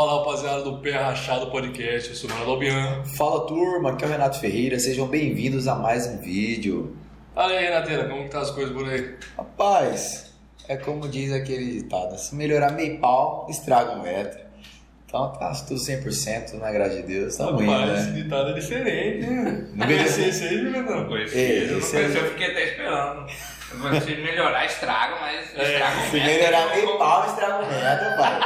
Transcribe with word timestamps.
Fala 0.00 0.20
rapaziada 0.20 0.62
do 0.62 0.78
Pé 0.78 0.92
Rachado 0.92 1.50
Podcast, 1.50 2.08
eu 2.08 2.16
sou 2.16 2.30
o 2.30 2.32
Manuel 2.32 2.52
Albian. 2.52 3.04
Fala 3.18 3.46
turma, 3.46 3.90
aqui 3.92 4.02
é 4.02 4.06
o 4.08 4.10
Renato 4.10 4.40
Ferreira, 4.40 4.78
sejam 4.78 5.06
bem-vindos 5.06 5.68
a 5.68 5.74
mais 5.74 6.06
um 6.06 6.16
vídeo. 6.16 6.96
Fala 7.34 7.52
aí, 7.52 7.64
Renateira, 7.66 8.08
como 8.08 8.22
que 8.24 8.30
tá 8.30 8.40
as 8.40 8.50
coisas 8.50 8.72
por 8.74 8.88
aí? 8.88 9.14
Rapaz, 9.36 10.32
é 10.66 10.78
como 10.78 11.06
diz 11.06 11.30
aquele 11.34 11.82
ditado, 11.82 12.16
se 12.16 12.34
melhorar 12.34 12.72
meio 12.72 12.98
pau, 12.98 13.46
estraga 13.50 13.90
um 13.90 14.02
metro. 14.02 14.40
Então 15.04 15.32
tá 15.34 15.52
tudo 15.68 15.78
100%, 15.78 16.54
na 16.54 16.72
graça 16.72 16.96
de 16.96 17.02
Deus, 17.02 17.36
tá 17.36 17.44
ruim, 17.44 17.66
Rapaz, 17.70 17.98
esse 17.98 18.10
né? 18.10 18.22
ditado 18.22 18.48
é 18.48 18.52
diferente. 18.54 19.26
Não 19.74 19.86
conhecia 19.86 20.26
esse 20.28 20.44
aí, 20.44 20.58
Juliano? 20.62 21.08
Conheci, 21.08 21.38
É, 21.38 21.62
eu 21.64 21.70
não 21.72 21.78
esse 21.78 21.90
conheci, 21.92 22.16
é- 22.16 22.20
eu 22.22 22.30
fiquei 22.30 22.46
até 22.46 22.64
esperando. 22.70 23.26
Se 24.02 24.16
melhorar, 24.16 24.64
estraga, 24.64 25.16
mas 25.20 25.54
É, 25.56 25.72
estraga 25.74 25.98
o 26.00 26.04
Se 26.10 26.16
metro. 26.16 26.26
melhorar 26.32 26.74
meio 26.74 26.98
pau, 26.98 27.26
estraga 27.26 27.64
um 27.64 27.68
metro, 27.68 28.16
pai. 28.16 28.40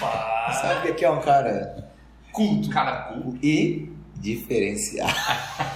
Rapaz. 0.00 0.56
Sabe 0.56 0.82
que 0.82 0.88
aqui 0.88 1.04
é 1.04 1.10
um 1.10 1.20
cara 1.20 1.84
Culto. 2.32 2.70
Cara, 2.70 2.92
cu. 3.12 3.36
e 3.42 3.90
diferenciado. 4.16 5.12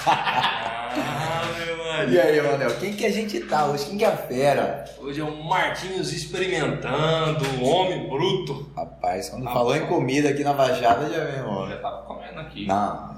Ah, 0.06 1.42
meu 1.56 1.74
E 1.74 1.88
Maria. 1.88 2.23
aí, 2.24 2.41
Manel, 2.42 2.77
quem 2.79 2.92
que 2.95 3.05
a 3.06 3.10
gente 3.10 3.41
tá 3.41 3.66
hoje? 3.66 3.87
Quem 3.87 3.98
que 3.98 4.05
é 4.05 4.09
a 4.09 4.16
fera? 4.16 4.84
Hoje 4.98 5.20
é 5.20 5.24
o 5.24 5.45
Marquinhos 5.45 6.12
experimentando, 6.12 7.45
o 7.60 7.65
homem 7.65 8.09
bruto. 8.09 8.70
Rapaz, 8.77 9.29
quando 9.30 9.48
Ah, 9.48 9.52
falou 9.52 9.77
em 9.77 9.87
comida 9.87 10.29
aqui 10.30 10.45
na 10.45 10.52
Baixada, 10.52 11.09
já 11.10 11.24
vem, 11.24 11.38
Eu 11.41 11.46
mano. 11.51 11.70
já 11.70 11.79
tava 11.79 12.02
comendo 12.02 12.41
aqui. 12.41 12.66
Não, 12.66 13.15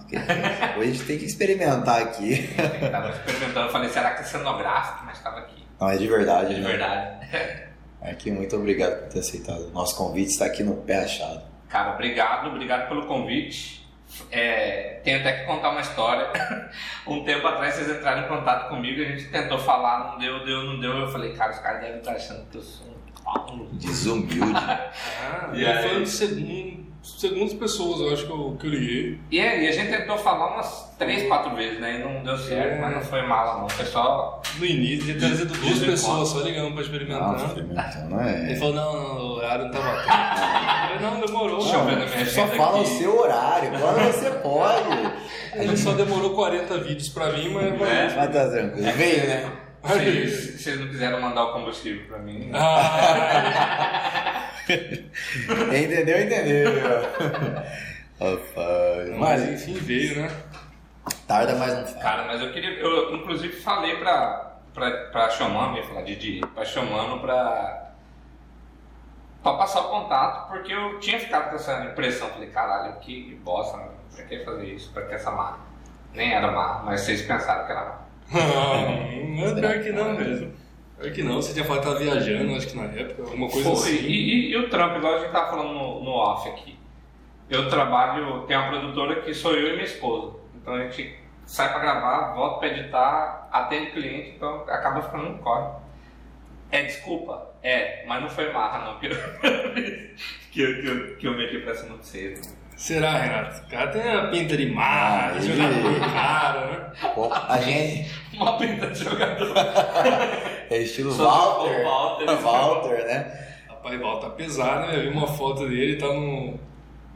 hoje 0.79 0.81
a 0.81 0.85
gente 0.85 1.05
tem 1.05 1.19
que 1.19 1.25
experimentar 1.25 2.03
aqui. 2.03 2.49
Eu 2.81 2.91
tava 2.91 3.11
experimentando, 3.11 3.67
eu 3.67 3.73
falei, 3.73 3.89
será 3.91 4.11
que 4.15 4.21
é 4.23 4.25
cenográfico? 4.25 5.05
Mas 5.07 5.19
tava 5.21 5.39
aqui. 5.41 5.65
Não, 5.81 5.91
é 5.91 5.97
de 5.97 6.07
verdade, 6.09 6.55
De 6.55 6.61
né? 6.61 6.69
verdade. 6.71 7.67
Aqui, 8.01 8.31
muito 8.31 8.55
obrigado 8.57 9.01
por 9.01 9.09
ter 9.09 9.21
aceitado 9.21 9.69
o 9.69 9.71
nosso 9.71 9.97
convite, 9.97 10.31
está 10.31 10.47
aqui 10.47 10.63
no 10.63 10.77
pé 10.77 11.05
achado. 11.05 11.43
Cara, 11.69 11.95
obrigado, 11.95 12.49
obrigado 12.49 12.89
pelo 12.89 13.07
convite. 13.07 13.85
É, 14.31 15.01
tenho 15.03 15.19
até 15.21 15.33
que 15.41 15.47
contar 15.47 15.71
uma 15.71 15.81
história. 15.81 16.31
Um 17.07 17.23
tempo 17.25 17.47
atrás 17.47 17.75
vocês 17.75 17.89
entraram 17.89 18.25
em 18.25 18.29
contato 18.29 18.69
comigo, 18.69 19.01
a 19.01 19.05
gente 19.05 19.29
tentou 19.31 19.59
falar, 19.59 20.11
não 20.13 20.19
deu, 20.19 20.45
deu, 20.45 20.65
não 20.65 20.81
deu. 20.81 20.91
Eu 20.99 21.09
falei, 21.09 21.33
cara, 21.35 21.53
os 21.53 21.59
caras 21.61 21.81
devem 21.83 21.99
estar 21.99 22.13
achando 22.13 22.45
que 22.51 22.59
eu 22.59 22.63
sou 22.63 22.87
um 22.89 23.23
Paulo. 23.23 23.69
Desumilde. 23.73 24.41
Ah, 24.53 25.51
E 25.55 25.61
e 25.61 25.67
aí? 25.67 25.89
foi 25.89 26.03
um 26.03 26.07
segundo, 26.07 26.87
segundas 27.19 27.55
pessoas, 27.55 28.01
eu 28.01 28.13
acho 28.13 28.27
que 28.27 28.31
eu, 28.33 28.57
que 28.59 28.67
eu 28.67 28.71
liguei. 28.71 29.19
E 29.31 29.41
aí, 29.41 29.69
a 29.69 29.73
gente 29.73 29.91
tentou 29.91 30.19
falar 30.19 30.55
umas 30.55 30.95
três, 30.99 31.27
quatro 31.29 31.55
vezes, 31.55 31.81
né? 31.81 32.01
E 32.01 32.05
não 32.05 32.23
deu 32.25 32.37
certo, 32.37 32.75
É. 32.75 32.79
mas 32.81 32.95
não 32.95 33.01
foi 33.03 33.23
mala, 33.23 33.61
não. 33.61 33.69
Foi 33.69 33.85
só. 33.87 34.43
No 34.59 34.65
início, 34.65 35.05
tinha 35.07 35.19
trazido 35.19 35.55
duas 35.55 35.79
pessoas 35.79 36.29
só 36.29 36.41
ligando 36.41 36.73
pra 36.73 36.83
experimentar. 36.83 37.39
Não, 37.39 37.47
experimentando 37.47 38.21
é. 38.21 38.51
Ele 38.51 38.57
falou, 38.57 38.75
não, 38.75 38.93
não, 38.93 39.17
o 39.19 39.33
horário 39.37 39.65
não 39.67 39.71
tá 39.73 39.79
batendo. 39.79 40.93
Eu 40.93 40.99
falei, 40.99 41.11
não, 41.21 41.27
demorou. 41.27 41.59
Deixa 41.59 41.77
eu 41.77 41.85
ver 41.85 41.97
na 41.99 42.07
minha 42.07 42.27
Só 42.27 42.47
fala 42.49 42.79
o 42.79 42.81
aqui. 42.81 42.91
seu 42.91 43.19
horário, 43.19 43.71
quando 43.71 44.13
você 44.13 44.31
pode. 44.31 45.13
Ele 45.55 45.77
só 45.77 45.93
demorou 45.93 46.31
40 46.35 46.79
vídeos 46.79 47.09
pra 47.09 47.31
mim, 47.33 47.49
mas... 47.51 47.65
É. 47.83 48.15
Mas 48.17 48.33
tá 48.35 48.49
tranquilo. 48.49 48.93
Veio, 48.93 49.27
né? 49.27 49.53
Se 49.87 50.29
se 50.29 50.59
vocês 50.65 50.81
não 50.81 50.89
quiseram 50.89 51.21
mandar 51.21 51.45
o 51.45 51.53
combustível 51.53 52.05
pra 52.09 52.19
mim. 52.19 52.51
Ah, 52.53 54.36
Entendeu, 55.83 56.23
entendeu. 56.23 56.71
Rapaz. 58.19 59.11
mas 59.11 59.19
Mas 59.19 59.49
enfim, 59.49 59.75
veio, 59.75 60.23
né? 60.23 60.31
tarda, 61.27 61.55
mas 61.57 61.75
não 61.75 61.87
fala. 61.87 62.03
Cara, 62.03 62.25
mas 62.27 62.41
eu 62.41 62.53
queria. 62.53 62.71
Eu 62.79 63.15
inclusive 63.15 63.55
falei 63.61 63.97
pra, 63.97 64.57
pra, 64.75 64.91
pra 65.13 65.31
Xamano, 65.31 65.77
ia 65.77 65.85
falar 65.85 66.03
de 66.03 66.17
Didi, 66.17 66.41
pra 66.55 66.65
Xamano 66.65 67.21
pra. 67.21 67.93
pra 69.43 69.53
passar 69.55 69.81
o 69.83 69.89
contato, 69.91 70.49
porque 70.49 70.73
eu 70.73 70.99
tinha 70.99 71.21
ficado 71.21 71.51
com 71.51 71.57
essa 71.57 71.85
impressão. 71.85 72.29
Falei, 72.31 72.49
caralho, 72.51 72.95
que 73.01 73.35
bosta, 73.45 73.77
né? 73.77 73.89
pra 74.15 74.25
que 74.25 74.45
fazer 74.45 74.65
isso? 74.67 74.91
Pra 74.93 75.03
que 75.07 75.15
essa 75.15 75.31
marca? 75.31 75.61
Nem 76.15 76.33
era 76.33 76.51
má, 76.51 76.83
mas 76.85 77.03
vocês 77.03 77.23
pensaram 77.23 77.67
que 77.67 77.73
era 77.73 77.85
má. 77.85 77.99
Não, 78.33 79.53
não, 79.53 79.61
pior 79.61 79.83
que 79.83 79.93
não 79.93 80.15
mesmo. 80.15 80.53
Pior 81.01 81.13
que 81.13 81.23
não, 81.23 81.37
você 81.43 81.53
tinha 81.53 81.65
falado 81.65 81.83
que 81.83 81.89
tava 81.89 81.99
viajando, 82.01 82.55
acho 82.57 82.69
que 82.69 82.77
na 82.77 82.85
época, 82.85 83.23
alguma 83.23 83.49
coisa 83.51 83.71
Foi. 83.71 83.75
assim. 83.95 84.07
E, 84.07 84.13
e- 84.13 84.51
e 84.53 84.57
o 84.57 84.69
trampo, 84.71 84.97
igual 84.97 85.15
a 85.17 85.19
gente 85.19 85.31
tava 85.33 85.51
falando 85.51 85.73
no, 85.75 86.05
no 86.05 86.11
off 86.11 86.49
aqui. 86.49 86.79
Eu 87.51 87.69
trabalho, 87.69 88.41
tem 88.43 88.57
uma 88.57 88.69
produtora 88.69 89.21
que 89.21 89.33
sou 89.35 89.53
eu 89.55 89.69
e 89.69 89.73
minha 89.73 89.85
esposa. 89.85 90.37
Então 90.57 90.75
a 90.75 90.81
gente 90.85 91.15
sai 91.45 91.69
pra 91.71 91.79
gravar, 91.81 92.35
volta 92.35 92.59
pra 92.61 92.69
editar, 92.69 93.49
atende 93.53 93.93
cliente, 93.93 94.31
então 94.37 94.63
acaba 94.69 95.03
ficando 95.03 95.29
um 95.29 95.39
corre. 95.39 95.71
É 96.73 96.83
desculpa? 96.83 97.53
É, 97.63 98.05
mas 98.07 98.21
não 98.23 98.29
foi 98.29 98.53
marra 98.53 98.85
não, 98.87 98.99
que 98.99 99.07
eu, 99.07 99.11
que 100.51 100.61
eu, 100.63 100.81
que 100.83 100.87
eu, 100.89 101.17
que 101.19 101.27
eu 101.29 101.37
meti 101.37 101.59
pra 101.59 101.75
cima 101.75 101.97
de. 101.99 102.35
Será, 102.77 103.13
Renato? 103.19 103.65
O 103.67 103.71
cara 103.71 103.91
tem 103.91 104.03
a 104.03 104.27
pinta 104.29 104.57
de 104.57 104.67
mar, 104.67 105.35
Ah, 105.37 105.41
jogador 105.41 106.01
caro, 106.13 106.61
né? 106.73 106.76
A 107.49 107.59
gente 107.59 108.11
Uma 108.37 108.59
pinta 108.59 108.89
de 108.89 109.05
jogador. 109.05 109.55
é 110.71 110.79
estilo 110.79 111.13
Walter. 111.13 111.81
o 111.81 111.85
Walter. 111.85 112.37
Walter, 112.43 113.07
né? 113.07 113.47
Rapaz, 113.69 114.01
volta 114.01 114.31
pesado, 114.31 114.87
né? 114.89 114.97
Eu 114.99 115.03
vi 115.03 115.09
uma 115.09 115.27
foto 115.27 115.67
dele, 115.67 115.83
ele 115.83 115.97
tá 115.97 116.09
no. 116.09 116.59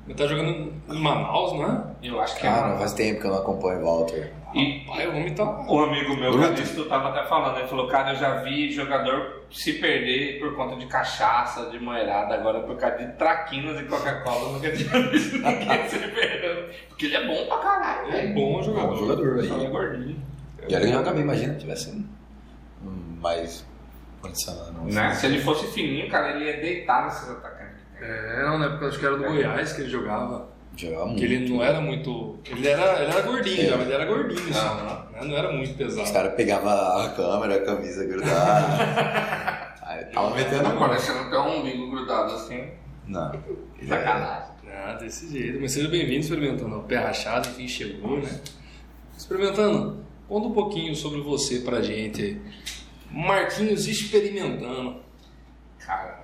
Ele 0.06 0.14
tá 0.16 0.26
jogando 0.26 0.72
em 0.88 0.98
Manaus, 0.98 1.52
não 1.52 1.64
é? 1.64 1.82
Eu 2.02 2.20
acho 2.20 2.36
que 2.36 2.46
é 2.46 2.50
Cara, 2.50 2.78
faz 2.78 2.94
tempo 2.94 3.20
que 3.20 3.26
eu 3.26 3.30
não 3.30 3.38
acompanho 3.38 3.80
o 3.80 3.84
Walter. 3.84 4.32
E, 4.52 4.80
Pai, 4.86 5.06
o 5.06 5.10
homem 5.10 5.32
tá. 5.34 5.44
Um 5.44 5.84
amigo 5.84 6.16
meu, 6.16 6.32
Bruto. 6.32 6.48
Calixto, 6.48 6.84
tava 6.86 7.10
até 7.10 7.24
falando, 7.28 7.58
ele 7.58 7.68
falou, 7.68 7.86
cara, 7.86 8.12
eu 8.12 8.16
já 8.16 8.42
vi 8.42 8.70
jogador 8.72 9.44
se 9.50 9.74
perder 9.74 10.40
por 10.40 10.54
conta 10.56 10.74
de 10.76 10.86
cachaça, 10.86 11.70
de 11.70 11.78
moerada, 11.78 12.34
agora 12.34 12.60
por 12.60 12.76
causa 12.76 12.98
de 12.98 13.12
traquinas 13.12 13.80
e 13.80 13.84
Coca-Cola, 13.84 14.46
eu 14.48 14.52
nunca 14.54 14.72
tinha 14.72 14.90
visto 15.10 15.38
ninguém 15.38 15.88
se 15.88 15.98
perdendo. 15.98 16.68
Porque 16.88 17.06
ele 17.06 17.16
é 17.16 17.26
bom 17.26 17.46
pra 17.46 17.58
caralho, 17.58 18.08
É 18.08 18.12
velho. 18.12 18.34
bom 18.34 18.52
Bom 18.54 18.62
jogador. 18.62 18.96
jogador 18.96 19.44
Só 19.44 19.56
é 19.56 19.60
aí. 19.60 19.66
gordinho. 19.68 20.22
E 20.68 20.74
olha 20.74 20.86
que 20.86 20.92
joga 20.92 21.12
bem, 21.12 21.22
imagina, 21.22 21.54
tivesse 21.54 21.90
um, 21.90 22.04
um 22.84 23.20
mais 23.20 23.64
condicionado. 24.20 24.72
Né? 24.84 25.14
Se 25.14 25.26
ele 25.26 25.38
fosse 25.40 25.66
fininho, 25.68 26.08
cara, 26.10 26.32
ele 26.36 26.44
ia 26.46 26.60
deitar 26.60 27.04
nesses 27.04 27.28
atacantes. 27.30 27.80
É, 28.00 28.42
não, 28.44 28.58
na 28.58 28.66
época 28.66 28.86
acho 28.86 28.98
que 28.98 29.06
era 29.06 29.16
do 29.16 29.22
Goiás 29.24 29.72
que 29.72 29.82
ele 29.82 29.90
jogava. 29.90 30.48
Jogava 30.80 31.06
muito. 31.06 31.18
Que 31.18 31.24
ele 31.26 31.48
não 31.48 31.62
era 31.62 31.80
muito. 31.80 32.38
Ele 32.46 32.68
era, 32.68 33.02
ele 33.02 33.12
era 33.12 33.20
gordinho, 33.22 33.60
É. 33.60 33.66
já, 33.66 33.76
mas 33.76 33.86
ele 33.86 33.94
era 33.94 34.04
gordinho 34.06 34.54
só. 34.54 34.60
Aham. 34.60 35.06
né? 35.12 35.20
Não 35.24 35.36
era 35.36 35.52
muito 35.52 35.70
Os 35.70 35.76
pesado. 35.76 36.12
caras 36.12 36.34
pegavam 36.34 36.70
a 36.70 37.08
câmera, 37.10 37.56
a 37.56 37.64
camisa 37.64 38.04
grudada. 38.06 39.74
Aí 39.84 40.04
tava 40.06 40.34
metendo 40.34 40.62
Não 40.62 40.70
a 40.70 40.74
mão. 40.74 40.88
parecendo 40.88 41.18
até 41.18 41.38
um 41.38 41.60
umbigo 41.60 41.90
grudado 41.90 42.32
assim. 42.34 42.68
Não. 43.06 43.32
Sacanagem. 43.86 44.50
Ah, 44.72 44.92
desse 44.94 45.28
jeito. 45.30 45.60
Mas 45.60 45.72
seja 45.72 45.88
bem-vindo 45.88 46.20
experimentando. 46.20 46.78
O 46.78 46.82
pé 46.84 46.96
rachado, 46.96 47.48
enfim, 47.50 47.66
chegou, 47.68 48.18
né? 48.18 48.40
Experimentando. 49.18 50.04
Conta 50.28 50.46
um 50.48 50.52
pouquinho 50.52 50.94
sobre 50.94 51.20
você 51.20 51.58
pra 51.58 51.82
gente. 51.82 52.40
Marquinhos 53.10 53.86
experimentando. 53.88 55.00
Cara, 55.84 56.20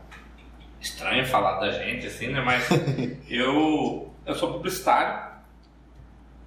estranho 0.81 1.27
falar 1.27 1.59
da 1.59 1.71
gente 1.73 2.07
assim, 2.07 2.29
né? 2.29 2.41
Mas 2.41 2.67
eu, 3.29 4.06
eu 4.27 4.35
sou 4.35 4.53
publicitário 4.53 5.31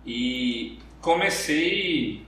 e 0.05 0.79
comecei 1.01 2.25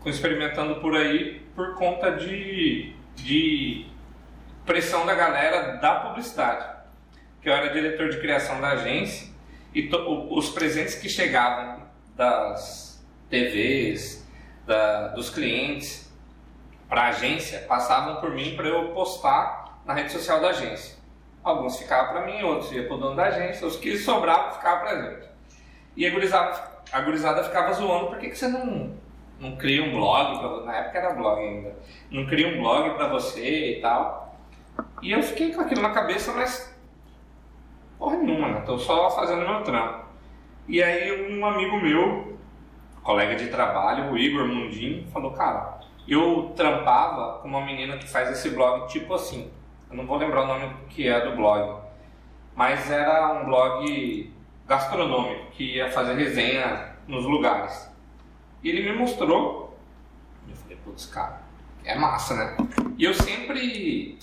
com 0.00 0.08
experimentando 0.08 0.76
por 0.80 0.96
aí 0.96 1.40
por 1.54 1.74
conta 1.74 2.12
de, 2.12 2.94
de 3.16 3.86
pressão 4.64 5.04
da 5.04 5.14
galera 5.14 5.76
da 5.76 5.96
publicidade. 6.00 6.78
Que 7.42 7.48
eu 7.48 7.52
era 7.54 7.72
diretor 7.72 8.10
de 8.10 8.18
criação 8.20 8.60
da 8.60 8.70
agência 8.72 9.28
e 9.74 9.88
to- 9.88 10.34
os 10.36 10.50
presentes 10.50 10.94
que 10.94 11.08
chegavam 11.08 11.82
das 12.16 13.02
TVs, 13.28 14.26
da- 14.66 15.08
dos 15.08 15.30
clientes 15.30 16.10
para 16.88 17.02
a 17.02 17.08
agência 17.08 17.60
passavam 17.60 18.20
por 18.20 18.30
mim 18.32 18.56
para 18.56 18.68
eu 18.68 18.88
postar 18.92 19.80
na 19.86 19.94
rede 19.94 20.12
social 20.12 20.40
da 20.40 20.50
agência. 20.50 20.98
Alguns 21.42 21.78
ficavam 21.78 22.12
para 22.12 22.26
mim, 22.26 22.42
outros 22.42 22.70
iam 22.72 22.86
para 22.86 22.94
o 22.94 22.98
dono 22.98 23.16
da 23.16 23.24
agência, 23.24 23.66
os 23.66 23.76
que 23.76 23.96
sobravam 23.96 24.52
ficavam 24.52 24.80
para 24.80 25.02
gente. 25.02 25.28
E 25.96 26.06
a 26.06 26.10
gurizada, 26.10 26.60
a 26.92 27.00
gurizada 27.00 27.42
ficava 27.44 27.72
zoando, 27.72 28.08
por 28.08 28.18
que, 28.18 28.28
que 28.28 28.36
você 28.38 28.48
não, 28.48 28.94
não 29.38 29.56
cria 29.56 29.82
um 29.82 29.92
blog? 29.92 30.38
pra- 30.38 30.66
na 30.66 30.76
época 30.76 30.98
era 30.98 31.14
blog 31.14 31.40
ainda. 31.40 31.74
Não 32.10 32.26
cria 32.26 32.48
um 32.48 32.60
blog 32.60 32.90
para 32.94 33.08
você 33.08 33.78
e 33.78 33.80
tal. 33.80 34.36
E 35.02 35.12
eu 35.12 35.22
fiquei 35.22 35.52
com 35.54 35.62
aquilo 35.62 35.80
na 35.82 35.90
cabeça, 35.90 36.32
mas 36.32 36.74
porra 37.98 38.16
nenhuma, 38.18 38.48
né? 38.48 38.64
Só 38.78 39.10
fazendo 39.10 39.46
meu 39.48 39.62
trampo. 39.62 40.04
E 40.68 40.82
aí 40.82 41.32
um 41.32 41.44
amigo 41.44 41.80
meu, 41.80 42.38
colega 43.02 43.34
de 43.34 43.48
trabalho, 43.48 44.12
o 44.12 44.18
Igor 44.18 44.46
Mundinho, 44.46 45.06
falou, 45.10 45.32
cara, 45.32 45.80
eu 46.06 46.52
trampava 46.54 47.38
com 47.40 47.48
uma 47.48 47.64
menina 47.64 47.96
que 47.98 48.08
faz 48.08 48.30
esse 48.30 48.50
blog 48.50 48.86
tipo 48.88 49.14
assim. 49.14 49.50
Eu 49.90 49.96
não 49.96 50.06
vou 50.06 50.16
lembrar 50.16 50.44
o 50.44 50.46
nome 50.46 50.74
que 50.88 51.08
é 51.08 51.20
do 51.28 51.36
blog. 51.36 51.82
Mas 52.54 52.90
era 52.90 53.32
um 53.32 53.44
blog 53.44 54.32
gastronômico 54.66 55.50
que 55.52 55.76
ia 55.76 55.90
fazer 55.90 56.14
resenha 56.14 56.94
nos 57.06 57.24
lugares. 57.24 57.90
E 58.62 58.68
ele 58.68 58.90
me 58.90 58.96
mostrou. 58.96 59.78
Eu 60.48 60.56
falei, 60.56 60.76
putz, 60.84 61.06
cara, 61.06 61.42
é 61.84 61.96
massa, 61.96 62.34
né? 62.34 62.56
E 62.96 63.04
eu 63.04 63.14
sempre. 63.14 64.18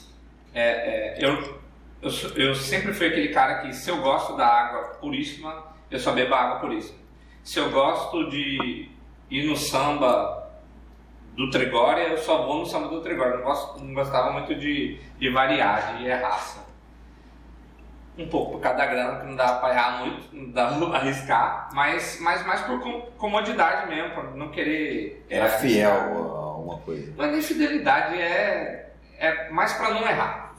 é, 0.53 1.17
é, 1.21 1.25
eu 1.25 1.57
eu, 2.01 2.11
eu 2.35 2.55
sempre 2.55 2.93
fui 2.93 3.07
aquele 3.07 3.29
cara 3.29 3.61
que 3.61 3.73
se 3.73 3.89
eu 3.89 4.01
gosto 4.01 4.35
da 4.35 4.47
água 4.47 4.95
puríssima, 4.99 5.63
eu 5.89 5.99
só 5.99 6.13
bebo 6.13 6.33
água 6.33 6.59
puríssima. 6.59 6.97
Se 7.43 7.59
eu 7.59 7.71
gosto 7.71 8.29
de 8.29 8.89
ir 9.29 9.47
no 9.47 9.55
samba 9.55 10.46
do 11.37 11.49
Tregória, 11.51 12.01
eu 12.09 12.17
só 12.17 12.45
vou 12.45 12.59
no 12.59 12.65
samba 12.65 12.87
do 12.89 12.99
Tregória. 13.01 13.37
Não, 13.37 13.43
gosto, 13.43 13.79
não 13.83 13.93
gostava 13.93 14.31
muito 14.31 14.55
de, 14.55 14.99
de 15.19 15.29
variar, 15.29 15.97
de 15.97 16.09
raça. 16.11 16.65
Um 18.17 18.27
pouco 18.27 18.53
por 18.53 18.61
causa 18.61 18.79
da 18.79 18.85
grana, 18.87 19.19
que 19.19 19.27
não 19.27 19.35
dá 19.35 19.53
pra 19.59 19.69
errar 19.69 19.99
muito, 20.03 20.35
não 20.35 20.49
dá 20.51 20.67
pra 20.69 20.97
arriscar, 20.97 21.69
mas, 21.71 22.17
mas 22.19 22.43
mais 22.47 22.61
por 22.61 22.81
com- 22.81 23.01
comodidade 23.15 23.87
mesmo, 23.87 24.15
por 24.15 24.35
não 24.35 24.49
querer. 24.49 25.23
Era 25.29 25.45
é, 25.45 25.49
fiel 25.59 25.91
a 25.91 26.37
alguma 26.39 26.79
coisa. 26.79 27.13
É 27.23 27.27
nem 27.31 27.41
fidelidade, 27.43 28.19
é, 28.19 28.91
é 29.19 29.49
mais 29.51 29.73
pra 29.73 29.91
não 29.91 30.01
errar. 30.01 30.55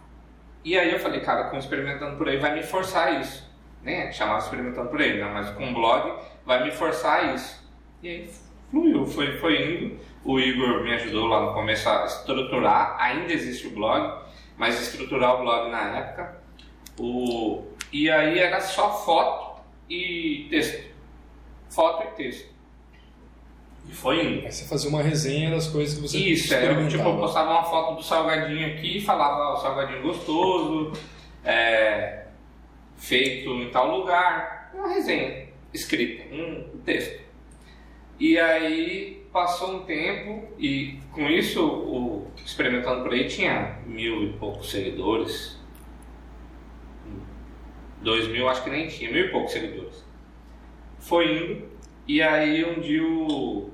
E 0.64 0.78
aí 0.78 0.92
eu 0.92 1.00
falei, 1.00 1.20
cara, 1.20 1.44
com 1.50 1.56
Experimentando 1.56 2.16
Por 2.16 2.28
Aí 2.28 2.36
vai 2.38 2.54
me 2.54 2.62
forçar 2.62 3.20
isso. 3.20 3.48
Nem 3.82 4.02
é 4.02 4.12
chamava 4.12 4.38
Experimentando 4.38 4.88
Por 4.90 5.00
Aí, 5.00 5.18
né? 5.18 5.28
mas 5.32 5.50
com 5.50 5.70
o 5.70 5.74
blog 5.74 6.14
vai 6.46 6.62
me 6.62 6.70
forçar 6.70 7.34
isso. 7.34 7.66
E 8.02 8.08
aí 8.08 8.30
fluiu, 8.70 9.04
foi, 9.06 9.36
foi 9.38 9.62
indo. 9.72 10.00
O 10.28 10.38
Igor 10.38 10.82
me 10.82 10.92
ajudou 10.92 11.26
lá 11.26 11.40
no 11.40 11.54
começo 11.54 11.88
a 11.88 12.04
estruturar, 12.04 12.96
ainda 13.00 13.32
existe 13.32 13.66
o 13.66 13.70
blog, 13.70 14.24
mas 14.58 14.78
estruturar 14.78 15.36
o 15.36 15.38
blog 15.38 15.70
na 15.70 15.96
época. 15.96 16.42
O, 16.98 17.64
e 17.90 18.10
aí 18.10 18.38
era 18.38 18.60
só 18.60 18.92
foto 18.92 19.62
e 19.88 20.46
texto. 20.50 20.84
Foto 21.70 22.02
e 22.02 22.10
texto. 22.22 22.46
E 23.88 23.94
foi 23.94 24.22
indo. 24.22 24.44
Aí 24.44 24.52
você 24.52 24.68
fazia 24.68 24.90
uma 24.90 25.00
resenha 25.00 25.50
das 25.50 25.66
coisas 25.68 25.94
que 25.94 26.02
você 26.02 26.18
Isso, 26.18 26.52
eu 26.52 26.88
tipo, 26.90 27.08
eu 27.08 27.16
postava 27.16 27.50
uma 27.50 27.64
foto 27.64 27.96
do 27.96 28.02
salgadinho 28.02 28.66
aqui, 28.74 29.00
falava 29.00 29.44
"Ah, 29.44 29.54
o 29.54 29.56
salgadinho 29.56 30.02
gostoso, 30.02 30.92
é, 31.42 32.24
feito 32.98 33.48
em 33.48 33.70
tal 33.70 33.96
lugar, 33.96 34.72
uma 34.74 34.88
resenha 34.88 35.48
escrita, 35.72 36.24
um 36.34 36.82
texto. 36.84 37.18
E 38.20 38.38
aí 38.38 39.17
passou 39.38 39.76
um 39.76 39.84
tempo 39.84 40.48
e 40.58 40.98
com 41.12 41.28
isso 41.28 41.64
o 41.64 42.26
Experimentando 42.44 43.04
por 43.04 43.12
aí 43.12 43.28
tinha 43.28 43.78
mil 43.86 44.24
e 44.24 44.32
poucos 44.32 44.70
seguidores. 44.70 45.56
Dois 48.02 48.26
mil 48.28 48.48
acho 48.48 48.64
que 48.64 48.70
nem 48.70 48.88
tinha, 48.88 49.12
mil 49.12 49.26
e 49.26 49.30
poucos 49.30 49.52
seguidores. 49.52 50.04
Foi 50.98 51.36
indo 51.36 51.68
e 52.06 52.20
aí 52.20 52.64
um 52.64 52.80
dia 52.80 53.06
o 53.06 53.70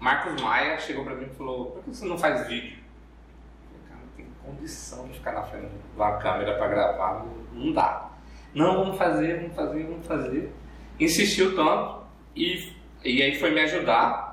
Marcos 0.00 0.40
Maia 0.40 0.78
chegou 0.78 1.04
pra 1.04 1.14
mim 1.14 1.26
e 1.26 1.36
falou, 1.36 1.72
por 1.72 1.84
que 1.84 1.90
você 1.90 2.06
não 2.06 2.16
faz 2.16 2.46
vídeo? 2.48 2.78
Eu 2.78 3.80
falei, 3.80 3.88
cara, 3.88 4.00
não 4.00 4.16
tem 4.16 4.26
condição 4.42 5.08
de 5.08 5.14
ficar 5.14 5.32
na 5.32 5.42
frente 5.42 5.66
uma 5.94 6.16
câmera 6.18 6.56
pra 6.56 6.68
gravar, 6.68 7.24
não, 7.24 7.64
não 7.64 7.72
dá. 7.72 8.12
Não, 8.54 8.84
vamos 8.84 8.96
fazer, 8.96 9.40
vamos 9.40 9.56
fazer, 9.56 9.84
vamos 9.84 10.06
fazer. 10.06 10.52
Insistiu 10.98 11.54
tanto 11.54 12.02
e, 12.34 12.72
e 13.04 13.22
aí 13.22 13.34
foi 13.34 13.50
me 13.50 13.60
ajudar. 13.60 14.31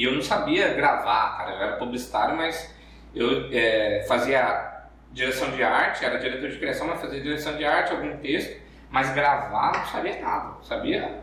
E 0.00 0.04
eu 0.04 0.14
não 0.14 0.22
sabia 0.22 0.72
gravar, 0.72 1.36
cara, 1.36 1.50
eu 1.52 1.60
era 1.60 1.76
publicitário, 1.76 2.34
mas 2.34 2.74
eu 3.14 3.50
é, 3.52 4.02
fazia 4.08 4.86
direção 5.12 5.50
de 5.50 5.62
arte, 5.62 6.02
era 6.02 6.18
diretor 6.18 6.48
de 6.48 6.58
criação, 6.58 6.86
mas 6.86 7.02
fazia 7.02 7.20
direção 7.20 7.54
de 7.58 7.66
arte, 7.66 7.92
algum 7.92 8.16
texto, 8.16 8.62
mas 8.88 9.12
gravar 9.12 9.76
não 9.76 9.84
sabia 9.84 10.18
nada, 10.22 10.54
sabia 10.62 11.20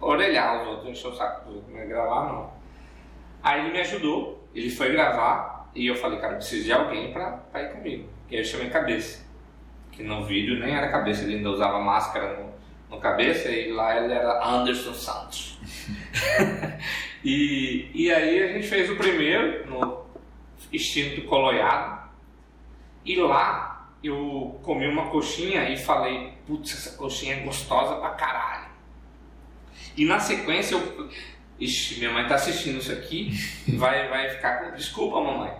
orelhar 0.00 0.62
os 0.62 0.68
outros, 0.68 0.88
encher 0.88 1.08
o 1.08 1.14
saco 1.14 1.44
dos 1.44 1.56
outros, 1.56 1.74
mas 1.74 1.86
gravar 1.86 2.32
não. 2.32 2.50
Aí 3.42 3.60
ele 3.60 3.72
me 3.72 3.80
ajudou, 3.80 4.48
ele 4.54 4.70
foi 4.70 4.90
gravar 4.90 5.70
e 5.74 5.86
eu 5.86 5.94
falei, 5.94 6.18
cara, 6.18 6.32
eu 6.32 6.36
preciso 6.38 6.64
de 6.64 6.72
alguém 6.72 7.12
pra, 7.12 7.32
pra 7.52 7.62
ir 7.62 7.72
comigo. 7.74 8.08
E 8.30 8.36
aí 8.36 8.40
eu 8.40 8.44
chamei 8.46 8.70
cabeça, 8.70 9.22
que 9.92 10.02
no 10.02 10.24
vídeo 10.24 10.58
nem 10.58 10.74
era 10.74 10.90
cabeça, 10.90 11.24
ele 11.24 11.34
ainda 11.34 11.50
usava 11.50 11.78
máscara 11.78 12.38
no, 12.38 12.54
no 12.88 13.02
cabeça 13.02 13.50
e 13.50 13.70
lá 13.70 14.02
ele 14.02 14.14
era 14.14 14.42
Anderson 14.42 14.94
Santos. 14.94 15.58
e, 17.24 17.90
e 17.94 18.12
aí 18.12 18.42
a 18.42 18.52
gente 18.52 18.68
fez 18.68 18.90
o 18.90 18.96
primeiro 18.96 19.68
no 19.68 20.06
instinto 20.72 21.22
coloiado 21.22 22.08
e 23.04 23.16
lá 23.16 23.90
eu 24.02 24.60
comi 24.62 24.86
uma 24.86 25.10
coxinha 25.10 25.68
e 25.68 25.76
falei, 25.76 26.32
putz, 26.46 26.72
essa 26.72 26.96
coxinha 26.96 27.34
é 27.34 27.40
gostosa 27.40 27.96
pra 27.96 28.10
caralho. 28.10 28.68
E 29.96 30.04
na 30.04 30.20
sequência 30.20 30.74
eu. 30.74 31.10
Ixi, 31.58 31.98
minha 31.98 32.12
mãe 32.12 32.24
tá 32.28 32.36
assistindo 32.36 32.78
isso 32.78 32.92
aqui, 32.92 33.32
vai, 33.76 34.08
vai 34.08 34.28
ficar 34.30 34.58
com. 34.58 34.76
Desculpa, 34.76 35.20
mamãe. 35.20 35.52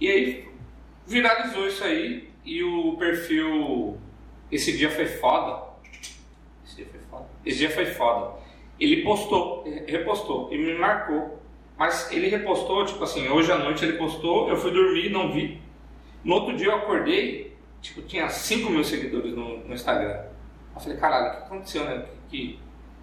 E 0.00 0.08
aí 0.08 0.48
viralizou 1.04 1.66
isso 1.66 1.82
aí 1.82 2.30
e 2.44 2.62
o 2.62 2.96
perfil. 2.96 3.98
Esse 4.52 4.76
dia 4.76 4.88
foi 4.88 5.06
foda. 5.06 5.66
Esse 6.64 6.76
dia 6.76 6.86
foi 6.86 7.00
foda. 7.00 7.26
Esse 7.44 7.58
dia 7.58 7.70
foi 7.70 7.86
foda. 7.86 8.38
Ele 8.78 9.02
postou, 9.02 9.64
repostou 9.86 10.48
e 10.52 10.58
me 10.58 10.74
marcou. 10.78 11.38
Mas 11.78 12.10
ele 12.10 12.28
repostou, 12.28 12.84
tipo 12.86 13.02
assim, 13.04 13.28
hoje 13.28 13.52
à 13.52 13.58
noite 13.58 13.84
ele 13.84 13.98
postou, 13.98 14.48
eu 14.48 14.56
fui 14.56 14.70
dormir, 14.70 15.10
não 15.10 15.30
vi. 15.30 15.60
No 16.24 16.34
outro 16.36 16.56
dia 16.56 16.68
eu 16.68 16.76
acordei, 16.76 17.54
tipo, 17.82 18.02
tinha 18.02 18.28
5 18.28 18.70
mil 18.70 18.82
seguidores 18.82 19.34
no, 19.34 19.58
no 19.58 19.74
Instagram. 19.74 20.24
Eu 20.74 20.80
falei, 20.80 20.96
caralho, 20.98 21.26
o 21.28 21.30
que 21.32 21.42
aconteceu, 21.44 21.84
né? 21.84 22.04
O 22.26 22.30
que, 22.30 22.58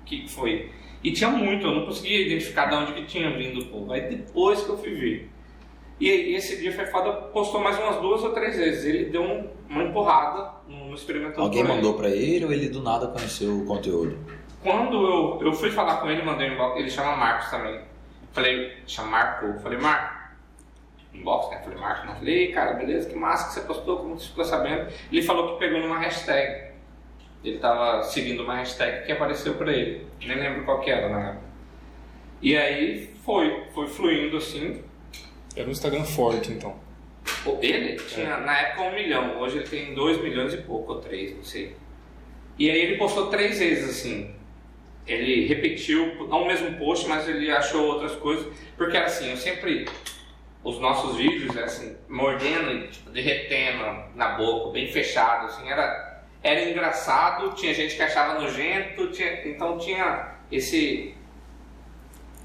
que, 0.05 0.21
que 0.21 0.29
foi? 0.29 0.71
E 1.03 1.11
tinha 1.11 1.29
muito, 1.29 1.65
eu 1.67 1.71
não 1.75 1.85
conseguia 1.85 2.25
identificar 2.25 2.65
de 2.65 2.75
onde 2.75 2.93
que 2.93 3.05
tinha 3.05 3.29
vindo 3.37 3.61
o 3.61 3.65
povo. 3.67 3.91
Aí 3.93 4.01
depois 4.09 4.61
que 4.63 4.69
eu 4.69 4.77
fui 4.77 4.93
ver. 4.93 5.29
E 5.99 6.09
esse 6.35 6.59
dia 6.59 6.71
foi 6.73 6.85
foda, 6.87 7.11
postou 7.13 7.61
mais 7.61 7.77
umas 7.77 7.97
duas 8.01 8.23
ou 8.23 8.31
três 8.31 8.55
vezes. 8.57 8.85
Ele 8.85 9.05
deu 9.05 9.21
um- 9.21 9.47
uma 9.69 9.83
empurrada 9.83 10.51
no, 10.67 10.93
experimentando 10.93 11.41
Alguém 11.41 11.63
mandou 11.63 11.93
pra 11.93 12.09
ele 12.09 12.43
ou 12.45 12.51
ele 12.51 12.67
do 12.69 12.81
nada 12.81 13.07
conheceu 13.07 13.57
o 13.59 13.65
conteúdo? 13.65 14.17
Quando 14.63 14.95
eu, 15.05 15.47
eu 15.47 15.53
fui 15.53 15.69
falar 15.69 15.97
com 15.97 16.09
ele, 16.09 16.23
mandei 16.23 16.49
um 16.49 16.53
inbox, 16.53 16.79
ele 16.79 16.89
chama 16.89 17.15
Marcos 17.15 17.49
também. 17.49 17.81
Falei, 18.31 18.77
chama 18.87 19.09
Marco. 19.09 19.59
Falei, 19.59 19.77
Marco, 19.77 20.29
inbox, 21.13 21.51
né? 21.51 21.61
Falei, 21.63 21.77
Marco, 21.77 22.07
não. 22.07 22.15
Falei, 22.15 22.35
"Ei, 22.35 22.51
cara, 22.51 22.73
beleza, 22.73 23.09
que 23.09 23.15
massa 23.15 23.47
que 23.49 23.53
você 23.53 23.61
postou, 23.67 23.97
como 23.97 24.17
você 24.17 24.27
ficou 24.29 24.45
sabendo? 24.45 24.91
Ele 25.11 25.21
falou 25.21 25.53
que 25.53 25.59
pegou 25.59 25.79
numa 25.81 25.99
hashtag. 25.99 26.71
Ele 27.43 27.59
tava 27.59 28.01
seguindo 28.03 28.41
uma 28.43 28.55
hashtag 28.55 29.05
que 29.05 29.11
apareceu 29.11 29.55
pra 29.55 29.71
ele. 29.71 30.07
Nem 30.25 30.37
lembro 30.37 30.63
qual 30.63 30.79
que 30.79 30.89
era 30.89 31.09
na 31.09 31.29
época. 31.31 31.43
E 32.41 32.55
aí 32.57 33.13
foi, 33.25 33.65
foi 33.73 33.87
fluindo 33.87 34.37
assim. 34.37 34.81
Era 35.55 35.67
um 35.67 35.71
Instagram 35.71 36.03
forte, 36.05 36.51
então. 36.51 36.75
Ele 37.61 37.95
tinha 37.97 38.37
na 38.37 38.57
época 38.57 38.81
um 38.83 38.93
milhão, 38.95 39.39
hoje 39.39 39.57
ele 39.57 39.67
tem 39.67 39.93
dois 39.93 40.21
milhões 40.21 40.53
e 40.53 40.57
pouco, 40.57 40.93
ou 40.93 40.99
três, 40.99 41.35
não 41.35 41.43
sei. 41.43 41.75
E 42.57 42.69
aí 42.69 42.79
ele 42.79 42.97
postou 42.97 43.27
três 43.27 43.59
vezes 43.59 43.89
assim. 43.89 44.33
Ele 45.05 45.45
repetiu, 45.47 46.27
não 46.29 46.43
o 46.43 46.47
mesmo 46.47 46.77
post, 46.77 47.07
mas 47.09 47.27
ele 47.27 47.51
achou 47.51 47.85
outras 47.85 48.13
coisas. 48.15 48.45
Porque 48.77 48.95
era 48.95 49.07
assim, 49.07 49.29
eu 49.29 49.37
sempre. 49.37 49.87
Os 50.63 50.79
nossos 50.79 51.17
vídeos, 51.17 51.57
assim, 51.57 51.93
mordendo 52.07 52.71
e 52.71 52.87
tipo, 52.87 53.09
derretendo 53.09 53.83
na 54.15 54.29
boca, 54.37 54.71
bem 54.71 54.89
fechado, 54.89 55.47
assim, 55.47 55.67
era, 55.67 56.23
era 56.41 56.69
engraçado, 56.69 57.53
tinha 57.53 57.73
gente 57.73 57.97
que 57.97 58.01
achava 58.01 58.39
nojento, 58.39 59.11
tinha, 59.11 59.45
então 59.45 59.77
tinha 59.77 60.35
esse. 60.49 61.13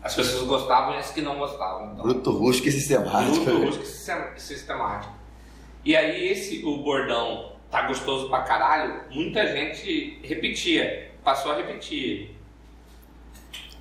As 0.03 0.17
pessoas 0.17 0.49
gostavam 0.49 0.95
e 0.95 0.99
as 0.99 1.12
que 1.12 1.21
não 1.21 1.38
gostavam. 1.38 1.93
Então. 1.93 2.03
Bruto 2.05 2.31
rústico 2.33 2.69
e 2.69 2.73
sistemático. 2.73 3.45
Bruto, 3.45 3.62
rústico 3.67 3.85
e 3.85 3.87
sistem- 3.87 4.25
sistemático. 4.37 5.12
E 5.85 5.95
aí 5.97 6.27
esse, 6.29 6.65
o 6.65 6.79
bordão 6.79 7.53
tá 7.71 7.83
gostoso 7.83 8.29
pra 8.29 8.43
caralho, 8.43 9.00
muita 9.12 9.47
gente 9.47 10.19
repetia, 10.25 11.12
passou 11.23 11.53
a 11.53 11.57
repetir. 11.57 12.35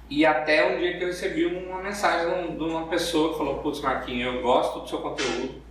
E 0.10 0.26
até 0.26 0.66
um 0.74 0.80
dia 0.80 0.98
que 0.98 1.04
eu 1.04 1.08
recebi 1.08 1.46
uma 1.46 1.82
mensagem 1.82 2.56
de 2.56 2.64
um- 2.64 2.70
uma 2.70 2.88
pessoa 2.88 3.32
que 3.34 3.38
falou, 3.38 3.60
putz 3.60 3.82
Marquinhos, 3.82 4.36
eu 4.36 4.42
gosto 4.42 4.80
do 4.80 4.88
seu 4.88 5.00
conteúdo, 5.00 5.62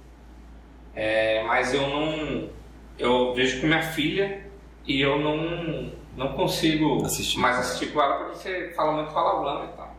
é, 0.95 1.43
mas 1.45 1.73
eu 1.73 1.83
não. 1.89 2.51
Eu 2.99 3.35
vejo 3.35 3.61
com 3.61 3.67
minha 3.67 3.83
filha 3.83 4.47
e 4.87 5.01
eu 5.01 5.19
não, 5.19 5.93
não 6.17 6.33
consigo 6.33 7.05
Assistir. 7.05 7.39
mais 7.39 7.59
assistir 7.59 7.93
com 7.93 8.01
ela 8.01 8.17
porque 8.25 8.37
você 8.37 8.73
fala 8.75 8.93
muito 8.93 9.13
palavrão 9.13 9.65
e 9.65 9.77
tal. 9.77 9.95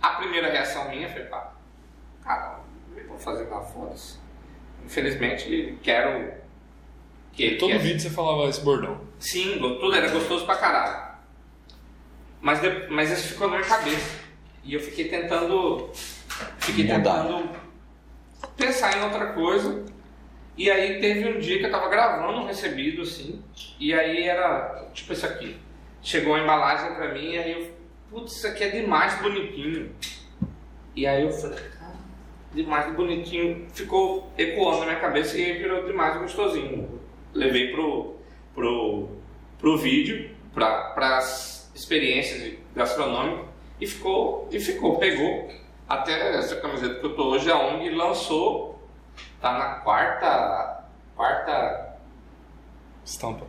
A 0.00 0.08
primeira 0.10 0.50
reação 0.50 0.88
minha 0.88 1.08
foi, 1.08 1.22
pá, 1.22 1.52
cara, 2.24 2.58
eu 2.96 3.06
vou 3.08 3.18
fazer 3.18 3.44
uma 3.48 3.60
foda-se. 3.62 4.18
Infelizmente, 4.84 5.78
quero 5.82 6.32
que. 7.32 7.52
Todo 7.56 7.70
que 7.70 7.78
vídeo 7.78 8.00
você 8.00 8.10
falava 8.10 8.48
esse 8.48 8.60
bordão. 8.60 9.00
Sim, 9.20 9.58
tudo 9.60 9.94
era 9.94 10.08
gostoso 10.08 10.44
pra 10.44 10.56
caralho. 10.56 11.11
Mas, 12.42 12.60
mas 12.90 13.10
isso 13.12 13.28
ficou 13.28 13.48
na 13.48 13.58
minha 13.58 13.68
cabeça. 13.68 14.20
E 14.64 14.74
eu 14.74 14.80
fiquei 14.80 15.08
tentando. 15.08 15.90
Fiquei 16.58 16.84
Mudar. 16.84 17.22
tentando 17.22 17.50
pensar 18.56 18.98
em 18.98 19.04
outra 19.04 19.26
coisa. 19.32 19.84
E 20.58 20.68
aí 20.68 21.00
teve 21.00 21.28
um 21.28 21.38
dia 21.38 21.60
que 21.60 21.66
eu 21.66 21.70
tava 21.70 21.88
gravando 21.88 22.40
um 22.40 22.46
recebido 22.46 23.02
assim. 23.02 23.42
E 23.78 23.94
aí 23.94 24.24
era 24.24 24.90
tipo 24.92 25.12
isso 25.12 25.24
aqui. 25.24 25.56
Chegou 26.02 26.34
a 26.34 26.40
embalagem 26.40 26.94
pra 26.96 27.14
mim 27.14 27.30
e 27.30 27.38
aí 27.38 27.52
eu. 27.52 27.82
Putz, 28.10 28.36
isso 28.36 28.46
aqui 28.46 28.64
é 28.64 28.70
demais 28.70 29.14
bonitinho. 29.22 29.94
E 30.94 31.06
aí 31.06 31.22
eu 31.22 31.30
falei, 31.30 31.58
cara, 31.78 31.94
demais 32.52 32.94
bonitinho. 32.94 33.66
Ficou 33.72 34.30
ecoando 34.36 34.80
na 34.80 34.86
minha 34.86 35.00
cabeça 35.00 35.38
e 35.38 35.44
aí 35.44 35.58
virou 35.58 35.86
demais 35.86 36.18
gostosinho. 36.18 37.00
levei 37.32 37.70
pro, 37.70 38.16
pro, 38.52 39.08
pro 39.58 39.78
vídeo, 39.78 40.30
para 40.52 41.16
as 41.16 41.61
experiências 41.82 42.54
gastronômicas 42.74 43.46
e 43.80 43.86
ficou, 43.86 44.48
e 44.50 44.60
ficou, 44.60 44.98
pegou. 44.98 45.50
Até 45.88 46.36
essa 46.36 46.56
camiseta 46.56 47.00
que 47.00 47.06
eu 47.06 47.14
tô 47.14 47.30
hoje, 47.30 47.50
a 47.50 47.58
ONG 47.58 47.90
lançou, 47.90 48.80
tá 49.40 49.58
na 49.58 49.74
quarta, 49.80 50.84
quarta 51.14 51.98
Estampa. 53.04 53.44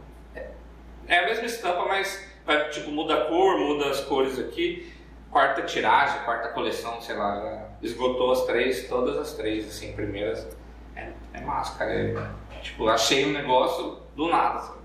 é 1.07 1.19
a 1.19 1.25
mesma 1.25 1.45
estampa, 1.45 1.85
mas 1.85 2.27
vai, 2.45 2.69
tipo, 2.69 2.91
muda 2.91 3.13
a 3.13 3.25
cor, 3.27 3.57
muda 3.59 3.89
as 3.89 4.01
cores 4.01 4.39
aqui. 4.39 4.91
Quarta 5.29 5.63
tiragem, 5.63 6.19
quarta 6.25 6.49
coleção, 6.49 7.01
sei 7.01 7.15
lá, 7.15 7.39
já 7.39 7.69
esgotou 7.81 8.31
as 8.31 8.45
três, 8.45 8.87
todas 8.87 9.17
as 9.17 9.33
três, 9.33 9.67
assim, 9.67 9.93
primeiras. 9.93 10.47
É, 10.95 11.11
é 11.33 11.41
massa, 11.41 11.77
cara. 11.77 11.91
É, 11.91 12.59
tipo, 12.61 12.87
achei 12.87 13.25
um 13.25 13.31
negócio 13.31 13.99
do 14.15 14.27
nada, 14.27 14.59
assim. 14.59 14.82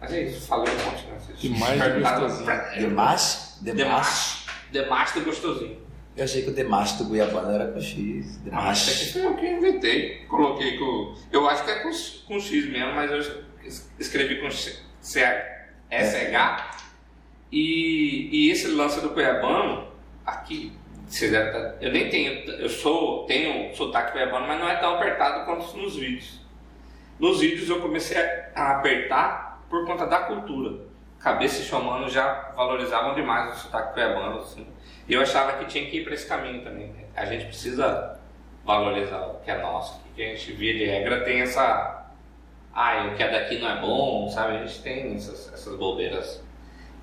Mas 0.00 0.12
é 0.12 0.22
isso, 0.22 0.46
falei 0.46 0.72
um 0.72 0.84
monte, 0.90 1.04
né? 1.06 1.18
Vocês 1.18 1.40
Demais 1.40 1.72
de 1.74 1.78
perguntaram 1.88 2.20
gostosinho. 2.22 2.80
Demache? 2.80 3.38
Demache. 3.62 4.46
Demache 4.70 5.18
do 5.18 5.24
gostosinho. 5.24 5.88
Eu 6.16 6.24
achei 6.24 6.42
que 6.42 6.50
o 6.50 6.52
Demache 6.52 6.98
do 6.98 7.04
Guiabana 7.10 7.54
era 7.54 7.72
com 7.72 7.80
X. 7.80 8.40
Ah, 8.52 8.72
isso 8.72 9.12
foi 9.12 9.24
eu 9.24 9.36
que 9.36 9.46
inventei. 9.46 10.24
Coloquei 10.28 10.76
com. 10.78 11.14
Eu 11.32 11.48
acho 11.48 11.64
que 11.64 11.70
é 11.70 11.78
com, 11.80 11.90
com 12.26 12.40
X 12.40 12.66
mesmo, 12.68 12.92
mas 12.94 13.10
eu 13.10 13.18
es- 13.64 13.88
escrevi 13.98 14.40
com 14.40 14.50
C- 14.50 14.76
C- 15.00 15.24
SH. 15.90 16.78
E, 17.50 18.28
e 18.32 18.50
esse 18.50 18.66
lance 18.68 19.00
do 19.00 19.10
Cuiabano, 19.10 19.88
aqui, 20.26 20.72
vocês 21.06 21.30
devem 21.30 21.52
tá- 21.52 21.74
eu 21.80 21.92
nem 21.92 22.08
tenho. 22.10 22.32
Eu 22.50 22.68
sou, 22.68 23.24
tenho 23.26 23.74
sotaque 23.74 24.12
cuiabano, 24.12 24.46
mas 24.46 24.58
não 24.60 24.68
é 24.68 24.76
tão 24.76 24.96
apertado 24.96 25.44
quanto 25.46 25.76
nos 25.76 25.96
vídeos. 25.96 26.40
Nos 27.18 27.40
vídeos 27.40 27.68
eu 27.68 27.80
comecei 27.80 28.16
a 28.54 28.72
apertar 28.78 29.47
por 29.68 29.86
conta 29.86 30.06
da 30.06 30.20
cultura. 30.20 30.86
Cabeça 31.18 31.60
e 31.60 31.64
Xomano 31.64 32.08
já 32.08 32.52
valorizavam 32.56 33.14
demais 33.14 33.56
o 33.56 33.60
sotaque 33.60 33.94
cuiabano, 33.94 34.38
assim. 34.38 34.66
E 35.08 35.14
eu 35.14 35.20
achava 35.20 35.52
que 35.54 35.64
tinha 35.64 35.88
que 35.90 35.98
ir 35.98 36.04
para 36.04 36.14
esse 36.14 36.26
caminho 36.26 36.62
também. 36.62 36.94
A 37.16 37.24
gente 37.24 37.46
precisa 37.46 38.18
valorizar 38.64 39.26
o 39.26 39.40
que 39.40 39.50
é 39.50 39.58
nosso. 39.60 40.00
Que 40.14 40.22
a 40.22 40.28
gente, 40.28 40.52
via 40.52 40.74
de 40.74 40.84
regra, 40.84 41.24
tem 41.24 41.40
essa. 41.40 42.06
Ah, 42.72 43.08
o 43.12 43.16
que 43.16 43.22
é 43.22 43.30
daqui 43.30 43.58
não 43.58 43.68
é 43.68 43.80
bom, 43.80 44.28
sabe? 44.28 44.56
A 44.56 44.66
gente 44.66 44.82
tem 44.82 45.14
essas, 45.14 45.52
essas 45.52 45.76
bobeiras. 45.76 46.44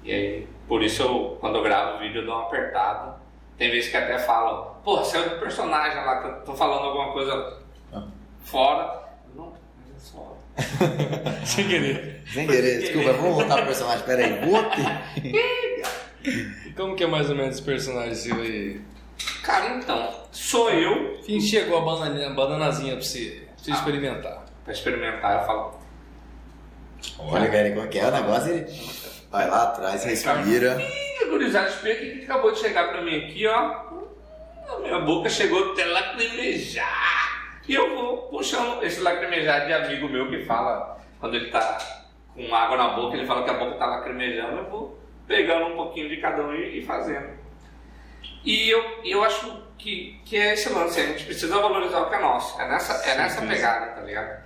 E 0.04 0.14
aí, 0.14 0.48
por 0.68 0.82
isso, 0.82 1.02
eu, 1.02 1.38
quando 1.42 1.58
eu 1.58 1.64
gravo 1.64 1.98
o 1.98 2.00
vídeo, 2.00 2.22
eu 2.22 2.26
dou 2.26 2.36
uma 2.36 2.46
apertada. 2.46 3.16
Tem 3.58 3.72
vezes 3.72 3.90
que 3.90 3.98
até 3.98 4.20
falam, 4.20 4.76
pô, 4.84 4.98
você 4.98 5.18
é 5.18 5.30
do 5.30 5.40
personagem 5.40 6.06
lá, 6.06 6.22
que 6.22 6.28
eu 6.28 6.42
tô 6.42 6.54
falando 6.54 6.86
alguma 6.86 7.12
coisa 7.12 7.60
fora. 8.42 9.05
Só. 10.06 10.38
Sem 11.46 11.68
querer. 11.68 12.22
Sem 12.32 12.48
querer, 12.48 12.80
desculpa, 12.80 13.14
vamos 13.14 13.36
voltar 13.36 13.56
pro 13.58 13.66
personagem. 13.66 14.06
Pera 14.06 14.26
aí, 14.26 14.34
Guti. 14.46 15.84
E 16.68 16.72
como 16.74 16.96
que 16.96 17.04
é 17.04 17.08
mais 17.08 17.30
ou 17.30 17.36
menos 17.36 17.56
esse 17.56 17.64
personagem 17.64 18.14
seu 18.16 18.36
aí? 18.36 18.82
Cara, 19.44 19.78
então, 19.78 20.14
sou 20.32 20.70
eu 20.70 21.20
Quem 21.26 21.40
chegou 21.40 21.78
a 21.78 21.82
bananinha, 21.82 22.30
bananazinha 22.32 22.96
pra 22.96 23.04
você, 23.04 23.44
pra 23.48 23.64
você 23.64 23.72
experimentar? 23.72 24.46
pra 24.64 24.74
experimentar, 24.74 25.42
eu 25.42 25.46
falo. 25.46 25.80
Olha, 27.20 27.50
cara, 27.50 27.70
como 27.70 27.86
é 27.86 27.88
que 27.88 28.00
é 28.00 28.08
o 28.08 28.12
negócio? 28.12 28.52
Ele 28.52 28.66
vai 29.32 29.48
lá 29.48 29.64
atrás, 29.64 30.04
respira. 30.04 30.82
Ih, 30.82 31.26
gurizada, 31.30 31.70
espera 31.70 31.96
que 31.96 32.24
acabou 32.24 32.52
de 32.52 32.60
chegar 32.60 32.90
pra 32.90 33.02
mim 33.02 33.16
aqui, 33.26 33.46
ó. 33.48 33.86
A 34.68 34.80
minha 34.80 35.00
boca 35.00 35.30
chegou 35.30 35.72
até 35.72 35.86
lacrimejar. 35.86 37.25
E 37.68 37.74
eu 37.74 37.96
vou 37.96 38.18
puxando 38.30 38.84
esse 38.84 39.02
lacrimejar 39.02 39.66
de 39.66 39.74
amigo 39.74 40.08
meu 40.08 40.30
que 40.30 40.46
fala, 40.46 41.00
quando 41.20 41.36
ele 41.36 41.50
tá 41.50 41.78
com 42.34 42.54
água 42.54 42.78
na 42.78 42.90
boca, 42.90 43.16
ele 43.16 43.26
fala 43.26 43.44
que 43.44 43.50
a 43.50 43.54
boca 43.56 43.78
tá 43.78 43.86
lacrimejando, 43.86 44.58
eu 44.58 44.70
vou 44.70 45.00
pegando 45.28 45.68
um 45.68 45.76
pouquinho 45.76 46.10
de 46.10 46.18
cada 46.18 46.44
um 46.44 46.54
e, 46.54 46.80
e 46.80 46.86
fazendo. 46.86 47.30
E 48.44 48.70
eu, 48.70 49.02
eu 49.04 49.24
acho 49.24 49.64
que, 49.78 50.22
que 50.24 50.38
é 50.38 50.54
esse 50.54 50.70
lance, 50.70 51.00
a 51.00 51.06
gente 51.08 51.26
precisa 51.26 51.60
valorizar 51.60 52.02
o 52.02 52.10
que 52.10 52.16
é 52.16 52.20
nosso. 52.20 52.62
É 52.62 52.68
nessa, 52.68 53.10
é 53.10 53.18
nessa 53.18 53.42
pegada, 53.42 53.88
tá 53.88 54.02
ligado? 54.02 54.44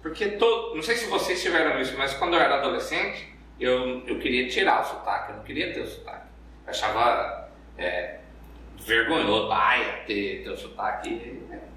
Porque 0.00 0.30
todo, 0.30 0.74
não 0.74 0.82
sei 0.82 0.96
se 0.96 1.06
vocês 1.06 1.42
tiveram 1.42 1.80
isso, 1.80 1.96
mas 1.98 2.14
quando 2.14 2.34
eu 2.34 2.40
era 2.40 2.56
adolescente, 2.56 3.32
eu, 3.60 4.02
eu 4.06 4.18
queria 4.18 4.48
tirar 4.48 4.80
o 4.80 4.84
sotaque, 4.84 5.30
eu 5.30 5.36
não 5.36 5.44
queria 5.44 5.72
ter 5.72 5.80
o 5.80 5.86
sotaque. 5.86 6.26
Eu 6.64 6.70
achava 6.70 7.48
é, 7.76 8.18
vergonhoso, 8.80 9.52
ai, 9.52 10.02
ter, 10.06 10.42
ter 10.42 10.50
o 10.50 10.56
sotaque. 10.56 11.42
É, 11.50 11.71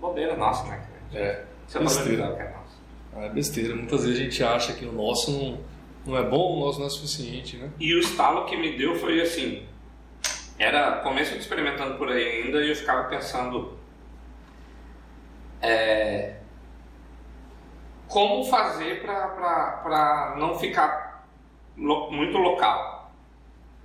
bobeira 0.00 0.36
nossa, 0.36 0.64
né? 0.68 0.82
É, 1.12 1.44
Isso 1.68 1.78
é 1.78 1.80
besteira. 1.80 2.34
que 2.36 2.42
é 2.42 2.50
nosso. 2.50 3.24
é 3.26 3.28
besteira. 3.28 3.74
Muitas 3.76 4.04
vezes 4.04 4.18
a 4.20 4.22
gente 4.24 4.44
acha 4.44 4.72
que 4.72 4.84
o 4.86 4.92
nosso 4.92 5.30
não, 5.32 5.58
não 6.06 6.16
é 6.18 6.22
bom, 6.22 6.56
o 6.56 6.60
nosso 6.66 6.78
não 6.80 6.86
é 6.86 6.90
suficiente, 6.90 7.56
né? 7.56 7.70
E 7.78 7.94
o 7.94 7.98
estalo 8.00 8.44
que 8.46 8.56
me 8.56 8.76
deu 8.76 8.94
foi 8.96 9.20
assim: 9.20 9.66
era 10.58 11.00
começo 11.00 11.32
de 11.32 11.38
experimentando 11.40 11.96
por 11.98 12.08
aí 12.08 12.42
ainda 12.44 12.60
e 12.62 12.70
eu 12.70 12.76
ficava 12.76 13.08
pensando. 13.08 13.78
é, 15.62 16.36
como 18.08 18.44
fazer 18.44 19.02
para 19.02 20.34
não 20.38 20.58
ficar 20.58 21.26
lo- 21.76 22.10
muito 22.10 22.36
local? 22.38 23.12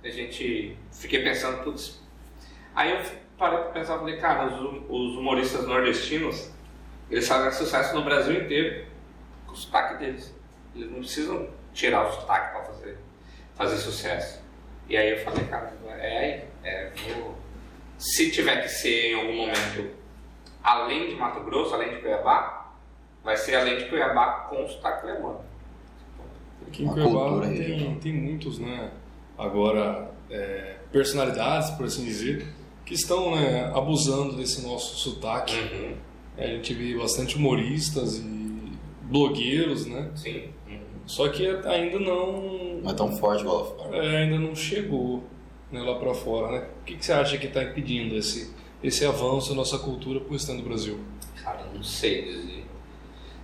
A 0.02 0.08
gente 0.08 0.76
fiquei 0.92 1.22
pensando 1.22 1.62
tudo 1.64 1.76
isso. 1.76 2.04
Aí 2.74 2.90
eu 2.92 2.98
parei 3.38 3.58
para 3.58 3.70
pensar 3.70 3.96
e 3.96 3.98
falei, 3.98 4.16
cara, 4.18 4.46
os, 4.46 4.60
hum- 4.60 4.84
os 4.88 5.16
humoristas 5.16 5.66
nordestinos 5.66 6.50
eles 7.10 7.26
fazem 7.28 7.52
sucesso 7.52 7.94
no 7.94 8.04
Brasil 8.04 8.42
inteiro 8.42 8.86
com 9.46 9.52
o 9.52 9.56
sotaque 9.56 9.98
deles. 9.98 10.34
Eles 10.74 10.90
não 10.90 10.98
precisam 10.98 11.48
tirar 11.72 12.08
o 12.08 12.12
sotaque 12.12 12.52
para 12.52 12.64
fazer, 12.64 12.98
fazer 13.54 13.76
sucesso. 13.76 14.42
E 14.88 14.96
aí 14.96 15.10
eu 15.12 15.18
falei, 15.24 15.44
cara, 15.44 15.72
é 15.98 16.18
aí. 16.18 16.44
É, 16.64 16.90
vou... 17.14 17.36
Se 17.98 18.30
tiver 18.30 18.60
que 18.62 18.68
ser 18.68 19.12
em 19.12 19.14
algum 19.14 19.36
momento 19.36 19.90
além 20.62 21.08
de 21.08 21.14
Mato 21.14 21.40
Grosso, 21.44 21.74
além 21.74 21.90
de 21.90 21.96
Cuiabá, 22.02 22.72
vai 23.22 23.36
ser 23.36 23.54
além 23.54 23.78
de 23.78 23.84
Cuiabá 23.84 24.46
com 24.50 24.66
sotaque 24.68 25.02
cuiabano. 25.02 25.40
Aqui 26.66 26.84
em 26.84 26.88
Cuiabá 26.88 27.40
tem, 27.46 27.98
tem 28.00 28.12
muitos, 28.12 28.58
né? 28.58 28.90
Agora, 29.38 30.10
é, 30.28 30.76
personalidades, 30.90 31.70
por 31.70 31.86
assim 31.86 32.04
dizer, 32.04 32.46
que 32.86 32.94
estão 32.94 33.34
né, 33.34 33.70
abusando 33.74 34.34
desse 34.36 34.66
nosso 34.66 34.96
sotaque. 34.96 35.54
Uhum. 35.54 35.96
A 36.38 36.46
gente 36.46 36.72
vê 36.72 36.96
bastante 36.96 37.36
humoristas 37.36 38.18
e 38.18 38.72
blogueiros, 39.02 39.84
né? 39.86 40.10
Sim. 40.14 40.50
Uhum. 40.68 40.80
Só 41.06 41.28
que 41.28 41.46
ainda 41.46 41.98
não, 41.98 42.80
Não 42.82 42.90
é 42.90 42.94
tão 42.94 43.10
forte 43.16 43.44
lá 43.44 43.64
fora. 43.64 43.96
é, 43.96 44.22
ainda 44.22 44.38
não 44.38 44.54
chegou 44.54 45.24
né, 45.70 45.80
lá 45.82 45.98
para 45.98 46.14
fora, 46.14 46.52
né? 46.60 46.68
O 46.80 46.84
que, 46.84 46.96
que 46.96 47.04
você 47.04 47.12
acha 47.12 47.36
que 47.36 47.46
está 47.46 47.62
impedindo 47.62 48.14
esse, 48.16 48.54
esse 48.82 49.04
avanço 49.04 49.50
da 49.50 49.56
nossa 49.56 49.78
cultura 49.78 50.20
para 50.20 50.28
o 50.28 50.32
restante 50.32 50.62
do 50.62 50.68
Brasil? 50.68 51.00
Cara, 51.42 51.62
eu 51.62 51.74
não 51.74 51.82
sei 51.82 52.22
dizer. 52.24 52.66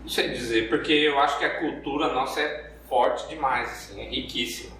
Não 0.03 0.09
sei 0.09 0.29
dizer, 0.31 0.69
porque 0.69 0.93
eu 0.93 1.19
acho 1.19 1.39
que 1.39 1.45
a 1.45 1.61
cultura 1.61 2.13
nossa 2.13 2.41
é 2.41 2.73
forte 2.89 3.29
demais, 3.29 3.69
assim, 3.71 4.01
é 4.01 4.09
riquíssima. 4.09 4.73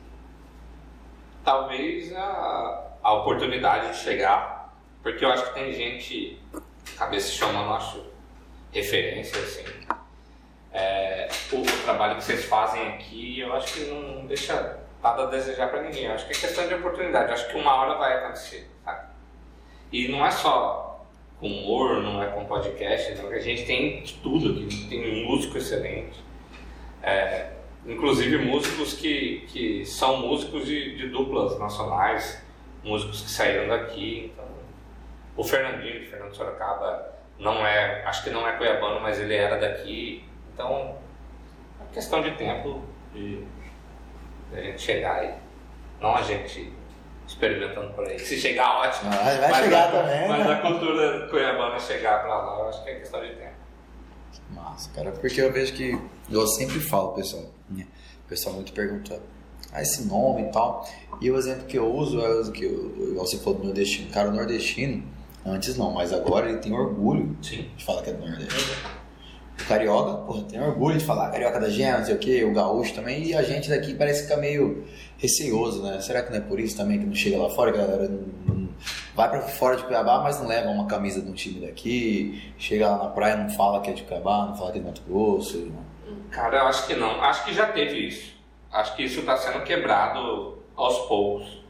Talvez 1.45 2.13
a, 2.15 2.93
a 3.03 3.13
oportunidade 3.15 3.93
de 3.93 3.99
chegar, 3.99 4.52
porque 5.03 5.25
eu 5.25 5.31
acho 5.31 5.47
que 5.49 5.55
tem 5.55 5.73
gente, 5.73 6.39
cabeça 6.97 7.33
chamando, 7.33 7.73
acho, 7.75 8.05
referência, 8.73 9.39
assim. 9.39 9.65
É, 10.73 11.29
o, 11.53 11.61
o 11.61 11.83
trabalho 11.85 12.17
que 12.17 12.25
vocês 12.25 12.45
fazem 12.45 12.89
aqui, 12.89 13.41
eu 13.41 13.53
acho 13.55 13.75
que 13.75 13.81
não 13.87 14.27
deixa 14.27 14.79
nada 15.03 15.25
a 15.25 15.27
desejar 15.27 15.69
pra 15.69 15.83
ninguém. 15.83 16.05
Eu 16.05 16.13
acho 16.13 16.27
que 16.27 16.33
é 16.33 16.37
questão 16.37 16.67
de 16.67 16.75
oportunidade. 16.75 17.29
Eu 17.29 17.35
acho 17.35 17.49
que 17.49 17.57
uma 17.57 17.75
hora 17.75 17.99
vai 17.99 18.15
acontecer, 18.19 18.71
sabe? 18.85 19.09
E 19.93 20.09
não 20.09 20.25
é 20.25 20.31
só 20.31 21.07
com 21.39 21.49
humor, 21.49 22.01
não 22.03 22.23
é 22.23 22.29
com 22.29 22.45
podcast, 22.45 23.15
não. 23.17 23.29
a 23.29 23.39
gente 23.41 23.67
tem 23.67 24.03
de 24.03 24.15
tudo 24.15 24.53
aqui, 24.53 24.87
tem 24.89 25.27
músico 25.27 25.59
excelente. 25.59 26.23
É, 27.03 27.51
inclusive 27.85 28.39
músicos 28.39 28.95
que, 28.95 29.45
que 29.49 29.85
são 29.85 30.19
músicos 30.19 30.65
de, 30.65 30.97
de 30.97 31.09
duplas 31.09 31.59
nacionais, 31.59 32.41
músicos 32.85 33.23
que 33.23 33.31
saíram 33.31 33.69
daqui. 33.69 34.31
Então, 34.33 34.52
o 35.37 35.45
Fernandinho, 35.45 36.09
Fernando 36.11 36.35
Sorocaba, 36.35 37.13
não 37.39 37.67
é, 37.67 38.05
acho 38.05 38.25
que 38.25 38.31
não 38.31 38.47
é 38.47 38.53
cuiabano, 38.57 39.01
mas 39.01 39.19
ele 39.19 39.35
era 39.35 39.59
daqui. 39.59 40.25
Então, 40.55 40.97
é 41.81 41.95
questão 41.95 42.23
de 42.23 42.33
tempo 42.33 42.83
de, 43.15 43.39
de 44.51 44.59
a 44.59 44.61
gente 44.63 44.81
chegar 44.83 45.21
aí. 45.21 45.35
Não 46.01 46.15
a 46.15 46.23
gente 46.23 46.73
experimentando 47.27 47.93
por 47.95 48.05
aí. 48.07 48.19
Se 48.19 48.37
chegar, 48.39 48.81
ótimo. 48.81 49.11
Ah, 49.13 49.17
vai 49.39 49.51
Mas 49.51 49.57
chegar 49.65 49.89
a- 49.89 49.91
também, 49.93 50.29
Mas 50.29 50.47
né? 50.47 50.53
a 50.53 50.57
cultura 50.61 51.29
cuiabana 51.29 51.79
chegar 51.79 52.23
pra 52.23 52.37
lá, 52.37 52.59
eu 52.61 52.69
acho 52.69 52.83
que 52.85 52.91
é 52.91 52.95
questão 52.97 53.21
de 53.23 53.35
tempo. 53.35 53.53
Massa, 54.51 54.91
cara, 54.95 55.13
porque 55.13 55.41
eu 55.41 55.53
vejo 55.53 55.73
que, 55.73 55.99
eu 56.31 56.47
sempre 56.47 56.79
falo, 56.81 57.13
pessoal, 57.13 57.45
né? 57.71 57.87
o 58.27 58.29
pessoal 58.29 58.55
muito 58.55 58.73
pergunta, 58.73 59.21
ah, 59.73 59.81
esse 59.81 60.07
nome 60.07 60.43
e 60.43 60.53
tal, 60.53 60.87
e 61.21 61.31
o 61.31 61.37
exemplo 61.37 61.65
que 61.67 61.79
eu 61.79 61.87
uso 61.91 62.21
é 62.21 62.29
o 62.41 62.53
que, 62.53 62.65
eu- 62.65 63.15
você 63.15 63.39
falou 63.39 63.59
do 63.61 63.65
nordestino, 63.67 64.11
cara, 64.11 64.29
o 64.29 64.33
nordestino, 64.33 65.03
antes 65.45 65.77
não, 65.77 65.91
mas 65.91 66.13
agora 66.13 66.49
ele 66.49 66.59
tem 66.59 66.73
orgulho 66.73 67.37
Sim. 67.43 67.69
de 67.77 67.85
falar 67.85 68.03
que 68.03 68.11
é 68.11 68.13
do 68.13 68.27
Nordeste. 68.27 68.77
O 69.61 69.65
carioca, 69.69 70.15
porra, 70.25 70.43
tem 70.45 70.61
orgulho 70.61 70.99
de 70.99 71.05
falar 71.05 71.31
carioca 71.31 71.61
da 71.61 71.69
gema, 71.69 71.99
não 71.99 72.05
sei 72.05 72.15
o 72.15 72.19
que, 72.19 72.43
o 72.45 72.53
gaúcho 72.53 72.95
também, 72.95 73.25
e 73.27 73.35
a 73.35 73.43
gente 73.43 73.69
daqui 73.69 73.95
parece 73.95 74.23
ficar 74.25 74.39
meio 74.39 74.85
receoso, 75.19 75.83
né? 75.83 76.01
Será 76.01 76.23
que 76.23 76.31
não 76.31 76.39
é 76.39 76.41
por 76.41 76.59
isso 76.59 76.77
também 76.77 76.99
que 76.99 77.05
não 77.07 77.15
chega 77.15 77.37
lá 77.39 77.49
fora, 77.51 77.71
que 77.73 77.79
a 77.79 77.87
galera 77.87 78.09
não, 78.09 78.55
não- 78.55 78.69
vai 79.15 79.29
pra 79.29 79.43
fora 79.43 79.77
de 79.77 79.85
Cuiabá, 79.85 80.21
mas 80.23 80.41
não 80.41 80.49
leva 80.49 80.69
uma 80.71 80.87
camisa 80.87 81.21
de 81.21 81.31
um 81.31 81.35
time 81.35 81.65
daqui, 81.65 82.53
chega 82.59 82.89
lá 82.89 83.05
na 83.05 83.11
praia, 83.11 83.37
não 83.37 83.51
fala 83.51 83.81
que 83.83 83.91
é 83.91 83.93
de 83.93 84.03
Cuiabá, 84.03 84.47
não 84.47 84.57
fala 84.57 84.73
que 84.73 84.79
é 84.79 84.81
de 84.81 84.87
Mato 84.87 85.03
Grosso, 85.07 85.59
né? 85.59 85.79
Cara, 86.31 86.59
eu 86.59 86.67
acho 86.67 86.87
que 86.87 86.95
não. 86.95 87.21
Acho 87.23 87.45
que 87.45 87.55
já 87.55 87.67
teve 87.67 88.09
isso. 88.09 88.33
Acho 88.73 88.97
que 88.97 89.03
isso 89.05 89.21
está 89.21 89.37
sendo 89.37 89.63
quebrado 89.65 90.59
aos 90.75 90.99
poucos. 91.07 91.63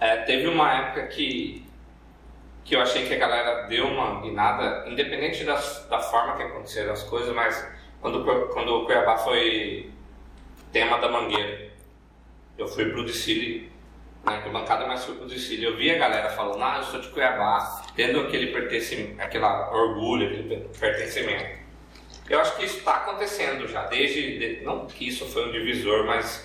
É, 0.00 0.16
teve 0.22 0.48
uma 0.48 0.72
época 0.74 1.06
que, 1.06 1.64
que 2.68 2.76
eu 2.76 2.82
achei 2.82 3.06
que 3.06 3.14
a 3.14 3.18
galera 3.18 3.62
deu 3.66 3.86
uma 3.86 4.20
guinada, 4.20 4.84
independente 4.86 5.42
das, 5.42 5.86
da 5.88 5.98
forma 6.00 6.36
que 6.36 6.42
aconteceram 6.42 6.92
as 6.92 7.02
coisas, 7.04 7.34
mas 7.34 7.66
quando, 8.00 8.22
quando 8.52 8.68
o 8.82 8.84
Cuiabá 8.84 9.16
foi 9.16 9.90
tema 10.70 10.98
da 10.98 11.08
Mangueira, 11.08 11.70
eu 12.58 12.68
fui 12.68 12.90
pro 12.90 13.04
Dicile, 13.06 13.72
na 14.22 14.36
bancada, 14.50 14.86
mas 14.86 15.02
fui 15.04 15.14
pro 15.14 15.26
Dicile. 15.26 15.64
Eu 15.64 15.76
vi 15.76 15.90
a 15.90 15.96
galera 15.98 16.28
falando, 16.28 16.62
ah, 16.62 16.76
eu 16.78 16.82
sou 16.84 17.00
de 17.00 17.08
Cuiabá, 17.08 17.82
tendo 17.96 18.20
aquele 18.20 18.48
pertencimento, 18.52 19.18
aquela 19.22 19.70
orgulho, 19.72 20.26
aquele 20.28 20.68
pertencimento. 20.78 21.58
Eu 22.28 22.38
acho 22.40 22.54
que 22.56 22.66
isso 22.66 22.78
está 22.80 22.96
acontecendo 22.96 23.66
já, 23.66 23.86
desde. 23.86 24.38
de- 24.38 24.60
não 24.62 24.86
que 24.86 25.08
isso 25.08 25.24
foi 25.24 25.48
um 25.48 25.52
divisor, 25.52 26.04
mas 26.04 26.44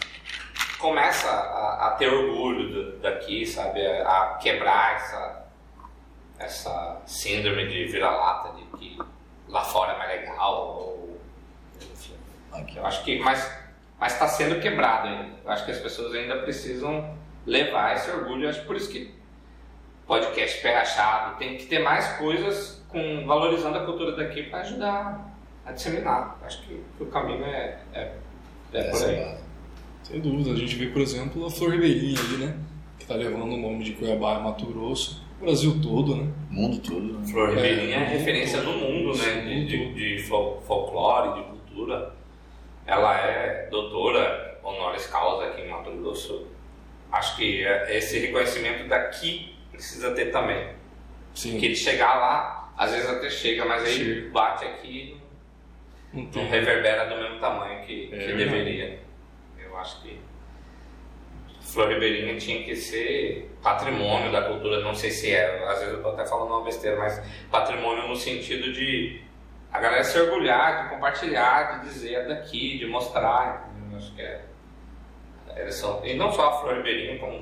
começa 0.80 1.27
a, 1.30 1.88
a 1.88 1.92
ter 1.98 2.08
orgulho 2.08 2.70
do- 2.70 2.98
daqui, 3.00 3.46
sabe? 3.46 3.86
A, 3.86 4.22
a 4.22 4.25
quebrar 4.42 4.96
essa, 4.96 5.42
essa 6.43 7.01
síndrome 7.05 7.67
de 7.67 7.85
vira-lata, 7.85 8.53
de 8.57 8.77
que 8.77 9.00
lá 9.47 9.63
fora 9.63 9.93
é 9.93 9.97
mais 9.97 10.21
legal, 10.21 10.77
ou. 10.77 11.19
Enfim. 11.81 12.13
Aqui. 12.51 12.77
Eu 12.77 12.85
acho 12.85 13.03
que. 13.03 13.19
Mas 13.19 13.63
mas 14.03 14.13
está 14.13 14.27
sendo 14.27 14.59
quebrado 14.59 15.07
ainda. 15.07 15.29
Eu 15.45 15.50
acho 15.50 15.63
que 15.63 15.71
as 15.71 15.79
pessoas 15.79 16.13
ainda 16.13 16.39
precisam 16.39 17.15
levar 17.45 17.95
esse 17.95 18.12
orgulho. 18.12 18.43
Eu 18.43 18.50
acho 18.50 18.65
por 18.65 18.75
isso 18.75 18.89
que 18.89 19.13
podcast 20.05 20.62
pé 20.62 20.75
rachado, 20.75 21.38
tem 21.38 21.55
que 21.55 21.67
ter 21.67 21.79
mais 21.79 22.17
coisas 22.17 22.83
com, 22.89 23.25
valorizando 23.25 23.77
a 23.77 23.85
cultura 23.85 24.13
daqui 24.13 24.43
para 24.43 24.59
ajudar 24.59 25.33
a 25.65 25.71
disseminar. 25.71 26.38
Acho 26.43 26.63
que, 26.63 26.83
que 26.97 27.03
o 27.03 27.05
caminho 27.05 27.45
é, 27.45 27.79
é, 27.93 28.12
é 28.73 28.83
por 28.89 29.05
aí. 29.05 29.15
é 29.15 29.38
Sem 30.03 30.19
dúvida, 30.19 30.51
a 30.51 30.55
gente 30.55 30.75
vê, 30.75 30.88
por 30.88 31.01
exemplo, 31.01 31.45
a 31.45 31.50
Flor 31.50 31.71
Ribeirinha 31.71 32.19
ali, 32.19 32.38
né? 32.45 32.57
Que 33.00 33.05
tá 33.05 33.15
levando 33.15 33.53
o 33.53 33.57
nome 33.57 33.85
de 33.85 33.93
Cuiabá 33.93 34.39
e 34.39 34.43
Mato 34.43 34.65
Grosso, 34.65 35.23
Brasil 35.43 35.79
todo, 35.81 36.15
né? 36.15 36.31
mundo 36.50 36.77
todo, 36.79 37.01
né? 37.19 37.25
Flor 37.27 37.50
Ribeirinha 37.50 37.97
é, 37.97 38.01
É, 38.03 38.05
referência 38.05 38.62
no 38.62 38.73
mundo, 38.73 39.17
né? 39.17 39.41
De, 39.41 39.65
de, 39.65 39.93
de 40.17 40.23
fol- 40.23 40.62
folclore, 40.62 41.41
de 41.41 41.47
cultura. 41.50 42.13
Ela 42.85 43.17
é 43.17 43.67
doutora 43.69 44.59
honoris 44.63 45.07
causa 45.07 45.47
aqui 45.47 45.62
em 45.62 45.69
Mato 45.69 45.91
Grosso. 45.91 46.47
Acho 47.12 47.35
que 47.38 47.63
é- 47.65 47.97
esse 47.97 48.19
reconhecimento 48.19 48.88
daqui 48.88 49.55
precisa 49.71 50.12
ter 50.12 50.31
também. 50.31 50.69
Sim, 51.33 51.51
Porque 51.51 51.65
ele 51.67 51.75
chegar 51.75 52.15
lá, 52.15 52.73
às 52.77 52.91
vezes 52.91 53.09
até 53.09 53.29
chega, 53.29 53.65
mas 53.65 53.83
aí 53.83 53.93
Chega. 53.93 54.29
bate 54.31 54.65
aqui 54.65 55.17
e 56.13 56.17
não 56.17 56.29
não 56.35 56.50
reverbera 56.50 57.05
do 57.09 57.15
mesmo 57.21 57.39
tamanho 57.39 57.83
que, 57.85 58.09
É 58.13 58.17
que 58.17 58.33
deveria. 58.33 59.00
Eu 59.59 59.75
acho 59.77 60.01
que 60.03 60.19
Flor 61.74 61.88
Ribeirinha 61.89 62.38
tinha 62.38 62.63
que 62.63 62.75
ser 62.75 63.50
patrimônio 63.62 64.32
da 64.32 64.44
cultura, 64.44 64.82
não 64.82 64.94
sei 64.94 65.10
se 65.10 65.34
é, 65.34 65.63
às 65.68 65.80
vezes 65.80 65.94
eu 65.96 66.03
tô 66.03 66.10
até 66.10 66.25
falando 66.25 66.50
uma 66.51 66.63
besteira, 66.63 66.98
mas 66.98 67.20
patrimônio 67.50 68.08
no 68.08 68.15
sentido 68.15 68.72
de 68.72 69.22
a 69.72 69.79
galera 69.79 70.03
se 70.03 70.20
orgulhar, 70.20 70.83
de 70.83 70.90
compartilhar, 70.94 71.79
de 71.79 71.88
dizer 71.90 72.14
é 72.14 72.24
daqui, 72.27 72.77
de 72.77 72.86
mostrar, 72.86 73.70
acho 73.98 74.14
que 74.16 74.22
é. 74.22 74.42
eles 75.57 75.74
são- 75.75 76.05
e 76.05 76.14
não 76.16 76.31
só 76.31 76.50
a 76.50 76.51
Flor 76.62 76.75
Ribeirinha, 76.77 77.18
como 77.20 77.38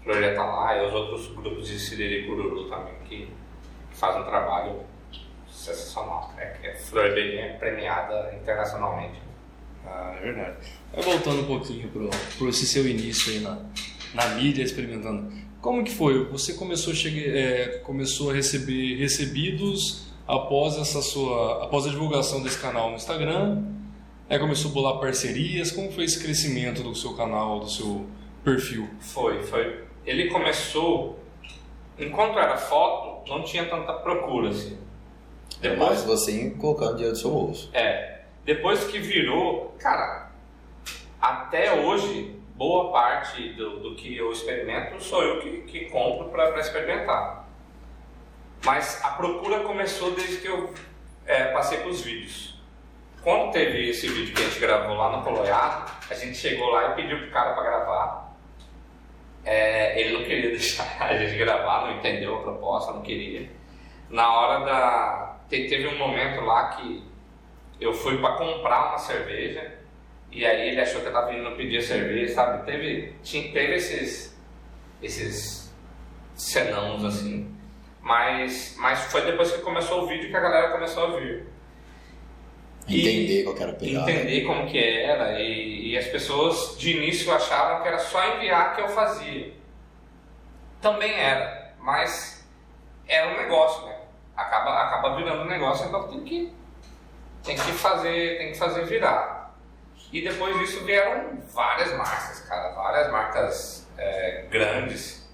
a 0.00 0.02
Floresta 0.04 0.42
lá 0.42 0.76
e 0.76 0.86
os 0.86 0.92
outros 0.92 1.28
grupos 1.28 1.66
de 1.66 1.78
Siriri 1.78 2.26
Cururu 2.26 2.68
também, 2.68 2.94
que, 3.06 3.26
que 3.90 3.96
fazem 3.96 4.20
um 4.20 4.24
trabalho 4.24 4.80
sensacional. 5.48 6.32
É 6.36 6.46
que 6.60 6.66
a 6.68 6.76
Flor 6.76 7.06
Ribeirinha 7.08 7.46
é 7.46 7.52
premiada 7.54 8.34
internacionalmente. 8.34 9.22
Ah, 9.86 10.14
é 10.18 10.20
verdade. 10.20 10.56
Vai 10.92 11.02
voltando 11.02 11.42
um 11.42 11.46
pouquinho 11.46 11.88
pro, 11.88 12.10
pro 12.38 12.48
esse 12.48 12.66
seu 12.66 12.86
início 12.88 13.32
aí 13.32 13.40
na, 13.40 13.58
na 14.14 14.28
mídia, 14.34 14.62
experimentando. 14.62 15.32
Como 15.60 15.82
que 15.82 15.92
foi? 15.92 16.24
Você 16.26 16.54
começou 16.54 16.92
a, 16.92 16.96
chegar, 16.96 17.36
é, 17.36 17.78
começou 17.78 18.30
a 18.30 18.34
receber 18.34 18.96
recebidos 18.96 20.12
após 20.26 20.76
essa 20.76 21.00
sua, 21.00 21.64
após 21.64 21.86
a 21.86 21.90
divulgação 21.90 22.42
desse 22.42 22.58
canal 22.58 22.90
no 22.90 22.96
Instagram? 22.96 23.64
Aí 24.28 24.38
começou 24.38 24.70
a 24.70 24.74
bolar 24.74 25.00
parcerias? 25.00 25.70
Como 25.70 25.92
foi 25.92 26.04
esse 26.04 26.22
crescimento 26.22 26.82
do 26.82 26.94
seu 26.94 27.14
canal, 27.14 27.60
do 27.60 27.70
seu 27.70 28.06
perfil? 28.42 28.88
Foi, 29.00 29.42
foi. 29.42 29.84
Ele 30.06 30.28
começou, 30.28 31.18
enquanto 31.98 32.38
era 32.38 32.56
foto, 32.56 33.28
não 33.28 33.42
tinha 33.42 33.64
tanta 33.66 33.92
procura 33.94 34.50
assim. 34.50 34.78
É 35.62 35.74
mais 35.76 36.02
você 36.02 36.50
colocando 36.50 36.96
dinheiro 36.96 37.12
do 37.12 37.18
seu 37.18 37.30
bolso. 37.30 37.70
É, 37.72 38.13
depois 38.44 38.84
que 38.84 38.98
virou, 38.98 39.74
cara, 39.80 40.30
até 41.20 41.72
hoje, 41.72 42.38
boa 42.54 42.92
parte 42.92 43.50
do, 43.54 43.80
do 43.80 43.94
que 43.94 44.16
eu 44.16 44.30
experimento 44.30 45.02
sou 45.02 45.22
eu 45.22 45.40
que, 45.40 45.62
que 45.62 45.84
compro 45.86 46.28
para 46.28 46.58
experimentar. 46.60 47.48
Mas 48.64 49.02
a 49.04 49.10
procura 49.10 49.60
começou 49.60 50.12
desde 50.12 50.38
que 50.38 50.46
eu 50.48 50.72
é, 51.26 51.44
passei 51.52 51.78
para 51.78 51.88
os 51.88 52.00
vídeos. 52.02 52.54
Quando 53.22 53.52
teve 53.52 53.88
esse 53.88 54.06
vídeo 54.06 54.34
que 54.34 54.42
a 54.42 54.44
gente 54.44 54.58
gravou 54.60 54.96
lá 54.96 55.16
no 55.16 55.22
Coloiado, 55.22 55.90
a 56.10 56.14
gente 56.14 56.36
chegou 56.36 56.68
lá 56.70 56.90
e 56.90 56.94
pediu 56.94 57.18
pro 57.18 57.30
cara 57.30 57.54
para 57.54 57.62
gravar. 57.62 58.34
É, 59.44 59.98
ele 60.00 60.16
não 60.18 60.24
queria 60.24 60.50
deixar 60.56 60.86
a 61.02 61.16
gente 61.16 61.36
gravar, 61.38 61.82
não 61.86 61.96
entendeu 61.98 62.36
a 62.36 62.42
proposta, 62.42 62.92
não 62.92 63.02
queria. 63.02 63.50
Na 64.10 64.30
hora 64.32 64.64
da. 64.64 65.36
te- 65.48 65.68
Teve 65.68 65.88
um 65.88 65.98
momento 65.98 66.40
lá 66.42 66.68
que 66.70 67.02
eu 67.80 67.92
fui 67.92 68.18
para 68.18 68.36
comprar 68.36 68.88
uma 68.90 68.98
cerveja 68.98 69.74
e 70.30 70.44
aí 70.44 70.68
ele 70.70 70.80
achou 70.80 71.00
que 71.00 71.06
eu 71.08 71.12
tava 71.12 71.30
vindo 71.30 71.50
pedir 71.56 71.82
cerveja, 71.82 72.34
sabe? 72.34 72.64
Teve, 72.64 73.14
tinha, 73.22 73.52
teve 73.52 73.74
esses, 73.76 74.36
esses 75.02 75.72
senãos 76.34 77.04
assim. 77.04 77.54
Mas, 78.00 78.74
mas 78.78 79.00
foi 79.10 79.22
depois 79.22 79.50
que 79.52 79.62
começou 79.62 80.02
o 80.02 80.06
vídeo 80.06 80.28
que 80.28 80.36
a 80.36 80.40
galera 80.40 80.70
começou 80.72 81.04
a 81.04 81.18
vir. 81.20 81.46
E- 82.86 83.00
Entender 83.00 83.44
qual 83.44 83.56
era 83.56 83.70
a 83.72 83.74
pegada. 83.74 84.10
Entender 84.10 84.44
como 84.44 84.66
que 84.66 84.78
era 84.78 85.40
e, 85.40 85.90
e 85.92 85.98
as 85.98 86.06
pessoas 86.08 86.76
de 86.78 86.96
início 86.96 87.32
achavam 87.32 87.80
que 87.82 87.88
era 87.88 87.98
só 87.98 88.36
enviar 88.36 88.74
que 88.74 88.80
eu 88.82 88.88
fazia. 88.88 89.52
Também 90.82 91.12
era, 91.14 91.74
mas 91.80 92.46
era 93.08 93.28
um 93.32 93.36
negócio, 93.38 93.86
né? 93.86 93.96
Acaba, 94.36 94.82
acaba 94.82 95.16
virando 95.16 95.42
um 95.42 95.46
negócio, 95.48 95.86
então 95.86 96.08
tem 96.08 96.20
que, 96.24 96.52
tem 97.44 97.56
que 97.56 97.72
fazer, 97.72 98.38
tem 98.38 98.52
que 98.52 98.58
fazer 98.58 98.84
virar. 98.86 99.54
E 100.12 100.22
depois 100.22 100.58
disso 100.58 100.84
vieram 100.84 101.38
várias 101.52 101.92
marcas, 101.96 102.40
cara, 102.40 102.72
várias 102.74 103.10
marcas 103.12 103.88
é, 103.98 104.46
grandes. 104.50 105.28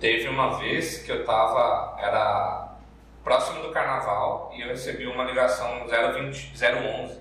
Teve 0.00 0.28
uma 0.28 0.58
vez 0.58 1.02
que 1.02 1.10
eu 1.10 1.24
tava, 1.24 1.96
era 2.00 2.76
próximo 3.24 3.62
do 3.62 3.72
carnaval 3.72 4.52
e 4.54 4.62
eu 4.62 4.68
recebi 4.68 5.06
uma 5.06 5.24
ligação 5.24 5.86
020, 5.86 6.52
011. 6.54 7.20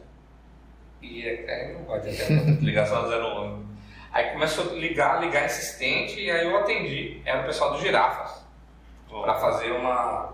E 1.02 1.28
é, 1.28 1.46
é, 1.48 1.72
eu 1.72 1.80
não 1.80 1.86
gosto 1.86 2.10
de 2.10 2.22
atender 2.22 2.62
ligação 2.62 3.04
011. 3.06 3.66
Aí 4.12 4.32
começou 4.32 4.72
a 4.72 4.74
ligar, 4.76 5.20
ligar 5.20 5.46
insistente 5.46 6.22
e 6.22 6.32
aí 6.32 6.46
eu 6.46 6.58
atendi. 6.58 7.22
Era 7.26 7.42
o 7.42 7.46
pessoal 7.46 7.74
do 7.74 7.80
Girafas. 7.80 8.46
Pra 9.10 9.36
fazer 9.36 9.72
uma. 9.72 10.34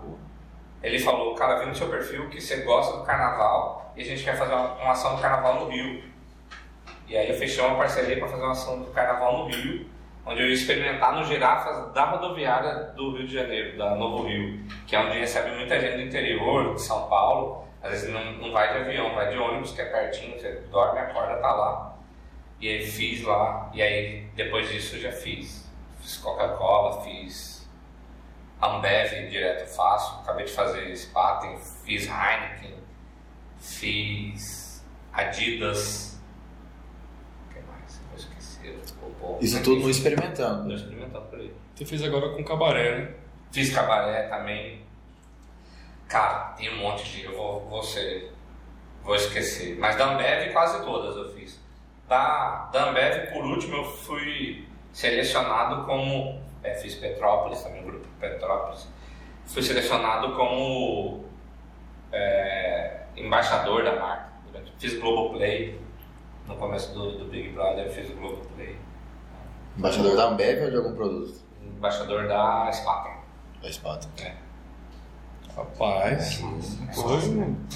Ele 0.82 0.98
falou, 0.98 1.34
cara, 1.34 1.60
vi 1.60 1.66
no 1.66 1.74
seu 1.74 1.88
perfil 1.88 2.28
que 2.28 2.40
você 2.40 2.56
gosta 2.62 2.98
do 2.98 3.04
carnaval 3.04 3.92
e 3.96 4.02
a 4.02 4.04
gente 4.04 4.24
quer 4.24 4.36
fazer 4.36 4.52
uma, 4.52 4.74
uma 4.74 4.92
ação 4.92 5.14
do 5.14 5.22
carnaval 5.22 5.60
no 5.60 5.70
Rio. 5.70 6.02
E 7.06 7.16
aí 7.16 7.28
eu 7.28 7.36
fechei 7.36 7.64
uma 7.64 7.76
parceria 7.76 8.18
para 8.18 8.28
fazer 8.28 8.42
uma 8.42 8.52
ação 8.52 8.80
do 8.80 8.90
carnaval 8.90 9.38
no 9.38 9.46
Rio, 9.46 9.86
onde 10.26 10.40
eu 10.40 10.48
ia 10.48 10.54
experimentar 10.54 11.14
no 11.14 11.24
Girafas 11.24 11.92
da 11.92 12.04
rodoviária 12.06 12.74
do 12.96 13.16
Rio 13.16 13.26
de 13.26 13.34
Janeiro, 13.34 13.78
da 13.78 13.94
Novo 13.94 14.26
Rio, 14.26 14.60
que 14.86 14.96
é 14.96 15.00
onde 15.00 15.18
recebe 15.18 15.54
muita 15.56 15.78
gente 15.78 15.96
do 15.96 16.02
interior, 16.02 16.74
de 16.74 16.82
São 16.82 17.08
Paulo. 17.08 17.64
Às 17.80 17.90
vezes 17.90 18.12
não, 18.12 18.24
não 18.34 18.52
vai 18.52 18.72
de 18.72 18.78
avião, 18.78 19.14
vai 19.14 19.28
de 19.28 19.38
ônibus, 19.38 19.72
que 19.72 19.82
é 19.82 19.84
pertinho, 19.84 20.38
você 20.38 20.62
dorme, 20.70 21.00
acorda, 21.00 21.36
tá 21.36 21.52
lá. 21.52 21.96
E 22.60 22.68
aí 22.68 22.86
fiz 22.86 23.22
lá, 23.22 23.70
e 23.74 23.82
aí 23.82 24.26
depois 24.34 24.68
disso 24.68 24.96
eu 24.96 25.00
já 25.00 25.12
fiz. 25.12 25.70
Fiz 26.00 26.16
Coca-Cola, 26.16 27.02
fiz 27.02 27.51
Ambev 28.62 29.28
direto 29.28 29.68
faço, 29.74 30.20
acabei 30.20 30.46
de 30.46 30.52
fazer 30.52 30.96
Spaten, 30.96 31.58
fiz 31.84 32.06
Heineken, 32.06 32.76
fiz 33.58 34.84
Adidas. 35.12 36.20
O 37.50 37.54
que 37.54 37.60
mais? 37.60 38.00
Eu 38.12 38.16
esqueci. 38.16 38.74
Isso 39.40 39.56
mas 39.56 39.64
tudo 39.64 39.80
no 39.82 39.90
experimentando. 39.90 40.68
Tô 40.68 40.74
experimentando 40.74 41.26
por 41.26 41.38
aí. 41.40 41.52
Você 41.74 41.84
fez 41.84 42.02
agora 42.02 42.30
com 42.30 42.44
cabaré, 42.44 42.98
né? 42.98 43.14
Fiz 43.50 43.74
cabaré 43.74 44.28
também. 44.28 44.82
Cara, 46.08 46.54
tem 46.56 46.72
um 46.72 46.78
monte 46.78 47.04
de. 47.04 47.24
Eu 47.24 47.36
vou, 47.36 47.68
vou 47.68 47.82
ser 47.82 48.32
vou 49.02 49.16
esquecer. 49.16 49.76
Mas 49.78 49.96
da 49.96 50.12
Ambev 50.12 50.52
quase 50.52 50.84
todas 50.84 51.16
eu 51.16 51.32
fiz. 51.34 51.60
Da, 52.08 52.70
da 52.72 52.90
Ambev, 52.90 53.32
por 53.32 53.44
último, 53.44 53.76
eu 53.76 53.84
fui 53.84 54.66
selecionado 54.92 55.84
como. 55.84 56.40
É, 56.62 56.74
fiz 56.74 56.94
Petrópolis 56.94 57.60
também, 57.62 57.82
o 57.82 57.86
grupo 57.86 58.01
Petrópolis. 58.22 58.88
Fui 59.44 59.62
selecionado 59.62 60.34
como 60.34 61.24
é, 62.12 63.00
embaixador 63.16 63.82
da 63.84 63.96
marca. 63.98 64.32
Fiz 64.78 64.98
Globoplay 64.98 65.78
no 66.46 66.56
começo 66.56 66.92
do, 66.94 67.18
do 67.18 67.24
Big 67.26 67.50
Brother, 67.50 67.90
fiz 67.90 68.08
o 68.10 68.14
Globoplay. 68.14 68.76
Embaixador 69.76 70.16
da 70.16 70.28
Ambev 70.28 70.64
ou 70.64 70.70
de 70.70 70.76
algum 70.76 70.94
produto? 70.94 71.34
Embaixador 71.62 72.26
da 72.28 72.70
Spaten. 72.72 73.12
Da 73.62 73.72
Spaten. 73.72 74.10
É. 74.24 74.34
Rapaz, 75.56 76.40
É, 76.88 76.92
foi, 76.94 77.18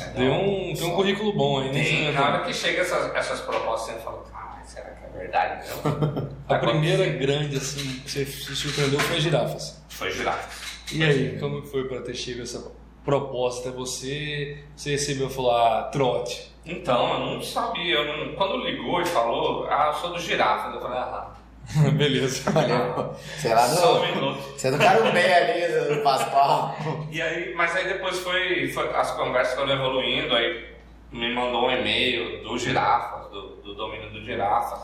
é, 0.01 0.11
deu 0.17 0.33
um, 0.33 0.75
tem 0.75 0.85
um 0.91 0.95
currículo 0.97 1.35
bom 1.35 1.61
aí, 1.61 1.73
né? 1.73 1.85
Tem, 1.85 2.13
na 2.13 2.25
hora 2.27 2.45
que 2.45 2.55
chega 2.55 2.81
essas, 2.81 3.15
essas 3.15 3.41
propostas, 3.41 3.97
você 3.97 4.01
fala, 4.01 4.25
ah, 4.33 4.63
será 4.65 4.91
que 4.93 5.05
é 5.05 5.19
verdade? 5.19 5.69
Não. 5.85 6.31
A 6.49 6.59
primeira 6.59 7.07
grande, 7.19 7.57
assim, 7.59 8.01
que 8.01 8.11
você 8.11 8.25
se 8.25 8.57
surpreendeu 8.57 8.99
foi 9.01 9.17
a 9.17 9.21
girafas. 9.21 9.85
Foi 9.97 10.11
girar. 10.11 10.49
E 10.93 11.03
aí, 11.03 11.39
como 11.39 11.63
que 11.63 11.69
foi 11.69 11.89
para 11.89 12.01
ter 12.03 12.15
chegado 12.15 12.43
essa 12.45 12.73
proposta? 13.05 13.71
Você, 13.73 14.59
você 14.77 14.91
recebeu 14.93 15.27
e 15.29 15.31
falou, 15.33 15.53
ah, 15.57 15.85
trote. 15.93 16.53
Então, 16.65 17.13
eu 17.15 17.21
não 17.35 17.43
sabia. 17.43 17.95
Eu 17.95 18.27
não- 18.27 18.35
quando 18.35 18.59
ligou 18.65 19.01
e 19.01 19.07
falou, 19.07 19.67
ah, 19.69 19.93
eu 19.95 20.01
sou 20.01 20.13
do 20.13 20.19
girafas, 20.21 20.75
eu 20.75 20.81
falei, 20.81 20.99
ah, 20.99 21.31
Beleza. 21.97 22.53
Olha, 22.57 23.11
sei 23.39 23.53
lá, 23.53 23.67
só 23.67 23.97
um 23.97 24.01
do, 24.01 24.07
minuto. 24.15 24.41
você 24.57 24.69
é 24.69 24.71
do 24.71 24.79
Carumbé 24.79 25.35
ali, 25.35 25.97
do 25.97 26.03
Pascoal. 26.03 26.77
E 27.11 27.21
aí, 27.21 27.55
mas 27.57 27.75
aí 27.75 27.89
depois 27.89 28.21
foi, 28.21 28.69
foi- 28.69 28.95
as 28.95 29.11
conversas 29.13 29.55
foram 29.59 29.73
evoluindo, 29.73 30.35
aí 30.37 30.65
me 31.11 31.35
mandou 31.35 31.67
um 31.67 31.71
e-mail 31.73 32.43
do 32.45 32.57
girafas, 32.59 33.29
do, 33.33 33.57
do 33.63 33.75
domínio 33.75 34.11
do 34.11 34.23
girafas. 34.25 34.81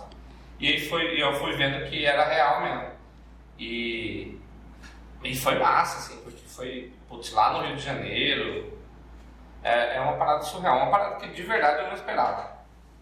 E 0.58 0.66
aí 0.68 0.80
foi, 0.88 1.16
e 1.16 1.20
eu 1.20 1.32
fui 1.34 1.52
vendo 1.52 1.88
que 1.88 2.04
era 2.04 2.24
real 2.28 2.62
mesmo. 2.62 2.92
E, 3.60 4.36
e 5.22 5.36
foi 5.36 5.58
massa, 5.58 5.98
assim, 5.98 6.20
porque 6.22 6.42
foi 6.46 6.92
putz, 7.08 7.32
lá 7.32 7.52
no 7.52 7.66
Rio 7.66 7.76
de 7.76 7.82
Janeiro. 7.82 8.78
É, 9.62 9.96
é 9.96 10.00
uma 10.00 10.14
parada 10.14 10.42
surreal, 10.42 10.78
uma 10.78 10.90
parada 10.90 11.16
que 11.16 11.28
de 11.28 11.42
verdade 11.42 11.82
eu 11.82 11.88
não 11.88 11.94
esperava. 11.94 12.52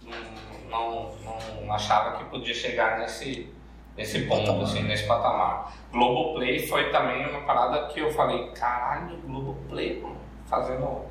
Não, 0.02 1.11
não, 1.24 1.62
não 1.62 1.72
achava 1.72 2.18
que 2.18 2.24
podia 2.24 2.54
chegar 2.54 2.98
nesse, 2.98 3.52
nesse 3.96 4.26
ponto, 4.26 4.46
Patamar. 4.46 4.62
assim, 4.64 4.83
nesse 4.83 5.06
patamar. 5.06 5.72
Globoplay 5.90 6.66
foi 6.66 6.90
também 6.90 7.26
uma 7.28 7.42
parada 7.42 7.87
que 7.88 8.00
eu 8.00 8.11
falei, 8.12 8.50
caralho, 8.50 9.16
Globoplay, 9.18 10.00
mano, 10.00 10.20
fazendo. 10.46 11.06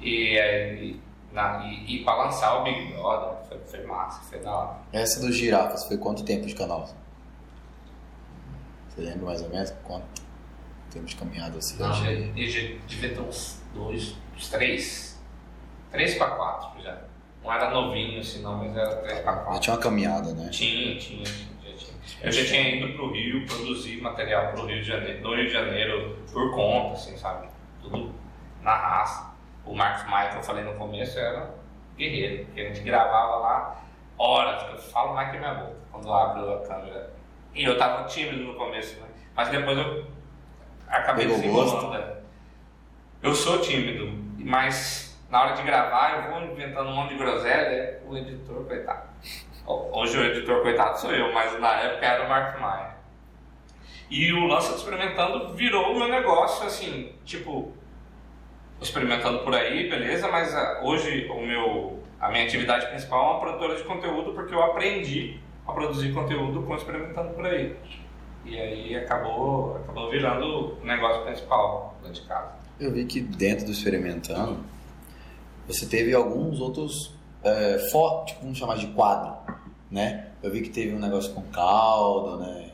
E, 0.00 0.38
aí, 0.38 1.00
na, 1.32 1.64
e, 1.66 1.96
e 1.96 2.04
pra 2.04 2.14
lançar 2.14 2.60
o 2.60 2.62
Big 2.62 2.92
Brother, 2.92 3.44
foi, 3.48 3.58
foi 3.58 3.86
massa, 3.86 4.22
foi 4.28 4.38
da 4.38 4.54
hora. 4.54 4.76
Essa 4.92 5.20
dos 5.20 5.34
girafas 5.34 5.84
foi 5.86 5.98
quanto 5.98 6.24
tempo 6.24 6.46
de 6.46 6.54
canal? 6.54 6.88
Você 8.88 9.00
lembra 9.00 9.26
mais 9.26 9.42
ou 9.42 9.48
menos 9.48 9.70
quanto 9.84 10.25
tempo 10.96 11.06
de 11.06 11.16
caminhada 11.16 11.58
assim? 11.58 11.78
Não, 11.78 11.92
já, 11.92 12.10
eu 12.10 12.46
já 12.48 12.74
devia 12.86 13.14
ter 13.14 13.20
uns 13.20 13.62
dois, 13.74 14.16
uns 14.34 14.48
três. 14.48 15.22
Três 15.90 16.14
pra 16.16 16.30
quatro 16.30 16.82
já. 16.82 16.98
Não 17.42 17.52
era 17.52 17.70
novinho 17.70 18.20
assim 18.20 18.42
não, 18.42 18.56
mas 18.56 18.76
era 18.76 18.96
três 18.96 19.18
Já 19.18 19.32
quatro. 19.32 19.60
tinha 19.60 19.74
uma 19.76 19.82
caminhada, 19.82 20.34
né? 20.34 20.48
Tinha, 20.50 20.98
tinha, 20.98 21.24
já 21.24 21.76
tinha. 21.76 21.96
Eu 22.22 22.32
já 22.32 22.44
tinha 22.44 22.76
ido 22.76 22.94
pro 22.96 23.12
Rio 23.12 23.46
produzir 23.46 24.00
material 24.00 24.52
pro 24.52 24.66
Rio 24.66 24.80
de 24.80 24.88
Janeiro, 24.88 25.22
no 25.22 25.34
Rio 25.34 25.46
de 25.46 25.52
Janeiro 25.52 26.16
por 26.32 26.54
conta, 26.54 26.94
assim, 26.94 27.16
sabe? 27.16 27.48
Tudo 27.82 28.12
na 28.62 28.74
raça. 28.74 29.34
O 29.64 29.74
Marcos 29.74 30.08
Maia, 30.08 30.30
que 30.30 30.36
eu 30.36 30.42
falei 30.42 30.64
no 30.64 30.74
começo, 30.74 31.18
era 31.18 31.50
guerreiro, 31.96 32.46
porque 32.46 32.60
a 32.60 32.68
gente 32.68 32.80
gravava 32.80 33.36
lá 33.36 33.82
horas, 34.18 34.62
eu 34.72 34.78
falo 34.78 35.14
mais 35.14 35.30
que 35.30 35.38
minha 35.38 35.54
boca 35.54 35.76
quando 35.90 36.06
eu 36.08 36.14
abro 36.14 36.52
a 36.54 36.66
câmera. 36.66 37.12
E 37.54 37.64
eu 37.64 37.78
tava 37.78 38.04
tímido 38.04 38.44
no 38.44 38.54
começo, 38.54 39.00
né? 39.00 39.06
Mas 39.34 39.48
depois 39.50 39.76
eu 39.78 40.06
acabei 40.88 41.26
Pegou 41.26 41.38
desenrolando. 41.40 41.90
né? 41.90 42.16
Eu 43.22 43.34
sou 43.34 43.60
tímido, 43.60 44.12
mas 44.38 45.18
na 45.30 45.42
hora 45.42 45.56
de 45.56 45.62
gravar 45.62 46.26
eu 46.26 46.32
vou 46.32 46.52
inventando 46.52 46.88
um 46.88 46.94
monte 46.94 47.10
de 47.10 47.18
groselha, 47.18 48.00
o 48.06 48.16
editor, 48.16 48.64
coitado. 48.64 49.08
Hoje 49.66 50.16
o 50.16 50.24
editor, 50.24 50.62
coitado, 50.62 50.98
sou 51.00 51.10
eu, 51.12 51.32
mas 51.32 51.58
na 51.60 51.72
época 51.80 52.06
era 52.06 52.24
o 52.24 52.28
Marcos 52.28 52.60
Maia. 52.60 52.96
E 54.08 54.32
o 54.32 54.46
Lança 54.46 54.76
Experimentando 54.76 55.52
virou 55.54 55.92
o 55.92 55.98
meu 55.98 56.08
negócio, 56.08 56.64
assim, 56.64 57.12
tipo, 57.24 57.72
experimentando 58.80 59.40
por 59.40 59.52
aí, 59.54 59.90
beleza, 59.90 60.28
mas 60.28 60.54
ah, 60.54 60.80
hoje 60.84 61.26
o 61.28 61.40
meu, 61.40 62.00
a 62.20 62.30
minha 62.30 62.44
atividade 62.44 62.86
principal 62.86 63.18
é 63.18 63.30
uma 63.32 63.40
produtora 63.40 63.74
de 63.74 63.82
conteúdo 63.82 64.32
porque 64.32 64.54
eu 64.54 64.62
aprendi 64.62 65.40
a 65.66 65.72
produzir 65.72 66.12
conteúdo 66.12 66.62
com 66.62 66.76
experimentando 66.76 67.34
por 67.34 67.44
aí. 67.44 67.74
E 68.46 68.58
aí 68.60 68.96
acabou, 68.96 69.76
acabou 69.76 70.10
virando 70.10 70.78
o 70.80 70.84
negócio 70.84 71.22
principal 71.24 71.94
dentro 72.02 72.22
de 72.22 72.28
casa. 72.28 72.52
Eu 72.78 72.92
vi 72.92 73.04
que 73.04 73.20
dentro 73.20 73.66
do 73.66 73.72
Experimentando, 73.72 74.58
você 75.66 75.86
teve 75.86 76.14
alguns 76.14 76.60
outros, 76.60 77.12
é, 77.42 77.78
for, 77.90 78.24
tipo, 78.24 78.42
vamos 78.42 78.56
chamar 78.58 78.76
de 78.76 78.86
quadro, 78.88 79.36
né? 79.90 80.28
Eu 80.42 80.50
vi 80.50 80.60
que 80.62 80.68
teve 80.68 80.94
um 80.94 80.98
negócio 80.98 81.32
com 81.34 81.42
caldo, 81.50 82.38
né? 82.38 82.70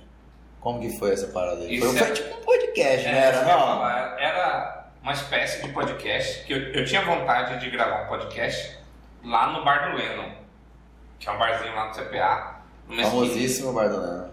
Como 0.61 0.78
que 0.80 0.90
foi 0.98 1.12
essa 1.12 1.26
parada 1.28 1.62
aí? 1.62 1.76
Isso 1.76 1.87
Foi, 1.87 1.96
é- 1.96 2.04
foi 2.04 2.12
tipo 2.14 2.35
um 2.37 2.44
podcast, 2.44 3.06
É, 3.08 3.12
né? 3.12 3.18
Era, 3.28 3.44
não? 3.44 3.88
Era 4.18 4.87
uma 5.02 5.12
espécie 5.12 5.62
de 5.66 5.72
podcast 5.72 6.44
que 6.44 6.52
eu, 6.52 6.58
eu 6.72 6.85
tinha 6.85 7.02
vontade 7.04 7.58
de 7.61 7.70
gravar 7.70 8.04
um 8.04 8.08
podcast 8.08 8.78
lá 9.24 9.52
no 9.52 9.64
Bar 9.64 9.90
do 9.90 9.96
Lennon, 9.96 10.30
que 11.18 11.28
é 11.28 11.32
um 11.32 11.38
barzinho 11.38 11.74
lá 11.74 11.88
no 11.88 11.94
CPA. 11.94 12.61
numa 12.88 13.02
esquina. 13.02 13.11
Famosíssimo 13.24 13.72
Bardolena. 13.72 14.24
Um 14.26 14.31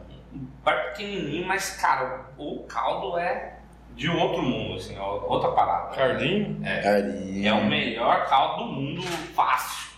bar 0.63 0.92
pequenininho, 0.92 1.48
mas, 1.48 1.72
cara, 1.78 2.26
o 2.38 2.63
caldo 2.63 3.18
é 3.18 3.58
de 3.96 4.10
outro 4.10 4.42
mundo, 4.42 4.76
assim, 4.76 4.98
outra 4.98 5.52
parada. 5.52 5.96
Cardinho? 5.96 6.65
É. 6.65 6.82
Carinho. 6.82 7.48
É 7.48 7.54
o 7.54 7.65
melhor 7.65 8.28
caldo 8.28 8.63
do 8.63 8.72
mundo, 8.72 9.02
fácil. 9.02 9.89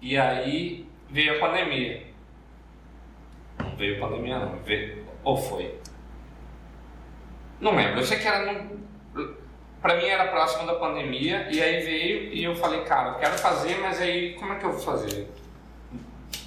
E 0.00 0.16
aí 0.16 0.86
veio 1.10 1.36
a 1.36 1.40
pandemia. 1.40 2.06
Não 3.58 3.76
veio 3.76 3.96
a 3.96 4.08
pandemia, 4.08 4.38
não. 4.38 4.56
Veio... 4.58 5.04
Ou 5.24 5.36
foi? 5.36 5.80
Não 7.60 7.74
lembro. 7.74 8.00
Eu 8.00 8.04
sei 8.04 8.18
que 8.18 8.28
era 8.28 8.52
no... 8.52 8.76
Pra 9.80 9.96
mim 9.96 10.06
era 10.06 10.28
próximo 10.28 10.66
da 10.66 10.74
pandemia. 10.74 11.48
E 11.50 11.60
aí 11.60 11.82
veio 11.82 12.32
e 12.32 12.44
eu 12.44 12.54
falei, 12.54 12.82
cara, 12.84 13.10
eu 13.10 13.14
quero 13.16 13.38
fazer, 13.38 13.78
mas 13.78 14.00
aí 14.00 14.34
como 14.34 14.52
é 14.52 14.56
que 14.56 14.64
eu 14.64 14.72
vou 14.72 14.80
fazer? 14.80 15.28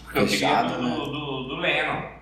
Porque 0.03 0.19
eu 0.19 0.27
queria 0.27 0.47
Fechado, 0.47 0.75
do, 0.75 0.81
né? 0.81 0.95
do, 0.95 1.43
do 1.43 1.55
Lennon. 1.57 2.18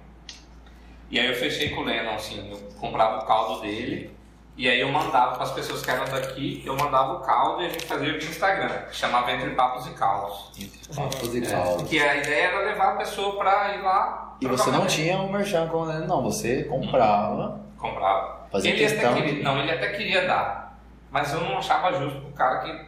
E 1.10 1.20
aí 1.20 1.28
eu 1.28 1.36
fechei 1.36 1.70
com 1.70 1.82
o 1.82 1.84
Lennon, 1.86 2.16
assim. 2.16 2.50
Eu 2.52 2.58
comprava 2.80 3.24
o 3.24 3.26
caldo 3.26 3.62
dele. 3.62 4.16
E 4.58 4.68
aí 4.68 4.82
eu 4.82 4.92
mandava 4.92 5.36
para 5.36 5.44
as 5.44 5.52
pessoas 5.52 5.84
que 5.86 5.92
eram 5.92 6.06
daqui, 6.06 6.64
eu 6.66 6.76
mandava 6.76 7.14
o 7.14 7.20
caldo 7.20 7.62
e 7.62 7.68
a 7.68 7.70
gente 7.70 7.86
fazia 7.86 8.18
via 8.18 8.28
Instagram, 8.28 8.70
que 8.90 8.96
chamava 8.96 9.32
Entre 9.32 9.52
Papos 9.52 9.86
e 9.86 9.92
Caldos. 9.92 10.52
Papos 10.96 11.36
e 11.36 11.46
É, 11.46 11.52
caldo. 11.52 11.78
porque 11.78 12.00
a 12.00 12.16
ideia 12.16 12.46
era 12.48 12.60
levar 12.66 12.94
a 12.94 12.96
pessoa 12.96 13.38
para 13.38 13.76
ir 13.76 13.82
lá. 13.84 14.36
E 14.42 14.48
você 14.48 14.72
não 14.72 14.88
tinha 14.88 15.16
um 15.20 15.32
merchan 15.32 15.68
com 15.68 15.88
ele, 15.92 16.08
não. 16.08 16.24
Você 16.24 16.64
comprava. 16.64 17.62
Comprava. 17.78 18.48
Fazia 18.52 18.72
ele 18.72 18.80
questão 18.80 19.12
até 19.12 19.22
queria, 19.22 19.44
Não, 19.44 19.60
ele 19.60 19.72
até 19.72 19.88
queria 19.90 20.26
dar. 20.26 20.80
Mas 21.12 21.32
eu 21.32 21.40
não 21.42 21.60
achava 21.60 21.94
justo 21.94 22.20
pro 22.22 22.32
cara 22.32 22.60
que 22.62 22.86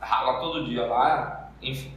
rala 0.00 0.40
todo 0.40 0.64
dia 0.64 0.86
lá, 0.86 1.50
enfim. 1.60 1.92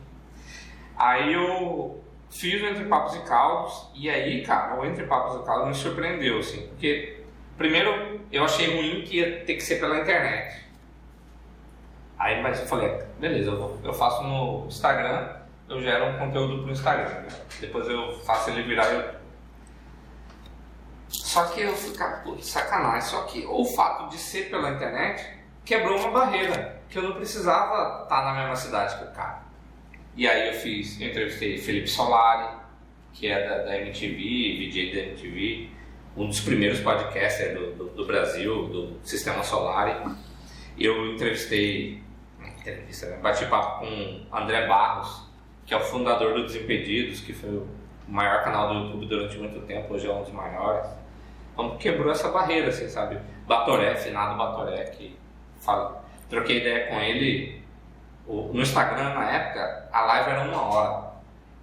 Aí 0.97 1.31
eu 1.33 2.03
fiz 2.29 2.61
o 2.61 2.65
Entre 2.65 2.85
Papos 2.85 3.15
e 3.15 3.19
Caldos, 3.21 3.89
e 3.93 4.09
aí, 4.09 4.43
cara, 4.45 4.75
o 4.79 4.85
Entre 4.85 5.05
Papos 5.05 5.41
e 5.41 5.45
Caldos 5.45 5.67
me 5.69 5.73
surpreendeu, 5.75 6.39
assim, 6.39 6.67
porque 6.67 7.23
primeiro 7.57 8.21
eu 8.31 8.43
achei 8.43 8.75
ruim 8.75 9.03
que 9.03 9.17
ia 9.17 9.43
ter 9.45 9.55
que 9.55 9.61
ser 9.61 9.79
pela 9.79 9.99
internet. 9.99 10.65
Aí, 12.19 12.41
mas 12.41 12.59
eu 12.59 12.65
falei, 12.67 12.89
beleza, 13.19 13.51
eu, 13.51 13.57
vou- 13.57 13.79
eu 13.83 13.93
faço 13.93 14.23
no 14.23 14.65
Instagram, 14.67 15.29
eu 15.69 15.81
gero 15.81 16.05
um 16.05 16.17
conteúdo 16.17 16.63
pro 16.63 16.71
Instagram, 16.71 17.09
né? 17.21 17.27
depois 17.59 17.87
eu 17.87 18.19
faço 18.21 18.49
ele 18.49 18.63
virar 18.63 18.85
YouTube. 18.91 19.17
Só 21.09 21.45
que 21.45 21.61
eu 21.61 21.75
ficar, 21.75 22.23
putz, 22.23 22.47
sacanagem. 22.47 23.01
Só 23.09 23.23
que 23.23 23.45
o 23.45 23.63
fato 23.65 24.09
de 24.09 24.17
ser 24.17 24.49
pela 24.49 24.71
internet 24.71 25.25
quebrou 25.63 25.97
uma 25.99 26.11
barreira, 26.11 26.81
que 26.89 26.97
eu 26.97 27.03
não 27.03 27.13
precisava 27.13 28.03
estar 28.03 28.23
na 28.25 28.33
mesma 28.33 28.55
cidade 28.55 28.97
que 28.97 29.03
o 29.05 29.11
cara. 29.11 29.41
E 30.17 30.27
aí 30.27 30.47
eu 30.47 30.53
fiz, 30.56 30.99
eu 30.99 31.10
entrevistei 31.10 31.60
Felipe 31.60 31.88
Solari, 31.88 32.58
que 33.13 33.27
é 33.27 33.47
da, 33.47 33.58
da 33.60 33.77
MTV, 33.77 34.67
VJ 34.67 34.95
da 34.95 35.01
MTV, 35.12 35.69
um 36.17 36.25
dos 36.25 36.39
primeiros 36.39 36.80
podcasters 36.80 37.53
do, 37.53 37.71
do, 37.73 37.86
do 37.89 38.06
Brasil, 38.08 38.67
do 38.67 38.99
Sistema 39.03 39.43
Solari. 39.43 39.95
Eu 40.75 41.13
entrevistei, 41.13 42.01
entrevista, 42.41 43.06
né? 43.06 43.17
bati 43.17 43.45
papo 43.45 43.86
com 43.86 44.36
André 44.36 44.65
Barros, 44.65 45.30
que 45.67 45.75
é 45.75 45.77
o 45.77 45.82
fundador 45.82 46.34
do 46.34 46.47
Desimpedidos, 46.47 47.21
que 47.21 47.32
foi 47.32 47.51
o 47.51 47.67
maior 48.08 48.43
canal 48.43 48.69
do 48.69 48.86
YouTube 48.86 49.06
durante 49.06 49.38
muito 49.38 49.60
tempo, 49.67 49.93
hoje 49.93 50.08
é 50.08 50.12
um 50.12 50.23
dos 50.23 50.32
maiores. 50.32 50.89
Então 51.53 51.77
quebrou 51.77 52.12
essa 52.12 52.32
barreira, 52.32 52.69
assim, 52.69 52.89
sabe? 52.89 53.19
Batoré, 53.45 53.93
finado 53.93 54.36
Batoré, 54.36 54.84
que 54.86 55.15
fala, 55.60 56.03
troquei 56.27 56.58
ideia 56.58 56.88
com 56.88 56.99
ele 56.99 57.66
no 58.27 58.61
Instagram, 58.61 59.13
na 59.13 59.31
época, 59.31 59.89
a 59.91 60.01
live 60.01 60.29
era 60.29 60.43
uma 60.43 60.61
hora. 60.61 61.07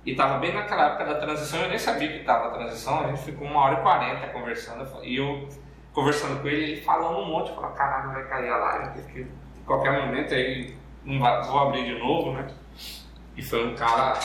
E 0.04 0.14
tava 0.14 0.38
bem 0.38 0.52
naquela 0.52 0.88
época 0.88 1.04
da 1.06 1.14
transição, 1.14 1.60
eu 1.60 1.68
nem 1.68 1.78
sabia 1.78 2.08
que 2.12 2.24
tava 2.24 2.48
a 2.48 2.50
transição, 2.50 3.04
a 3.04 3.08
gente 3.08 3.22
ficou 3.22 3.46
uma 3.46 3.60
hora 3.60 3.78
e 3.78 3.82
quarenta 3.82 4.26
conversando. 4.28 4.86
E 5.02 5.16
eu 5.16 5.48
conversando 5.92 6.40
com 6.42 6.48
ele, 6.48 6.72
ele 6.72 6.80
falando 6.82 7.18
um 7.18 7.26
monte, 7.26 7.54
falei, 7.54 7.70
caralho, 7.70 8.12
vai 8.12 8.24
cair 8.24 8.50
a 8.50 8.56
live, 8.56 9.00
porque 9.00 9.26
qualquer 9.64 10.04
momento 10.04 10.34
aí 10.34 10.76
não 11.04 11.18
vou 11.44 11.58
abrir 11.58 11.84
de 11.84 11.98
novo, 11.98 12.32
né? 12.32 12.46
E 13.36 13.42
foi 13.42 13.66
um 13.66 13.74
cara, 13.74 14.18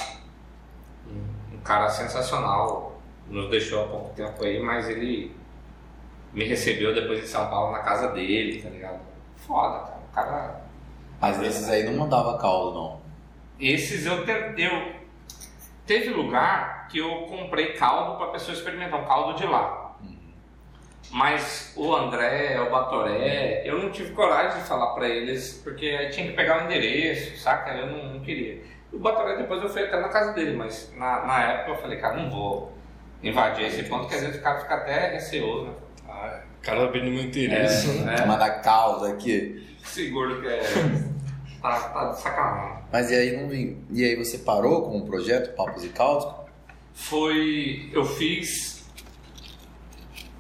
um 1.54 1.60
cara 1.60 1.89
sensacional, 1.89 2.99
nos 3.28 3.49
deixou 3.49 3.84
há 3.84 3.88
pouco 3.88 4.13
tempo 4.15 4.43
aí, 4.43 4.62
mas 4.62 4.89
ele 4.89 5.36
me 6.34 6.45
recebeu 6.45 6.93
depois 6.93 7.23
em 7.23 7.28
São 7.28 7.49
Paulo 7.49 7.71
na 7.71 7.80
casa 7.80 8.10
dele, 8.10 8.62
tá 8.62 8.69
ligado? 8.69 8.99
Foda, 9.36 9.80
cara. 9.80 9.99
O 9.99 10.13
cara. 10.13 10.68
Mas 11.21 11.41
esses 11.41 11.69
aí 11.69 11.84
não 11.84 11.93
mandava 11.93 12.38
caldo, 12.38 12.73
não. 12.73 13.01
Esses 13.60 14.05
eu 14.05 14.25
tentei. 14.25 14.67
Eu... 14.67 14.99
Teve 15.86 16.10
lugar 16.12 16.88
que 16.88 16.99
eu 16.99 17.25
comprei 17.27 17.73
caldo 17.73 18.17
pra 18.17 18.27
pessoa 18.27 18.55
experimentar, 18.55 19.01
um 19.01 19.05
caldo 19.05 19.38
de 19.38 19.45
lá. 19.45 19.95
Mas 21.12 21.73
o 21.75 21.95
André, 21.95 22.60
o 22.62 22.69
Batoré, 22.69 23.63
eu 23.65 23.79
não 23.79 23.89
tive 23.89 24.13
coragem 24.13 24.62
de 24.62 24.67
falar 24.67 24.93
pra 24.93 25.08
eles, 25.10 25.60
porque 25.63 25.88
aí 25.88 26.10
tinha 26.10 26.27
que 26.27 26.34
pegar 26.34 26.62
o 26.62 26.65
endereço, 26.65 27.38
saca? 27.39 27.71
Eu 27.71 27.88
não, 27.88 28.13
não 28.13 28.19
queria. 28.19 28.62
O 28.93 28.99
Batoré 28.99 29.38
depois 29.38 29.62
eu 29.62 29.69
fui 29.69 29.84
até 29.84 29.99
na 29.99 30.10
casa 30.10 30.34
dele, 30.34 30.55
mas 30.55 30.93
na, 30.95 31.25
na 31.25 31.43
época 31.43 31.71
eu 31.71 31.77
falei, 31.77 31.97
cara, 31.97 32.15
não 32.15 32.29
vou 32.29 32.73
invadir 33.23 33.65
esse 33.65 33.84
ponto, 33.84 34.08
que 34.08 34.15
às 34.15 34.21
vezes 34.21 34.38
o 34.39 34.43
cara 34.43 34.60
fica 34.60 34.75
até 34.75 35.13
receoso, 35.13 35.65
né? 35.65 35.73
Ah, 36.08 36.39
o 36.60 36.65
cara 36.65 36.84
abrindo 36.84 37.10
meu 37.10 37.23
interesse, 37.23 37.88
né? 38.03 38.15
É. 38.19 38.25
Mandar 38.25 38.62
caldo 38.62 39.05
aqui. 39.05 39.68
Esse 39.84 40.10
gordo 40.10 40.42
que 40.42 40.48
é. 40.48 40.62
tá, 41.62 41.80
tá 41.89 42.10
de 42.12 42.22
sacanagem. 42.22 42.80
Mas 42.92 43.12
e 43.12 43.15
aí 43.15 43.38
não 43.38 43.48
vim. 43.50 43.86
E 43.92 44.04
aí 44.04 44.15
você 44.15 44.38
parou 44.39 44.84
com 44.89 44.98
o 45.00 45.06
projeto 45.06 45.56
Papos 45.56 45.84
e 45.84 45.89
Caldos? 45.89 46.28
Foi. 46.94 47.89
Eu 47.94 48.04
fiz. 48.06 48.89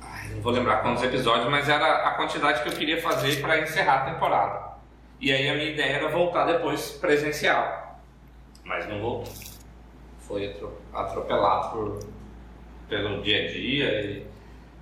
Ai, 0.01 0.29
não 0.33 0.41
vou 0.41 0.51
lembrar 0.51 0.81
quantos 0.81 1.03
episódios, 1.03 1.49
mas 1.49 1.67
era 1.69 2.07
a 2.07 2.11
quantidade 2.15 2.61
que 2.63 2.69
eu 2.69 2.73
queria 2.73 3.01
fazer 3.01 3.41
para 3.41 3.59
encerrar 3.61 4.07
a 4.07 4.13
temporada. 4.13 4.69
E 5.21 5.31
aí 5.31 5.49
a 5.49 5.53
minha 5.53 5.69
ideia 5.71 5.93
era 5.97 6.09
voltar 6.09 6.45
depois 6.45 6.91
presencial. 6.91 7.99
Mas 8.63 8.87
não 8.87 8.99
voltou. 8.99 9.33
Foi 10.21 10.47
atro- 10.51 10.77
atropelado 10.93 11.71
por, 11.71 11.99
pelo 12.87 13.21
dia 13.21 13.43
a 13.45 13.51
dia. 13.51 14.01
E, 14.01 14.25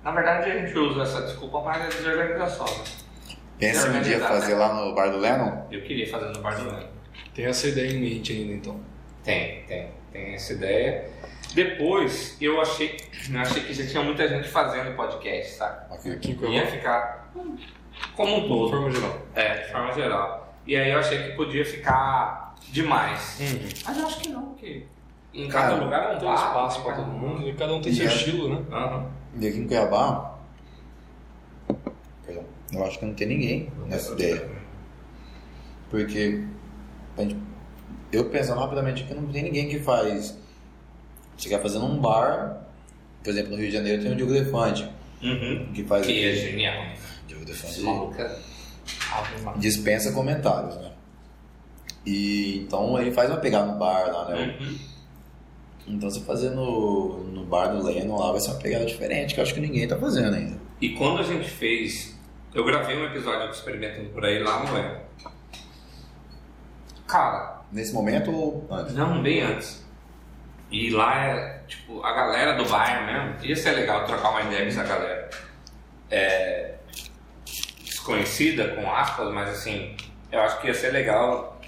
na 0.04 0.10
verdade 0.12 0.50
a 0.50 0.58
gente 0.58 0.78
usa 0.78 1.02
essa 1.02 1.22
desculpa, 1.22 1.60
mas 1.62 1.82
é 1.82 1.88
desorganização. 1.88 2.66
Né? 2.66 2.84
Pensa 3.58 3.88
um 3.90 4.00
dia 4.02 4.20
fazer 4.20 4.54
lá 4.54 4.72
no 4.74 4.94
Bar 4.94 5.08
do 5.10 5.18
Lennon? 5.18 5.66
Eu 5.70 5.82
queria 5.82 6.08
fazer 6.08 6.26
no 6.26 6.40
Bar 6.40 6.56
do 6.56 6.66
Leno. 6.70 6.86
Tem 7.34 7.46
essa 7.46 7.66
ideia 7.68 7.90
em 7.90 8.00
mente 8.00 8.32
ainda, 8.32 8.52
então. 8.54 8.80
Tem, 9.24 9.62
tem, 9.64 9.88
tem 10.12 10.34
essa 10.34 10.52
ideia. 10.52 11.10
Depois 11.54 12.36
eu 12.40 12.60
achei, 12.60 12.96
eu 13.32 13.40
achei 13.40 13.62
que 13.64 13.72
já 13.74 13.86
tinha 13.86 14.02
muita 14.02 14.28
gente 14.28 14.48
fazendo 14.48 14.94
podcast, 14.94 15.54
sabe? 15.54 15.94
Aqui. 15.94 16.10
Aqui 16.12 16.38
em 16.46 16.52
Ia 16.54 16.66
ficar 16.66 17.32
como 18.14 18.36
um 18.36 18.42
de 18.42 18.48
todo. 18.48 18.70
forma 18.70 18.90
geral. 18.90 19.18
É, 19.34 19.54
de 19.64 19.72
forma 19.72 19.92
geral. 19.92 20.54
E 20.66 20.76
aí 20.76 20.90
eu 20.90 20.98
achei 20.98 21.22
que 21.22 21.30
podia 21.36 21.64
ficar 21.64 22.54
demais. 22.70 23.38
Uhum. 23.40 23.68
Mas 23.86 23.98
eu 23.98 24.06
acho 24.06 24.20
que 24.20 24.28
não, 24.28 24.42
porque 24.50 24.84
em 25.34 25.48
cada 25.48 25.70
Cara, 25.70 25.84
lugar 25.84 26.02
é 26.12 26.16
um 26.16 26.18
Tem 26.18 26.28
bar, 26.28 26.34
espaço 26.34 26.82
pra 26.82 26.92
cara? 26.92 27.04
todo 27.04 27.12
mundo 27.14 27.48
e 27.48 27.54
cada 27.54 27.72
um 27.74 27.80
tem 27.80 27.92
E 27.92 27.96
seu 27.96 28.04
é- 28.06 28.08
estilo, 28.08 28.48
né? 28.54 28.64
Aham. 28.70 29.06
E 29.40 29.48
aqui 29.48 29.58
em 29.58 29.66
Cuiabá, 29.66 30.37
eu 32.72 32.84
acho 32.84 32.98
que 32.98 33.04
não 33.06 33.14
tem 33.14 33.26
ninguém 33.28 33.68
nessa 33.86 34.12
ideia. 34.12 34.48
Porque 35.90 36.44
gente- 37.18 37.36
eu 38.12 38.26
pensando 38.30 38.60
rapidamente 38.60 39.04
que 39.04 39.14
não 39.14 39.26
tem 39.28 39.42
ninguém 39.42 39.68
que 39.68 39.78
faz. 39.80 40.36
Você 41.36 41.48
quer 41.48 41.62
fazer 41.62 41.78
num 41.78 41.98
bar, 41.98 42.64
por 43.22 43.30
exemplo, 43.30 43.52
no 43.52 43.56
Rio 43.56 43.66
de 43.68 43.72
Janeiro 43.72 44.02
tem 44.02 44.12
o 44.12 44.16
Diogo 44.16 44.32
Defante, 44.32 44.88
Uhum. 45.22 45.68
que 45.72 45.84
faz. 45.84 46.04
Que 46.06 46.24
é 46.24 46.32
genial. 46.34 46.84
Diogo 47.26 47.44
Defante 47.44 47.80
é- 48.18 48.36
dispensa 49.58 50.12
comentários, 50.12 50.76
né? 50.76 50.92
E 52.06 52.58
então 52.60 52.98
ele 53.00 53.10
faz 53.12 53.30
uma 53.30 53.38
pegada 53.38 53.70
no 53.72 53.78
bar 53.78 54.06
lá, 54.10 54.28
né? 54.28 54.56
Uhum. 54.60 54.78
Então 55.88 56.10
você 56.10 56.20
fazer 56.20 56.50
no, 56.50 57.24
no 57.24 57.44
bar 57.44 57.68
do 57.68 57.82
Lennon 57.82 58.18
lá 58.18 58.32
vai 58.32 58.40
ser 58.40 58.50
uma 58.50 58.58
pegada 58.60 58.84
diferente, 58.84 59.32
que 59.34 59.40
eu 59.40 59.44
acho 59.44 59.54
que 59.54 59.60
ninguém 59.60 59.86
tá 59.88 59.96
fazendo 59.96 60.34
ainda. 60.34 60.58
E 60.80 60.90
quando 60.90 61.20
a 61.20 61.22
gente 61.22 61.48
fez. 61.48 62.17
Eu 62.54 62.64
gravei 62.64 62.96
um 62.96 63.04
episódio 63.04 63.48
do 63.48 63.52
Experimentando 63.52 64.08
por 64.10 64.24
aí 64.24 64.42
lá, 64.42 64.64
não 64.64 64.76
é? 64.78 65.00
Cara, 67.06 67.58
Nesse 67.70 67.92
momento 67.92 68.30
ou 68.30 68.66
antes? 68.70 68.94
Não, 68.94 69.22
bem 69.22 69.42
antes. 69.42 69.86
E 70.70 70.90
lá 70.90 71.16
é, 71.24 71.62
tipo, 71.66 72.02
a 72.02 72.12
galera 72.12 72.54
do 72.54 72.68
bairro 72.68 73.06
mesmo. 73.06 73.44
Ia 73.44 73.56
ser 73.56 73.72
legal 73.72 74.04
trocar 74.06 74.30
uma 74.30 74.42
ideia 74.42 74.62
com 74.62 74.68
essa 74.68 74.84
galera. 74.84 75.30
É, 76.10 76.74
desconhecida, 77.84 78.68
com 78.74 78.90
aspas, 78.90 79.32
mas 79.32 79.50
assim, 79.50 79.94
eu 80.32 80.40
acho 80.40 80.60
que 80.60 80.66
ia 80.68 80.74
ser 80.74 80.90
legal 80.92 81.60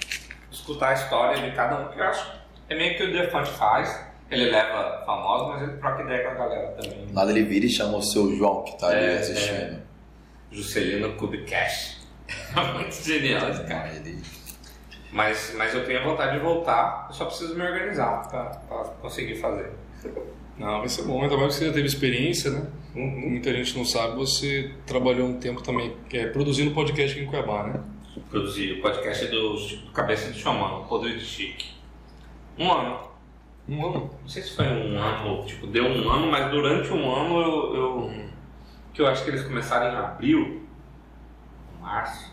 escutar 0.51 0.91
a 0.91 0.95
história 0.95 1.43
de 1.51 1.55
cada 1.55 1.81
um. 1.81 1.89
Que 1.89 1.99
eu 1.99 2.05
acho 2.05 2.33
é 2.69 2.75
meio 2.75 2.97
que 2.97 3.03
o 3.05 3.13
Defante 3.13 3.51
faz. 3.53 4.09
Ele 4.31 4.49
leva 4.51 5.03
famosos, 5.05 5.49
mas 5.49 5.63
ele 5.63 5.79
troca 5.79 6.03
ideia 6.03 6.23
com 6.25 6.31
a 6.31 6.47
galera 6.47 6.69
também. 6.81 7.07
Nada 7.13 7.31
ele 7.33 7.43
vira 7.43 7.67
e 7.67 7.71
chama 7.71 7.99
o 7.99 8.03
seu 8.03 8.35
João 8.37 8.63
que 8.63 8.79
tá 8.79 8.89
ali 8.89 9.05
É, 9.07 9.19
assistindo. 9.19 9.83
Juscelino 10.51 11.13
Kubicast. 11.15 12.01
Muito 12.75 12.95
genial 13.03 13.51
esse 13.51 13.65
cara. 13.65 13.91
Mas, 15.13 15.55
mas 15.57 15.75
eu 15.75 15.85
tenho 15.85 16.05
vontade 16.05 16.39
de 16.39 16.39
voltar, 16.39 17.07
eu 17.09 17.15
só 17.15 17.25
preciso 17.25 17.57
me 17.57 17.63
organizar 17.63 18.29
pra, 18.29 18.45
pra 18.45 18.85
conseguir 19.01 19.37
fazer. 19.37 19.73
Não, 20.57 20.79
vai 20.79 20.89
ser 20.89 21.03
bom. 21.03 21.23
Ainda 21.23 21.37
mais 21.37 21.55
que 21.55 21.61
você 21.61 21.67
já 21.67 21.73
teve 21.73 21.87
experiência, 21.87 22.51
né? 22.51 22.67
Uhum. 22.95 23.31
Muita 23.31 23.53
gente 23.53 23.77
não 23.77 23.85
sabe, 23.85 24.17
você 24.17 24.73
trabalhou 24.87 25.29
um 25.29 25.39
tempo 25.39 25.63
também 25.63 25.97
é, 26.13 26.27
produzindo 26.27 26.73
podcast 26.73 27.17
aqui 27.17 27.25
em 27.25 27.29
Cuiabá, 27.29 27.65
né? 27.65 27.83
Produzir 28.29 28.73
o 28.73 28.83
podcast 28.83 29.27
do, 29.27 29.57
do 29.57 29.93
Cabeça 29.93 30.31
de 30.31 30.39
Xamã, 30.39 30.79
o 30.79 30.85
Podre 30.85 31.17
de 31.17 31.25
Chique. 31.25 31.71
Um 32.59 32.71
ano. 32.71 33.01
Um 33.69 33.87
ano. 33.87 34.11
Não 34.21 34.29
sei 34.29 34.43
se 34.43 34.55
foi 34.55 34.67
um 34.67 34.99
ano, 34.99 35.45
tipo, 35.47 35.67
deu 35.67 35.85
um 35.85 36.11
ano, 36.11 36.31
mas 36.31 36.51
durante 36.51 36.93
um 36.93 37.15
ano 37.15 37.41
eu. 37.41 37.77
eu 37.77 38.31
que 39.01 39.05
eu 39.05 39.09
acho 39.09 39.25
que 39.25 39.31
eles 39.31 39.43
começaram 39.43 39.95
em 39.95 39.97
abril, 39.97 40.63
março. 41.81 42.31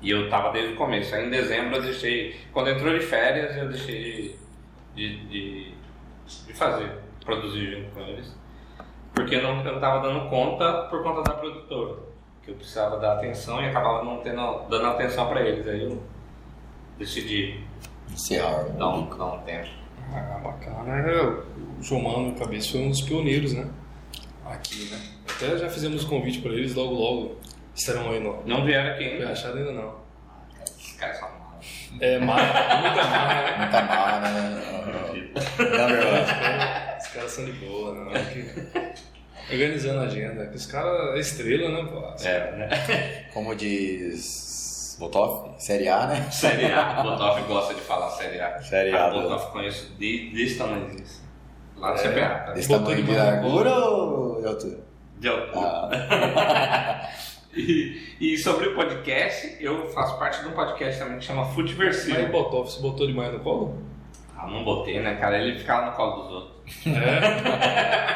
E 0.00 0.10
eu 0.10 0.28
tava 0.28 0.50
desde 0.50 0.74
o 0.74 0.76
começo. 0.76 1.14
Aí 1.14 1.26
em 1.26 1.30
dezembro 1.30 1.76
eu 1.76 1.82
deixei. 1.82 2.40
Quando 2.52 2.70
entrou 2.70 2.92
de 2.92 3.04
férias, 3.04 3.56
eu 3.56 3.68
deixei 3.68 4.36
de, 4.96 5.26
de, 5.26 5.74
de 6.46 6.52
fazer, 6.52 6.98
produzir 7.24 7.76
junto 7.76 7.94
com 7.94 8.00
eles. 8.00 8.36
Porque 9.14 9.36
eu 9.36 9.42
não, 9.42 9.64
eu 9.64 9.74
não 9.74 9.80
tava 9.80 10.00
dando 10.00 10.28
conta 10.28 10.88
por 10.90 11.04
conta 11.04 11.22
da 11.22 11.36
produtora. 11.38 12.00
Que 12.42 12.50
eu 12.50 12.56
precisava 12.56 12.98
dar 12.98 13.18
atenção 13.18 13.62
e 13.62 13.68
acabava 13.68 14.04
não 14.04 14.18
tendo, 14.18 14.66
dando 14.68 14.86
atenção 14.86 15.28
pra 15.28 15.42
eles. 15.42 15.68
Aí 15.68 15.84
eu 15.84 16.02
decidi 16.98 17.62
Encerrar. 18.10 18.64
dar 18.76 18.88
um, 18.88 19.16
dar 19.16 19.34
um 19.34 19.38
tempo. 19.42 19.68
Ah, 20.12 20.40
bacana. 20.42 21.08
É, 21.08 21.22
o 21.22 21.80
João 21.80 22.02
Mano 22.02 22.34
Cabeça 22.34 22.72
foi 22.72 22.80
um 22.80 22.90
dos 22.90 23.02
pioneiros, 23.02 23.52
né? 23.52 23.70
Aqui, 24.44 24.90
né? 24.90 25.21
Até 25.36 25.58
já 25.58 25.68
fizemos 25.68 26.04
convite 26.04 26.40
para 26.40 26.52
eles, 26.52 26.74
logo 26.74 26.94
logo 26.94 27.36
estarão 27.74 28.10
aí 28.10 28.20
no. 28.20 28.42
Não 28.46 28.64
vieram 28.64 28.90
aqui 28.92 29.04
Não 29.06 29.12
ainda. 29.12 29.30
achado 29.32 29.58
ainda 29.58 29.72
não. 29.72 29.94
Esses 30.78 30.92
caras 30.96 31.18
são 31.18 31.28
maus. 31.30 31.92
É, 32.00 32.18
marra, 32.18 32.78
muita 32.86 33.02
marra, 33.04 33.42
né? 33.42 33.58
Muita 33.58 33.82
marra, 33.82 34.20
né? 34.20 34.62
Não, 35.58 35.86
verdade. 35.88 36.98
Os 37.02 37.08
caras 37.08 37.30
são 37.30 37.44
de 37.44 37.52
boa, 37.52 37.94
né? 37.94 38.92
Organizando 39.50 40.00
a 40.00 40.02
agenda. 40.04 40.50
Os 40.54 40.66
caras 40.66 41.16
é 41.16 41.18
estrela, 41.18 41.68
né? 41.82 41.88
Pô? 41.90 42.24
É, 42.26 42.52
né? 42.56 43.26
Como 43.34 43.54
diz 43.54 44.96
Botoff, 44.98 45.50
Série 45.62 45.88
A, 45.88 46.06
né? 46.06 46.30
Série 46.30 46.66
A. 46.72 47.02
Botoff 47.02 47.42
gosta 47.42 47.74
de 47.74 47.80
falar 47.80 48.10
Série 48.10 48.40
A. 48.40 48.60
Série 48.62 48.96
A, 48.96 49.08
O 49.08 49.22
Botoff 49.22 49.50
conheço 49.52 49.92
de, 49.98 50.30
desse 50.30 50.56
tamanho 50.58 50.86
desse. 50.94 51.20
Lá 51.76 51.92
do 51.92 51.98
É. 51.98 52.02
CPA. 52.02 52.28
Tá? 52.46 52.52
Desse 52.52 52.68
tamanho 52.68 52.96
de 52.96 53.02
de 53.10 53.16
largura 53.16 53.74
ou 53.74 54.40
de 54.40 54.46
altura? 54.46 54.91
De 55.22 55.28
altura. 55.28 55.88
Ah, 56.10 57.08
E, 57.54 58.16
e 58.18 58.38
sobre 58.38 58.68
o 58.68 58.74
podcast, 58.74 59.58
eu 59.60 59.86
faço 59.90 60.18
parte 60.18 60.40
de 60.40 60.48
um 60.48 60.52
podcast 60.52 60.98
também 60.98 61.18
que 61.18 61.24
chama 61.26 61.42
Mas 61.42 61.50
o 61.50 61.54
Futeversivo. 61.54 62.32
Botoff, 62.32 62.72
você 62.72 62.80
botou 62.80 63.06
demais 63.06 63.30
no 63.30 63.40
colo? 63.40 63.82
Ah, 64.34 64.46
não 64.46 64.64
botei, 64.64 65.00
né, 65.00 65.16
cara? 65.16 65.38
Ele 65.38 65.58
ficava 65.58 65.84
no 65.86 65.92
colo 65.92 66.22
dos 66.22 66.32
outros. 66.32 66.86
É. 66.86 68.12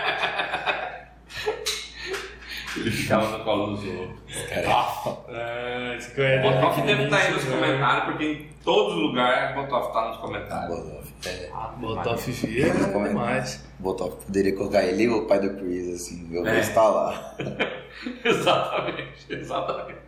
Ele 2.77 2.91
ficava 2.91 3.39
no 3.39 3.45
colo 3.45 3.77
dos 3.77 3.85
outros. 3.85 4.43
cara. 4.49 5.19
É, 5.29 5.97
isso 5.99 6.15
que 6.15 6.21
é 6.21 6.41
Botoff 6.41 6.81
deve 6.83 7.05
estar 7.05 7.17
aí 7.19 7.33
nos 7.33 7.45
né? 7.45 7.57
comentários, 7.57 8.05
porque 8.05 8.25
em 8.25 8.49
todos 8.65 8.95
os 8.95 9.03
lugares 9.03 9.51
o 9.57 9.61
Botoff 9.63 9.93
tá 9.93 10.09
nos 10.09 10.17
comentários. 10.19 10.79
Botoff. 10.79 11.06
É. 11.25 11.51
Botoff 11.79 12.31
via 12.31 12.67
é 12.69 12.71
demais. 13.09 13.65
Botoff 13.79 14.25
poderia 14.27 14.55
colocar 14.55 14.83
ele 14.85 15.05
e 15.05 15.09
o 15.09 15.27
pai 15.27 15.41
do 15.41 15.51
Chris, 15.57 15.89
assim, 15.95 16.29
eu 16.33 16.43
vou 16.43 16.53
É. 16.53 16.61
estar 16.61 16.89
lá. 16.89 17.37
exatamente, 18.25 19.27
exatamente. 19.31 19.99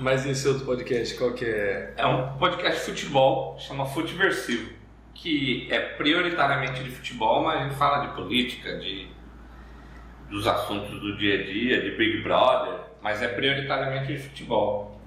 Mas 0.00 0.24
esse 0.26 0.46
outro 0.48 0.64
podcast, 0.64 1.14
qual 1.16 1.32
que 1.32 1.44
é? 1.44 1.94
É 1.96 2.06
um 2.06 2.36
podcast 2.38 2.80
de 2.80 2.86
futebol, 2.92 3.58
chama 3.58 3.84
Futiversivo, 3.86 4.72
que 5.14 5.68
é 5.70 5.78
prioritariamente 5.80 6.82
de 6.82 6.90
futebol, 6.90 7.42
mas 7.44 7.60
a 7.60 7.64
gente 7.64 7.74
fala 7.76 8.06
de 8.06 8.14
política, 8.14 8.78
de 8.78 9.08
dos 10.30 10.46
assuntos 10.46 10.98
do 10.98 11.16
dia 11.18 11.40
a 11.40 11.42
dia, 11.44 11.82
de 11.82 11.90
Big 11.96 12.22
Brother, 12.22 12.80
mas 13.02 13.20
é 13.20 13.28
prioritariamente 13.28 14.06
de 14.14 14.18
futebol. 14.18 14.98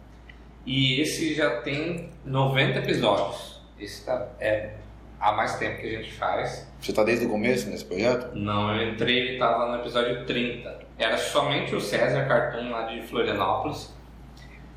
E 0.66 1.02
esse 1.02 1.34
já 1.34 1.62
tem 1.62 2.12
90 2.24 2.78
episódios. 2.80 3.60
Esse 3.80 4.06
tá, 4.06 4.30
é 4.40 4.76
há 5.20 5.32
mais 5.32 5.58
tempo 5.58 5.82
que 5.82 5.88
a 5.88 6.00
gente 6.00 6.12
faz. 6.14 6.72
Você 6.80 6.94
tá 6.94 7.04
desde 7.04 7.26
o 7.26 7.30
começo 7.30 7.70
nesse 7.70 7.86
projeto? 7.86 8.36
Não, 8.36 8.76
eu 8.76 8.90
entrei, 8.90 9.18
ele 9.18 9.34
estava 9.34 9.72
no 9.72 9.82
episódio 9.82 10.26
30. 10.26 10.80
Era 10.98 11.18
somente 11.18 11.76
o 11.76 11.82
César 11.82 12.26
Cartoon 12.28 12.70
lá 12.70 12.84
de 12.84 13.02
Florianópolis. 13.02 13.94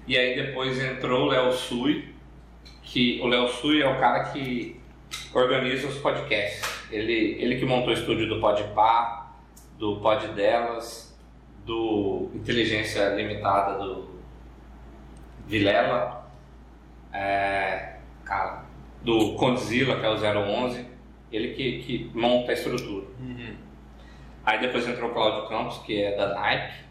E 0.06 0.16
aí 0.16 0.34
depois 0.34 0.82
entrou 0.82 1.26
o 1.26 1.26
Léo 1.26 1.52
Sui, 1.52 2.14
que 2.82 3.20
o 3.22 3.26
Léo 3.26 3.48
Sui 3.48 3.82
é 3.82 3.88
o 3.88 3.98
cara 3.98 4.24
que 4.24 4.80
organiza 5.34 5.86
os 5.86 5.98
podcasts. 5.98 6.62
Ele, 6.90 7.36
ele 7.38 7.56
que 7.56 7.66
montou 7.66 7.90
o 7.90 7.92
estúdio 7.92 8.28
do 8.28 8.40
Podpah, 8.40 9.32
do 9.78 10.00
Pod 10.00 10.28
Delas, 10.28 11.16
do 11.64 12.30
Inteligência 12.34 13.10
Limitada 13.10 13.78
do 13.78 14.08
Vilela, 15.46 16.26
é, 17.12 17.96
cara, 18.24 18.64
do 19.02 19.34
Condzilla, 19.34 19.98
que 19.98 20.06
é 20.06 20.08
o 20.08 20.14
011, 20.14 20.86
ele 21.30 21.54
que, 21.54 21.82
que 21.82 22.10
monta 22.14 22.50
a 22.50 22.54
estrutura. 22.54 23.06
Uhum. 23.20 23.54
Aí 24.44 24.60
depois 24.60 24.88
entrou 24.88 25.10
o 25.10 25.12
Cláudio 25.12 25.48
Campos, 25.48 25.78
que 25.78 26.02
é 26.02 26.16
da 26.16 26.34
Nike, 26.34 26.88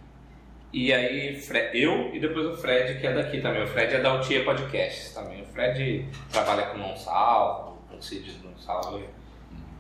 e 0.72 0.94
aí 0.94 1.40
eu 1.74 2.14
e 2.14 2.20
depois 2.20 2.46
o 2.46 2.58
Fred, 2.58 3.00
que 3.00 3.08
é 3.08 3.14
daqui 3.14 3.42
também. 3.42 3.64
O 3.64 3.68
Fred 3.68 3.96
é 3.96 4.02
da 4.02 4.12
Altia 4.12 4.44
Podcasts 4.44 5.14
também. 5.14 5.42
O 5.42 5.46
Fred 5.46 6.06
trabalha 6.32 6.68
com 6.68 6.78
Não 6.78 6.96
Salvo, 6.96 7.78
com 7.90 8.02
Cid 8.02 8.32
do 8.34 8.50
Não 8.50 8.58
Salvo. 8.58 9.02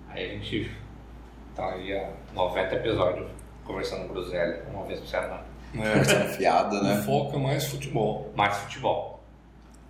Aí 0.09 0.25
a 0.25 0.33
gente 0.33 0.71
tá 1.55 1.73
aí 1.73 1.93
há 1.93 2.11
90 2.33 2.75
episódios 2.75 3.27
conversando 3.65 4.07
groselha, 4.07 4.63
uma 4.73 4.85
vez 4.85 4.99
por 4.99 5.07
semana. 5.07 5.45
É, 5.75 5.99
Desconfiado, 5.99 6.81
né? 6.81 7.03
foca 7.05 7.37
mais 7.37 7.65
futebol. 7.65 8.31
Mais 8.35 8.57
futebol. 8.57 9.21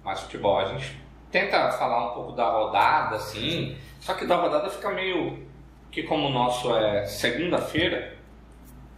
Mais 0.03 0.19
futebol. 0.21 0.57
A 0.57 0.65
gente 0.65 0.97
tenta 1.31 1.71
falar 1.71 2.11
um 2.11 2.13
pouco 2.13 2.31
da 2.33 2.49
rodada, 2.49 3.15
assim, 3.15 3.75
só 3.99 4.13
que 4.13 4.25
da 4.25 4.35
rodada 4.35 4.69
fica 4.69 4.89
meio. 4.91 5.45
que 5.91 6.03
como 6.03 6.27
o 6.27 6.31
nosso 6.31 6.75
é 6.75 7.05
segunda-feira, 7.05 8.15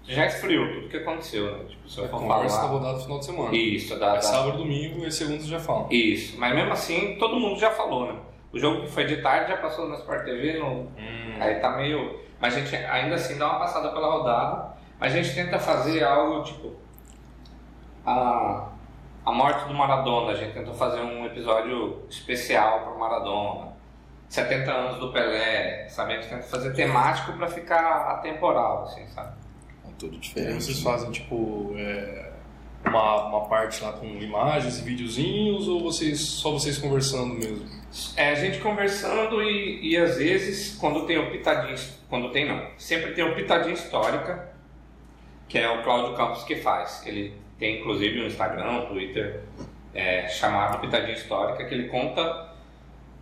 já 0.03 0.25
esfriou 0.25 0.67
tudo 0.73 0.89
que 0.89 0.97
aconteceu, 0.97 1.45
né? 1.57 1.63
Tipo, 1.69 1.87
se 1.89 1.97
eu 1.99 2.05
É 2.05 2.07
for 2.09 2.19
conversa 2.19 2.61
da 2.61 2.67
rodada 2.67 2.93
no 2.97 3.03
final 3.03 3.19
de 3.19 3.25
semana. 3.25 3.55
Isso, 3.55 3.97
da, 3.99 4.07
É 4.07 4.13
da- 4.15 4.21
sábado, 4.21 4.57
domingo 4.57 5.05
e 5.05 5.11
segundo 5.11 5.43
já 5.43 5.59
fala. 5.59 5.87
Isso, 5.91 6.37
mas 6.39 6.53
mesmo 6.55 6.73
assim 6.73 7.15
todo 7.17 7.39
mundo 7.39 7.59
já 7.59 7.71
falou, 7.71 8.07
né? 8.11 8.19
O 8.51 8.57
jogo 8.59 8.81
que 8.81 8.87
foi 8.89 9.05
de 9.05 9.21
tarde 9.21 9.51
já 9.51 9.57
passou 9.57 9.87
na 9.87 9.95
Sport 9.95 10.25
TV, 10.25 10.57
no... 10.59 10.65
Hum. 10.97 11.37
aí 11.39 11.55
tá 11.59 11.69
meio. 11.77 12.19
Mas 12.41 12.55
a 12.55 12.59
gente 12.59 12.75
ainda 12.75 13.15
assim 13.15 13.37
dá 13.37 13.47
uma 13.47 13.59
passada 13.59 13.89
pela 13.89 14.11
rodada, 14.11 14.73
mas 14.99 15.13
a 15.13 15.21
gente 15.21 15.35
tenta 15.35 15.59
fazer 15.59 16.03
algo 16.03 16.43
tipo. 16.43 16.73
A, 18.05 18.69
a 19.25 19.31
morte 19.31 19.67
do 19.67 19.73
Maradona, 19.73 20.31
a 20.31 20.35
gente 20.35 20.53
tentou 20.53 20.73
fazer 20.73 21.01
um 21.01 21.25
episódio 21.25 22.03
especial 22.09 22.81
pro 22.81 22.99
Maradona. 22.99 23.69
70 24.29 24.71
anos 24.71 24.99
do 24.99 25.11
Pelé, 25.11 25.87
sabe? 25.89 26.13
A 26.13 26.15
gente 26.21 26.29
tenta 26.29 26.43
fazer 26.43 26.71
temático 26.73 27.33
pra 27.33 27.47
ficar 27.47 28.11
atemporal, 28.11 28.83
assim, 28.83 29.07
sabe? 29.07 29.33
É 29.87 29.91
tudo 29.97 30.13
E 30.13 30.15
aí 30.15 30.19
diferente. 30.21 30.63
vocês 30.63 30.81
fazem, 30.83 31.09
tipo, 31.11 31.73
é, 31.75 32.31
uma, 32.85 33.25
uma 33.25 33.47
parte 33.49 33.83
lá 33.83 33.93
com 33.93 34.05
imagens 34.05 34.77
e 34.79 34.83
videozinhos 34.83 35.67
ou 35.67 35.81
vocês, 35.81 36.19
só 36.21 36.51
vocês 36.51 36.77
conversando 36.77 37.33
mesmo? 37.33 37.67
É 38.15 38.29
a 38.29 38.35
gente 38.35 38.59
conversando 38.59 39.41
e, 39.41 39.89
e 39.93 39.97
às 39.97 40.17
vezes, 40.17 40.77
quando 40.77 41.07
tem 41.07 41.17
o 41.17 41.31
pitadinho, 41.31 41.75
quando 42.07 42.31
tem 42.31 42.47
não, 42.47 42.67
sempre 42.77 43.13
tem 43.13 43.23
o 43.23 43.33
pitadinho 43.35 43.73
histórica, 43.73 44.47
que 45.47 45.57
é 45.57 45.67
o 45.71 45.81
Cláudio 45.81 46.15
Campos 46.15 46.43
que 46.43 46.55
faz. 46.57 47.01
Ele 47.07 47.33
tem 47.59 47.81
inclusive 47.81 48.21
um 48.21 48.25
Instagram, 48.25 48.71
um 48.71 48.85
Twitter, 48.87 49.41
é, 49.93 50.27
chamado 50.29 50.79
Pitadinha 50.79 51.13
Histórica, 51.13 51.65
que 51.65 51.73
ele 51.73 51.89
conta 51.89 52.49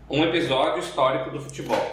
um 0.09 0.23
episódio 0.23 0.79
histórico 0.79 1.31
do 1.31 1.41
futebol. 1.41 1.91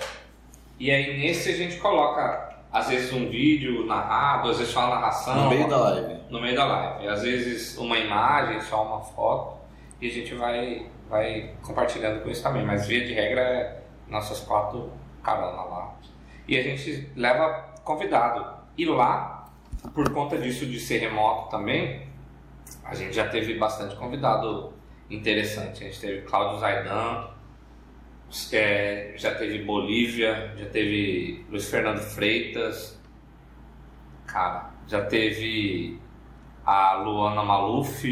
E 0.78 0.90
aí 0.90 1.18
nesse 1.18 1.50
a 1.50 1.56
gente 1.56 1.78
coloca, 1.78 2.56
às 2.70 2.88
vezes, 2.88 3.12
um 3.12 3.28
vídeo 3.28 3.86
narrado, 3.86 4.50
às 4.50 4.58
vezes 4.58 4.72
só 4.72 4.80
a 4.80 4.88
narração. 4.90 5.44
No 5.44 5.50
meio 5.50 5.68
da 5.68 5.78
live. 5.78 6.20
no 6.28 6.40
meio 6.40 6.56
da 6.56 6.64
live. 6.66 7.08
Às 7.08 7.22
vezes 7.22 7.78
uma 7.78 7.98
imagem, 7.98 8.60
só 8.60 8.84
uma 8.84 9.00
foto, 9.00 9.58
e 10.00 10.08
a 10.08 10.10
gente 10.10 10.34
vai, 10.34 10.86
vai 11.08 11.54
compartilhando 11.62 12.22
com 12.22 12.30
isso 12.30 12.42
também. 12.42 12.64
Mas 12.64 12.86
via 12.86 13.04
de 13.06 13.14
regra 13.14 13.40
é 13.40 13.82
nossas 14.08 14.40
quatro 14.40 14.92
caronas 15.22 15.70
lá. 15.70 15.94
E 16.46 16.58
a 16.58 16.62
gente 16.62 17.10
leva 17.16 17.72
convidado. 17.82 18.44
E 18.76 18.84
lá, 18.84 19.48
por 19.94 20.12
conta 20.12 20.36
disso 20.36 20.66
de 20.66 20.78
ser 20.78 20.98
remoto 20.98 21.48
também, 21.48 22.13
a 22.84 22.94
gente 22.94 23.14
já 23.14 23.28
teve 23.28 23.54
bastante 23.54 23.96
convidado 23.96 24.72
interessante. 25.10 25.82
A 25.82 25.86
gente 25.86 26.00
teve 26.00 26.22
Cláudio 26.22 26.60
Zaidan, 26.60 27.28
é, 28.52 29.14
já 29.16 29.34
teve 29.34 29.64
Bolívia, 29.64 30.52
já 30.56 30.66
teve 30.66 31.44
Luiz 31.48 31.68
Fernando 31.70 32.00
Freitas, 32.00 33.00
cara, 34.26 34.70
já 34.86 35.04
teve 35.06 35.98
a 36.64 36.94
Luana 36.96 37.42
Maluf, 37.42 38.02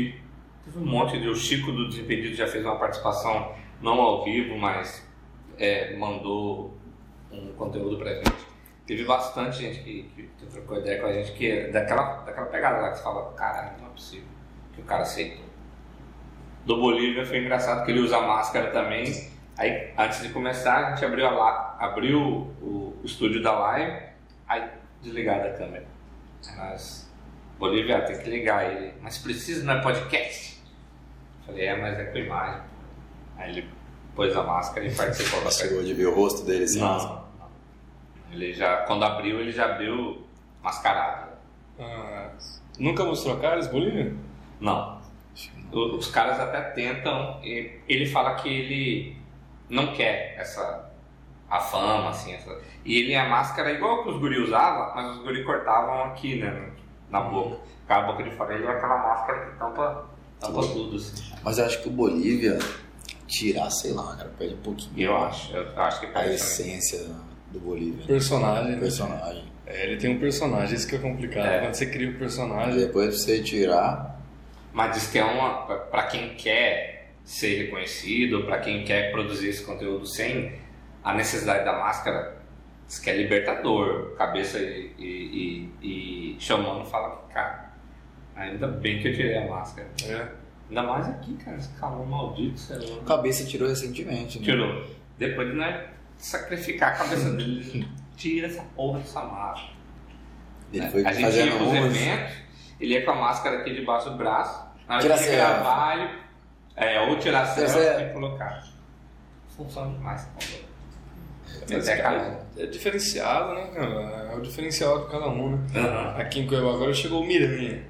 teve 0.65 0.79
um 0.79 0.87
monte 0.87 1.21
de. 1.21 1.29
O 1.29 1.35
Chico 1.35 1.71
do 1.71 1.89
Desimpedido 1.89 2.35
já 2.35 2.47
fez 2.47 2.65
uma 2.65 2.77
participação 2.77 3.55
não 3.81 4.01
ao 4.01 4.25
vivo, 4.25 4.57
mas 4.57 5.07
é, 5.59 5.97
mandou 5.97 6.77
um 7.31 7.53
conteúdo 7.55 7.99
pra 7.99 8.15
gente. 8.15 8.53
Teve 8.87 9.05
bastante 9.05 9.59
gente 9.59 9.83
que, 9.83 10.03
que, 10.15 10.47
trocou 10.47 10.79
ideia 10.79 11.01
com 11.01 11.07
a 11.07 11.13
gente, 11.13 11.33
que 11.33 11.51
é 11.51 11.69
daquela, 11.71 12.23
daquela 12.23 12.47
pegada 12.47 12.81
lá 12.81 12.91
que 12.91 12.99
você 12.99 13.03
fala, 13.03 13.33
caralho, 13.33 13.81
não 13.81 13.87
é 13.87 13.91
possível 13.91 14.32
que 14.73 14.81
o 14.81 14.85
cara 14.85 15.03
aceitou. 15.03 15.45
Do 16.65 16.77
Bolívia 16.81 17.27
foi 17.27 17.39
engraçado 17.39 17.85
que 17.85 17.91
ele 17.91 18.01
usa 18.01 18.21
máscara 18.21 18.71
também. 18.71 19.31
Aí, 19.57 19.93
antes 19.99 20.23
de 20.23 20.31
começar, 20.31 20.87
a 20.87 20.91
gente 20.91 21.05
abriu, 21.05 21.27
a 21.27 21.31
la... 21.31 21.77
abriu 21.79 22.21
o, 22.61 22.97
o 23.01 23.03
estúdio 23.05 23.43
da 23.43 23.53
live, 23.53 24.03
aí 24.49 24.71
desligaram 25.03 25.51
a 25.51 25.53
câmera. 25.53 25.87
Mas, 26.57 27.13
Bolívia, 27.59 28.03
tem 28.03 28.19
que 28.19 28.31
ligar 28.31 28.71
ele. 28.73 28.95
Mas 29.03 29.19
precisa, 29.19 29.65
não 29.65 29.75
é 29.75 29.83
podcast? 29.83 30.63
Falei, 31.47 31.67
é, 31.67 31.81
mas 31.81 31.99
é 31.99 32.05
com 32.05 32.19
imagem. 32.19 32.63
Aí 33.37 33.51
ele 33.51 33.69
pôs 34.15 34.35
a 34.37 34.43
máscara 34.43 34.87
e 34.87 34.95
participou 34.95 35.43
da. 35.43 35.51
Chegou 35.51 35.83
de 35.83 35.95
ver 35.95 36.07
o 36.07 36.15
rosto 36.15 36.45
dele 36.45 36.65
assim. 36.65 36.81
Não, 36.81 36.99
não. 36.99 37.23
Ele 38.31 38.53
já, 38.55 38.79
quando 38.79 39.05
abriu, 39.05 39.41
ele 39.41 39.53
já 39.53 39.67
abriu 39.67 40.27
mascarado. 40.63 41.33
Ah, 41.79 42.31
nunca 42.79 43.05
mostrou 43.05 43.37
a 43.37 43.41
cara 43.41 43.59
esse 43.59 43.69
Bolívia? 43.69 44.15
Não. 44.63 45.01
O- 45.73 45.97
Os 45.97 46.07
caras 46.11 46.39
até 46.41 46.61
tentam. 46.71 47.41
e 47.43 47.71
Ele 47.89 48.07
fala 48.07 48.35
que 48.37 48.49
ele 48.49 49.17
não 49.69 49.93
quer 49.95 50.35
essa 50.39 50.91
a 51.51 51.59
fama, 51.61 52.11
assim. 52.11 52.33
Essa, 52.35 52.59
e 52.85 52.99
ele 52.99 53.15
a 53.15 53.29
máscara 53.29 53.71
é 53.71 53.75
igual 53.75 54.03
que 54.03 54.11
os 54.11 54.19
guri 54.19 54.39
usavam, 54.39 54.95
mas 54.95 55.17
os 55.17 55.23
guri 55.23 55.45
cortavam 55.45 56.05
aqui, 56.05 56.37
né? 56.37 56.71
Na 57.11 57.21
boca. 57.21 57.59
Ficava 57.83 58.05
a 58.09 58.13
boca 58.13 58.23
de 58.23 58.31
fora. 58.37 58.55
Ele 58.55 58.65
é 58.67 58.71
aquela 58.71 58.97
máscara 58.99 59.47
que 59.51 59.59
tampa, 59.59 60.07
tampa 60.41 60.61
tudo, 60.63 60.97
assim. 60.97 61.33
Mas 61.43 61.59
eu 61.59 61.67
acho 61.67 61.83
que 61.83 61.89
o 61.89 61.93
Bolívia 61.93 62.59
tirar, 63.27 63.71
sei 63.71 63.93
lá, 63.93 64.17
cara, 64.17 64.31
perde 64.39 64.55
um 64.55 64.59
pouquinho. 64.63 64.93
Eu 64.99 65.17
acho. 65.25 65.55
Eu 65.55 65.81
acho 65.83 66.01
que 66.01 66.07
A 66.07 66.11
parece. 66.11 66.35
essência 66.63 67.07
do 67.51 67.61
Bolívia. 67.61 68.07
Personagem, 68.07 68.73
O 68.73 68.75
né? 68.75 68.81
personagem. 68.81 69.45
É, 69.67 69.85
ele 69.87 69.97
tem 69.99 70.15
um 70.17 70.19
personagem, 70.21 70.75
isso 70.75 70.87
que 70.89 70.97
é 70.97 70.99
complicado. 70.99 71.47
É. 71.47 71.61
Quando 71.61 71.75
você 71.75 71.87
cria 71.87 72.09
um 72.09 72.11
Mas 72.13 72.19
personagem, 72.19 72.77
depois 72.79 73.21
você 73.23 73.43
tirar, 73.43 74.21
Mas 74.73 74.95
diz 74.95 75.07
que 75.11 75.19
é 75.19 75.25
uma. 75.25 75.67
para 75.67 76.05
quem 76.05 76.35
quer 76.35 77.11
ser 77.25 77.65
reconhecido, 77.65 78.45
para 78.45 78.59
quem 78.59 78.85
quer 78.85 79.13
produzir 79.13 79.49
esse 79.49 79.65
conteúdo 79.65 80.07
sem 80.07 80.53
a 81.05 81.15
necessidade 81.15 81.65
da 81.65 81.73
máscara, 81.79 82.37
diz 82.87 82.99
que 82.99 83.11
é 83.11 83.17
libertador. 83.17 84.15
Cabeça 84.17 84.59
e, 84.59 84.93
e, 84.99 85.71
e, 85.83 86.35
e 86.35 86.41
chamando 86.41 86.85
fala 86.85 87.17
que, 87.17 87.35
cara, 87.35 87.73
ainda 88.35 88.67
bem 88.67 89.01
que 89.01 89.09
eu 89.09 89.15
tirei 89.15 89.39
a 89.39 89.47
máscara. 89.47 89.89
é. 90.07 90.43
Ainda 90.69 90.85
mais 90.85 91.07
aqui, 91.07 91.35
cara, 91.35 91.59
esse 91.59 91.69
calor 91.79 92.07
maldito, 92.07 92.59
sei 92.59 92.79
lá. 92.79 93.05
cabeça 93.05 93.45
tirou 93.45 93.69
recentemente, 93.69 94.39
né? 94.39 94.45
Tirou. 94.47 94.87
Depois 95.19 95.51
de 95.51 95.55
né, 95.55 95.89
sacrificar 96.17 96.93
a 96.93 96.97
cabeça 96.97 97.31
dele, 97.33 97.87
tira 98.17 98.47
essa 98.47 98.63
porra 98.75 99.01
dessa 99.01 99.23
máscara. 99.23 99.73
Ele 100.73 100.89
foi 100.89 101.05
a 101.05 101.13
gente 101.13 101.37
ia 101.37 101.57
pros 101.57 101.75
eventos, 101.75 102.37
ele 102.81 102.95
ia 102.95 103.05
com 103.05 103.11
a 103.13 103.15
máscara 103.15 103.59
aqui 103.59 103.75
debaixo 103.75 104.11
do 104.11 104.17
braço, 104.17 104.67
na 104.89 104.97
hora 104.97 105.17
de 105.17 105.27
gravar, 105.31 105.99
ele, 105.99 106.11
é, 106.77 107.01
ou 107.01 107.19
tirar 107.19 107.55
Tira 107.55 107.69
selfie 107.69 108.05
e 108.05 108.13
colocar. 108.13 108.65
Funciona 109.57 109.93
demais. 109.93 110.29
A 111.71 111.97
cara. 111.97 112.41
é 112.59 112.67
diferenciado, 112.67 113.55
né, 113.55 113.71
cara? 113.75 114.31
É 114.33 114.37
o 114.37 114.41
diferencial 114.41 115.05
de 115.05 115.11
cada 115.11 115.29
um, 115.29 115.57
né? 115.57 115.59
Aham. 115.77 116.17
Aqui 116.19 116.41
em 116.41 116.47
Cuiabá 116.47 116.75
agora 116.75 116.93
chegou 116.93 117.23
o 117.23 117.27
Miranha. 117.27 117.83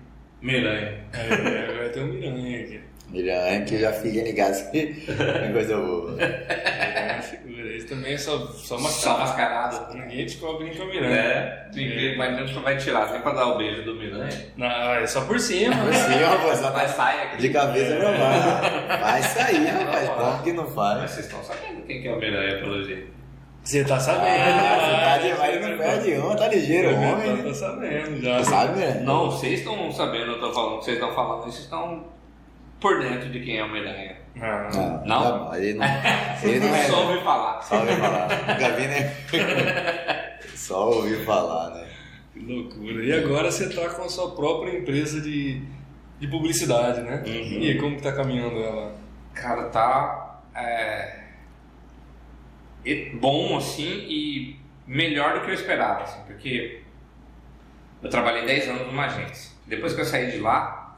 Miranha. 0.42 1.04
É, 1.12 1.78
vai 1.78 1.88
ter 1.88 2.00
um 2.00 2.08
Miranha 2.08 2.60
aqui. 2.60 2.92
Miriam, 3.12 3.64
que 3.66 3.78
já 3.78 3.92
fica 3.92 4.22
ligado 4.22 4.54
que 4.72 5.04
é 5.08 5.52
coisa 5.52 5.76
boa. 5.76 6.16
É. 7.46 7.76
Isso 7.76 7.88
também 7.88 8.14
é 8.14 8.18
só, 8.18 8.38
só 8.38 8.76
Só 8.76 8.78
mascarado. 8.78 9.20
mascarado. 9.20 9.94
Ninguém 9.98 10.24
descobre 10.26 10.64
nem 10.64 10.74
com 10.76 10.82
a 10.82 10.86
Miranha. 10.86 11.14
É, 11.16 11.68
ninguém, 11.74 12.16
mas 12.16 12.34
a 12.38 12.46
gente 12.46 12.58
vai 12.60 12.76
tirar, 12.76 13.10
nem 13.12 13.20
pra 13.20 13.32
dar 13.32 13.46
o 13.46 13.58
beijo 13.58 13.82
do 13.84 13.94
Miranha. 13.94 14.46
Não, 14.56 14.66
é 14.94 15.06
só 15.06 15.22
por 15.22 15.38
cima. 15.40 15.74
Por 15.76 15.94
cima, 15.94 16.36
pô, 16.42 16.54
só 16.56 16.72
Mas 16.72 16.90
tá 16.90 16.96
sai 17.04 17.22
aqui. 17.24 17.36
de 17.38 17.48
cabeça 17.50 17.98
não 17.98 18.18
vai. 18.18 18.98
Vai 19.00 19.22
sair, 19.22 19.66
rapaz. 19.66 20.08
Como 20.10 20.42
que 20.42 20.52
não 20.52 20.64
Mas 20.64 20.74
faz? 20.74 21.10
vocês 21.10 21.26
estão 21.26 21.42
sabendo 21.42 21.82
quem 21.86 22.02
que 22.02 22.08
é 22.08 22.12
o 22.12 22.18
Miranha, 22.18 22.58
pelo 22.58 22.84
jeito. 22.84 23.12
Você 23.64 23.84
tá 23.84 24.00
sabendo. 24.00 24.26
Ah, 24.26 24.76
você 24.80 25.04
tá 25.04 25.18
demais, 25.18 25.68
não 25.68 25.78
perde 25.78 26.14
uma, 26.14 26.34
tá 26.36 26.48
ligeiro, 26.48 26.96
homem. 26.96 27.42
tá 27.44 27.54
sabendo 27.54 28.20
já. 28.20 28.42
Sabe, 28.42 28.78
né? 28.80 29.00
Não, 29.04 29.30
vocês 29.30 29.60
estão 29.60 29.90
sabendo, 29.92 30.32
eu 30.32 30.40
tô 30.40 30.52
falando 30.52 30.78
que 30.80 30.84
vocês 30.86 30.96
estão 30.96 31.14
falando, 31.14 31.42
vocês 31.44 31.58
estão 31.60 32.04
por 32.80 32.98
dentro 33.00 33.30
de 33.30 33.38
quem 33.38 33.58
é 33.58 33.64
o 33.64 33.70
Miranha. 33.70 34.16
Ah, 34.40 34.70
Não, 34.74 35.04
Não? 35.04 35.22
jamais, 35.22 35.62
Ele 35.62 35.78
não, 35.78 35.86
ele 36.42 36.60
não 36.60 36.74
é. 36.74 36.84
Só 36.84 37.06
ouvi 37.06 37.24
falar. 37.24 37.62
Só 37.62 37.80
ouviu 37.80 37.96
falar. 37.96 38.28
Nunca 38.28 38.70
vi, 38.70 38.86
né? 38.88 40.38
Só 40.54 40.90
ouviu 40.90 41.24
falar, 41.24 41.70
né? 41.74 41.88
que 42.32 42.40
loucura. 42.40 43.04
E 43.04 43.12
agora 43.12 43.50
você 43.50 43.68
tá 43.68 43.88
com 43.90 44.02
a 44.02 44.08
sua 44.08 44.34
própria 44.34 44.78
empresa 44.78 45.20
de, 45.20 45.62
de 46.18 46.26
publicidade, 46.26 47.02
né? 47.02 47.22
Uhum. 47.26 47.60
E 47.60 47.70
aí, 47.70 47.78
como 47.78 47.96
que 47.96 48.02
tá 48.02 48.12
caminhando 48.12 48.58
ela? 48.58 48.94
Cara, 49.34 49.64
tá 49.64 50.40
é, 50.54 51.22
bom 53.14 53.56
assim 53.56 54.06
e 54.08 54.56
melhor 54.86 55.34
do 55.34 55.44
que 55.44 55.50
eu 55.50 55.54
esperava, 55.54 56.02
assim, 56.02 56.20
porque 56.26 56.82
eu 58.02 58.10
trabalhei 58.10 58.44
10 58.44 58.68
anos 58.68 58.86
numa 58.86 59.06
agência. 59.06 59.52
Depois 59.66 59.94
que 59.94 60.00
eu 60.00 60.04
saí 60.04 60.30
de 60.30 60.38
lá, 60.38 60.96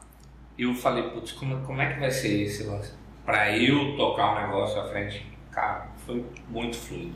eu 0.57 0.73
falei, 0.73 1.03
putz, 1.09 1.31
como, 1.33 1.61
como 1.65 1.81
é 1.81 1.93
que 1.93 1.99
vai 1.99 2.11
ser 2.11 2.41
esse 2.41 2.63
lance? 2.63 2.93
Pra 3.25 3.57
eu 3.57 3.97
tocar 3.97 4.33
um 4.33 4.41
negócio 4.41 4.79
à 4.79 4.87
frente, 4.87 5.25
cara, 5.51 5.87
foi 6.05 6.23
muito 6.47 6.77
fluido. 6.77 7.15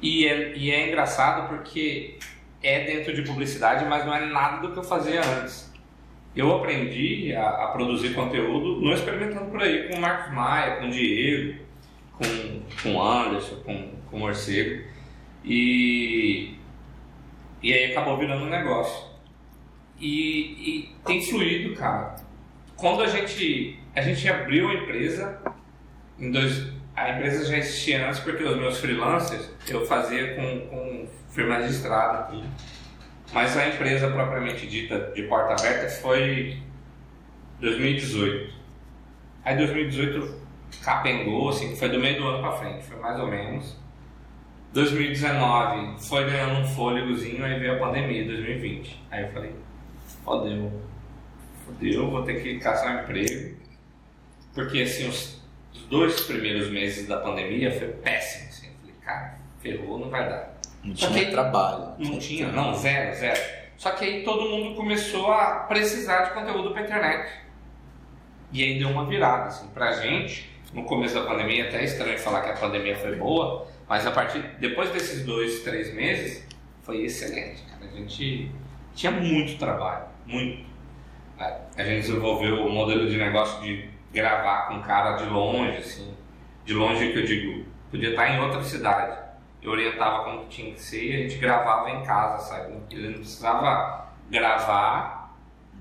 E 0.00 0.26
é, 0.26 0.56
e 0.56 0.70
é 0.70 0.88
engraçado 0.88 1.48
porque 1.48 2.18
é 2.62 2.84
dentro 2.84 3.14
de 3.14 3.22
publicidade, 3.22 3.84
mas 3.84 4.06
não 4.06 4.14
é 4.14 4.26
nada 4.26 4.66
do 4.66 4.72
que 4.72 4.78
eu 4.78 4.84
fazia 4.84 5.20
antes. 5.20 5.72
Eu 6.34 6.54
aprendi 6.56 7.34
a, 7.34 7.48
a 7.48 7.68
produzir 7.68 8.14
conteúdo 8.14 8.80
não 8.80 8.92
experimentando 8.92 9.50
por 9.50 9.60
aí 9.60 9.88
com 9.88 9.96
o 9.96 10.00
Marcos 10.00 10.32
Maia, 10.32 10.76
com 10.76 10.86
o 10.86 10.90
Diego, 10.90 11.60
com, 12.12 12.62
com 12.82 12.94
o 12.94 13.02
Anderson, 13.02 13.56
com, 13.56 13.90
com 14.10 14.16
o 14.16 14.20
Morcego. 14.20 14.84
E, 15.44 16.54
e 17.62 17.72
aí 17.72 17.92
acabou 17.92 18.16
virando 18.16 18.44
um 18.44 18.48
negócio. 18.48 19.10
E, 20.00 20.08
e 20.08 20.96
tem 21.04 21.20
fluído, 21.22 21.74
cara. 21.76 22.16
Quando 22.76 23.02
a 23.02 23.06
gente, 23.06 23.78
a 23.94 24.00
gente 24.00 24.28
abriu 24.28 24.68
a 24.68 24.74
empresa, 24.74 25.38
em 26.18 26.30
dois, 26.30 26.72
a 26.96 27.10
empresa 27.10 27.44
já 27.44 27.58
existia 27.58 28.06
antes 28.06 28.20
porque 28.20 28.42
os 28.42 28.56
meus 28.56 28.78
freelancers 28.78 29.50
eu 29.68 29.84
fazia 29.86 30.34
com, 30.34 30.66
com 30.68 31.08
firmas 31.30 31.66
de 31.66 31.72
estrada. 31.72 32.30
tudo. 32.30 32.46
Mas 33.32 33.56
a 33.56 33.68
empresa 33.68 34.10
propriamente 34.10 34.66
dita 34.66 35.10
de 35.14 35.22
porta 35.22 35.54
aberta 35.54 35.88
foi 35.88 36.58
2018. 37.60 38.52
Aí 39.44 39.56
2018 39.56 40.42
capengou, 40.82 41.48
assim, 41.48 41.74
foi 41.74 41.88
do 41.88 41.98
meio 41.98 42.20
do 42.20 42.28
ano 42.28 42.40
pra 42.40 42.52
frente, 42.52 42.84
foi 42.84 42.98
mais 42.98 43.18
ou 43.18 43.26
menos. 43.26 43.76
2019 44.72 46.02
foi 46.02 46.24
ganhando 46.24 46.60
um 46.60 46.66
fôlegozinho, 46.66 47.44
aí 47.44 47.58
veio 47.58 47.74
a 47.74 47.78
pandemia, 47.78 48.24
2020. 48.24 49.02
Aí 49.10 49.22
eu 49.24 49.28
falei, 49.30 49.54
fodeu, 50.24 50.72
fodeu, 51.64 52.10
vou 52.10 52.22
ter 52.22 52.42
que 52.42 52.58
caçar 52.58 52.96
um 52.96 53.02
emprego. 53.02 53.61
Porque 54.54 54.82
assim, 54.82 55.08
os, 55.08 55.40
dois 55.88 56.22
primeiros 56.22 56.70
meses 56.70 57.06
da 57.06 57.18
pandemia 57.18 57.70
foi 57.70 57.88
péssimo, 57.88 58.48
assim. 58.48 58.66
Eu 58.68 58.72
falei, 58.80 58.94
cara, 59.04 59.38
ferrou, 59.60 59.98
não 59.98 60.08
vai 60.10 60.28
dar. 60.28 60.58
Não 60.82 60.96
Só 60.96 61.08
tinha 61.08 61.26
que- 61.26 61.30
trabalho. 61.30 61.94
Não 61.98 62.18
tinha, 62.18 62.48
não, 62.48 62.74
zero, 62.74 63.14
zero. 63.14 63.40
Só 63.76 63.90
que 63.92 64.04
aí 64.04 64.22
todo 64.24 64.48
mundo 64.48 64.74
começou 64.74 65.30
a 65.32 65.60
precisar 65.68 66.24
de 66.24 66.30
conteúdo 66.34 66.70
pra 66.72 66.82
internet. 66.82 67.30
E 68.52 68.62
aí 68.62 68.78
deu 68.78 68.88
uma 68.88 69.06
virada, 69.06 69.44
assim, 69.48 69.66
pra 69.68 69.92
gente. 69.92 70.50
No 70.72 70.84
começo 70.84 71.14
da 71.14 71.22
pandemia, 71.24 71.68
até 71.68 71.80
é 71.80 71.84
estranho 71.84 72.18
falar 72.18 72.42
que 72.42 72.50
a 72.50 72.54
pandemia 72.56 72.96
foi 72.96 73.16
boa, 73.16 73.66
mas 73.88 74.06
a 74.06 74.10
partir, 74.10 74.40
depois 74.58 74.90
desses 74.90 75.24
dois, 75.24 75.60
três 75.62 75.92
meses, 75.94 76.46
foi 76.82 77.02
excelente, 77.04 77.62
cara. 77.62 77.84
A 77.92 77.96
gente 77.96 78.50
tinha 78.94 79.12
muito 79.12 79.58
trabalho, 79.58 80.06
muito. 80.26 80.64
A 81.38 81.58
a 81.76 81.84
gente 81.84 82.02
desenvolveu 82.02 82.66
o 82.66 82.70
modelo 82.70 83.08
de 83.08 83.16
negócio 83.18 83.60
de 83.62 83.88
gravar 84.12 84.68
com 84.68 84.80
cara 84.82 85.12
de 85.16 85.24
longe, 85.24 85.78
assim, 85.78 86.14
de 86.64 86.74
longe 86.74 87.12
que 87.12 87.18
eu 87.18 87.24
digo, 87.24 87.64
podia 87.90 88.10
estar 88.10 88.28
em 88.28 88.40
outra 88.40 88.62
cidade. 88.62 89.20
Eu 89.62 89.70
orientava 89.70 90.24
como 90.24 90.40
que 90.42 90.48
tinha 90.48 90.72
que 90.74 90.80
ser 90.80 91.04
e 91.04 91.14
a 91.14 91.18
gente 91.28 91.38
gravava 91.38 91.88
em 91.90 92.02
casa, 92.02 92.38
sabe? 92.48 92.74
Ele 92.90 93.08
não 93.08 93.14
precisava 93.18 94.08
gravar 94.28 95.36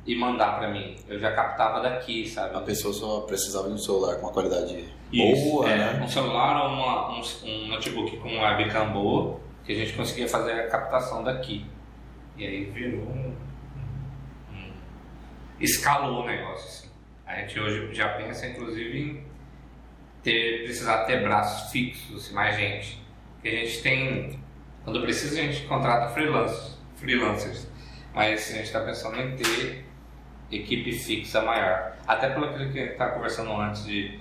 e 0.06 0.16
mandar 0.16 0.58
pra 0.60 0.68
mim. 0.70 0.96
Eu 1.08 1.20
já 1.20 1.32
captava 1.34 1.80
daqui, 1.82 2.28
sabe? 2.28 2.56
A 2.56 2.62
pessoa 2.62 2.94
só 2.94 3.22
precisava 3.22 3.68
de 3.68 3.74
um 3.74 3.78
celular 3.80 4.16
com 4.16 4.28
uma 4.28 4.32
qualidade 4.34 4.88
Isso, 5.12 5.52
boa, 5.52 5.70
é, 5.70 5.78
né? 5.78 6.02
Um 6.04 6.08
celular 6.08 6.64
ou 6.64 6.70
uma- 6.74 7.10
um, 7.12 7.22
um 7.44 7.68
notebook 7.70 8.18
com 8.18 8.40
webcam 8.40 8.92
boa, 8.92 9.40
que 9.66 9.72
a 9.72 9.76
gente 9.76 9.94
conseguia 9.94 10.28
fazer 10.28 10.52
a 10.54 10.68
captação 10.68 11.24
daqui. 11.24 11.66
E 12.38 12.46
aí 12.46 12.66
virou 12.66 13.02
um. 13.02 13.36
um- 14.52 14.72
escalou 15.60 16.24
o 16.24 16.26
negócio. 16.26 16.68
Assim. 16.68 16.91
A 17.32 17.40
gente 17.40 17.58
hoje 17.58 17.94
já 17.94 18.10
pensa, 18.10 18.46
inclusive, 18.46 19.00
em 19.00 19.24
ter, 20.22 20.64
precisar 20.66 21.06
ter 21.06 21.24
braços 21.24 21.72
fixos, 21.72 22.26
assim, 22.26 22.34
mais 22.34 22.58
gente. 22.58 23.02
Porque 23.36 23.48
a 23.48 23.66
gente 23.66 23.82
tem. 23.82 24.40
Quando 24.84 25.02
precisa, 25.02 25.40
a 25.40 25.44
gente 25.44 25.66
contrata 25.66 26.14
freelancers. 26.14 26.78
freelancers. 26.96 27.72
Mas 28.14 28.52
a 28.52 28.56
gente 28.56 28.66
está 28.66 28.82
pensando 28.82 29.18
em 29.22 29.36
ter 29.38 29.86
equipe 30.52 30.92
fixa 30.92 31.42
maior. 31.42 31.96
Até 32.06 32.30
pelo 32.32 32.50
que 32.50 32.56
a 32.56 32.66
gente 32.66 32.78
estava 32.78 33.14
conversando 33.14 33.54
antes 33.54 33.86
de 33.86 34.20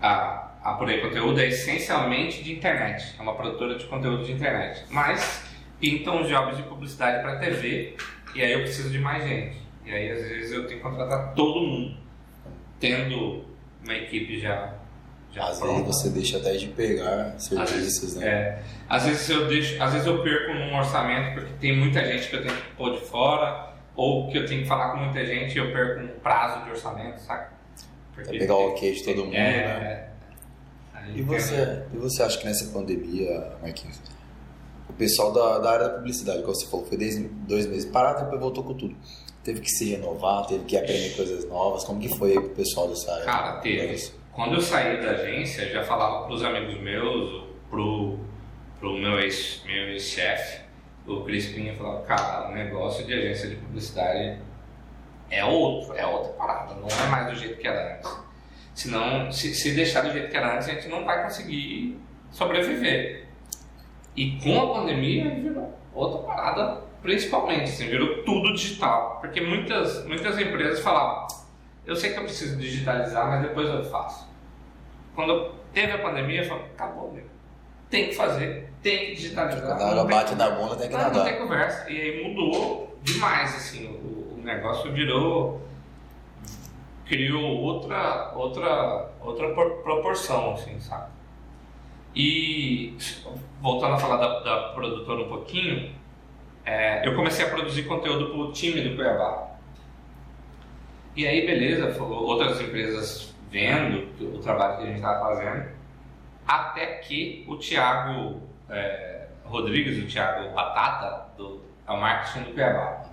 a, 0.00 0.50
a 0.60 0.72
Apurei 0.72 1.00
Conteúdo 1.00 1.40
é 1.40 1.46
essencialmente 1.46 2.42
de 2.42 2.52
internet, 2.52 3.14
é 3.16 3.22
uma 3.22 3.36
produtora 3.36 3.76
de 3.76 3.86
conteúdo 3.86 4.24
de 4.24 4.32
internet. 4.32 4.84
Mas 4.90 5.44
pintam 5.78 6.24
jobs 6.24 6.56
de 6.56 6.64
publicidade 6.64 7.22
para 7.22 7.36
TV 7.36 7.96
e 8.34 8.42
aí 8.42 8.52
eu 8.52 8.60
preciso 8.60 8.90
de 8.90 8.98
mais 8.98 9.22
gente. 9.22 9.62
E 9.84 9.90
aí 9.92 10.10
às 10.10 10.22
vezes 10.22 10.52
eu 10.52 10.66
tenho 10.66 10.78
que 10.80 10.84
contratar 10.88 11.34
todo 11.34 11.60
mundo, 11.60 11.96
tendo 12.78 13.44
uma 13.82 13.94
equipe 13.94 14.40
já, 14.40 14.74
já 15.32 15.48
Às 15.48 15.58
pronta. 15.58 15.84
vezes 15.84 16.02
você 16.02 16.10
deixa 16.10 16.36
até 16.38 16.56
de 16.56 16.68
pegar 16.68 17.34
Às 17.34 17.48
vezes, 17.48 17.68
serviços, 17.98 18.16
né? 18.16 18.26
é, 18.28 18.62
às 18.88 19.04
vezes 19.04 19.28
eu 19.28 19.48
deixo, 19.48 19.82
às 19.82 19.92
vezes 19.92 20.06
eu 20.06 20.22
perco 20.22 20.54
num 20.54 20.76
orçamento 20.76 21.34
porque 21.34 21.52
tem 21.60 21.76
muita 21.76 22.04
gente 22.04 22.28
que 22.28 22.36
eu 22.36 22.42
tenho 22.42 22.54
que 22.54 22.74
pôr 22.76 22.92
de 22.92 23.00
fora, 23.06 23.72
ou 23.94 24.30
que 24.30 24.38
eu 24.38 24.46
tenho 24.46 24.62
que 24.62 24.68
falar 24.68 24.92
com 24.92 24.98
muita 24.98 25.24
gente 25.24 25.54
e 25.54 25.58
eu 25.58 25.72
perco 25.72 26.00
um 26.02 26.08
prazo 26.20 26.64
de 26.64 26.70
orçamento, 26.70 27.18
saca? 27.20 27.52
Porque 28.14 28.38
pegar 28.38 28.54
o 28.54 28.68
ok 28.70 28.92
de 28.92 29.04
todo 29.04 29.24
mundo, 29.24 29.34
é, 29.34 29.38
né? 29.38 30.08
é. 30.96 31.10
E 31.14 31.22
você, 31.22 31.82
e 31.92 31.96
você 31.96 32.22
acha 32.22 32.38
que 32.38 32.44
nessa 32.44 32.72
pandemia, 32.72 33.52
Marquinhos, 33.60 34.00
o 34.88 34.92
pessoal 34.92 35.32
da, 35.32 35.58
da 35.58 35.70
área 35.72 35.88
da 35.88 35.94
publicidade, 35.94 36.42
como 36.42 36.54
você 36.54 36.66
falou, 36.66 36.86
foi 36.86 36.96
desde 36.96 37.24
dois 37.24 37.66
meses 37.66 37.84
parado, 37.86 38.24
depois 38.24 38.40
voltou 38.40 38.62
com 38.62 38.74
tudo. 38.74 38.94
Teve 39.44 39.60
que 39.60 39.70
se 39.70 39.90
renovar, 39.90 40.46
teve 40.46 40.64
que 40.64 40.76
aprender 40.76 41.16
coisas 41.16 41.48
novas. 41.48 41.84
Como 41.84 42.00
que 42.00 42.08
foi 42.16 42.30
aí 42.32 42.40
pro 42.40 42.50
pessoal 42.50 42.88
dessa 42.88 43.12
área? 43.12 43.24
Cara, 43.24 43.52
teve. 43.60 44.12
Quando 44.32 44.54
eu 44.54 44.60
saí 44.62 45.00
da 45.02 45.10
agência, 45.10 45.62
eu 45.62 45.72
já 45.72 45.84
falava 45.84 46.26
pros 46.26 46.42
amigos 46.44 46.80
meus, 46.80 47.44
pro, 47.68 48.18
pro 48.78 48.92
meu 48.98 49.18
ex- 49.20 49.62
meu 49.66 49.88
ex-chefe, 49.90 50.62
o 51.06 51.22
Crispim, 51.24 51.74
falava, 51.74 52.02
cara, 52.02 52.48
o 52.50 52.54
negócio 52.54 53.04
de 53.04 53.12
agência 53.12 53.48
de 53.50 53.56
publicidade 53.56 54.38
é 55.30 55.44
outro, 55.44 55.92
é 55.94 56.06
outra 56.06 56.32
parada, 56.34 56.74
não 56.74 56.86
é 56.88 57.08
mais 57.10 57.26
do 57.26 57.34
jeito 57.34 57.58
que 57.58 57.66
era 57.66 57.96
antes. 57.96 58.10
Senão, 58.74 59.30
se, 59.32 59.52
se 59.54 59.72
deixar 59.72 60.02
do 60.02 60.12
jeito 60.12 60.30
que 60.30 60.36
era 60.36 60.54
antes, 60.54 60.68
a 60.68 60.72
gente 60.74 60.88
não 60.88 61.04
vai 61.04 61.24
conseguir 61.24 61.98
sobreviver. 62.30 63.26
E 64.16 64.38
com 64.42 64.58
a 64.60 64.74
pandemia, 64.80 65.28
virou 65.34 65.74
outra 65.94 66.22
parada, 66.22 66.80
principalmente, 67.02 67.64
assim, 67.64 67.88
virou 67.88 68.22
tudo 68.24 68.52
digital. 68.54 69.18
Porque 69.20 69.40
muitas, 69.40 70.04
muitas 70.06 70.38
empresas 70.38 70.80
falavam, 70.80 71.26
eu 71.84 71.96
sei 71.96 72.12
que 72.12 72.18
eu 72.18 72.24
preciso 72.24 72.56
digitalizar, 72.58 73.28
mas 73.28 73.42
depois 73.42 73.68
eu 73.68 73.84
faço. 73.84 74.28
Quando 75.14 75.52
teve 75.72 75.92
a 75.92 75.98
pandemia, 75.98 76.42
eu 76.42 76.48
falei, 76.48 76.64
acabou, 76.74 77.12
meu. 77.12 77.24
Tem 77.90 78.08
que 78.08 78.14
fazer, 78.14 78.72
tem 78.82 78.98
que 79.06 79.14
digitalizar. 79.16 79.66
Quando 79.76 79.82
a 79.82 79.90
água 79.90 80.04
bate 80.04 80.34
na 80.34 80.50
bunda, 80.50 80.76
tem 80.76 80.88
que 80.88 80.94
não, 80.94 81.02
não 81.02 81.10
nadar. 81.10 81.24
tem 81.24 81.38
conversa. 81.38 81.90
E 81.90 82.00
aí 82.00 82.24
mudou 82.24 82.96
demais, 83.02 83.54
assim, 83.54 83.86
o, 83.88 84.38
o 84.38 84.40
negócio 84.42 84.90
virou. 84.92 85.60
criou 87.06 87.42
outra, 87.44 88.32
outra, 88.34 89.10
outra 89.20 89.54
por- 89.54 89.82
proporção, 89.82 90.54
assim, 90.54 90.80
sabe? 90.80 91.10
E 92.14 92.96
voltando 93.60 93.94
a 93.94 93.98
falar 93.98 94.16
da, 94.16 94.40
da 94.40 94.68
produtora 94.74 95.22
um 95.22 95.28
pouquinho, 95.28 95.94
é, 96.64 97.06
eu 97.06 97.14
comecei 97.14 97.44
a 97.44 97.50
produzir 97.50 97.84
conteúdo 97.84 98.30
pro 98.30 98.52
time 98.52 98.80
do 98.80 98.96
Cuiabá. 98.96 99.50
E 101.14 101.26
aí, 101.26 101.44
beleza, 101.44 102.00
outras 102.02 102.60
empresas 102.60 103.34
vendo 103.50 104.08
o 104.34 104.38
trabalho 104.38 104.78
que 104.78 104.82
a 104.84 104.86
gente 104.86 104.96
estava 104.96 105.34
fazendo, 105.34 105.68
até 106.46 106.86
que 106.96 107.44
o 107.46 107.56
Thiago 107.56 108.42
é, 108.70 109.26
Rodrigues, 109.44 110.02
o 110.02 110.06
Thiago 110.06 110.54
Batata, 110.54 111.32
do, 111.36 111.62
é 111.86 111.92
o 111.92 112.00
marketing 112.00 112.44
do 112.46 112.54
Cuiabá, 112.54 113.04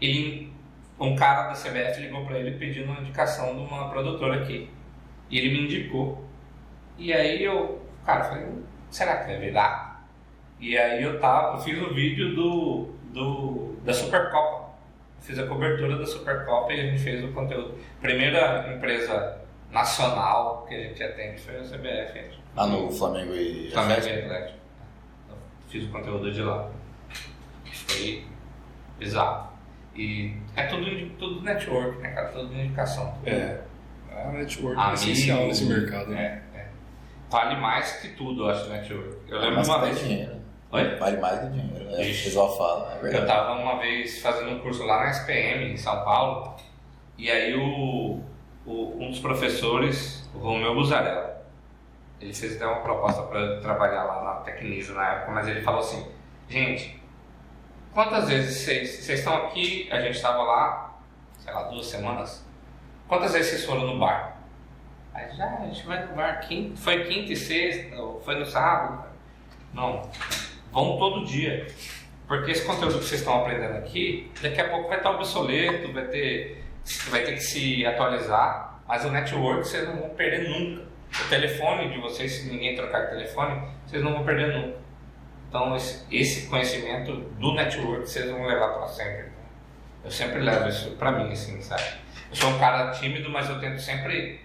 ele, 0.00 0.52
um 0.98 1.16
cara 1.16 1.48
da 1.48 1.54
CBF 1.54 2.00
ligou 2.00 2.26
para 2.26 2.38
ele 2.38 2.58
pedindo 2.58 2.90
uma 2.90 3.00
indicação 3.00 3.54
de 3.54 3.60
uma 3.60 3.88
produtora 3.88 4.42
aqui. 4.42 4.68
E 5.30 5.38
ele 5.38 5.50
me 5.50 5.64
indicou. 5.64 6.24
E 6.98 7.12
aí 7.12 7.42
eu, 7.42 7.80
cara, 8.04 8.24
falei, 8.24 8.46
será 8.90 9.18
que 9.18 9.26
vai 9.26 9.38
virar? 9.38 9.89
E 10.60 10.76
aí 10.76 11.02
eu 11.02 11.18
tava, 11.18 11.56
eu 11.56 11.60
fiz 11.60 11.80
o 11.80 11.86
um 11.86 11.94
vídeo 11.94 12.34
do, 12.34 12.88
do, 13.12 13.76
da 13.82 13.92
Supercopa 13.92 14.60
fiz 15.20 15.38
a 15.38 15.46
cobertura 15.46 15.96
da 15.96 16.06
Supercopa 16.06 16.72
e 16.72 16.80
a 16.80 16.82
gente 16.84 17.02
fez 17.02 17.24
o 17.24 17.28
conteúdo. 17.28 17.74
Primeira 18.00 18.74
empresa 18.74 19.38
nacional 19.70 20.66
que 20.68 20.74
a 20.74 20.78
gente 20.80 21.02
atende 21.02 21.40
foi 21.40 21.56
a 21.56 21.62
CBF. 21.62 22.38
Ah, 22.56 22.66
no 22.66 22.90
Flamengo 22.90 23.32
e 23.34 23.70
Flamengo 23.70 24.06
e 24.06 24.24
Atlético. 24.24 24.58
Fiz 25.68 25.84
o 25.84 25.92
conteúdo 25.92 26.32
de 26.32 26.42
lá. 26.42 26.68
Foi 27.72 28.24
bizarro. 28.98 29.50
E 29.94 30.34
é 30.56 30.64
tudo, 30.64 30.84
tudo 31.18 31.42
network, 31.42 31.98
né, 31.98 32.10
cara? 32.10 32.28
Tudo 32.28 32.52
indicação. 32.54 33.16
É. 33.24 33.60
É 34.10 34.24
a 34.24 34.32
network 34.32 34.80
Amigo, 34.80 34.90
é 34.90 34.94
essencial 34.94 35.46
nesse 35.46 35.64
mercado. 35.66 36.10
Né? 36.10 36.42
É, 36.54 36.58
é. 36.58 36.68
Vale 37.30 37.60
mais 37.60 37.92
que 38.00 38.08
tudo, 38.16 38.44
eu 38.44 38.50
acho, 38.50 38.68
network. 38.68 39.16
Eu 39.28 39.38
lembro 39.38 39.62
uma 39.62 39.80
vez. 39.82 40.00
Dinheiro. 40.00 40.39
Oi? 40.72 40.96
Vale 40.96 41.16
mais 41.16 41.40
que 41.40 41.46
dinheiro, 41.48 41.84
né? 41.86 41.94
O 41.94 41.96
pessoal 41.96 42.56
fala, 42.56 43.00
é 43.02 43.16
Eu 43.16 43.22
estava 43.22 43.54
uma 43.54 43.80
vez 43.80 44.22
fazendo 44.22 44.50
um 44.50 44.60
curso 44.60 44.84
lá 44.84 45.00
na 45.00 45.10
SPM, 45.10 45.72
em 45.72 45.76
São 45.76 46.04
Paulo, 46.04 46.54
e 47.18 47.28
aí 47.28 47.56
o, 47.56 48.20
o 48.64 48.96
um 49.02 49.10
dos 49.10 49.18
professores, 49.18 50.30
o 50.32 50.38
Romeu 50.38 50.72
Buzarello, 50.76 51.28
ele 52.20 52.32
fez 52.32 52.54
até 52.54 52.66
uma 52.66 52.82
proposta 52.82 53.22
para 53.22 53.60
trabalhar 53.60 54.04
lá 54.04 54.22
na 54.22 54.34
Tecnisa 54.42 54.94
na 54.94 55.14
época, 55.14 55.32
mas 55.32 55.48
ele 55.48 55.60
falou 55.60 55.80
assim, 55.80 56.06
gente, 56.48 57.02
quantas 57.92 58.28
vezes 58.28 58.62
vocês, 58.62 59.08
estão 59.08 59.46
aqui, 59.46 59.88
a 59.90 60.00
gente 60.00 60.14
estava 60.14 60.40
lá, 60.44 61.00
sei 61.36 61.52
lá, 61.52 61.64
duas 61.64 61.86
semanas, 61.86 62.46
quantas 63.08 63.32
vezes 63.32 63.50
vocês 63.50 63.64
foram 63.64 63.88
no 63.88 63.98
bar? 63.98 64.36
Aí 65.12 65.34
já, 65.34 65.46
a 65.46 65.66
gente 65.66 65.84
vai 65.84 66.06
no 66.06 66.14
bar, 66.14 66.38
quinta, 66.46 66.76
foi 66.76 67.02
quinta 67.06 67.32
e 67.32 67.36
sexta, 67.36 67.96
ou 67.96 68.20
foi 68.20 68.36
no 68.36 68.46
sábado. 68.46 69.10
Não, 69.74 70.02
vão 70.72 70.98
todo 70.98 71.24
dia. 71.24 71.66
Porque 72.26 72.52
esse 72.52 72.64
conteúdo 72.64 72.98
que 72.98 73.04
vocês 73.04 73.20
estão 73.20 73.40
aprendendo 73.40 73.76
aqui, 73.78 74.30
daqui 74.40 74.60
a 74.60 74.68
pouco 74.68 74.88
vai 74.88 74.98
estar 74.98 75.10
obsoleto, 75.10 75.92
vai 75.92 76.04
ter, 76.04 76.64
vai 77.08 77.22
ter 77.22 77.32
que 77.32 77.40
se 77.40 77.84
atualizar, 77.84 78.80
mas 78.86 79.04
o 79.04 79.10
network 79.10 79.66
vocês 79.66 79.86
não 79.88 79.96
vão 79.96 80.10
perder 80.10 80.48
nunca. 80.48 80.88
O 81.24 81.28
telefone 81.28 81.92
de 81.92 81.98
vocês, 81.98 82.30
se 82.32 82.48
ninguém 82.48 82.76
trocar 82.76 83.06
de 83.06 83.16
telefone, 83.16 83.68
vocês 83.84 84.02
não 84.02 84.12
vão 84.12 84.24
perder 84.24 84.56
nunca. 84.56 84.78
Então, 85.48 85.74
esse, 85.74 86.06
esse 86.08 86.46
conhecimento 86.48 87.16
do 87.16 87.52
network 87.52 88.08
vocês 88.08 88.30
vão 88.30 88.46
levar 88.46 88.74
para 88.74 88.86
sempre. 88.86 89.32
Eu 90.04 90.10
sempre 90.10 90.38
levo 90.38 90.68
isso 90.68 90.92
para 90.92 91.10
mim, 91.10 91.32
assim, 91.32 91.60
sabe? 91.60 91.82
Eu 92.30 92.36
sou 92.36 92.50
um 92.50 92.58
cara 92.60 92.92
tímido, 92.92 93.28
mas 93.28 93.50
eu 93.50 93.58
tento 93.58 93.80
sempre 93.80 94.40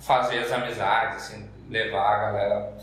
fazer 0.00 0.40
as 0.40 0.50
amizades, 0.50 1.16
assim, 1.18 1.48
levar 1.68 2.16
a 2.16 2.18
galera 2.18 2.76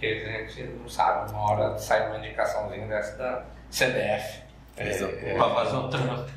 porque 0.00 0.06
a 0.06 0.46
gente 0.46 0.62
não 0.78 0.88
sabe, 0.88 1.30
uma 1.30 1.50
hora 1.50 1.76
sai 1.76 2.08
uma 2.08 2.16
indicaçãozinha 2.16 2.86
dessa 2.86 3.16
da 3.18 3.44
CDF 3.68 4.40
é, 4.78 4.88
é, 4.88 5.34
para 5.36 5.54
fazer 5.54 5.76
um 5.76 5.90
trampo. 5.90 6.30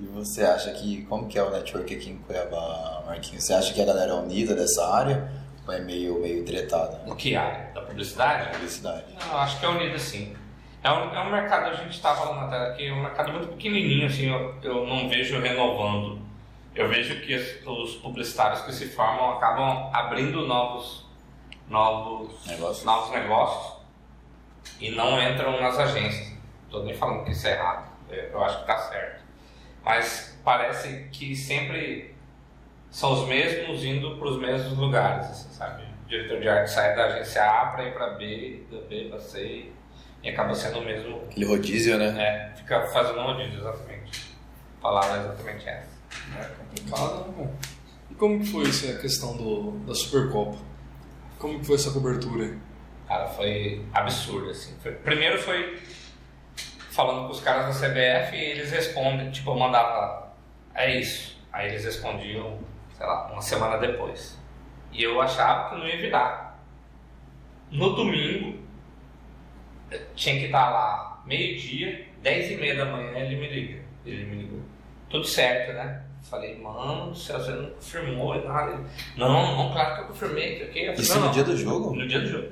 E 0.00 0.06
você 0.06 0.42
acha 0.42 0.72
que, 0.72 1.04
como 1.04 1.28
que 1.28 1.38
é 1.38 1.42
o 1.44 1.50
network 1.50 1.94
aqui 1.94 2.10
em 2.10 2.18
Cuiabá, 2.18 3.04
Marquinhos? 3.06 3.44
Você 3.44 3.54
acha 3.54 3.72
que 3.72 3.80
a 3.80 3.84
galera 3.84 4.10
é 4.10 4.14
unida 4.14 4.56
dessa 4.56 4.92
área 4.92 5.30
ou 5.64 5.72
é 5.72 5.78
meio, 5.78 6.20
meio 6.20 6.44
tretada? 6.44 7.02
No 7.06 7.14
que 7.14 7.36
área? 7.36 7.70
Da 7.72 7.82
publicidade? 7.82 8.50
Publicidade. 8.50 9.04
Não, 9.20 9.38
acho 9.38 9.60
que 9.60 9.64
é 9.64 9.68
unida 9.68 9.98
sim. 10.00 10.34
É 10.82 10.90
um, 10.90 11.14
é 11.14 11.20
um 11.20 11.30
mercado, 11.30 11.70
a 11.70 11.74
gente 11.74 11.92
está 11.92 12.16
falando 12.16 12.46
até 12.46 12.72
aqui, 12.72 12.88
é 12.88 12.92
um 12.92 13.02
mercado 13.02 13.32
muito 13.32 13.46
pequenininho, 13.46 14.06
assim, 14.06 14.28
eu, 14.28 14.56
eu 14.60 14.86
não 14.86 15.08
vejo 15.08 15.40
renovando. 15.40 16.20
Eu 16.74 16.88
vejo 16.88 17.20
que 17.20 17.36
os 17.64 17.94
publicitários 17.94 18.62
que 18.62 18.72
se 18.72 18.88
formam 18.88 19.36
acabam 19.36 19.88
abrindo 19.94 20.44
novos 20.48 21.03
novos 21.68 22.46
negócios, 22.46 22.84
novos 22.84 23.10
negócios 23.10 23.74
e 24.80 24.90
não 24.90 25.20
entram 25.22 25.60
nas 25.60 25.78
agências. 25.78 26.34
Estou 26.64 26.84
nem 26.84 26.94
falando 26.94 27.24
que 27.24 27.32
isso 27.32 27.46
é 27.46 27.52
errado, 27.52 27.88
é, 28.10 28.30
eu 28.32 28.42
acho 28.42 28.56
que 28.56 28.62
está 28.62 28.78
certo. 28.78 29.22
Mas 29.84 30.38
parece 30.44 31.08
que 31.12 31.36
sempre 31.36 32.14
são 32.90 33.12
os 33.12 33.28
mesmos 33.28 33.84
indo 33.84 34.16
para 34.16 34.28
os 34.28 34.38
mesmos 34.38 34.78
lugares, 34.78 35.26
assim, 35.26 35.50
sabe? 35.50 35.82
O 36.04 36.08
diretor 36.08 36.40
de 36.40 36.48
arte 36.48 36.70
sai 36.70 36.94
da 36.94 37.06
agência 37.06 37.44
A 37.44 37.66
para 37.66 37.84
ir 37.84 37.92
para 37.92 38.10
B, 38.10 38.64
da 38.70 38.80
B 38.82 39.08
para 39.10 39.20
C 39.20 39.72
e 40.22 40.28
acaba 40.28 40.54
sendo 40.54 40.78
o 40.78 40.84
mesmo. 40.84 41.22
Aquele 41.30 41.46
rodízio, 41.46 41.98
né? 41.98 42.14
É, 42.22 42.56
fica 42.56 42.80
fazendo 42.86 43.20
um 43.20 43.24
rodízio, 43.24 43.60
exatamente. 43.60 44.34
A 44.78 44.82
palavra 44.82 45.16
é 45.16 45.20
exatamente 45.20 45.68
essa. 45.68 45.94
É 46.38 46.44
complicado, 46.44 47.30
né? 47.32 47.50
E 48.10 48.14
como 48.14 48.40
que 48.40 48.46
foi 48.46 48.68
essa 48.68 48.98
questão 48.98 49.36
do, 49.36 49.72
da 49.86 49.94
Supercopa? 49.94 50.58
Como 51.44 51.60
que 51.60 51.66
foi 51.66 51.74
essa 51.74 51.90
cobertura? 51.90 52.56
Cara, 53.06 53.26
foi 53.26 53.84
absurdo, 53.92 54.48
assim. 54.48 54.74
Foi, 54.82 54.92
primeiro 54.92 55.38
foi 55.38 55.78
falando 56.90 57.26
com 57.26 57.32
os 57.32 57.40
caras 57.40 57.78
da 57.78 57.86
CBF 57.86 58.34
e 58.34 58.42
eles 58.42 58.70
respondem, 58.70 59.30
tipo, 59.30 59.50
eu 59.50 59.58
mandava, 59.58 60.32
é 60.74 60.98
isso. 60.98 61.38
Aí 61.52 61.68
eles 61.68 61.84
respondiam, 61.84 62.58
sei 62.96 63.04
lá, 63.04 63.30
uma 63.30 63.42
semana 63.42 63.76
depois. 63.76 64.40
E 64.90 65.02
eu 65.02 65.20
achava 65.20 65.68
que 65.68 65.80
não 65.80 65.86
ia 65.86 65.98
virar. 65.98 66.58
No 67.70 67.94
domingo, 67.94 68.58
tinha 70.14 70.38
que 70.38 70.46
estar 70.46 70.70
lá 70.70 71.22
meio-dia, 71.26 72.08
dez 72.22 72.50
e 72.52 72.56
meia 72.56 72.74
da 72.74 72.86
manhã, 72.86 73.18
ele 73.18 73.36
me 73.36 73.48
liga. 73.48 73.82
Ele 74.06 74.24
me 74.24 74.36
ligou. 74.44 74.62
Tudo 75.10 75.26
certo, 75.26 75.74
né? 75.74 76.03
Falei, 76.24 76.58
mano 76.58 77.10
do 77.10 77.16
céu, 77.16 77.38
você 77.38 77.50
não 77.50 77.70
confirmou 77.70 78.34
nada. 78.44 78.82
Não, 79.16 79.56
não, 79.56 79.72
claro 79.72 79.94
que 79.94 80.00
eu 80.00 80.06
confirmei. 80.06 80.58
Que 80.58 80.64
okay. 80.64 80.92
Isso 80.94 81.20
no 81.20 81.30
dia 81.30 81.44
do 81.44 81.56
jogo? 81.56 81.94
No 81.94 82.08
dia 82.08 82.20
do 82.20 82.26
jogo. 82.26 82.48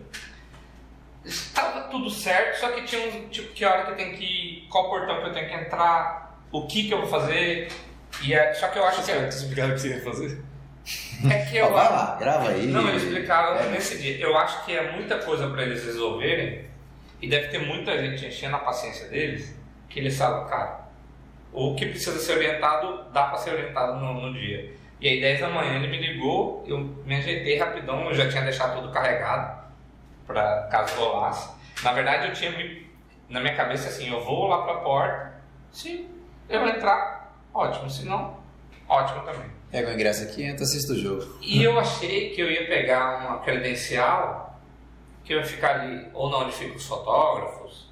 Estava 1.25 1.83
tudo 1.89 2.11
certo, 2.11 2.61
só 2.61 2.69
que 2.73 2.83
tinha 2.83 3.09
um 3.09 3.29
tipo 3.29 3.53
que 3.55 3.65
hora 3.65 3.87
que 3.87 3.93
eu 3.93 3.97
tenho 3.97 4.17
que 4.17 4.25
ir, 4.25 4.69
qual 4.69 4.91
portão 4.91 5.21
que 5.21 5.29
eu 5.29 5.33
tenho 5.33 5.49
que 5.49 5.55
entrar, 5.55 6.39
o 6.51 6.67
que 6.67 6.85
que 6.85 6.93
eu 6.93 7.01
vou 7.01 7.09
fazer. 7.09 7.69
E 8.23 8.35
é, 8.35 8.53
só 8.55 8.69
que 8.69 8.79
eu 8.79 8.85
acho 8.85 8.99
que. 8.99 9.07
Certo, 9.07 9.33
explicaram 9.33 9.71
o 9.71 9.75
que 9.75 9.81
você 9.81 9.89
ia 9.89 10.03
fazer? 10.03 10.45
É 11.31 11.47
que 11.47 11.57
eu. 11.57 11.73
vai 11.73 11.91
lá, 11.91 12.17
grava 12.21 12.51
aí. 12.51 12.67
Não, 12.67 12.87
eles 12.89 13.05
explicaram 13.05 13.57
é. 13.57 13.71
nesse 13.71 13.99
dia. 13.99 14.19
Eu 14.19 14.37
acho 14.37 14.65
que 14.67 14.77
é 14.77 14.93
muita 14.93 15.19
coisa 15.19 15.49
para 15.49 15.63
eles 15.63 15.85
resolverem 15.85 16.67
e 17.23 17.29
deve 17.29 17.49
ter 17.49 17.59
muita 17.59 17.97
gente 17.97 18.27
enchendo 18.27 18.57
a 18.57 18.59
paciência 18.59 19.09
deles 19.09 19.57
que 19.89 20.01
eles 20.01 20.19
falam, 20.19 20.47
cara, 20.49 20.82
o 21.53 21.75
que 21.75 21.87
precisa 21.87 22.19
ser 22.19 22.39
orientado, 22.39 23.05
dá 23.13 23.25
para 23.25 23.39
ser 23.39 23.53
orientado 23.53 24.01
no, 24.01 24.15
no, 24.15 24.33
dia. 24.33 24.75
E 25.01 25.09
aí, 25.09 25.21
10 25.21 25.41
da 25.41 25.49
manhã, 25.49 25.77
ele 25.77 25.89
me 25.89 25.99
ligou, 25.99 26.65
eu 26.67 26.79
me 26.79 27.17
ajeitei 27.17 27.59
rapidão, 27.59 28.07
eu 28.07 28.15
já 28.15 28.29
tinha 28.29 28.43
deixado 28.43 28.81
tudo 28.81 28.93
carregado, 28.93 29.63
para 30.27 30.69
caso 30.71 30.95
rolasse. 30.97 31.51
Na 31.83 31.93
verdade, 31.93 32.29
eu 32.29 32.33
tinha 32.33 32.53
na 33.29 33.41
minha 33.41 33.55
cabeça 33.55 33.89
assim: 33.89 34.11
eu 34.11 34.25
vou 34.25 34.47
lá 34.47 34.63
para 34.63 34.75
a 34.75 34.81
porta, 34.81 35.35
se 35.71 36.09
eu 36.49 36.67
entrar, 36.67 37.35
ótimo, 37.53 37.91
se 37.91 38.07
não, 38.07 38.39
ótimo 38.89 39.23
também. 39.25 39.51
Pega 39.71 39.91
o 39.91 39.95
ingresso 39.95 40.25
aqui 40.25 40.43
e 40.43 40.45
entra, 40.45 40.65
assista 40.65 40.93
o 40.93 40.97
jogo. 40.97 41.39
E 41.41 41.63
eu 41.63 41.79
achei 41.79 42.31
que 42.31 42.41
eu 42.41 42.51
ia 42.51 42.67
pegar 42.67 43.27
uma 43.27 43.39
credencial, 43.39 44.61
que 45.25 45.33
eu 45.33 45.39
ia 45.39 45.47
ficar 45.47 45.81
ali, 45.81 46.09
ou 46.13 46.31
não, 46.31 46.43
onde 46.43 46.53
ficam 46.53 46.77
os 46.77 46.87
fotógrafos, 46.87 47.92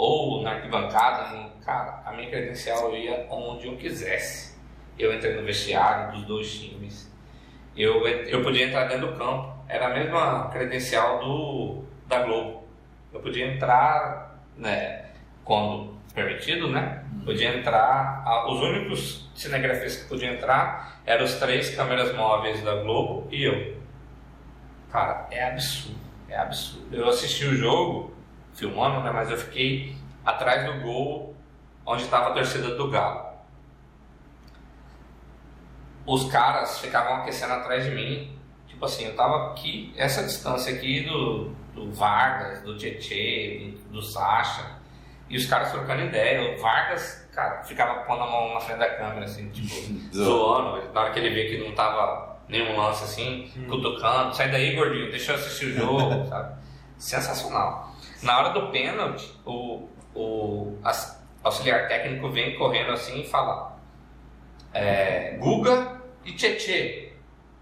ou 0.00 0.42
na 0.42 0.52
arquibancada, 0.52 1.50
cara, 1.62 2.00
a 2.06 2.12
minha 2.12 2.30
credencial 2.30 2.96
ia 2.96 3.26
onde 3.28 3.66
eu 3.66 3.76
quisesse. 3.76 4.58
Eu 4.98 5.12
entrei 5.12 5.34
no 5.34 5.44
vestiário 5.44 6.12
dos 6.12 6.24
dois 6.24 6.54
times. 6.54 7.12
Eu, 7.76 8.08
eu 8.08 8.42
podia 8.42 8.66
entrar 8.66 8.84
dentro 8.84 9.08
do 9.08 9.18
campo. 9.18 9.54
Era 9.68 9.88
a 9.88 9.90
mesma 9.90 10.48
credencial 10.48 11.18
do, 11.18 11.84
da 12.08 12.22
Globo. 12.22 12.64
Eu 13.12 13.20
podia 13.20 13.46
entrar, 13.46 14.42
né, 14.56 15.04
quando 15.44 15.94
permitido, 16.14 16.70
né? 16.70 17.04
Podia 17.22 17.54
entrar. 17.54 18.24
Os 18.48 18.58
únicos 18.58 19.30
cinegrafistas 19.34 20.04
que 20.04 20.08
podiam 20.08 20.32
entrar 20.32 21.02
eram 21.04 21.26
os 21.26 21.34
três 21.34 21.74
câmeras 21.76 22.16
móveis 22.16 22.62
da 22.62 22.76
Globo 22.76 23.28
e 23.30 23.44
eu. 23.44 23.76
Cara, 24.90 25.28
é 25.30 25.44
absurdo. 25.44 26.00
É 26.26 26.38
absurdo. 26.38 26.96
Eu 26.96 27.06
assisti 27.06 27.44
o 27.44 27.54
jogo 27.54 28.18
filmando, 28.54 29.00
né? 29.02 29.10
Mas 29.10 29.30
eu 29.30 29.36
fiquei 29.36 29.96
atrás 30.24 30.64
do 30.66 30.80
gol 30.80 31.34
onde 31.84 32.04
estava 32.04 32.30
a 32.30 32.32
torcida 32.32 32.74
do 32.74 32.90
Galo. 32.90 33.30
Os 36.06 36.30
caras 36.30 36.80
ficavam 36.80 37.16
aquecendo 37.16 37.54
atrás 37.54 37.84
de 37.84 37.90
mim. 37.90 38.36
Tipo 38.66 38.84
assim, 38.84 39.04
eu 39.04 39.14
tava 39.14 39.52
aqui, 39.52 39.92
essa 39.96 40.22
distância 40.22 40.74
aqui 40.74 41.04
do, 41.04 41.50
do 41.74 41.92
Vargas, 41.92 42.62
do 42.62 42.76
Tietê, 42.76 43.74
do, 43.88 43.92
do 43.92 44.02
Sacha. 44.02 44.78
E 45.28 45.36
os 45.36 45.46
caras 45.46 45.70
trocando 45.70 46.02
ideia. 46.02 46.56
O 46.56 46.60
Vargas, 46.60 47.28
cara, 47.32 47.62
ficava 47.62 48.00
pondo 48.00 48.22
a 48.22 48.26
mão 48.30 48.54
na 48.54 48.60
frente 48.60 48.78
da 48.78 48.90
câmera, 48.96 49.24
assim, 49.24 49.48
tipo, 49.50 49.74
zoando. 50.14 50.92
Na 50.92 51.00
hora 51.02 51.12
que 51.12 51.18
ele 51.18 51.30
vê 51.30 51.48
que 51.48 51.58
não 51.62 51.74
tava 51.74 52.38
nenhum 52.48 52.76
lance 52.76 53.04
assim, 53.04 53.50
cutucando. 53.68 54.34
Sai 54.34 54.50
daí, 54.50 54.74
gordinho, 54.74 55.10
deixa 55.10 55.32
eu 55.32 55.36
assistir 55.36 55.66
o 55.66 55.74
jogo, 55.74 56.26
sabe? 56.26 56.60
Sensacional. 56.98 57.89
Na 58.22 58.38
hora 58.38 58.50
do 58.50 58.70
pênalti, 58.70 59.32
o, 59.44 59.88
o 60.14 60.78
auxiliar 61.42 61.88
técnico 61.88 62.28
vem 62.30 62.56
correndo 62.56 62.92
assim 62.92 63.20
e 63.20 63.28
fala: 63.28 63.78
é, 64.72 65.36
Guga 65.38 66.00
e 66.24 66.32
Tietê. 66.32 67.12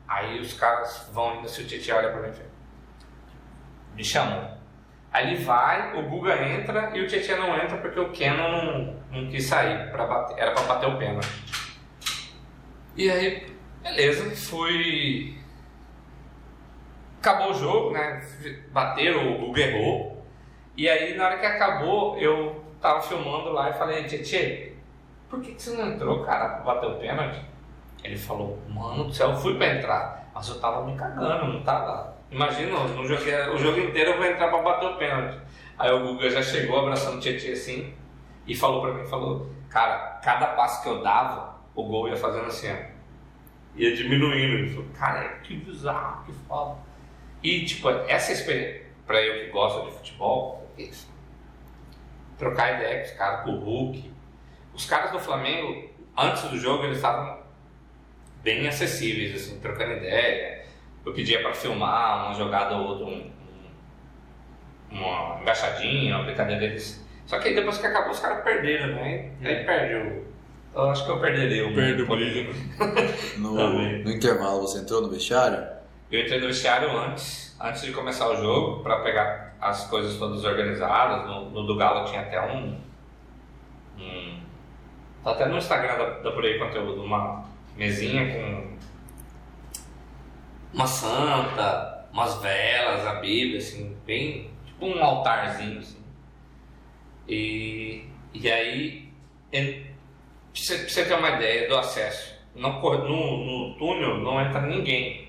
Aí 0.06 0.40
os 0.40 0.54
caras 0.54 1.08
vão 1.12 1.36
indo, 1.36 1.48
se 1.48 1.62
o 1.62 1.66
Tietê 1.66 1.92
olha 1.92 2.10
pra 2.10 2.22
mim 2.22 2.32
e 2.32 3.96
me 3.96 4.04
chamou. 4.04 4.58
Aí 5.12 5.32
ele 5.32 5.42
vai, 5.42 5.98
o 5.98 6.02
Guga 6.08 6.36
entra 6.46 6.96
e 6.96 7.00
o 7.00 7.06
Tietchan 7.06 7.36
não 7.36 7.56
entra 7.56 7.78
porque 7.78 7.98
o 7.98 8.10
Kenan 8.12 8.62
não, 8.62 8.96
não 9.10 9.30
quis 9.30 9.46
sair, 9.46 9.90
pra 9.90 10.06
bater, 10.06 10.38
era 10.38 10.52
pra 10.52 10.62
bater 10.64 10.88
o 10.88 10.98
pênalti. 10.98 11.28
E 12.94 13.10
aí, 13.10 13.46
beleza, 13.82 14.30
fui. 14.36 15.38
Acabou 17.20 17.50
o 17.50 17.54
jogo, 17.54 17.90
né? 17.92 18.24
Bateram, 18.70 19.34
o 19.34 19.46
Guga 19.46 19.62
errou. 19.62 20.17
E 20.78 20.88
aí, 20.88 21.16
na 21.16 21.26
hora 21.26 21.38
que 21.38 21.44
acabou, 21.44 22.16
eu 22.18 22.64
tava 22.80 23.02
filmando 23.02 23.50
lá 23.50 23.68
e 23.68 23.72
falei, 23.72 24.04
Tietchan, 24.04 24.70
por 25.28 25.40
que, 25.40 25.52
que 25.52 25.60
você 25.60 25.76
não 25.76 25.88
entrou, 25.88 26.22
cara, 26.22 26.50
pra 26.50 26.72
bater 26.72 26.88
o 26.88 26.94
pênalti? 26.94 27.40
Ele 28.04 28.16
falou, 28.16 28.56
mano 28.68 29.02
do 29.02 29.12
céu, 29.12 29.30
eu 29.30 29.36
fui 29.36 29.56
pra 29.56 29.74
entrar, 29.74 30.30
mas 30.32 30.48
eu 30.48 30.60
tava 30.60 30.86
me 30.86 30.96
cagando, 30.96 31.52
não 31.52 31.64
tava. 31.64 32.16
Imagina, 32.30 32.78
no 32.78 33.04
jogo, 33.04 33.22
o 33.54 33.58
jogo 33.58 33.80
inteiro 33.80 34.12
eu 34.12 34.18
vou 34.18 34.26
entrar 34.26 34.46
pra 34.50 34.62
bater 34.62 34.86
o 34.86 34.96
pênalti. 34.96 35.40
Aí 35.76 35.90
o 35.90 35.98
Guga 35.98 36.30
já 36.30 36.42
chegou 36.44 36.78
abraçando 36.78 37.16
o 37.16 37.20
Tietchan 37.20 37.54
assim 37.54 37.92
e 38.46 38.54
falou 38.54 38.80
pra 38.80 38.92
mim, 38.92 39.04
falou, 39.08 39.50
cara, 39.68 40.20
cada 40.22 40.46
passo 40.46 40.84
que 40.84 40.88
eu 40.90 41.02
dava, 41.02 41.56
o 41.74 41.82
gol 41.82 42.08
ia 42.08 42.16
fazendo 42.16 42.46
assim, 42.46 42.70
ó. 42.70 42.76
Ia 43.74 43.96
diminuindo. 43.96 44.58
Ele 44.58 44.70
falou, 44.70 44.90
cara, 44.96 45.28
que 45.42 45.56
bizarro, 45.56 46.24
que 46.24 46.32
foda. 46.46 46.76
E 47.42 47.64
tipo, 47.64 47.88
essa 47.88 48.30
experiência, 48.30 48.86
pra 49.04 49.20
eu 49.20 49.44
que 49.44 49.50
gosto 49.50 49.84
de 49.86 49.96
futebol, 49.96 50.57
é 50.82 50.86
isso. 50.86 51.08
Trocar 52.38 52.74
ideia 52.74 53.00
com 53.00 53.04
os 53.04 53.10
caras, 53.12 53.44
com 53.44 53.50
o 53.50 53.58
Hulk. 53.58 54.12
Os 54.74 54.86
caras 54.86 55.10
do 55.10 55.18
Flamengo, 55.18 55.88
antes 56.16 56.42
do 56.44 56.58
jogo, 56.58 56.84
eles 56.84 56.96
estavam 56.96 57.38
bem 58.42 58.66
acessíveis, 58.68 59.34
assim, 59.34 59.58
trocando 59.60 59.92
ideia. 59.92 60.64
Eu 61.04 61.12
pedia 61.12 61.40
para 61.42 61.52
filmar 61.54 62.26
uma 62.26 62.34
jogada 62.34 62.76
ou 62.76 62.86
outra, 62.86 63.06
um, 63.06 63.30
um, 64.92 64.96
uma 64.96 65.40
engaixadinha, 65.40 66.16
uma 66.16 66.24
brincadeira 66.24 66.60
deles. 66.60 67.04
Só 67.26 67.38
que 67.38 67.48
aí 67.48 67.54
depois 67.54 67.78
que 67.78 67.86
acabou, 67.86 68.12
os 68.12 68.20
caras 68.20 68.42
perderam, 68.42 68.94
né? 68.94 69.30
Aí 69.42 69.64
perde 69.64 69.94
o. 69.94 70.28
Eu 70.74 70.90
acho 70.90 71.04
que 71.04 71.10
eu 71.10 71.20
perderia 71.20 71.66
o. 71.66 71.74
Perde 71.74 72.02
o. 72.02 72.08
No, 73.38 73.54
no 73.54 74.10
intervalo 74.10 74.62
você 74.62 74.78
entrou 74.78 75.02
no 75.02 75.10
vestiário? 75.10 75.77
Eu 76.10 76.22
entrei 76.22 76.40
no 76.40 76.46
vestiário 76.46 76.90
antes, 76.96 77.54
antes 77.60 77.82
de 77.82 77.92
começar 77.92 78.30
o 78.30 78.36
jogo, 78.36 78.82
para 78.82 79.00
pegar 79.00 79.54
as 79.60 79.86
coisas 79.88 80.16
todas 80.18 80.42
organizadas. 80.42 81.26
No, 81.26 81.50
no 81.50 81.66
do 81.66 81.76
Galo 81.76 82.06
tinha 82.08 82.22
até 82.22 82.40
um. 82.40 82.78
um 83.98 84.40
tá 85.22 85.32
até 85.32 85.46
no 85.46 85.58
Instagram 85.58 85.98
da, 85.98 86.10
da 86.20 86.32
Por 86.32 86.44
aí 86.44 86.58
Conteúdo, 86.58 87.02
uma 87.02 87.44
mesinha 87.76 88.32
com 88.32 88.78
uma 90.72 90.86
santa, 90.86 92.08
umas 92.10 92.40
velas, 92.40 93.06
a 93.06 93.14
Bíblia, 93.14 93.58
assim, 93.58 93.94
bem. 94.06 94.50
tipo 94.64 94.86
um 94.86 95.04
altarzinho, 95.04 95.78
assim. 95.78 95.98
E, 97.28 98.06
e 98.32 98.50
aí, 98.50 99.12
pra 99.50 99.60
você, 100.54 101.04
ter 101.04 101.14
uma 101.14 101.30
ideia 101.30 101.68
do 101.68 101.76
acesso, 101.76 102.34
no, 102.54 102.70
no 102.70 103.74
túnel 103.76 104.18
não 104.18 104.40
entra 104.40 104.62
ninguém. 104.62 105.27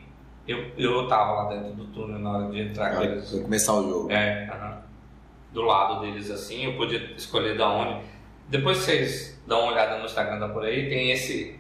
Eu, 0.49 0.71
eu 0.77 1.07
tava 1.07 1.43
lá 1.43 1.49
dentro 1.49 1.73
do 1.73 1.85
túnel 1.87 2.17
na 2.17 2.31
hora 2.31 2.49
de 2.49 2.59
entrar 2.59 2.95
com 2.95 3.03
eles. 3.03 3.31
Vai 3.31 3.41
começar 3.43 3.73
o 3.75 3.87
jogo. 3.87 4.11
É, 4.11 4.49
do 5.53 5.61
lado 5.61 6.01
deles 6.01 6.31
assim, 6.31 6.65
eu 6.65 6.75
podia 6.75 7.13
escolher 7.15 7.55
da 7.55 7.69
onde. 7.69 8.01
Depois 8.47 8.77
vocês 8.77 9.39
dão 9.45 9.61
uma 9.61 9.73
olhada 9.73 9.99
no 9.99 10.05
Instagram 10.05 10.39
da 10.39 10.49
por 10.49 10.63
aí, 10.63 10.89
tem 10.89 11.11
esse 11.11 11.59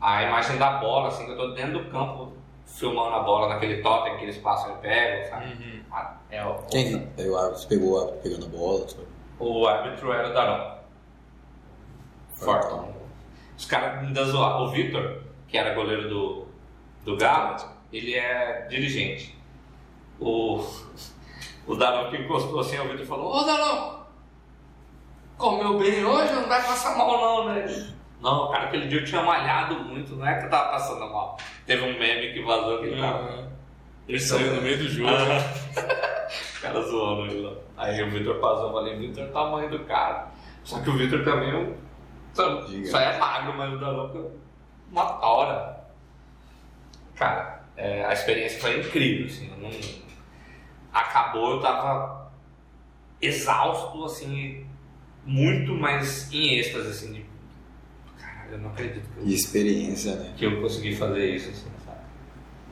a 0.00 0.22
imagem 0.24 0.58
da 0.58 0.78
bola, 0.78 1.08
assim, 1.08 1.26
que 1.26 1.30
eu 1.30 1.36
tô 1.36 1.48
dentro 1.48 1.84
do 1.84 1.90
campo 1.90 2.32
filmando 2.66 3.14
a 3.14 3.20
bola 3.20 3.48
naquele 3.48 3.82
totem 3.82 4.16
que 4.16 4.24
eles 4.24 4.38
passam 4.38 4.74
e 4.74 4.78
pegam, 4.78 5.30
sabe? 5.30 5.46
Uhum. 5.46 5.80
Ah, 5.92 6.16
É 6.30 6.44
o, 6.44 6.54
Quem 6.70 7.06
que 7.14 7.22
é 7.22 7.26
o 7.26 7.36
árbitro? 7.36 7.68
Pegou 7.68 7.92
o 7.92 7.98
árbitro 7.98 8.20
pegando 8.22 8.46
a 8.46 8.48
bola? 8.48 8.88
sabe? 8.88 9.06
o 9.38 9.66
árbitro 9.68 10.12
era 10.12 10.28
o 10.28 10.34
Darão. 10.34 10.78
Forte. 12.34 12.74
Os 13.56 13.64
caras 13.64 14.04
ainda 14.04 14.24
zoaram. 14.24 14.64
O 14.64 14.70
Vitor, 14.70 15.22
que 15.48 15.56
era 15.56 15.74
goleiro 15.74 16.08
do, 16.08 16.46
do 17.04 17.16
Galo, 17.16 17.56
ele 17.92 18.14
é 18.14 18.66
dirigente. 18.68 19.36
O, 20.20 20.58
o 21.66 22.10
que 22.10 22.16
encostou 22.16 22.60
assim, 22.60 22.78
o 22.78 22.88
Vitor 22.88 23.06
falou: 23.06 23.34
Ô 23.34 23.44
Darão, 23.44 24.06
comeu 25.36 25.78
bem 25.78 26.04
hoje? 26.04 26.32
Não 26.32 26.48
vai 26.48 26.62
passar 26.62 26.96
mal, 26.96 27.44
não, 27.46 27.54
né? 27.54 27.94
Não, 28.20 28.50
cara, 28.50 28.64
aquele 28.64 28.88
dia 28.88 29.00
eu 29.00 29.04
tinha 29.04 29.22
malhado 29.22 29.76
muito, 29.76 30.16
não 30.16 30.26
é 30.26 30.38
que 30.38 30.46
eu 30.46 30.50
tava 30.50 30.70
passando 30.70 31.00
mal. 31.12 31.38
Teve 31.64 31.82
um 31.82 31.98
meme 31.98 32.32
que 32.32 32.42
vazou 32.42 32.80
que 32.80 32.86
ele 32.86 33.00
tava. 33.00 33.30
Uhum. 33.30 33.48
Ele 34.08 34.18
saiu 34.18 34.54
no 34.54 34.62
meio 34.62 34.78
do 34.78 34.88
jogo. 34.88 35.10
O 36.58 36.60
cara 36.60 36.82
zoando 36.82 37.26
ele 37.26 37.46
lá. 37.46 37.52
Aí 37.76 38.02
o 38.02 38.10
Vitor 38.10 38.40
passou, 38.40 38.66
eu 38.66 38.72
falei, 38.72 38.96
Vitor 38.96 39.22
é 39.22 39.26
o 39.28 39.32
tamanho 39.32 39.70
do 39.70 39.78
cara. 39.84 40.26
Só 40.64 40.80
que 40.80 40.90
o 40.90 40.96
Vitor 40.96 41.24
também 41.24 41.50
é 41.50 41.54
um. 41.54 41.74
Só, 42.34 43.00
é 43.00 43.16
magro, 43.16 43.56
mas 43.56 43.72
o 43.72 43.78
Dalão 43.78 44.10
é 44.12 44.92
uma 44.92 45.04
tora. 45.04 45.84
Cara, 47.14 47.57
é, 47.78 48.04
a 48.04 48.12
experiência 48.12 48.60
foi 48.60 48.78
incrível, 48.80 49.26
assim. 49.26 49.50
eu 49.50 49.56
não- 49.58 49.70
Acabou, 50.92 51.52
eu 51.52 51.60
tava 51.60 52.30
exausto, 53.20 54.04
assim, 54.04 54.66
muito 55.24 55.72
mais 55.74 56.32
em 56.32 56.54
êxtase, 56.58 56.88
assim, 56.88 57.12
de. 57.12 57.24
Caralho, 58.20 58.52
eu 58.52 58.58
não 58.58 58.70
acredito 58.70 59.08
que 59.10 59.18
eu, 59.20 59.26
E 59.26 59.34
experiência, 59.34 60.14
né? 60.16 60.34
que 60.36 60.44
eu 60.46 60.60
consegui 60.60 60.94
fazer 60.96 61.34
isso, 61.34 61.50
assim, 61.50 61.70
sabe? 61.84 61.98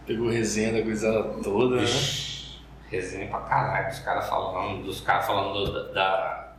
Pegou 0.06 0.28
resenha 0.28 0.72
da 0.72 0.82
coisa 0.82 1.22
toda, 1.42 1.76
né? 1.76 1.86
Resenha 2.90 3.28
pra 3.28 3.40
caralho, 3.40 3.88
dos 3.90 3.98
caras 4.00 4.28
falando, 4.28 4.84
dos 4.84 5.00
caras 5.00 5.26
falando 5.26 5.72
da, 5.72 5.92
da- 5.92 6.52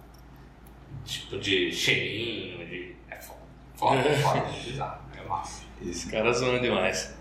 tipo 1.05 1.37
de 1.39 1.71
cheirinho, 1.71 2.65
de. 2.67 2.95
É 3.09 3.15
foda, 3.17 3.39
foda, 3.75 4.03
foda, 4.21 4.41
bizarro, 4.63 5.01
é 5.17 5.27
massa. 5.27 5.65
Os 5.81 6.03
caras 6.05 6.37
zoam 6.37 6.59
demais. 6.59 7.16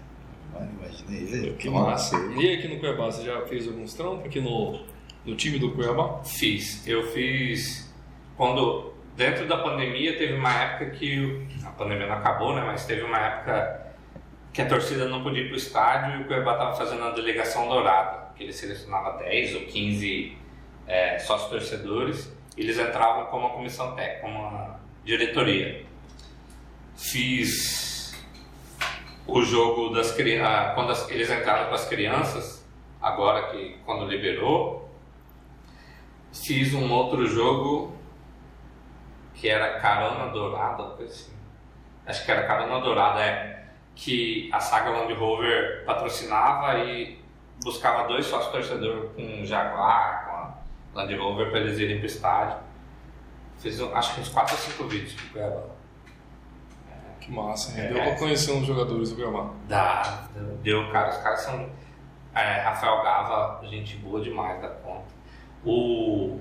Mano, 0.58 0.70
imagina 0.80 1.18
isso 1.18 1.34
aí. 1.34 1.52
Que 1.54 1.70
massa. 1.70 2.16
lá. 2.18 2.32
E 2.42 2.54
aqui 2.54 2.68
no 2.68 2.78
Cuiabá, 2.80 3.06
você 3.06 3.24
já 3.24 3.40
fez 3.46 3.66
alguns 3.66 3.94
trampos 3.94 4.24
aqui 4.26 4.40
no, 4.40 4.80
no 5.24 5.34
time 5.36 5.58
do 5.58 5.72
Cuiabá? 5.72 6.22
Fiz, 6.24 6.86
eu 6.86 7.06
fiz 7.12 7.92
quando 8.36 8.92
dentro 9.16 9.46
da 9.46 9.56
pandemia 9.58 10.16
teve 10.18 10.34
uma 10.34 10.52
época 10.52 10.90
que 10.90 11.18
o- 11.20 11.66
a 11.66 11.70
pandemia 11.70 12.06
não 12.06 12.14
acabou, 12.16 12.54
né? 12.54 12.62
Mas 12.66 12.84
teve 12.86 13.02
uma 13.02 13.18
época 13.18 13.86
que 14.52 14.62
a 14.62 14.66
torcida 14.66 15.06
não 15.08 15.22
podia 15.22 15.42
ir 15.42 15.48
pro 15.48 15.56
estádio 15.56 16.18
e 16.20 16.22
o 16.22 16.26
Cuiabá 16.26 16.52
estava 16.52 16.74
fazendo 16.76 17.02
a 17.04 17.10
delegação 17.10 17.68
dourada, 17.68 18.32
que 18.34 18.42
ele 18.42 18.52
selecionava 18.52 19.18
10 19.18 19.54
ou 19.54 19.60
15 19.62 20.36
é, 20.86 21.18
sócios 21.18 21.50
torcedores, 21.50 22.32
e 22.56 22.62
eles 22.62 22.78
entravam 22.78 23.26
como 23.26 23.46
uma 23.46 23.54
comissão 23.54 23.94
técnica, 23.94 24.20
como 24.22 24.38
uma 24.38 24.80
diretoria. 25.04 25.84
Fiz 26.96 27.85
o 29.26 29.42
jogo 29.42 29.94
das 29.94 30.12
crianças, 30.12 30.74
quando 30.74 30.92
as- 30.92 31.10
eles 31.10 31.30
entraram 31.30 31.68
com 31.68 31.74
as 31.74 31.88
crianças, 31.88 32.66
agora 33.00 33.48
que 33.50 33.78
quando 33.84 34.06
liberou, 34.06 34.88
fiz 36.32 36.74
um 36.74 36.90
outro 36.92 37.26
jogo 37.26 37.94
que 39.34 39.48
era 39.48 39.78
Carona 39.80 40.30
Dourada, 40.32 40.94
assim. 41.02 41.32
Acho 42.06 42.24
que 42.24 42.30
era 42.30 42.46
Carona 42.46 42.80
Dourada, 42.80 43.20
é. 43.22 43.56
Que 43.94 44.50
a 44.52 44.60
saga 44.60 44.90
Land 44.90 45.12
Rover 45.14 45.84
patrocinava 45.86 46.78
e 46.80 47.18
buscava 47.64 48.06
dois 48.06 48.26
sócios 48.26 48.52
torcedores 48.52 49.10
com 49.12 49.22
um 49.22 49.44
Jaguar, 49.44 50.26
com 50.26 50.98
a 50.98 51.00
Land 51.02 51.14
Rover 51.16 51.50
para 51.50 51.60
eles 51.60 51.78
irem 51.78 51.96
pro 51.98 52.06
estádio. 52.06 52.58
Fiz 53.58 53.80
acho 53.80 54.14
que 54.14 54.20
uns 54.20 54.28
4 54.28 54.54
ou 54.54 54.60
5 54.60 54.84
vídeos 54.84 55.14
pro 55.14 55.28
Cuiabá. 55.30 55.62
Que 57.26 57.32
massa. 57.32 57.78
É. 57.80 57.88
Deu 57.92 58.02
pra 58.04 58.14
conhecer 58.14 58.52
uns 58.52 58.64
jogadores 58.66 59.10
do 59.10 59.16
Cuiabá. 59.16 59.50
Dá, 59.66 60.28
deu, 60.62 60.88
cara. 60.92 61.10
Os 61.10 61.16
caras 61.18 61.40
são. 61.40 61.68
É, 62.32 62.60
Rafael 62.60 63.02
Gava, 63.02 63.66
gente 63.66 63.96
boa 63.96 64.20
demais 64.20 64.60
da 64.62 64.68
conta. 64.68 65.06
O 65.64 66.38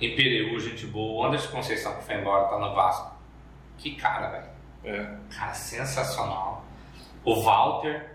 Impereu, 0.00 0.58
gente 0.60 0.86
boa. 0.86 1.24
O 1.24 1.26
Anderson 1.26 1.50
Conceição, 1.50 1.94
que 1.96 2.04
foi 2.04 2.14
embora, 2.14 2.44
tá 2.48 2.58
no 2.58 2.72
Vasco. 2.74 3.18
Que 3.78 3.96
cara, 3.96 4.28
velho. 4.28 4.50
É. 4.84 5.16
Cara, 5.36 5.52
sensacional. 5.54 6.64
O 7.24 7.42
Walter. 7.42 8.10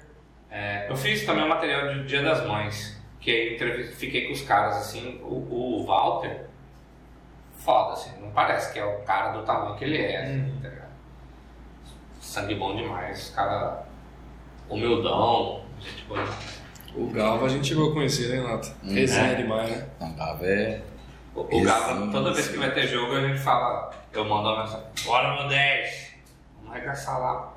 é, 0.49 0.89
eu 0.89 0.95
fiz 0.95 1.25
também 1.25 1.43
o 1.43 1.49
material 1.49 1.93
de 1.93 2.05
Dia 2.05 2.23
das 2.23 2.45
Mães. 2.47 2.95
Que 3.19 3.31
aí 3.31 3.83
fiquei 3.95 4.27
com 4.27 4.33
os 4.33 4.41
caras 4.43 4.77
assim. 4.77 5.19
O, 5.23 5.81
o 5.81 5.85
Walter 5.85 6.45
foda, 7.57 7.93
assim. 7.93 8.21
Não 8.21 8.31
parece 8.31 8.71
que 8.71 8.79
é 8.79 8.85
o 8.85 9.01
cara 9.03 9.31
do 9.31 9.43
tamanho 9.43 9.75
que 9.75 9.83
ele 9.83 9.97
é, 9.97 10.21
assim, 10.21 10.39
Uhum. 10.41 10.61
tá? 10.61 10.84
Sangue 12.25 12.55
bom 12.55 12.75
demais, 12.75 13.29
cara 13.29 13.85
humildão, 14.67 15.61
gente 15.79 16.03
boa 16.05 16.21
demais. 16.23 16.61
O 16.95 17.07
Galva 17.11 17.45
a 17.45 17.49
gente 17.49 17.67
chegou 17.67 17.91
a 17.91 17.93
conhecer, 17.93 18.29
né, 18.29 18.41
Renato? 18.41 18.69
Hum, 18.83 18.93
Resenha 18.93 19.33
é. 19.33 19.35
demais, 19.35 19.69
né? 19.69 19.87
Não, 19.99 20.15
Gava 20.15 20.45
é. 20.45 20.81
O, 21.35 21.41
o 21.41 21.63
Gava, 21.63 22.11
toda 22.11 22.33
vez 22.33 22.47
que 22.47 22.57
vai 22.57 22.73
ter 22.73 22.87
jogo, 22.87 23.13
a 23.13 23.21
gente 23.21 23.39
fala, 23.39 23.91
eu 24.11 24.25
mando 24.25 24.49
uma 24.49 24.63
mensagem, 24.63 24.87
bora 25.05 25.43
no 25.43 25.49
10, 25.49 26.13
vamos 26.57 26.71
arregaçar 26.71 27.19
lá. 27.19 27.53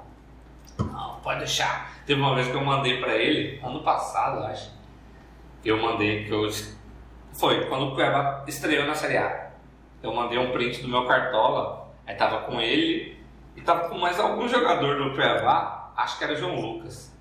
Não, 0.79 1.21
pode 1.23 1.39
deixar. 1.39 1.99
Teve 2.05 2.21
uma 2.21 2.35
vez 2.35 2.49
que 2.49 2.55
eu 2.55 2.65
mandei 2.65 3.01
pra 3.01 3.17
ele, 3.17 3.59
ano 3.65 3.83
passado, 3.83 4.41
eu 4.41 4.47
acho. 4.49 4.71
Eu 5.65 5.81
mandei, 5.81 6.25
que 6.25 6.31
eu. 6.31 6.47
Foi, 7.33 7.65
quando 7.67 7.87
o 7.87 7.95
Cuiabá 7.95 8.45
estreou 8.47 8.87
na 8.87 8.95
Série 8.95 9.17
A. 9.17 9.49
Eu 10.03 10.15
mandei 10.15 10.39
um 10.39 10.53
print 10.53 10.83
do 10.83 10.89
meu 10.89 11.07
cartola, 11.07 11.91
aí 12.07 12.15
tava 12.15 12.43
com 12.43 12.61
ele 12.61 13.18
e 13.59 13.61
tava 13.63 13.89
com 13.89 13.99
mais 13.99 14.19
algum 14.21 14.49
jogador 14.49 14.97
do 15.03 15.15
Cuiabá, 15.15 15.93
acho 15.97 16.17
que 16.17 16.25
era 16.25 16.33
o 16.35 16.37
João 16.37 16.55
Lucas. 16.61 17.13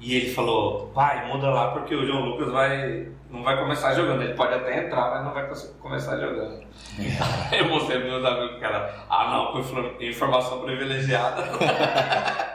E 0.00 0.14
ele 0.16 0.34
falou, 0.34 0.90
vai, 0.94 1.26
muda 1.26 1.48
lá 1.50 1.70
porque 1.72 1.94
o 1.94 2.06
João 2.06 2.24
Lucas 2.26 2.50
vai, 2.52 3.08
não 3.30 3.42
vai 3.42 3.58
começar 3.58 3.94
jogando. 3.94 4.22
Ele 4.22 4.34
pode 4.34 4.54
até 4.54 4.84
entrar, 4.84 5.10
mas 5.10 5.24
não 5.24 5.32
vai 5.32 5.48
começar 5.80 6.16
jogando. 6.18 6.62
eu 7.52 7.68
mostrei 7.68 7.98
pros 8.00 8.12
meus 8.12 8.24
amigos 8.24 8.58
que 8.58 8.64
era, 8.64 8.94
ah 9.08 9.30
não, 9.30 9.52
com 9.52 9.58
infor- 9.60 9.96
informação 10.00 10.60
privilegiada. 10.62 11.42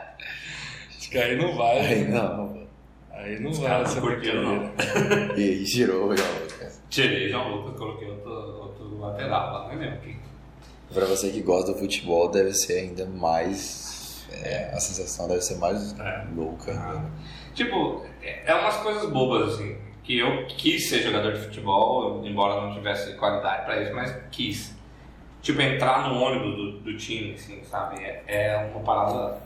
Acho 0.97 1.09
que 1.09 1.17
aí 1.17 1.35
não 1.37 1.55
vai. 1.55 1.79
Aí 1.79 2.03
né? 2.05 2.19
não. 2.21 2.67
Aí 3.11 3.39
não 3.39 3.49
Os 3.51 3.59
vai 3.59 3.83
não 3.83 4.01
curtiram, 4.01 4.69
brincadeira. 4.77 5.39
E 5.39 5.43
aí 5.43 5.65
girou, 5.65 6.15
João 6.15 6.29
Lucas. 6.43 6.83
Tirei 6.89 7.29
João 7.29 7.49
Lucas, 7.49 7.77
coloquei 7.79 8.09
outro, 8.09 8.31
outro 8.31 8.99
lateral 8.99 9.53
lá, 9.53 9.67
não 9.69 9.79
lembro 9.79 9.99
quem. 10.01 10.19
Pra 10.93 11.05
você 11.05 11.29
que 11.29 11.41
gosta 11.41 11.71
do 11.73 11.77
futebol, 11.77 12.29
deve 12.29 12.53
ser 12.53 12.79
ainda 12.79 13.05
mais. 13.05 14.25
é, 14.31 14.71
a 14.73 14.79
sensação 14.79 15.27
deve 15.27 15.41
ser 15.41 15.55
mais 15.57 15.97
É. 15.99 16.25
louca 16.35 16.73
né? 16.73 17.09
Tipo, 17.53 18.05
é 18.21 18.43
é 18.51 18.55
umas 18.55 18.77
coisas 18.77 19.09
bobas, 19.09 19.53
assim, 19.55 19.77
que 20.03 20.17
eu 20.19 20.45
quis 20.47 20.87
ser 20.89 21.01
jogador 21.01 21.33
de 21.33 21.41
futebol, 21.41 22.25
embora 22.25 22.61
não 22.61 22.73
tivesse 22.73 23.13
qualidade 23.15 23.65
pra 23.65 23.81
isso, 23.81 23.93
mas 23.93 24.15
quis. 24.31 24.75
Tipo, 25.41 25.61
entrar 25.61 26.09
no 26.09 26.19
ônibus 26.21 26.55
do, 26.55 26.79
do 26.81 26.97
time, 26.97 27.33
assim, 27.33 27.63
sabe? 27.63 28.03
É, 28.03 28.23
é 28.27 28.57
uma 28.73 28.81
parada 28.83 29.37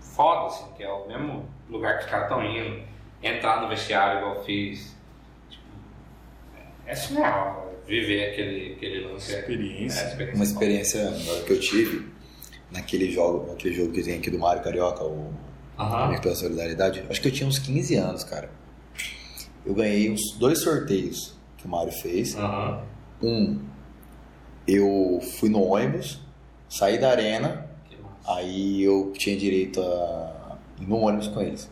foda, 0.00 0.46
assim, 0.46 0.66
que 0.76 0.82
é 0.82 0.90
o 0.90 1.06
mesmo 1.08 1.48
lugar 1.70 1.98
que 1.98 2.04
os 2.04 2.10
caras 2.10 2.26
estão 2.26 2.44
indo. 2.44 2.82
Entrar 3.22 3.60
no 3.62 3.68
vestiário 3.68 4.18
igual 4.20 4.36
eu 4.36 4.44
fiz. 4.44 4.96
Tipo, 5.50 5.64
é 6.86 6.94
surreal 6.94 7.61
viver 7.86 8.30
aquele, 8.30 8.72
aquele 8.74 9.00
lance. 9.06 9.34
É, 9.34 9.40
Experiência. 9.40 10.02
experiência. 10.06 10.34
Uma 10.34 10.44
experiência 10.44 11.08
agora 11.08 11.42
que 11.44 11.52
eu 11.52 11.60
tive 11.60 12.06
naquele 12.70 13.10
jogo, 13.10 13.46
naquele 13.50 13.74
jogo 13.74 13.92
que 13.92 14.02
tem 14.02 14.16
aqui 14.18 14.30
do 14.30 14.38
Mário 14.38 14.62
Carioca, 14.62 15.04
o. 15.04 15.32
Amigo 15.76 16.22
pela 16.22 16.34
Solidariedade, 16.34 17.02
acho 17.10 17.20
que 17.20 17.28
eu 17.28 17.32
tinha 17.32 17.48
uns 17.48 17.58
15 17.58 17.96
anos, 17.96 18.22
cara. 18.24 18.48
Eu 19.66 19.74
ganhei 19.74 20.10
uns 20.10 20.36
dois 20.38 20.58
sorteios 20.60 21.34
que 21.56 21.66
o 21.66 21.68
Mário 21.68 21.90
fez. 21.92 22.36
Aham. 22.36 22.82
Um, 23.22 23.58
eu 24.66 25.20
fui 25.38 25.48
no 25.48 25.62
ônibus, 25.62 26.20
saí 26.68 26.98
da 26.98 27.10
arena, 27.10 27.66
aí 28.26 28.82
eu 28.82 29.12
tinha 29.16 29.36
direito 29.36 29.80
a 29.80 30.58
ir 30.80 30.86
no 30.86 30.96
ônibus 30.98 31.28
com 31.28 31.40
eles. 31.40 31.68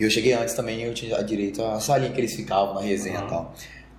E 0.00 0.02
eu 0.02 0.10
cheguei 0.10 0.32
antes 0.32 0.54
também, 0.54 0.82
eu 0.82 0.94
tinha 0.94 1.22
direito 1.22 1.62
à 1.62 1.78
salinha 1.78 2.10
que 2.10 2.20
eles 2.20 2.34
ficavam 2.34 2.74
na 2.74 2.80
resenha 2.80 3.20
Uhum. 3.20 3.26
e 3.26 3.30
tal. 3.30 3.54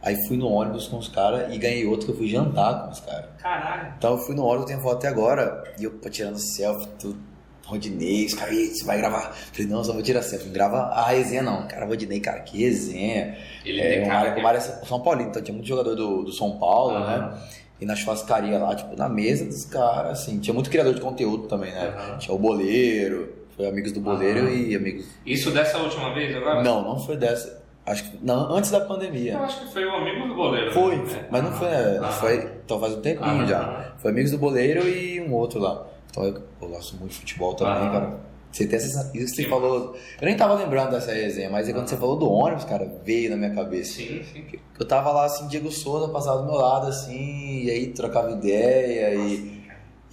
Aí 0.06 0.16
fui 0.28 0.38
no 0.38 0.48
ônibus 0.48 0.88
com 0.88 0.98
os 1.00 1.08
caras 1.08 1.52
e 1.54 1.58
ganhei 1.58 1.86
outro 1.86 2.06
que 2.06 2.12
eu 2.14 2.18
fui 2.18 2.28
jantar 2.28 2.86
com 2.86 2.92
os 2.92 3.00
caras. 3.00 3.26
Caralho. 3.42 3.94
Então 3.98 4.12
eu 4.12 4.18
fui 4.20 4.36
no 4.36 4.46
ônibus, 4.46 4.68
tenho 4.68 4.80
foto 4.80 4.98
até 4.98 5.08
agora, 5.08 5.64
e 5.80 5.84
eu 5.84 5.92
pô, 5.92 6.08
tirando 6.10 6.38
selfie, 6.38 6.88
tudo. 7.00 7.18
Rodinei, 7.66 8.28
os 8.28 8.36
caras, 8.36 8.54
"Ih, 8.54 8.68
você 8.76 8.86
vai 8.86 9.00
gravar? 9.00 9.30
Eu 9.30 9.34
falei, 9.54 9.66
não, 9.72 9.84
só 9.84 9.92
vou 9.92 10.04
tirar 10.04 10.22
selfie. 10.22 10.46
Não 10.46 10.54
grava 10.54 10.78
a 10.84 11.08
resenha, 11.10 11.42
não. 11.42 11.68
Cara, 11.68 11.88
Rodinei, 11.88 12.20
cara, 12.20 12.42
que 12.42 12.60
resenha. 12.60 13.36
Ele 13.66 13.82
É, 13.82 13.90
tem 13.96 14.04
o 14.04 14.08
cara 14.08 14.34
que- 14.36 14.42
Mário 14.44 14.60
é 14.60 14.62
São 14.62 15.00
Paulino, 15.02 15.32
então 15.32 15.42
tinha 15.42 15.56
muito 15.56 15.68
jogador 15.68 15.96
do, 15.96 16.22
do 16.26 16.32
São 16.32 16.60
Paulo, 16.60 16.96
Aham. 16.96 17.32
né? 17.32 17.38
E 17.82 17.86
na 17.88 17.96
churrascaria 17.96 18.60
lá, 18.60 18.76
tipo, 18.76 18.96
na 18.96 19.10
mesa 19.10 19.46
dos 19.46 19.66
caras, 19.66 20.20
assim. 20.20 20.38
Tinha 20.40 20.54
muito 20.54 20.70
criador 20.70 20.94
de 20.94 21.02
conteúdo 21.02 21.48
também, 21.48 21.72
né? 21.72 21.88
Aham. 21.88 22.18
Tinha 22.20 22.36
o 22.36 22.38
Boleiro, 22.38 23.34
foi 23.58 23.68
amigos 23.68 23.92
do 23.92 24.00
Boleiro 24.00 24.42
Aham. 24.42 24.50
e 24.52 24.76
amigos. 24.76 25.08
Isso 25.26 25.50
dessa 25.50 25.80
última 25.80 26.14
vez 26.14 26.36
agora? 26.36 26.62
Não, 26.62 26.84
não 26.84 27.00
foi 27.00 27.18
dessa. 27.18 27.65
Acho 27.86 28.04
que. 28.10 28.18
Não, 28.26 28.52
antes 28.56 28.72
da 28.72 28.80
Eu 28.80 28.88
pandemia. 28.88 29.40
acho 29.40 29.62
que 29.62 29.72
foi 29.74 29.86
o 29.86 29.92
amigo 29.96 30.28
do 30.28 30.36
goleiro. 30.36 30.72
Foi, 30.72 30.96
né? 30.98 31.28
mas 31.30 31.44
não 31.44 31.52
foi, 31.52 31.68
né? 31.70 32.00
Ah. 32.02 32.08
foi. 32.10 32.52
Então 32.66 32.80
faz 32.80 32.94
um 32.96 33.02
tempinho 33.02 33.28
Aham. 33.28 33.46
já. 33.48 33.94
Foi 33.98 34.12
amigos 34.12 34.32
do 34.32 34.38
Boleiro 34.38 34.88
e 34.88 35.22
um 35.22 35.34
outro 35.34 35.60
lá. 35.60 35.86
Então 36.10 36.24
eu, 36.24 36.42
eu 36.62 36.68
gosto 36.70 36.96
muito 36.98 37.12
de 37.12 37.18
futebol 37.20 37.54
também, 37.54 37.84
Aham. 37.84 37.92
cara. 37.92 38.20
Você 38.52 38.66
tem 38.66 38.78
essa, 38.78 39.12
isso 39.14 39.36
que 39.36 39.44
você 39.44 39.50
falou. 39.50 39.96
Eu 40.20 40.26
nem 40.26 40.36
tava 40.38 40.54
lembrando 40.56 40.92
dessa 40.92 41.12
resenha, 41.12 41.50
mas 41.50 41.68
aí 41.68 41.74
quando 41.74 41.88
você 41.90 41.98
falou 41.98 42.18
do 42.18 42.32
ônibus, 42.32 42.64
cara, 42.64 42.90
veio 43.04 43.30
na 43.32 43.36
minha 43.36 43.54
cabeça. 43.54 43.96
Sim, 43.98 44.24
sim. 44.24 44.46
Eu 44.80 44.88
tava 44.88 45.12
lá 45.12 45.26
assim, 45.26 45.46
Diego 45.50 45.70
Souza 45.70 46.08
passava 46.08 46.40
do 46.40 46.46
meu 46.46 46.56
lado 46.56 46.88
assim, 46.88 47.64
e 47.64 47.70
aí 47.70 47.88
trocava 47.88 48.32
ideia 48.32 49.14
e, 49.14 49.62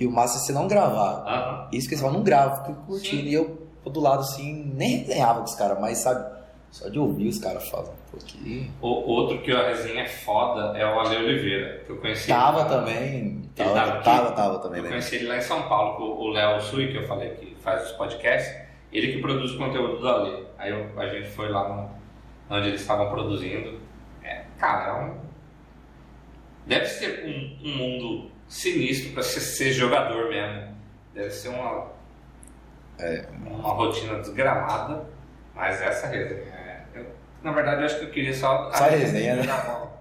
e 0.00 0.06
o 0.06 0.10
massa 0.10 0.38
é 0.38 0.40
você 0.40 0.52
não 0.52 0.66
gravar. 0.66 1.22
Aham. 1.24 1.68
Isso 1.72 1.88
que 1.88 1.94
você 1.96 2.02
fala, 2.02 2.14
não 2.14 2.24
gravo, 2.24 2.66
fico 2.66 2.82
curtindo. 2.84 3.22
Sim. 3.22 3.28
E 3.28 3.34
eu 3.34 3.62
do 3.86 4.00
lado 4.00 4.20
assim, 4.20 4.72
nem 4.74 5.04
ganhava 5.04 5.38
com 5.40 5.44
os 5.46 5.54
caras, 5.54 5.78
mas 5.80 5.98
sabe, 5.98 6.24
só 6.72 6.88
de 6.88 6.98
ouvir 6.98 7.28
os 7.28 7.38
caras 7.38 7.68
falando, 7.68 7.92
pô, 8.10 8.16
que. 8.26 8.68
O 8.80 8.86
outro 8.88 9.42
que 9.42 9.52
a 9.52 9.68
resenha 9.68 10.02
é 10.02 10.08
foda 10.08 10.76
é 10.76 10.84
o 10.86 10.98
Ale 10.98 11.16
Oliveira, 11.16 11.82
que 11.84 11.90
eu 11.90 11.98
conheci. 11.98 12.28
Tava 12.28 12.60
ele- 12.62 12.68
também. 12.70 13.50
Tava, 13.54 13.74
tava 13.74 14.00
tava, 14.02 14.32
tava, 14.32 14.58
também, 14.58 14.78
Eu 14.78 14.84
né? 14.84 14.88
conheci 14.88 15.16
ele 15.16 15.26
lá 15.28 15.36
em 15.36 15.42
São 15.42 15.62
Paulo, 15.68 15.96
com 15.96 16.02
o 16.24 16.30
Léo 16.30 16.60
Sui, 16.62 16.88
que 16.90 16.96
eu 16.96 17.06
falei 17.06 17.30
que 17.34 17.54
faz 17.60 17.84
os 17.90 17.92
podcasts. 17.92 18.52
Ele 18.90 19.12
que 19.12 19.20
produz 19.20 19.52
o 19.52 19.58
conteúdo 19.58 19.98
do 20.00 20.08
Ale. 20.08 20.46
Aí 20.58 20.70
eu- 20.70 20.98
a 20.98 21.06
gente 21.08 21.28
foi 21.28 21.50
lá 21.50 21.68
no- 21.68 21.90
onde 22.56 22.68
eles 22.68 22.80
estavam 22.80 23.10
produzindo. 23.10 23.78
É, 24.24 24.44
cara, 24.58 24.88
é 24.90 25.04
um. 25.04 25.16
Deve 26.66 26.86
ser 26.86 27.24
um, 27.26 27.68
um 27.68 27.76
mundo 27.76 28.30
sinistro 28.48 29.12
pra 29.12 29.22
você 29.22 29.40
ser 29.40 29.72
jogador 29.72 30.28
mesmo. 30.30 30.74
Deve 31.14 31.30
ser 31.30 31.48
uma. 31.48 31.90
É. 32.98 33.26
Uma 33.46 33.72
rotina 33.74 34.18
desgramada. 34.20 35.06
Mas 35.54 35.82
essa 35.82 36.06
resenha. 36.06 36.51
É- 37.44 37.48
eu- 37.48 37.50
na 37.50 37.52
verdade, 37.52 37.80
eu 37.80 37.86
acho 37.86 37.98
que 37.98 38.04
eu 38.04 38.10
queria 38.10 38.34
só. 38.34 38.70
Só 38.72 38.84
a 38.84 38.88
resenha, 38.88 39.36
né? 39.36 39.42
Na 39.46 39.56
bola. 39.58 39.92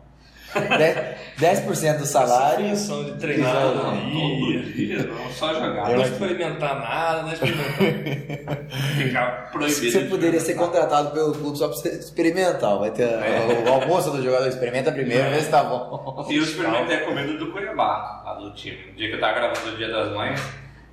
10%, 1.40 1.98
do 2.00 2.06
salário. 2.06 2.66
Essa 2.66 2.76
função 2.94 3.06
de 3.06 3.12
treinar 3.20 3.52
Exato. 3.56 3.68
todo 3.72 3.84
Todo 4.12 4.52
dia. 4.52 4.60
dia, 4.64 5.04
não 5.04 5.30
só 5.32 5.54
jogar. 5.54 5.88
Não 5.90 5.96
Não 5.96 6.02
experimentar 6.02 6.80
nada, 6.80 7.22
não 7.24 7.32
experimentar. 7.32 8.58
ficar 8.98 9.50
proibido. 9.52 9.92
Você 9.92 10.04
de 10.04 10.10
poderia 10.10 10.40
ser 10.42 10.56
contratado 10.56 11.12
pelo 11.12 11.32
clube 11.34 11.58
só 11.58 11.70
pra 11.70 11.78
você 11.78 11.90
experimentar. 11.98 12.78
Vai 12.78 12.92
ter 12.92 13.04
É. 13.04 13.64
o, 13.66 13.70
o 13.70 13.74
almoço 13.74 14.12
do 14.12 14.22
jogador, 14.22 14.46
experimenta 14.48 14.92
primeiro, 14.92 15.30
vê 15.30 15.40
se 15.40 15.50
tá 15.50 15.64
bom. 15.64 16.28
E 16.30 16.36
eu 16.36 16.44
experimentei 16.44 16.98
a 16.98 17.06
comida 17.06 17.34
do 17.38 17.50
Cuiabá, 17.54 18.22
lá 18.26 18.34
do 18.36 18.54
time. 18.54 18.78
No 18.88 18.94
dia 18.98 19.08
que 19.08 19.16
eu 19.16 19.20
tava 19.22 19.34
gravando 19.34 19.70
o 19.74 19.78
Dia 19.78 19.88
das 19.88 20.12
Mães, 20.14 20.42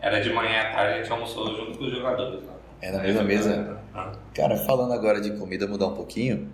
era 0.00 0.20
de 0.20 0.32
manhã 0.32 0.60
à 0.62 0.64
tarde, 0.72 0.92
a 0.94 0.96
gente 1.02 1.10
almoçou 1.10 1.48
junto 1.56 1.78
com 1.78 1.84
os 1.84 1.90
jogadores 1.90 2.44
lá. 2.46 2.52
É 2.80 2.92
na 2.92 3.02
mesma 3.02 3.22
mesa. 3.22 3.78
Ah. 3.94 4.12
Cara, 4.34 4.56
falando 4.56 4.92
agora 4.92 5.20
de 5.20 5.32
comida, 5.32 5.66
mudar 5.66 5.88
um 5.88 5.94
pouquinho, 5.94 6.48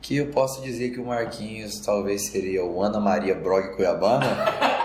que 0.00 0.16
eu 0.16 0.28
posso 0.28 0.62
dizer 0.62 0.90
que 0.90 1.00
o 1.00 1.06
Marquinhos 1.06 1.80
talvez 1.80 2.28
seria 2.28 2.64
o 2.64 2.82
Ana 2.82 3.00
Maria 3.00 3.34
Brog 3.34 3.76
Cuiabana. 3.76 4.26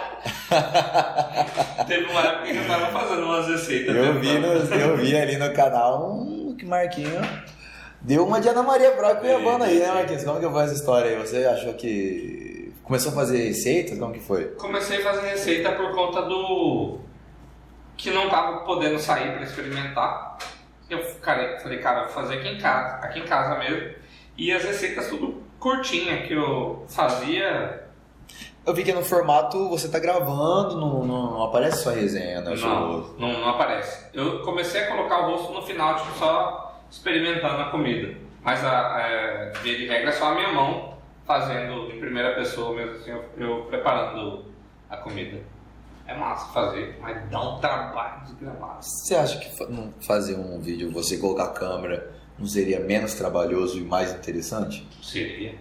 Teve 1.87 2.05
uma 2.05 2.21
época 2.21 2.51
que 2.51 2.57
eu 2.57 2.67
tava 2.67 2.87
fazendo 2.87 3.23
umas 3.23 3.47
receitas. 3.47 3.95
Eu 3.95 4.13
né, 4.13 4.19
vi, 4.19 4.39
no, 4.39 4.47
eu 4.47 4.97
vi 4.97 5.17
ali 5.17 5.37
no 5.37 5.51
canal 5.53 6.11
um, 6.11 6.55
que 6.57 6.65
Marquinhos 6.65 7.25
deu 8.01 8.25
uma 8.25 8.39
de 8.39 8.49
Ana 8.49 8.63
Maria 8.63 8.91
Brog 8.91 9.19
Cuiabana 9.19 9.65
aí, 9.65 9.79
né, 9.79 9.91
Marquinhos? 9.91 10.23
Como 10.23 10.39
que 10.39 10.49
foi 10.49 10.63
essa 10.63 10.73
história 10.73 11.11
aí? 11.11 11.17
Você 11.17 11.45
achou 11.45 11.73
que 11.73 12.73
começou 12.83 13.11
a 13.11 13.15
fazer 13.15 13.47
receitas? 13.47 13.97
Como 13.97 14.13
que 14.13 14.19
foi? 14.19 14.45
Comecei 14.55 14.99
a 14.99 15.03
fazer 15.03 15.27
receita 15.27 15.71
por 15.71 15.91
conta 15.91 16.21
do. 16.23 16.99
que 17.97 18.11
não 18.11 18.29
tava 18.29 18.59
podendo 18.59 18.99
sair 18.99 19.33
pra 19.33 19.43
experimentar. 19.43 20.37
Eu 20.93 21.03
cara, 21.21 21.59
falei, 21.59 21.79
cara, 21.79 22.03
vou 22.03 22.09
fazer 22.09 22.35
aqui 22.35 22.47
em 22.47 22.57
casa, 22.57 22.95
aqui 23.05 23.19
em 23.19 23.25
casa 23.25 23.57
mesmo. 23.57 23.95
E 24.37 24.51
as 24.51 24.63
receitas 24.63 25.07
tudo 25.07 25.43
curtinha 25.59 26.23
que 26.23 26.33
eu 26.33 26.85
fazia. 26.89 27.83
Eu 28.65 28.73
vi 28.73 28.83
que 28.83 28.93
no 28.93 29.03
formato 29.03 29.69
você 29.69 29.89
tá 29.89 29.99
gravando, 29.99 30.77
não, 30.77 31.05
não, 31.05 31.43
aparece 31.43 31.83
só 31.83 31.91
resenha, 31.91 32.41
né? 32.41 32.55
Não, 32.55 33.13
não, 33.17 33.39
não 33.39 33.49
aparece. 33.49 34.07
Eu 34.13 34.41
comecei 34.41 34.83
a 34.83 34.87
colocar 34.87 35.27
o 35.27 35.31
rosto 35.31 35.53
no 35.53 35.61
final, 35.61 35.95
tipo, 35.95 36.17
só 36.17 36.81
experimentando 36.89 37.61
a 37.61 37.65
comida. 37.65 38.15
Mas 38.41 38.63
a, 38.63 38.69
a, 38.71 39.49
via 39.61 39.77
de 39.77 39.87
regra 39.87 40.09
é 40.09 40.13
só 40.13 40.31
a 40.31 40.35
minha 40.35 40.51
mão 40.51 40.97
fazendo 41.25 41.91
em 41.91 41.99
primeira 41.99 42.35
pessoa 42.35 42.75
mesmo 42.75 42.95
assim, 42.95 43.11
eu, 43.11 43.25
eu 43.37 43.65
preparando 43.65 44.45
a 44.89 44.97
comida. 44.97 45.39
É 46.05 46.15
massa 46.17 46.51
fazer, 46.53 46.97
mas 47.01 47.29
dá 47.29 47.41
um 47.41 47.59
trabalho 47.59 48.23
desgramado. 48.25 48.83
Você 48.83 49.15
acha 49.15 49.39
que 49.39 50.05
fazer 50.05 50.35
um 50.35 50.59
vídeo, 50.59 50.91
você 50.91 51.17
colocar 51.17 51.45
a 51.45 51.51
câmera, 51.53 52.11
não 52.37 52.45
seria 52.45 52.79
menos 52.81 53.13
trabalhoso 53.13 53.77
e 53.79 53.81
mais 53.81 54.11
interessante? 54.13 54.85
Seria. 55.01 55.55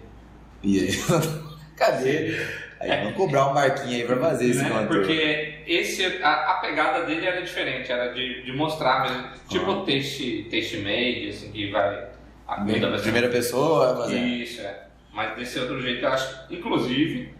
E 0.61 0.79
aí? 0.79 0.89
Cadê? 1.77 2.45
Aí 2.79 2.89
vamos 3.03 3.15
cobrar 3.15 3.49
um 3.49 3.53
marquinho 3.53 3.95
aí 3.95 4.03
pra 4.05 4.17
fazer 4.17 4.47
esse 4.49 4.61
né? 4.61 4.85
Porque 4.87 5.63
esse, 5.65 6.05
a, 6.21 6.51
a 6.51 6.53
pegada 6.55 7.05
dele 7.05 7.25
era 7.25 7.41
diferente, 7.41 7.89
era 7.89 8.13
de, 8.13 8.43
de 8.43 8.51
mostrar 8.51 9.03
mesmo. 9.03 9.29
Tipo 9.47 9.71
Ah. 9.71 9.83
texto 9.85 10.83
made, 10.83 11.29
assim, 11.29 11.51
que 11.51 11.71
vai. 11.71 12.09
A 12.45 12.61
vai 12.89 12.97
ser- 12.97 13.03
Primeira 13.03 13.29
pessoa, 13.29 13.95
fazer. 13.95 14.17
Isso, 14.19 14.59
é. 14.61 14.83
Mas 15.13 15.35
desse 15.37 15.57
outro 15.59 15.81
jeito, 15.81 16.03
eu 16.03 16.09
acho. 16.09 16.53
Inclusive, 16.53 17.33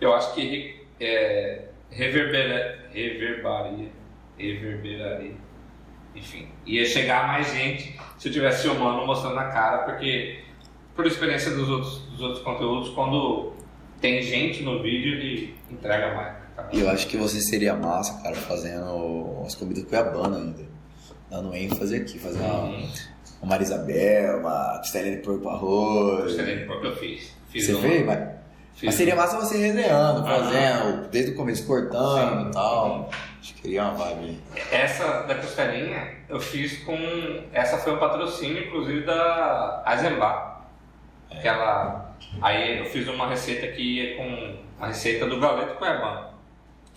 eu 0.00 0.14
acho 0.14 0.32
que 0.34 0.80
é, 1.00 1.62
reverbera, 1.90 2.78
reverbaria. 2.92 3.88
Reverberaria. 4.38 5.34
Enfim, 6.14 6.48
ia 6.66 6.84
chegar 6.86 7.24
a 7.24 7.26
mais 7.28 7.52
gente 7.52 7.96
se 8.18 8.28
eu 8.28 8.32
tivesse 8.32 8.66
humano 8.68 9.06
mostrando 9.06 9.38
a 9.38 9.44
cara, 9.44 9.78
porque, 9.84 10.40
por 10.96 11.06
experiência 11.06 11.50
dos 11.52 11.68
outros, 11.68 11.98
dos 12.10 12.20
outros 12.20 12.42
conteúdos, 12.42 12.88
quando 12.90 13.52
tem 14.00 14.22
gente 14.22 14.62
no 14.62 14.82
vídeo, 14.82 15.12
ele 15.14 15.54
entrega 15.70 16.14
mais. 16.14 16.40
E 16.72 16.80
eu 16.80 16.90
acho 16.90 17.06
que 17.06 17.16
você 17.16 17.40
seria 17.40 17.74
massa, 17.74 18.20
cara, 18.22 18.34
fazendo 18.34 19.42
as 19.46 19.54
comidas 19.54 19.84
cuiabanas 19.84 20.40
ainda. 20.42 20.68
Dando 21.30 21.54
ênfase 21.54 21.94
aqui, 21.96 22.18
fazer 22.18 22.40
uma, 22.40 22.64
Uhum. 22.64 22.88
uma 23.42 23.48
Marisabel, 23.50 24.38
uma 24.40 24.78
costelinha 24.78 25.16
de 25.16 25.22
porco 25.22 25.48
arroz. 25.48 26.24
Gostaria 26.24 26.56
de 26.56 26.64
que 26.66 26.86
eu 26.86 26.96
fiz. 26.96 27.36
fiz 27.50 27.66
Você 27.66 27.74
um- 27.74 27.80
fez? 27.82 28.04
Mas, 28.04 28.28
mas 28.82 28.94
seria 28.94 29.16
massa 29.16 29.38
você 29.38 29.56
resenhando, 29.58 30.24
fazendo, 30.24 31.08
desde 31.08 31.32
o 31.32 31.36
começo 31.36 31.66
cortando 31.66 32.48
e 32.48 32.52
tal. 32.52 33.10
Acho 33.40 33.54
que 33.54 33.62
queria 33.62 33.84
uma 33.84 33.92
vibe. 33.94 34.38
Essa 34.70 35.22
da 35.22 35.34
costelinha 35.36 36.14
eu 36.28 36.38
fiz 36.40 36.82
com. 36.84 36.96
Essa 37.52 37.78
foi 37.78 37.94
um 37.94 37.98
patrocínio, 37.98 38.64
inclusive, 38.66 39.04
da 39.04 39.82
Eisenbach. 39.86 40.60
Aquela. 41.30 42.14
Aí 42.42 42.78
eu 42.80 42.84
fiz 42.86 43.08
uma 43.08 43.28
receita 43.28 43.66
que 43.68 43.82
ia 43.82 44.16
com 44.16 44.56
a 44.78 44.88
receita 44.88 45.26
do 45.26 45.40
Galeto 45.40 45.74
Cuiabano. 45.76 46.28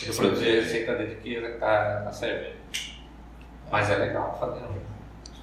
Eu 0.01 0.11
reproduzi 0.11 0.49
a 0.49 0.51
receita 0.61 0.95
dele 0.95 1.17
que 1.21 1.29
ia 1.29 1.57
a, 1.61 2.09
a 2.09 2.11
cerveja. 2.11 2.55
Mas 3.71 3.89
é 3.89 3.95
legal 3.95 4.37
fazer 4.39 4.61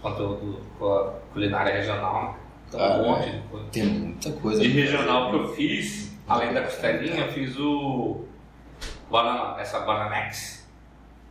conteúdo 0.02 0.60
com 0.78 0.92
a 0.94 1.12
culinária 1.32 1.74
regional, 1.74 2.36
Ah, 2.74 2.98
um 2.98 3.04
monte 3.10 3.28
é. 3.28 3.32
de 3.32 3.38
coisa. 3.48 3.66
Tem 3.72 3.84
muita 3.84 4.32
coisa. 4.32 4.60
De 4.60 4.68
regional 4.68 5.30
que 5.30 5.36
eu 5.36 5.54
fiz, 5.54 6.09
além 6.30 6.54
da 6.54 6.62
costelinha, 6.62 7.26
eu 7.26 7.32
fiz 7.32 7.58
o. 7.58 8.24
Banana, 9.10 9.60
essa 9.60 9.80
bananex, 9.80 10.64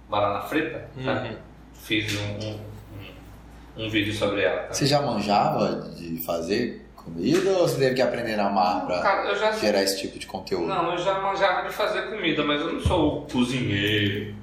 banana 0.09 0.41
frita, 0.41 0.89
sabe? 1.03 1.29
Uhum. 1.29 1.37
Fiz 1.73 2.19
um, 2.19 2.45
um, 2.45 3.85
um, 3.85 3.89
vídeo 3.89 4.13
sobre 4.13 4.41
ela. 4.41 4.63
tá? 4.63 4.73
Você 4.73 4.85
já 4.85 5.01
manjava 5.01 5.89
de 5.95 6.17
fazer 6.17 6.85
comida 6.93 7.49
ou 7.51 7.67
você 7.67 7.79
teve 7.79 7.95
que 7.95 8.01
aprender 8.01 8.35
pra 8.35 9.01
Cara, 9.01 9.29
eu 9.29 9.35
já 9.37 9.53
gerar 9.53 9.81
esse 9.81 9.97
tipo 10.01 10.19
de 10.19 10.27
conteúdo? 10.27 10.67
Não, 10.67 10.91
eu 10.91 10.97
já 10.97 11.21
manjava 11.21 11.65
de 11.65 11.73
fazer 11.73 12.09
comida, 12.09 12.43
mas 12.43 12.59
eu 12.59 12.73
não 12.73 12.81
sou 12.81 13.25
cozinheiro. 13.31 14.35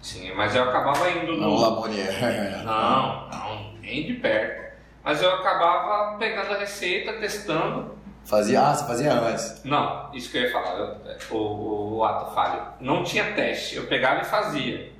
Sim, 0.00 0.32
mas 0.34 0.56
eu 0.56 0.62
acabava 0.62 1.10
indo 1.10 1.36
Não, 1.36 1.50
no. 1.50 1.60
Lamonier. 1.60 2.10
Não, 2.64 3.28
não, 3.28 3.72
nem 3.82 4.06
de 4.06 4.14
perto. 4.14 4.68
Mas 5.04 5.20
eu 5.22 5.30
acabava 5.30 6.16
pegando 6.16 6.52
a 6.54 6.58
receita, 6.58 7.12
testando. 7.14 7.97
Fazia, 8.28 8.60
ah, 8.60 8.74
você 8.74 8.84
fazia 8.86 9.12
antes. 9.12 9.62
Não, 9.64 10.10
isso 10.14 10.30
que 10.30 10.36
eu 10.36 10.42
ia 10.42 10.52
falar, 10.52 10.76
eu- 10.78 11.36
o, 11.36 11.96
o 11.96 12.04
ato 12.04 12.34
falho. 12.34 12.62
Não 12.80 13.02
tinha 13.02 13.32
teste, 13.32 13.76
eu 13.76 13.86
pegava 13.86 14.20
e 14.20 14.24
fazia. 14.26 14.92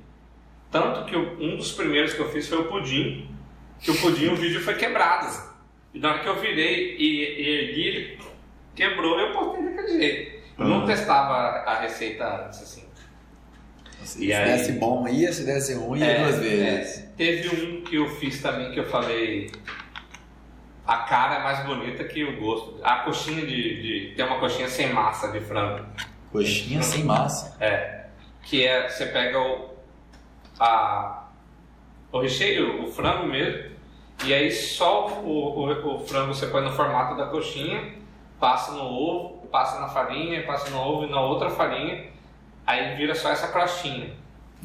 Tanto 0.71 1.05
que 1.05 1.15
o- 1.15 1.37
um 1.39 1.55
dos 1.55 1.71
primeiros 1.73 2.13
que 2.13 2.19
eu 2.19 2.29
fiz 2.31 2.47
foi 2.47 2.57
o 2.59 2.65
pudim, 2.65 3.29
que 3.79 3.91
o 3.91 4.01
pudim, 4.01 4.29
o 4.29 4.35
vídeo 4.35 4.59
foi 4.61 4.73
quebrado. 4.75 5.27
E 5.93 5.99
na 5.99 6.09
hora 6.09 6.19
que 6.19 6.27
eu 6.27 6.39
virei 6.39 6.95
e, 6.97 7.41
e 7.41 7.49
ergui, 7.69 7.87
ele 7.87 8.19
quebrou 8.75 9.19
e 9.19 9.23
eu 9.23 9.31
postei 9.33 9.63
daquele 9.63 9.87
jeito. 9.99 10.39
Eu 10.57 10.65
não 10.65 10.79
Uhum. 10.81 10.85
testava 10.87 11.33
a 11.69 11.79
receita 11.81 12.45
antes, 12.45 12.61
assim. 12.63 12.83
Se 14.03 14.25
E 14.25 14.33
aí- 14.33 14.45
desse 14.57 14.71
bom 14.73 15.07
ia, 15.07 15.31
se 15.31 15.45
desse 15.45 15.73
ruim 15.75 15.99
ia 15.99 16.05
É, 16.05 16.23
duas 16.23 16.39
vezes. 16.39 16.99
é. 17.03 17.09
Teve 17.15 17.65
um 17.65 17.81
que 17.83 17.95
eu 17.97 18.09
fiz 18.15 18.41
também 18.41 18.71
que 18.71 18.79
eu 18.79 18.85
falei. 18.87 19.51
A 20.89 21.03
cara 21.03 21.35
é 21.35 21.43
mais 21.43 21.63
bonita 21.67 22.03
que 22.03 22.23
o 22.23 22.39
gosto. 22.39 22.79
A 22.81 23.03
coxinha 23.03 23.45
de. 23.45 24.07
de 24.09 24.15
tem 24.15 24.25
uma 24.25 24.39
coxinha 24.39 24.67
sem 24.67 24.91
massa 24.91 25.31
de 25.31 25.39
frango. 25.39 25.85
Coxinha 26.31 26.81
sem 26.81 27.03
massa. 27.03 27.55
É. 27.59 28.07
Que 28.41 28.65
é. 28.65 28.89
Você 28.89 29.05
pega 29.05 29.39
o. 29.39 29.69
A, 30.59 31.27
o 32.11 32.19
recheio, 32.19 32.83
o 32.83 32.91
frango 32.91 33.27
mesmo. 33.27 33.69
E 34.25 34.33
aí 34.33 34.51
só 34.51 35.09
o, 35.09 35.59
o, 35.59 35.95
o 35.95 36.07
frango 36.07 36.33
você 36.33 36.47
põe 36.47 36.63
no 36.63 36.71
formato 36.71 37.15
da 37.15 37.27
coxinha, 37.27 37.93
passa 38.39 38.71
no 38.71 38.83
ovo, 38.83 39.45
passa 39.49 39.79
na 39.79 39.89
farinha, 39.89 40.43
passa 40.47 40.71
no 40.71 40.79
ovo 40.79 41.05
e 41.05 41.11
na 41.11 41.21
outra 41.21 41.51
farinha. 41.51 42.07
Aí 42.65 42.95
vira 42.95 43.13
só 43.13 43.29
essa 43.29 43.49
crostinha. 43.49 44.15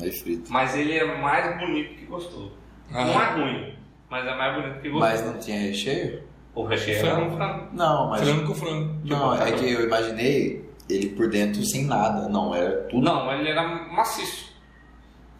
Aí 0.00 0.10
frito. 0.10 0.50
Mas 0.50 0.74
ele 0.74 0.96
é 0.96 1.04
mais 1.18 1.58
bonito 1.58 1.96
que 1.96 2.06
gostoso. 2.06 2.52
Não 2.90 3.20
é 3.20 3.30
ruim, 3.34 3.76
mas 4.14 4.28
é 4.28 4.34
mais 4.36 4.54
bonito 4.54 4.80
que 4.80 4.88
gostoso. 4.90 5.12
Mas 5.12 5.26
não 5.26 5.40
tinha 5.40 5.58
recheio? 5.58 6.22
O 6.54 6.64
recheio 6.64 7.00
Frango. 7.00 7.20
é 7.20 7.24
um 7.24 7.36
frango. 7.36 7.68
Não, 7.72 8.10
mas. 8.10 8.20
Frango 8.20 8.46
com 8.46 8.54
frango. 8.54 9.00
Não, 9.04 9.34
é 9.42 9.50
que 9.50 9.72
eu 9.72 9.82
imaginei 9.82 10.70
ele 10.88 11.08
por 11.16 11.28
dentro 11.28 11.64
sem 11.64 11.84
nada. 11.84 12.28
Não, 12.28 12.54
era 12.54 12.82
tudo. 12.82 13.04
Não, 13.04 13.32
ele 13.32 13.48
era 13.48 13.66
maciço. 13.66 14.54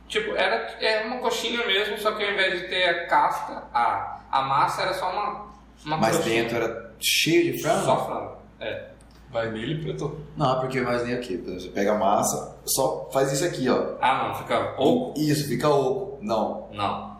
Tipo, 0.09 0.35
era 0.35 0.57
é 0.81 1.07
uma 1.07 1.19
coxinha 1.19 1.65
mesmo, 1.65 1.97
só 1.99 2.13
que 2.17 2.25
ao 2.25 2.33
invés 2.33 2.61
de 2.63 2.69
ter 2.69 2.85
a 2.85 3.07
casca, 3.07 3.63
a, 3.73 4.21
a 4.33 4.43
massa 4.43 4.83
era 4.83 4.95
só 4.95 5.09
uma, 5.13 5.53
uma 5.87 5.97
Mas 5.97 6.17
coxinha. 6.17 6.43
dentro 6.43 6.57
era 6.57 6.95
cheio 7.01 7.53
de 7.53 7.63
frango? 7.63 7.85
Só 7.85 8.07
frango. 8.07 8.37
É. 8.59 8.89
Vai 9.31 9.53
nele, 9.53 9.85
preto. 9.85 10.21
Não, 10.37 10.59
porque 10.59 10.79
eu 10.79 10.83
imaginei 10.83 11.15
aqui. 11.15 11.37
Você 11.37 11.69
pega 11.69 11.93
a 11.93 11.99
massa, 11.99 12.59
só 12.65 13.09
faz 13.13 13.33
isso 13.33 13.45
aqui, 13.45 13.69
ó. 13.69 13.95
Ah, 14.01 14.27
não, 14.27 14.35
fica 14.35 14.75
oco? 14.79 15.15
Isso, 15.17 15.47
fica 15.49 15.69
oco. 15.69 16.19
Não. 16.21 16.69
Não. 16.73 17.14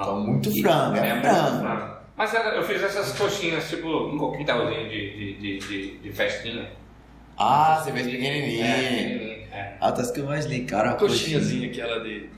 Então, 0.00 0.20
muito 0.20 0.62
frango, 0.62 0.96
é 0.96 1.14
muito 1.14 1.28
frango. 1.28 2.00
Mas 2.16 2.34
eu 2.34 2.62
fiz 2.64 2.82
essas 2.82 3.18
coxinhas, 3.18 3.68
tipo, 3.68 3.88
um 3.88 4.18
coquetelzinho 4.18 4.88
de, 4.88 5.10
de, 5.16 5.34
de, 5.38 5.58
de, 5.58 5.98
de 5.98 6.12
festinha. 6.12 6.68
Ah, 7.38 7.80
você 7.82 7.92
fez 7.92 8.06
pequenininho. 8.06 8.62
É. 8.62 9.40
É. 9.52 9.76
Ah, 9.80 9.90
tá 9.90 10.02
isso 10.02 10.12
que 10.12 10.20
eu 10.20 10.24
imaginei, 10.24 10.64
cara. 10.64 10.90
uma 10.90 10.96
Coxinhazinha 10.96 11.68
aquela 11.70 12.00
de. 12.00 12.28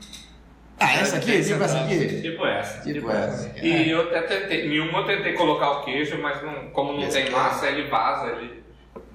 Ah, 0.79 0.93
essa 0.95 1.17
aqui? 1.17 1.43
Tipo 1.43 1.63
essa 1.63 1.79
aqui? 1.83 2.21
Tipo 2.21 2.45
essa. 2.45 2.81
Tipo 2.93 3.11
essa. 3.11 3.51
E 3.61 3.89
eu 3.89 4.01
até 4.01 4.21
tentei, 4.21 4.67
em 4.67 4.79
uma 4.79 4.99
eu 4.99 5.05
tentei 5.05 5.33
colocar 5.33 5.71
o 5.71 5.83
queijo, 5.85 6.17
mas 6.21 6.41
não, 6.41 6.69
como 6.71 6.93
não 6.93 7.07
tem 7.07 7.23
aqui 7.23 7.31
massa, 7.31 7.67
ele 7.67 7.87
vaza, 7.89 8.31
ele 8.31 8.63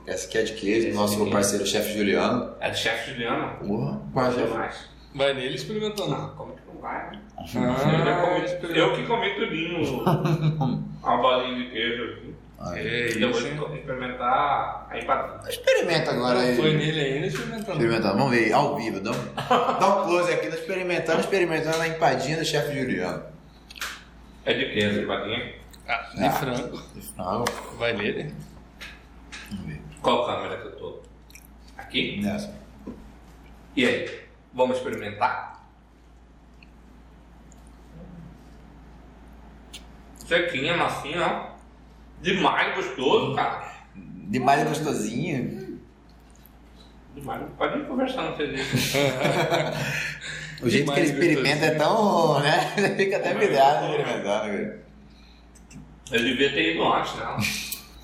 Essa 0.07 0.26
aqui 0.28 0.38
é 0.38 0.42
de 0.42 0.53
queijo, 0.53 0.88
Esse 0.88 0.96
nosso 0.96 1.20
aqui. 1.22 1.30
parceiro 1.32 1.66
chefe 1.66 1.96
Juliano. 1.99 2.55
é 2.61 2.70
de 2.70 2.78
chefe 2.78 3.12
Juliano. 3.12 3.57
Porra, 3.66 4.01
quase 4.12 4.40
Não 4.40 4.55
mais. 4.55 4.88
Vai 5.14 5.34
nele 5.34 5.55
experimentando. 5.57 6.11
Não, 6.11 6.28
como 6.36 6.53
que 6.55 6.62
né? 6.83 7.11
Ah, 7.37 8.39
eu, 8.62 8.70
eu 8.74 8.95
que 8.95 9.07
comi 9.07 9.35
tudinho, 9.35 10.05
a 11.03 11.16
bolinha 11.16 11.57
de 11.64 11.70
queijo. 11.70 12.05
assim. 12.05 12.35
Aí. 12.61 12.87
É 12.89 13.11
E 13.11 13.18
depois 13.20 13.45
isso, 13.45 13.74
experimentar 13.74 14.89
a 14.91 14.99
empadinha. 14.99 15.49
Experimenta 15.49 16.11
agora 16.11 16.41
aí. 16.41 16.57
Foi 16.57 16.74
nele 16.74 17.01
ainda 17.01 17.26
experimentando. 17.29 17.70
Experimentando, 17.72 18.18
vamos 18.18 18.31
ver, 18.33 18.53
ao 18.53 18.76
vivo. 18.76 19.01
Dá 19.01 19.12
um, 19.12 19.79
dá 19.79 20.01
um 20.03 20.05
close 20.07 20.33
aqui, 20.33 20.49
tá 20.49 20.57
experimentando, 20.57 21.20
experimentando 21.20 21.81
a 21.81 21.87
empadinha 21.89 22.37
do 22.37 22.45
chefe 22.45 22.79
Juliano. 22.81 23.22
É 24.45 24.53
de 24.55 24.72
queijo 24.72 24.99
a 25.01 25.03
empadinha? 25.05 25.55
Ah, 25.87 26.11
de 26.14 26.24
Ah. 26.24 26.31
frango. 26.33 26.83
De 26.95 27.01
frango. 27.01 27.45
Vai 27.79 27.93
nele. 27.93 28.35
Vamos 29.51 29.66
ver. 29.66 29.81
Qual 30.03 30.26
câmera 30.26 30.57
que 30.61 30.66
eu 30.66 30.76
tô? 30.76 31.03
Aqui? 31.76 32.20
Nessa. 32.22 32.53
E 33.76 33.87
aí? 33.87 34.20
Vamos 34.53 34.79
experimentar? 34.79 35.57
Sequinha, 40.29 40.76
massinha, 40.76 41.26
ó. 41.26 41.49
Demais 42.20 42.76
gostoso, 42.76 43.35
cara. 43.35 43.66
Demais 43.95 44.68
gostosinho. 44.68 45.79
Demais. 47.14 47.43
Pode 47.57 47.79
ir 47.79 47.87
conversando, 47.87 48.37
vocês 48.37 48.61
O 50.61 50.68
jeito 50.68 50.93
que 50.93 50.99
ele 51.01 51.07
Demais 51.07 51.11
experimenta 51.11 51.66
é 51.66 51.70
tão, 51.76 52.41
né? 52.41 52.74
Ele 52.76 52.89
fica 52.97 53.16
até 53.16 53.33
vidrado 53.33 53.87
experimentando, 53.87 54.22
cara. 54.24 54.81
Eu 56.11 56.24
devia 56.24 56.51
ter 56.53 56.74
ido 56.74 56.93
antes, 56.93 57.14
não. 57.16 57.37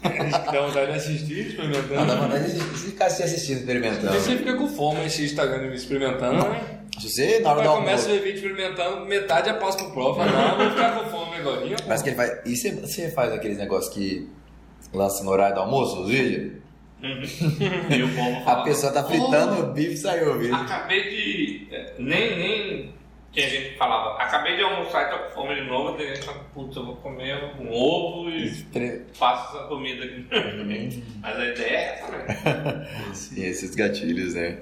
Dá 0.31 0.61
vontade 0.66 0.93
de 0.93 0.99
assistir, 0.99 1.57
Não, 1.57 1.70
dá 1.70 1.79
experimentando. 1.79 2.22
vontade 2.22 2.53
de 2.53 2.61
ficar 2.61 3.11
se 3.11 3.22
assistindo, 3.22 3.59
experimentando. 3.61 4.12
Você 4.14 4.37
fica 4.37 4.55
com 4.55 4.68
fome 4.68 5.05
esse 5.07 5.25
Instagram 5.25 5.72
experimentando, 5.75 6.47
né? 6.49 6.74
Se 6.99 7.11
você, 7.11 7.40
na 7.40 7.51
hora 7.51 7.61
Aí 7.61 7.66
do 7.66 7.74
começa 7.74 8.09
a 8.09 8.09
almoço, 8.09 8.09
ver 8.09 8.32
vídeo 8.32 8.51
experimentando, 8.51 9.07
metade 9.07 9.49
já 9.49 9.55
passa 9.55 9.78
pro 9.78 9.92
prova. 9.92 10.24
Não, 10.26 10.57
vou 10.57 10.70
ficar 10.70 10.92
com 10.99 11.11
fome 11.11 11.36
agora. 11.36 11.76
parece 11.84 12.05
que 12.05 12.11
ele 12.11 12.16
faz... 12.16 12.40
E 12.47 12.57
você, 12.57 12.70
você 12.72 13.11
faz 13.11 13.32
aqueles 13.32 13.59
negócios 13.59 13.92
que 13.92 14.28
lança 14.92 15.24
no 15.24 15.30
horário 15.30 15.55
do 15.55 15.61
almoço, 15.62 16.03
os 16.03 16.09
vídeos? 16.11 16.64
E 17.05 18.03
o 18.03 18.09
povo 18.14 18.49
A 18.49 18.62
pessoa 18.62 18.90
tá 18.90 19.05
fritando 19.05 19.62
o 19.62 19.72
bife 19.72 19.92
e 19.92 19.97
saiu 19.97 20.34
o 20.34 20.38
vídeo. 20.38 20.55
Acabei 20.55 21.03
de. 21.11 21.68
é, 21.70 21.92
Nem, 21.99 22.38
nem 22.38 22.95
Tinha 23.30 23.47
gente 23.47 23.70
que 23.72 23.76
falava, 23.76 24.16
acabei 24.22 24.57
de 24.57 24.62
almoçar 24.62 25.09
e 25.09 25.11
tô 25.11 25.24
com 25.24 25.30
fome 25.42 25.55
de 25.57 25.66
novo, 25.68 25.99
tem 25.99 26.07
gente 26.07 26.20
que 26.20 26.24
fala, 26.24 26.38
putz, 26.55 26.76
eu 26.76 26.86
vou 26.86 26.97
comer 26.97 27.36
um 27.61 27.70
ovo 27.70 28.30
e 28.30 28.49
faço 29.12 29.57
essa 29.57 29.66
comida 29.66 30.03
aqui. 30.05 30.26
Mas 31.20 31.36
a 31.38 31.45
ideia 31.45 31.76
é 31.76 31.95
essa, 31.95 32.11
né? 32.11 32.88
Sim, 33.12 33.45
esses 33.45 33.74
gatilhos, 33.74 34.34
né? 34.34 34.59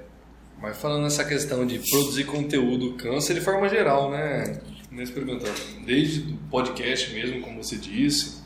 Mas 0.62 0.80
falando 0.80 1.02
nessa 1.02 1.24
questão 1.24 1.66
de 1.66 1.80
produzir 1.90 2.22
conteúdo, 2.22 2.94
câncer 2.94 3.34
de 3.34 3.40
forma 3.40 3.68
geral, 3.68 4.12
né? 4.12 4.60
né 4.92 5.02
experimentando. 5.02 5.52
Desde 5.84 6.32
o 6.32 6.36
podcast 6.48 7.12
mesmo, 7.12 7.40
como 7.40 7.62
você 7.62 7.76
disse, 7.76 8.40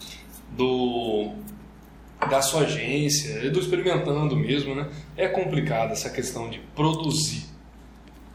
do 0.53 1.35
da 2.31 2.41
sua 2.41 2.63
agência, 2.63 3.51
do 3.51 3.61
experimentando 3.61 4.35
mesmo, 4.35 4.75
né? 4.75 4.89
É 5.15 5.29
complicado 5.29 5.93
essa 5.93 6.09
questão 6.09 6.49
de 6.49 6.59
produzir. 6.75 7.45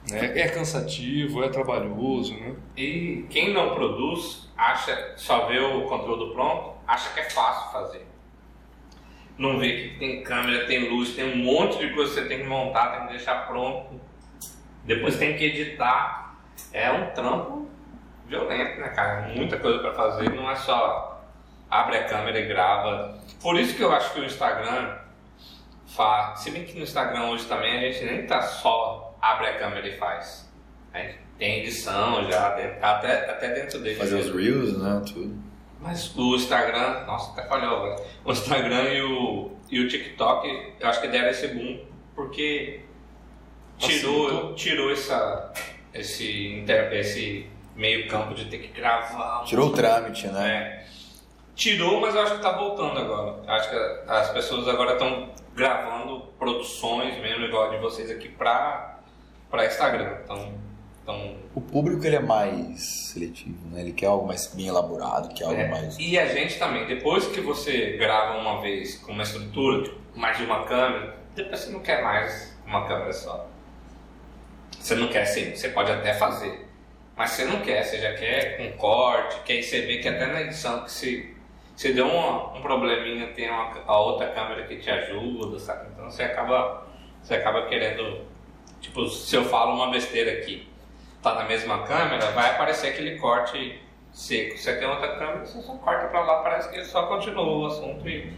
Né? 0.07 0.39
É 0.39 0.47
cansativo, 0.47 1.43
é 1.43 1.49
trabalhoso, 1.49 2.35
né? 2.35 2.53
E 2.77 3.25
quem 3.31 3.51
não 3.51 3.73
produz, 3.73 4.47
acha, 4.55 5.13
só 5.17 5.47
vê 5.47 5.59
o 5.59 5.87
conteúdo 5.87 6.31
pronto, 6.33 6.75
acha 6.87 7.11
que 7.15 7.19
é 7.19 7.29
fácil 7.31 7.71
fazer. 7.71 8.10
Não 9.41 9.57
vê 9.57 9.89
que 9.89 9.97
tem 9.97 10.21
câmera, 10.21 10.67
tem 10.67 10.87
luz, 10.87 11.15
tem 11.15 11.33
um 11.33 11.37
monte 11.37 11.79
de 11.79 11.91
coisa 11.95 12.13
que 12.13 12.21
você 12.21 12.27
tem 12.27 12.41
que 12.41 12.47
montar, 12.47 12.91
tem 12.91 13.07
que 13.07 13.13
deixar 13.13 13.47
pronto. 13.47 13.99
Depois 14.85 15.17
tem 15.17 15.35
que 15.35 15.45
editar. 15.45 16.35
É 16.71 16.91
um 16.91 17.09
trampo 17.09 17.67
violento, 18.27 18.79
né, 18.79 18.89
cara? 18.89 19.29
Muita 19.29 19.57
coisa 19.57 19.79
para 19.79 19.93
fazer, 19.93 20.29
não 20.29 20.47
é 20.47 20.55
só 20.55 21.25
abre 21.71 21.97
a 21.97 22.03
câmera 22.03 22.39
e 22.39 22.45
grava. 22.45 23.19
Por 23.41 23.59
isso 23.59 23.75
que 23.75 23.81
eu 23.81 23.91
acho 23.91 24.13
que 24.13 24.19
o 24.19 24.25
Instagram 24.25 24.95
faz. 25.87 26.41
Se 26.41 26.51
bem 26.51 26.63
que 26.63 26.77
no 26.77 26.83
Instagram 26.83 27.29
hoje 27.29 27.47
também 27.47 27.79
a 27.79 27.91
gente 27.91 28.05
nem 28.05 28.27
tá 28.27 28.43
só 28.43 29.17
abre 29.19 29.47
a 29.47 29.57
câmera 29.57 29.87
e 29.87 29.97
faz. 29.97 30.47
A 30.93 30.99
gente 30.99 31.17
tem 31.39 31.61
edição 31.61 32.29
já, 32.29 32.47
até, 32.47 33.27
até 33.27 33.53
dentro 33.55 33.79
dele. 33.79 33.95
Fazer 33.95 34.19
os 34.19 34.35
reels, 34.35 34.77
né? 34.77 35.01
Tudo. 35.03 35.50
Mas 35.81 36.15
o 36.15 36.35
Instagram, 36.35 37.05
nossa, 37.05 37.31
até 37.31 37.47
falhou 37.47 37.77
agora. 37.77 38.05
O 38.23 38.31
Instagram 38.31 38.83
e 38.93 39.01
o, 39.01 39.51
e 39.69 39.79
o 39.79 39.87
TikTok, 39.87 40.73
eu 40.79 40.87
acho 40.87 41.01
que 41.01 41.07
deram 41.07 41.29
esse 41.29 41.47
boom 41.47 41.83
porque 42.15 42.81
tirou, 43.79 44.53
tirou 44.53 44.91
essa, 44.91 45.51
esse, 45.93 46.63
esse 46.91 47.49
meio 47.75 48.07
campo 48.07 48.35
de 48.35 48.45
ter 48.45 48.59
que 48.59 48.67
gravar. 48.67 49.43
Tirou 49.45 49.69
o 49.69 49.73
trâmite, 49.73 50.27
né? 50.27 50.49
É. 50.49 50.91
Tirou, 51.55 51.99
mas 51.99 52.15
eu 52.15 52.21
acho 52.21 52.31
que 52.31 52.37
está 52.37 52.51
voltando 52.51 52.99
agora. 52.99 53.41
Acho 53.47 53.69
que 53.69 53.75
as 54.07 54.29
pessoas 54.31 54.67
agora 54.67 54.93
estão 54.93 55.29
gravando 55.55 56.21
produções 56.39 57.17
mesmo, 57.19 57.45
igual 57.45 57.71
de 57.71 57.77
vocês 57.77 58.09
aqui, 58.09 58.29
para 58.29 58.99
Instagram. 59.65 60.17
Então, 60.23 60.53
então... 61.03 61.35
O 61.55 61.61
público 61.61 62.05
ele 62.05 62.15
é 62.15 62.21
mais 62.21 63.09
seletivo, 63.11 63.67
né? 63.71 63.81
Ele 63.81 63.91
quer 63.91 64.05
algo 64.05 64.27
mais 64.27 64.47
bem 64.53 64.67
elaborado, 64.67 65.33
quer 65.33 65.45
algo 65.45 65.59
é. 65.59 65.67
mais. 65.67 65.97
E 65.99 66.17
a 66.17 66.27
gente 66.27 66.57
também, 66.59 66.85
depois 66.85 67.27
que 67.27 67.41
você 67.41 67.97
grava 67.97 68.37
uma 68.37 68.61
vez 68.61 68.97
com 68.97 69.11
uma 69.11 69.23
estrutura, 69.23 69.83
tipo, 69.83 69.97
mais 70.15 70.37
de 70.37 70.43
uma 70.43 70.63
câmera, 70.65 71.17
depois 71.35 71.59
você 71.59 71.71
não 71.71 71.79
quer 71.79 72.03
mais 72.03 72.57
uma 72.65 72.87
câmera 72.87 73.13
só. 73.13 73.47
Você 74.79 74.95
não 74.95 75.07
quer 75.09 75.25
sim, 75.25 75.55
você 75.55 75.69
pode 75.69 75.91
até 75.91 76.13
fazer. 76.13 76.67
Mas 77.15 77.31
você 77.31 77.45
não 77.45 77.61
quer, 77.61 77.83
você 77.83 77.99
já 77.99 78.13
quer 78.13 78.57
com 78.57 78.77
corte, 78.77 79.41
que 79.43 79.51
aí 79.51 79.63
você 79.63 79.81
vê 79.81 79.97
que 79.97 80.07
até 80.07 80.25
na 80.27 80.41
edição 80.41 80.83
que 80.83 80.91
se, 80.91 81.35
se 81.75 81.93
deu 81.93 82.07
uma, 82.07 82.57
um 82.57 82.61
probleminha, 82.61 83.27
tem 83.27 83.49
uma, 83.49 83.71
a 83.85 83.99
outra 83.99 84.29
câmera 84.29 84.65
que 84.65 84.77
te 84.77 84.89
ajuda, 84.89 85.59
sabe? 85.59 85.89
Então 85.93 86.09
você 86.09 86.23
acaba, 86.23 86.87
você 87.21 87.35
acaba 87.35 87.67
querendo, 87.67 88.25
tipo, 88.79 89.07
se 89.07 89.35
eu 89.35 89.43
falo 89.45 89.75
uma 89.75 89.91
besteira 89.91 90.31
aqui, 90.31 90.70
tá 91.21 91.35
na 91.35 91.43
mesma 91.45 91.83
câmera, 91.83 92.31
vai 92.31 92.51
aparecer 92.51 92.89
aquele 92.89 93.19
corte 93.19 93.81
seco. 94.11 94.57
Você 94.57 94.75
tem 94.77 94.87
outra 94.87 95.15
câmera, 95.17 95.45
você 95.45 95.61
só 95.61 95.73
corta 95.75 96.07
para 96.07 96.21
lá, 96.21 96.43
parece 96.43 96.69
que 96.69 96.83
só 96.85 97.07
continua 97.07 97.43
o 97.43 97.65
assunto 97.65 98.07
e, 98.07 98.33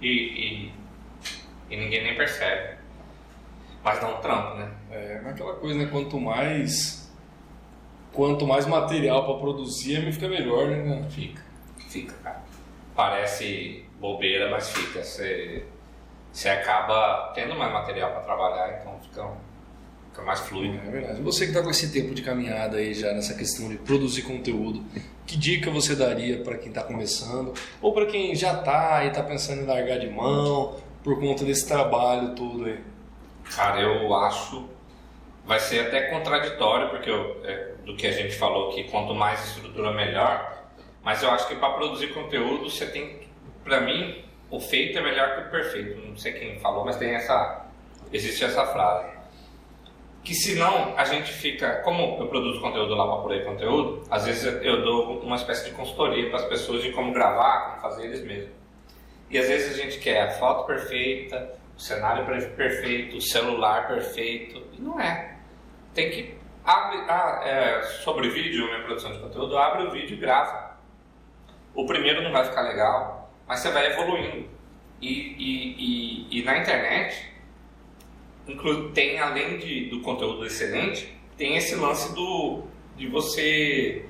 e, 0.00 0.08
e, 0.08 0.74
e 1.70 1.76
ninguém 1.76 2.04
nem 2.04 2.16
percebe. 2.16 2.78
Mas 3.82 3.98
dá 3.98 4.08
um 4.08 4.20
trampo, 4.20 4.56
né? 4.56 4.70
É, 4.90 5.22
aquela 5.24 5.54
coisa, 5.54 5.78
né? 5.78 5.88
Quanto 5.90 6.20
mais 6.20 7.00
quanto 8.12 8.46
mais 8.46 8.66
material 8.66 9.24
para 9.24 9.38
produzir, 9.38 10.12
fica 10.12 10.28
melhor, 10.28 10.68
né? 10.68 11.06
Fica, 11.10 11.42
fica, 11.88 12.14
cara. 12.22 12.42
Parece 12.94 13.84
bobeira, 13.98 14.50
mas 14.50 14.70
fica. 14.70 15.02
Você, 15.02 15.64
você 16.32 16.48
acaba 16.48 17.32
tendo 17.34 17.54
mais 17.54 17.72
material 17.72 18.10
para 18.12 18.20
trabalhar, 18.20 18.78
então 18.80 18.98
fica, 19.00 19.30
fica 20.10 20.22
mais 20.22 20.40
fluido. 20.40 20.78
É 20.86 20.90
verdade. 20.90 21.22
Você 21.22 21.44
que 21.44 21.50
está 21.50 21.62
com 21.62 21.70
esse 21.70 21.92
tempo 21.92 22.14
de 22.14 22.22
caminhada 22.22 22.76
aí 22.76 22.94
já 22.94 23.12
nessa 23.12 23.34
questão 23.34 23.68
de 23.68 23.76
produzir 23.76 24.22
conteúdo, 24.22 24.84
que 25.26 25.36
dica 25.36 25.70
você 25.70 25.94
daria 25.94 26.42
para 26.42 26.58
quem 26.58 26.68
está 26.68 26.82
começando? 26.82 27.54
Ou 27.80 27.92
para 27.92 28.06
quem 28.06 28.34
já 28.34 28.54
está 28.54 29.04
e 29.04 29.08
está 29.08 29.22
pensando 29.22 29.62
em 29.62 29.66
largar 29.66 29.98
de 29.98 30.08
mão 30.08 30.76
por 31.02 31.18
conta 31.18 31.44
desse 31.44 31.66
trabalho 31.66 32.34
todo 32.34 32.64
aí? 32.64 32.78
Cara, 33.54 33.80
eu 33.80 34.14
acho 34.14 34.68
vai 35.44 35.58
ser 35.58 35.86
até 35.86 36.02
contraditório, 36.02 36.90
porque 36.90 37.10
eu, 37.10 37.40
é, 37.44 37.72
do 37.84 37.96
que 37.96 38.06
a 38.06 38.12
gente 38.12 38.36
falou 38.36 38.72
que 38.72 38.84
quanto 38.84 39.14
mais 39.14 39.44
estrutura 39.48 39.90
melhor, 39.90 40.64
mas 41.02 41.22
eu 41.22 41.30
acho 41.30 41.48
que 41.48 41.56
para 41.56 41.70
produzir 41.70 42.08
conteúdo 42.14 42.70
você 42.70 42.86
tem, 42.86 43.20
para 43.64 43.80
mim, 43.80 44.22
o 44.50 44.60
feito 44.60 44.98
é 44.98 45.02
melhor 45.02 45.34
que 45.34 45.48
o 45.48 45.50
perfeito. 45.50 46.00
Não 46.06 46.16
sei 46.16 46.32
quem 46.34 46.60
falou, 46.60 46.84
mas 46.84 46.96
tem 46.96 47.14
essa, 47.14 47.66
existe 48.12 48.44
essa 48.44 48.66
frase. 48.66 49.19
Que 50.22 50.34
senão 50.34 50.94
a 50.96 51.04
gente 51.04 51.32
fica, 51.32 51.76
como 51.82 52.18
eu 52.20 52.28
produzo 52.28 52.60
conteúdo 52.60 52.94
lá 52.94 53.06
para 53.06 53.22
por 53.22 53.44
conteúdo, 53.44 54.04
às 54.10 54.26
vezes 54.26 54.44
eu 54.62 54.82
dou 54.82 55.20
uma 55.20 55.36
espécie 55.36 55.70
de 55.70 55.74
consultoria 55.74 56.28
para 56.28 56.40
as 56.40 56.44
pessoas 56.44 56.82
de 56.82 56.92
como 56.92 57.12
gravar, 57.12 57.70
como 57.70 57.80
fazer 57.80 58.04
eles 58.06 58.22
mesmos. 58.22 58.50
E 59.30 59.38
às 59.38 59.48
vezes 59.48 59.78
a 59.78 59.82
gente 59.82 59.98
quer 59.98 60.22
a 60.22 60.30
foto 60.32 60.66
perfeita, 60.66 61.58
o 61.76 61.80
cenário 61.80 62.26
perfeito, 62.54 63.16
o 63.16 63.20
celular 63.20 63.88
perfeito, 63.88 64.62
e 64.72 64.80
não 64.80 65.00
é 65.00 65.30
tem 65.94 66.10
que 66.10 66.34
abre, 66.64 66.98
ah, 67.08 67.40
é, 67.44 67.82
sobre 68.02 68.28
vídeo, 68.28 68.66
minha 68.66 68.82
produção 68.82 69.12
de 69.12 69.18
conteúdo, 69.18 69.56
abre 69.58 69.84
o 69.84 69.90
vídeo 69.90 70.16
e 70.16 70.20
grava. 70.20 70.78
O 71.74 71.86
primeiro 71.86 72.22
não 72.22 72.32
vai 72.32 72.44
ficar 72.44 72.62
legal, 72.62 73.32
mas 73.46 73.60
você 73.60 73.70
vai 73.70 73.86
evoluindo. 73.86 74.48
E, 75.00 75.08
e, 75.08 76.28
e, 76.30 76.40
e 76.40 76.44
na 76.44 76.58
internet, 76.58 77.29
tem 78.92 79.18
além 79.18 79.58
de, 79.58 79.86
do 79.90 80.00
conteúdo 80.00 80.44
excelente, 80.44 81.14
tem 81.36 81.56
esse 81.56 81.74
lance 81.74 82.14
do 82.14 82.64
de 82.96 83.06
você 83.06 84.04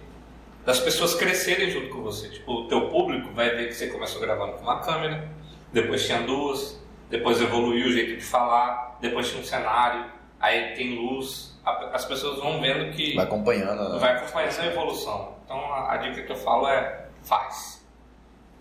das 0.64 0.80
pessoas 0.80 1.14
crescerem 1.14 1.70
junto 1.70 1.88
com 1.88 2.03
você. 2.03 2.28
Tipo, 2.28 2.53
o 2.53 2.68
teu 2.68 2.88
público 2.88 3.32
vai 3.32 3.51
ver 3.51 3.68
que 3.68 3.74
você 3.74 3.86
começou 3.86 4.20
gravando 4.20 4.55
com 4.55 4.62
uma 4.62 4.80
câmera, 4.80 5.28
depois 5.72 6.05
tinha 6.05 6.22
duas, 6.22 6.82
depois 7.09 7.41
evoluiu 7.41 7.86
o 7.86 7.93
jeito 7.93 8.16
de 8.16 8.24
falar, 8.24 8.99
depois 9.01 9.28
tinha 9.28 9.41
um 9.41 9.45
cenário, 9.45 10.11
aí 10.38 10.74
tem 10.74 10.95
luz, 10.95 11.59
as 11.93 12.05
pessoas 12.05 12.38
vão 12.38 12.61
vendo 12.61 12.91
que. 12.93 13.14
Vai 13.14 13.24
acompanhando. 13.24 13.93
Né? 13.93 13.99
Vai 13.99 14.16
acompanhando 14.16 14.61
a 14.61 14.66
evolução. 14.66 15.36
Então 15.45 15.59
a, 15.72 15.93
a, 15.93 15.97
dica 15.99 16.22
que 16.22 16.32
eu 16.32 16.36
falo 16.36 16.68
é 16.68 17.07
faz. 17.22 17.86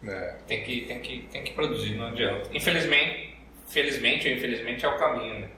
É. 0.08 0.36
Tem, 0.48 0.64
que, 0.64 0.82
tem, 0.82 1.00
que, 1.00 1.28
tem 1.32 1.44
que 1.44 1.54
produzir, 1.54 1.96
não 1.96 2.08
adianta. 2.08 2.50
Infelizmente, 2.54 3.38
felizmente 3.68 4.28
ou 4.28 4.34
infelizmente 4.36 4.86
é 4.86 4.88
o 4.88 4.98
caminho. 4.98 5.40
Né? 5.42 5.50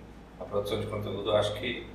A 0.42 0.46
produção 0.46 0.80
de 0.80 0.88
conteúdo 0.88 1.30
eu 1.30 1.38
acho 1.38 1.54
que, 1.54 1.86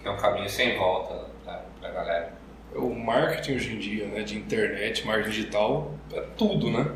que 0.00 0.06
é 0.06 0.10
um 0.10 0.16
caminho 0.16 0.48
sem 0.48 0.78
volta 0.78 1.26
para 1.44 1.88
a 1.88 1.90
galera. 1.90 2.32
O 2.72 2.94
marketing 2.94 3.56
hoje 3.56 3.74
em 3.74 3.78
dia, 3.78 4.06
né, 4.06 4.22
de 4.22 4.38
internet, 4.38 5.04
marketing 5.04 5.30
digital, 5.30 5.94
é 6.12 6.20
tudo, 6.38 6.70
né? 6.70 6.88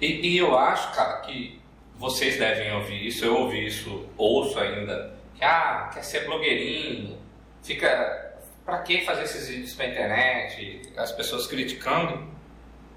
E, 0.00 0.26
e 0.26 0.38
eu 0.38 0.56
acho, 0.56 0.94
cara, 0.94 1.20
que 1.20 1.60
vocês 1.96 2.38
devem 2.38 2.72
ouvir 2.72 3.06
isso, 3.06 3.26
eu 3.26 3.36
ouvi 3.36 3.66
isso, 3.66 4.08
ouço 4.16 4.58
ainda, 4.58 5.14
que 5.34 5.44
ah, 5.44 5.90
quer 5.92 6.02
ser 6.02 6.24
blogueirinho, 6.24 7.18
fica 7.62 8.40
para 8.64 8.78
que 8.78 9.04
fazer 9.04 9.24
esses 9.24 9.48
vídeos 9.48 9.74
para 9.74 9.86
internet, 9.86 10.80
as 10.96 11.12
pessoas 11.12 11.46
criticando. 11.46 12.26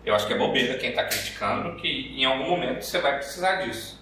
Eu 0.06 0.16
acho 0.16 0.26
que 0.26 0.34
é 0.34 0.38
bobeira 0.38 0.78
quem 0.78 0.92
está 0.92 1.04
criticando, 1.04 1.76
que 1.76 2.16
em 2.18 2.24
algum 2.24 2.50
momento 2.50 2.82
você 2.82 3.00
vai 3.00 3.18
precisar 3.18 3.58
disso. 3.58 4.01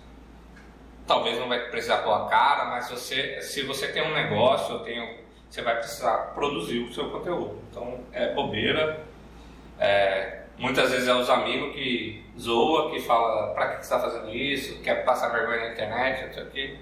Talvez 1.09 1.39
não 1.39 1.47
vai 1.47 1.71
precisar 1.71 2.03
pôr 2.03 2.13
a 2.13 2.25
cara, 2.27 2.65
mas 2.65 2.87
você, 2.87 3.41
se 3.41 3.63
você 3.63 3.87
tem 3.87 4.03
um 4.03 4.13
negócio, 4.13 4.77
tem, 4.81 5.17
você 5.49 5.63
vai 5.63 5.75
precisar 5.79 6.35
produzir 6.35 6.81
o 6.81 6.93
seu 6.93 7.09
conteúdo. 7.09 7.59
Então 7.71 8.01
é 8.13 8.31
bobeira. 8.35 9.03
É, 9.79 10.43
muitas 10.59 10.91
vezes 10.91 11.07
é 11.07 11.13
os 11.15 11.27
amigos 11.27 11.73
que 11.73 12.23
zoa, 12.39 12.91
que 12.91 12.99
fala 12.99 13.55
para 13.55 13.69
que 13.69 13.75
você 13.77 13.95
está 13.95 13.99
fazendo 13.99 14.29
isso, 14.29 14.79
quer 14.83 15.03
passar 15.03 15.29
vergonha 15.29 15.61
na 15.61 15.73
internet, 15.73 16.27
não 16.27 16.33
sei 16.35 16.43
o 16.43 16.49
quê. 16.51 16.77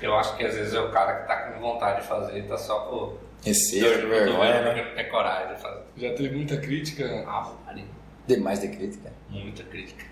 Eu 0.00 0.16
acho 0.16 0.36
que 0.36 0.44
às 0.44 0.54
vezes 0.54 0.72
é 0.72 0.80
o 0.80 0.92
cara 0.92 1.16
que 1.16 1.22
está 1.22 1.36
com 1.36 1.58
vontade 1.58 2.02
de 2.02 2.06
fazer 2.06 2.36
e 2.36 2.42
está 2.42 2.56
só 2.56 2.78
por. 2.82 3.18
Receio, 3.44 4.08
vergonha, 4.08 4.62
né? 4.62 4.92
Ter 4.94 5.04
coragem 5.10 5.56
de 5.56 5.60
fazer. 5.60 5.82
Já 5.96 6.14
teve 6.14 6.36
muita 6.36 6.56
crítica? 6.56 7.24
Ah, 7.26 7.52
Maria. 7.66 7.84
Demais 8.28 8.60
de 8.60 8.68
crítica? 8.68 9.12
Muita 9.28 9.64
crítica. 9.64 10.04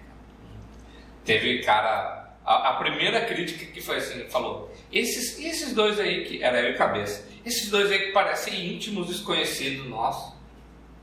Teve 1.24 1.62
cara. 1.62 2.27
A, 2.48 2.70
a, 2.70 2.74
primeira 2.76 3.26
crítica 3.26 3.66
que 3.66 3.78
foi 3.78 3.98
assim, 3.98 4.26
falou: 4.30 4.74
esses, 4.90 5.38
esses 5.38 5.74
dois 5.74 6.00
aí, 6.00 6.24
que 6.24 6.42
era 6.42 6.58
eu 6.62 6.70
e 6.70 6.78
cabeça, 6.78 7.28
esses 7.44 7.68
dois 7.68 7.92
aí 7.92 8.06
que 8.06 8.12
parecem 8.12 8.74
íntimos 8.74 9.08
desconhecidos 9.08 9.86
nossos. 9.86 10.34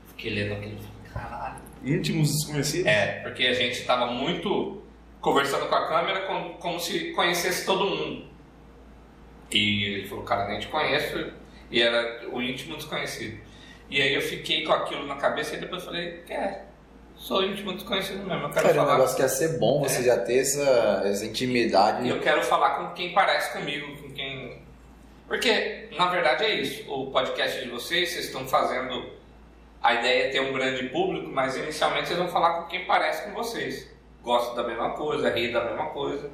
Fiquei 0.08 0.32
lendo 0.32 0.54
aquilo 0.54 0.74
e 0.74 0.82
falei, 0.82 1.12
caralho. 1.12 1.62
Íntimos 1.84 2.32
desconhecidos? 2.32 2.86
É, 2.86 3.20
porque 3.22 3.46
a 3.46 3.54
gente 3.54 3.78
estava 3.78 4.06
muito 4.06 4.82
conversando 5.20 5.68
com 5.68 5.74
a 5.76 5.86
câmera 5.86 6.26
como, 6.26 6.54
como 6.54 6.80
se 6.80 7.12
conhecesse 7.12 7.64
todo 7.64 7.84
mundo. 7.84 8.26
E 9.48 9.84
ele 9.84 10.08
falou, 10.08 10.24
cara, 10.24 10.48
nem 10.48 10.58
te 10.58 10.66
conheço. 10.66 11.32
E 11.70 11.80
era 11.80 12.28
o 12.28 12.42
íntimo 12.42 12.76
desconhecido. 12.76 13.38
E 13.88 14.02
aí 14.02 14.12
eu 14.14 14.20
fiquei 14.20 14.64
com 14.64 14.72
aquilo 14.72 15.06
na 15.06 15.14
cabeça 15.14 15.54
e 15.54 15.60
depois 15.60 15.84
falei, 15.84 16.24
é, 16.28 16.62
sou 17.16 17.42
íntimo 17.42 17.72
desconhecido 17.74 18.24
mesmo. 18.24 18.44
Eu 18.44 18.50
quero 18.50 18.66
Cara, 18.66 18.70
o 18.70 18.74
falar. 18.74 18.92
negócio 18.96 19.16
que 19.16 19.22
ia 19.22 19.28
ser 19.28 19.58
bom 19.58 19.80
você 19.80 20.02
já 20.02 20.18
ter 20.18 20.38
essa, 20.38 21.02
essa 21.04 21.24
intimidade. 21.24 22.06
E 22.06 22.10
eu 22.10 22.20
quero 22.20 22.42
falar 22.42 22.76
com 22.76 22.94
quem 22.94 23.12
parece 23.12 23.52
comigo, 23.52 23.96
com 24.02 24.10
quem. 24.12 24.62
Porque, 25.26 25.88
na 25.96 26.06
verdade, 26.06 26.44
é 26.44 26.54
isso. 26.60 26.90
O 26.90 27.10
podcast 27.10 27.62
de 27.62 27.68
vocês, 27.68 28.10
vocês 28.10 28.26
estão 28.26 28.46
fazendo. 28.46 29.10
A 29.82 29.94
ideia 29.94 30.26
é 30.26 30.30
ter 30.30 30.40
um 30.40 30.52
grande 30.52 30.88
público, 30.88 31.28
mas 31.28 31.56
inicialmente 31.56 32.08
vocês 32.08 32.18
vão 32.18 32.28
falar 32.28 32.62
com 32.62 32.68
quem 32.68 32.84
parece 32.86 33.24
com 33.24 33.32
vocês. 33.34 33.90
Gosta 34.22 34.54
da 34.60 34.66
mesma 34.66 34.90
coisa, 34.90 35.30
ri 35.30 35.52
da 35.52 35.64
mesma 35.64 35.86
coisa. 35.86 36.30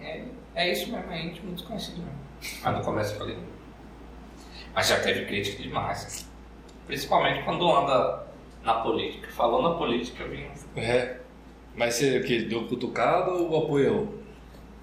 É, 0.00 0.22
é 0.54 0.72
isso 0.72 0.90
mesmo, 0.92 1.10
é 1.12 1.20
íntimo 1.20 1.52
desconhecido 1.52 1.98
mesmo. 1.98 2.18
Mas 2.62 2.78
no 2.78 2.84
começo 2.84 3.14
eu 3.14 3.18
falei. 3.18 3.38
Mas 4.74 4.88
já 4.88 5.00
teve 5.00 5.26
crítica 5.26 5.62
demais. 5.62 6.28
Principalmente 6.86 7.42
quando 7.44 7.70
anda 7.70 8.26
na 8.62 8.74
política. 8.74 9.28
Falou 9.32 9.62
na 9.62 9.74
política, 9.76 10.22
eu 10.22 10.30
vim. 10.30 10.46
É. 10.76 11.18
Mas 11.74 11.94
você 11.94 12.18
o 12.18 12.24
quê? 12.24 12.40
Deu 12.42 12.66
cutucada 12.66 13.30
ou 13.30 13.64
apoiou? 13.64 14.22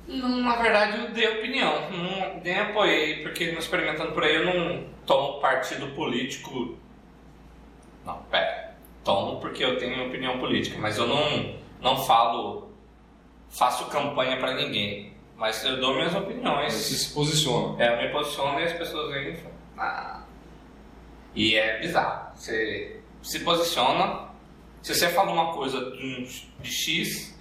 Não, 0.07 0.41
na 0.41 0.55
verdade, 0.55 0.99
eu 0.99 1.11
dei 1.11 1.27
opinião, 1.37 1.87
não, 1.91 2.41
nem 2.43 2.57
apoiei, 2.57 3.21
porque 3.21 3.51
no 3.51 3.59
Experimentando 3.59 4.11
por 4.11 4.23
aí 4.23 4.35
eu 4.35 4.45
não 4.45 4.83
tomo 5.05 5.39
partido 5.39 5.87
político. 5.93 6.75
Não, 8.03 8.17
pera. 8.23 8.75
Tomo 9.03 9.39
porque 9.39 9.63
eu 9.63 9.77
tenho 9.77 10.07
opinião 10.07 10.39
política, 10.39 10.79
mas 10.79 10.97
eu 10.97 11.05
não, 11.07 11.55
não 11.79 11.95
falo, 12.05 12.71
faço 13.49 13.85
campanha 13.85 14.37
pra 14.37 14.55
ninguém. 14.55 15.13
Mas 15.37 15.63
eu 15.63 15.79
dou 15.79 15.93
minhas 15.93 16.11
Você 16.11 16.17
opiniões. 16.17 16.73
se 16.73 17.13
posiciona. 17.13 17.81
É, 17.81 17.93
eu 17.93 17.97
me 17.97 18.09
posiciono 18.09 18.59
e 18.59 18.63
as 18.63 18.73
pessoas 18.73 19.13
vêm 19.13 19.29
e 19.31 19.35
falam. 19.37 19.57
Ah. 19.77 20.23
E 21.33 21.55
é 21.55 21.79
bizarro. 21.79 22.35
Você 22.35 22.98
se 23.21 23.39
posiciona, 23.39 24.29
se 24.81 24.93
você 24.95 25.09
fala 25.09 25.31
uma 25.31 25.53
coisa 25.53 25.91
de, 25.91 26.03
um- 26.05 26.61
de 26.61 26.71
X, 26.71 27.37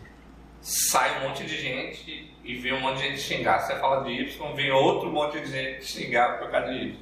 sai 0.61 1.19
um 1.25 1.29
monte 1.29 1.45
de 1.45 1.57
gente 1.61 2.33
e 2.45 2.55
vê 2.57 2.73
um 2.73 2.81
monte 2.81 2.99
de 2.99 3.09
gente 3.09 3.21
xingar. 3.21 3.61
Se 3.61 3.69
você 3.73 3.79
fala 3.79 4.03
de 4.05 4.11
Y, 4.13 4.55
vem 4.55 4.71
outro 4.73 5.11
monte 5.11 5.41
de 5.41 5.51
gente 5.51 5.85
xingar 5.85 6.39
por 6.39 6.51
causa 6.51 6.69
de 6.73 6.79
Y. 6.79 6.97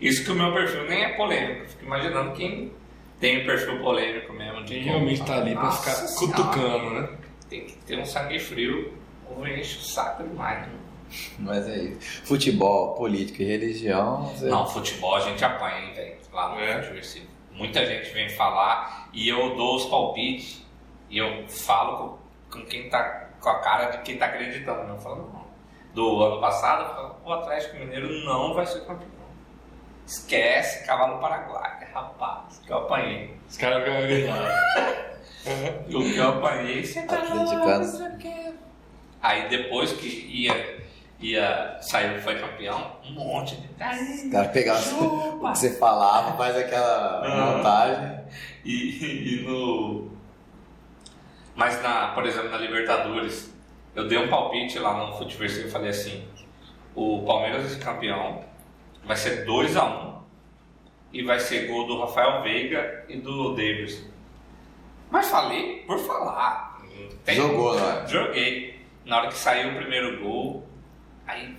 Isso 0.00 0.24
que 0.24 0.30
o 0.30 0.34
meu 0.34 0.52
perfil 0.52 0.84
nem 0.88 1.04
é 1.04 1.08
polêmico. 1.16 1.66
Fico 1.68 1.84
imaginando 1.84 2.32
quem 2.32 2.72
tem 3.20 3.42
um 3.42 3.46
perfil 3.46 3.80
polêmico 3.80 4.32
mesmo. 4.32 4.62
De 4.64 4.74
Quem 4.74 4.82
realmente 4.82 5.22
tá 5.24 5.36
ali 5.36 5.52
pra 5.54 5.62
Nossa 5.64 5.78
ficar 5.90 6.06
Senhora. 6.08 6.36
cutucando, 6.36 6.90
né? 6.90 7.08
Tem 7.48 7.64
que 7.64 7.72
ter 7.78 7.98
um 7.98 8.04
sangue 8.04 8.38
frio 8.38 8.92
ou 9.28 9.46
enche 9.46 9.78
o 9.78 9.82
saco 9.82 10.22
demais. 10.24 10.66
né? 10.66 10.72
Mas 11.38 11.68
é 11.68 11.78
isso. 11.78 12.22
Futebol, 12.26 12.94
política 12.94 13.42
e 13.42 13.46
religião. 13.46 14.32
Não, 14.42 14.66
futebol 14.66 15.14
a 15.16 15.20
gente 15.20 15.44
apanha, 15.44 15.78
hein, 15.86 15.94
velho. 15.94 16.14
Lá 16.32 16.54
no 16.54 16.60
É? 16.60 16.82
Futeversivo. 16.82 17.26
Muita 17.54 17.86
gente 17.86 18.10
vem 18.10 18.28
falar 18.30 19.08
e 19.12 19.28
eu 19.28 19.54
dou 19.56 19.76
os 19.76 19.86
palpites 19.86 20.62
e 21.08 21.18
eu 21.18 21.46
falo 21.48 22.18
com, 22.50 22.58
com 22.58 22.66
quem 22.66 22.88
tá 22.88 23.28
com 23.40 23.48
a 23.48 23.60
cara 23.60 23.90
de 23.90 23.98
quem 23.98 24.16
tá 24.16 24.26
acreditando. 24.26 24.90
Eu 24.90 24.98
falo, 24.98 25.30
não. 25.32 25.44
Do 25.94 26.24
ano 26.24 26.40
passado, 26.40 26.82
eu 26.82 26.94
falo, 26.94 27.16
o 27.24 27.32
Atlético 27.32 27.76
Mineiro 27.76 28.24
não 28.24 28.52
vai 28.54 28.66
ser 28.66 28.80
campeão. 28.80 29.08
Esquece, 30.06 30.84
cavalo 30.84 31.18
paraguai, 31.18 31.86
rapaz, 31.92 32.58
que 32.58 32.72
eu 32.72 32.78
apanhei. 32.78 33.36
Os 33.48 33.56
caras 33.56 33.84
ficam 33.84 34.00
gritando. 34.02 35.14
O 35.94 36.02
que 36.02 36.16
eu 36.16 36.28
apanhei, 36.30 36.82
você 36.82 37.02
tá 37.02 37.18
Atleticano. 37.18 37.78
não 37.78 37.84
sei 37.84 38.08
o 38.08 38.16
quê. 38.16 38.54
Aí 39.20 39.48
depois 39.50 39.92
que 39.92 40.06
ia, 40.06 40.82
ia 41.30 41.78
sair 41.80 42.20
foi 42.20 42.38
campeão, 42.38 42.96
um 43.04 43.12
monte 43.12 43.56
de. 43.56 43.66
Os 43.68 44.30
caras 44.32 44.50
pegavam 44.52 45.08
o 45.38 45.52
que 45.52 45.58
você 45.58 45.76
falava, 45.78 46.36
faz 46.36 46.56
aquela 46.56 47.22
Ah. 47.24 47.56
montagem. 47.56 48.20
E, 48.64 49.34
e 49.40 49.42
no. 49.46 50.10
Mas, 51.54 51.80
na, 51.82 52.08
por 52.08 52.26
exemplo, 52.26 52.50
na 52.50 52.58
Libertadores, 52.58 53.52
eu 53.94 54.08
dei 54.08 54.18
um 54.18 54.28
palpite 54.28 54.78
lá 54.78 54.94
no 55.06 55.16
Futeversivo 55.16 55.68
e 55.68 55.70
falei 55.70 55.90
assim: 55.90 56.24
o 56.94 57.22
Palmeiras 57.24 57.70
ser 57.70 57.78
campeão, 57.78 58.44
vai 59.04 59.16
ser 59.16 59.46
2x1 59.46 60.14
e 61.12 61.22
vai 61.22 61.38
ser 61.38 61.68
gol 61.68 61.86
do 61.86 62.00
Rafael 62.00 62.42
Veiga 62.42 63.04
e 63.08 63.16
do 63.18 63.54
Davis. 63.54 64.04
Mas 65.10 65.28
falei 65.28 65.84
por 65.86 65.98
falar. 66.00 66.74
Tem- 67.24 67.36
Jogou, 67.36 67.74
né? 67.78 68.04
Joguei. 68.08 68.74
Na 69.04 69.18
hora 69.18 69.28
que 69.28 69.34
saiu 69.34 69.72
o 69.72 69.76
primeiro 69.76 70.22
gol, 70.22 70.66
aí 71.26 71.56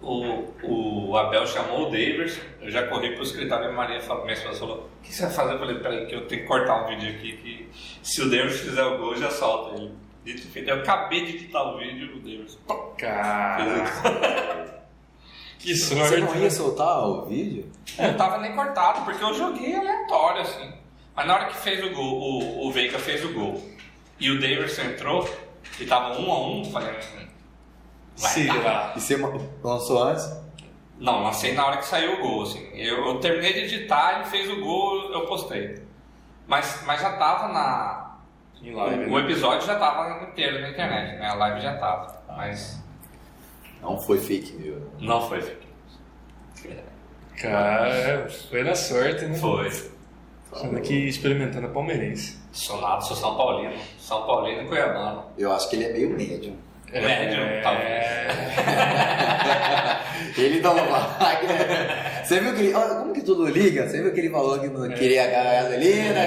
o, 0.00 0.52
o 0.62 1.16
Abel 1.16 1.46
chamou 1.46 1.88
o 1.88 1.90
Davis, 1.90 2.40
eu 2.60 2.70
já 2.70 2.86
corri 2.86 3.14
pro 3.14 3.22
escritório 3.22 3.66
e 3.66 3.68
a 3.68 3.72
Maria 3.72 4.00
falou, 4.00 4.24
minha 4.24 4.34
esposa 4.34 4.58
falou, 4.58 4.90
o 4.98 5.02
que 5.02 5.14
você 5.14 5.22
vai 5.22 5.32
fazer? 5.32 5.54
Eu 5.54 5.58
falei, 5.58 5.78
peraí 5.78 6.06
que 6.06 6.14
eu 6.14 6.26
tenho 6.26 6.42
que 6.42 6.48
cortar 6.48 6.84
um 6.84 6.88
vídeo 6.88 7.10
aqui 7.10 7.36
que 7.36 7.68
se 8.02 8.22
o 8.22 8.30
Davis 8.30 8.60
fizer 8.60 8.82
o 8.84 8.98
gol, 8.98 9.12
eu 9.12 9.18
já 9.18 9.30
solto 9.30 9.76
ele. 9.76 9.92
Dito 10.24 10.46
e 10.46 10.50
feito, 10.50 10.70
eu 10.70 10.76
acabei 10.76 11.24
de 11.24 11.36
editar 11.36 11.62
o 11.64 11.78
vídeo, 11.78 12.16
o 12.16 12.20
Davis. 12.20 12.58
Cara. 12.96 14.82
Que 15.58 15.76
Você 15.76 15.94
sorte. 15.94 16.20
não 16.20 16.36
ia 16.42 16.50
soltar 16.50 17.06
o 17.06 17.26
vídeo? 17.26 17.70
Não 17.96 18.16
tava 18.16 18.38
nem 18.38 18.52
cortado, 18.52 19.04
porque 19.04 19.22
eu 19.22 19.32
joguei 19.32 19.76
aleatório, 19.76 20.42
assim. 20.42 20.72
Mas 21.14 21.24
na 21.24 21.34
hora 21.34 21.44
que 21.46 21.56
fez 21.56 21.84
o 21.84 21.90
gol, 21.90 22.18
o, 22.18 22.66
o 22.66 22.72
Veiga 22.72 22.98
fez 22.98 23.24
o 23.24 23.32
gol 23.32 23.62
e 24.18 24.28
o 24.28 24.40
Davidson 24.40 24.82
entrou, 24.82 25.28
e 25.78 25.86
tava 25.86 26.18
um 26.18 26.32
a 26.32 26.48
um, 26.48 26.64
falei, 26.64 26.90
hum, 26.90 27.21
vai. 28.22 28.30
Será? 28.30 28.92
E 28.96 29.00
você 29.00 29.16
lançou 29.62 30.02
antes? 30.02 30.42
Não, 30.98 31.22
lancei 31.24 31.52
na 31.52 31.66
hora 31.66 31.76
que 31.78 31.86
saiu 31.86 32.14
o 32.14 32.22
gol, 32.22 32.42
assim. 32.44 32.68
Eu, 32.74 33.06
eu 33.06 33.18
terminei 33.20 33.52
de 33.52 33.74
editar, 33.74 34.16
ele 34.16 34.24
fez 34.26 34.48
o 34.48 34.60
gol, 34.60 35.12
eu 35.12 35.26
postei. 35.26 35.82
Mas, 36.46 36.82
mas 36.86 37.00
já 37.00 37.16
tava 37.16 37.48
na. 37.52 38.18
Em 38.62 38.72
live, 38.72 39.04
o 39.06 39.18
né? 39.18 39.24
episódio 39.24 39.66
já 39.66 39.76
tava 39.76 40.22
inteiro 40.24 40.60
na 40.60 40.70
internet, 40.70 41.18
né? 41.18 41.26
A 41.26 41.34
live 41.34 41.60
já 41.60 41.76
tava. 41.78 42.22
Mas 42.28 42.80
Não 43.80 44.00
foi 44.00 44.18
fake, 44.20 44.52
viu? 44.56 44.76
não 45.00 45.20
foi 45.28 45.40
fake. 45.42 45.66
Cara, 47.40 48.28
foi 48.50 48.62
na 48.62 48.74
sorte, 48.74 49.24
né? 49.24 49.34
Foi. 49.36 49.68
Sendo 49.70 50.76
aqui 50.76 51.08
experimentando 51.08 51.66
a 51.66 51.70
palmeirense. 51.70 52.38
Sou 52.52 52.80
nada, 52.80 53.00
sou 53.00 53.16
São 53.16 53.36
Paulino. 53.36 53.74
São 53.98 54.24
Paulino 54.26 54.62
e 54.62 54.68
Cuiabano. 54.68 55.24
Eu 55.36 55.50
acho 55.52 55.68
que 55.68 55.76
ele 55.76 55.84
é 55.86 55.92
meio 55.92 56.10
médio. 56.10 56.56
Médio, 56.92 57.62
talvez. 57.62 58.02
Ele 60.36 60.60
vai. 60.60 61.46
né? 61.46 62.22
Você 62.24 62.40
viu 62.40 62.54
que 62.54 62.60
ele. 62.60 62.74
Olha, 62.74 62.94
como 62.96 63.12
que 63.12 63.22
tudo 63.22 63.46
liga? 63.48 63.86
Você 63.88 64.02
viu 64.02 64.12
que 64.12 64.20
ele 64.20 64.30
falou 64.30 64.58
que 64.58 64.68
não 64.68 64.88
queria 64.90 65.24
a 65.24 65.62
gasolina? 65.62 66.20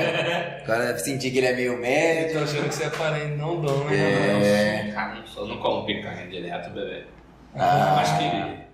Agora 0.63 0.97
senti 0.99 1.31
que 1.31 1.37
ele 1.39 1.47
é 1.47 1.53
meio 1.55 1.71
Eu 1.73 1.77
tô 1.77 1.81
médio. 1.81 2.43
achando 2.43 2.69
que 2.69 2.75
você 2.75 2.83
é 2.85 2.89
parente, 2.89 3.35
não 3.35 3.61
dão, 3.61 3.83
né? 3.85 4.89
É. 4.89 4.93
Não 5.15 5.25
sou, 5.25 5.47
não 5.47 5.57
como 5.57 5.85
picanha 5.85 6.27
direto, 6.27 6.69
bebê. 6.71 7.03
Ah. 7.55 7.93
Mas 7.95 8.11
queria. 8.11 8.65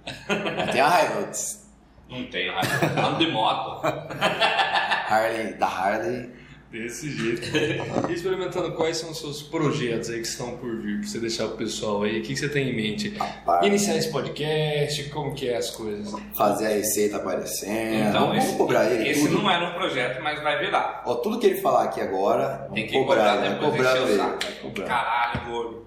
Tem 0.71 0.81
a 0.81 1.01
Hilux. 1.05 1.61
Não 2.09 2.25
tenho 2.25 2.53
raiva. 2.53 3.07
Ando 3.07 3.25
de 3.25 3.31
moto. 3.31 3.85
Harley, 5.07 5.53
da 5.53 5.67
Harley. 5.67 6.29
Desse 6.71 7.11
jeito. 7.11 7.41
E 8.09 8.13
experimentando 8.13 8.71
quais 8.73 8.97
são 8.97 9.11
os 9.11 9.19
seus 9.19 9.41
projetos 9.43 10.09
aí 10.09 10.21
que 10.21 10.27
estão 10.27 10.57
por 10.57 10.75
vir, 10.81 10.99
pra 10.99 11.07
você 11.07 11.19
deixar 11.19 11.47
pro 11.47 11.57
pessoal 11.57 12.03
aí, 12.03 12.19
o 12.19 12.23
que, 12.23 12.35
você 12.35 12.47
tem 12.47 12.69
em 12.69 12.75
mente? 12.75 13.09
Rapaz, 13.17 13.65
Iniciar 13.65 13.97
esse 13.97 14.09
podcast, 14.11 15.09
como 15.09 15.33
que 15.35 15.49
é 15.49 15.57
as 15.57 15.69
coisas? 15.71 16.13
fazer 16.35 16.67
a 16.67 16.69
receita 16.69 17.17
aparecendo. 17.17 18.09
Então, 18.09 18.27
vamos 18.29 18.45
esse, 18.45 18.57
cobrar 18.57 18.85
ele. 18.89 19.09
esse 19.09 19.27
tudo. 19.27 19.41
não 19.41 19.51
era 19.51 19.69
um 19.69 19.73
projeto, 19.73 20.23
mas 20.23 20.41
vai 20.41 20.59
virar. 20.59 21.03
Ó, 21.05 21.15
tudo 21.15 21.39
que 21.39 21.47
ele 21.47 21.61
falar 21.61 21.83
aqui 21.83 21.99
agora, 22.01 22.69
Tem 22.73 22.87
que 22.87 22.93
cobrar 22.93 23.57
cobrar 23.59 23.97
encher 23.97 24.01
o 24.01 24.07
ele. 24.07 24.45
cobrar. 24.61 24.85
Caralho, 24.85 25.51
gordo. 25.51 25.85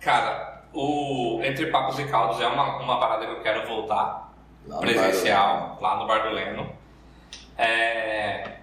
Cara, 0.00 0.62
o 0.72 1.40
Entre 1.42 1.66
Papos 1.66 1.98
e 1.98 2.04
Caldos 2.04 2.40
é 2.40 2.46
uma, 2.46 2.78
uma 2.82 2.98
parada 3.00 3.26
que 3.26 3.32
eu 3.32 3.42
quero 3.42 3.66
voltar 3.66 4.34
Lá 4.66 4.78
presencial, 4.78 5.78
lá 5.80 5.98
no 5.98 6.06
Bar 6.06 6.28
do 6.28 6.34
Leno. 6.34 6.70
É, 7.56 8.55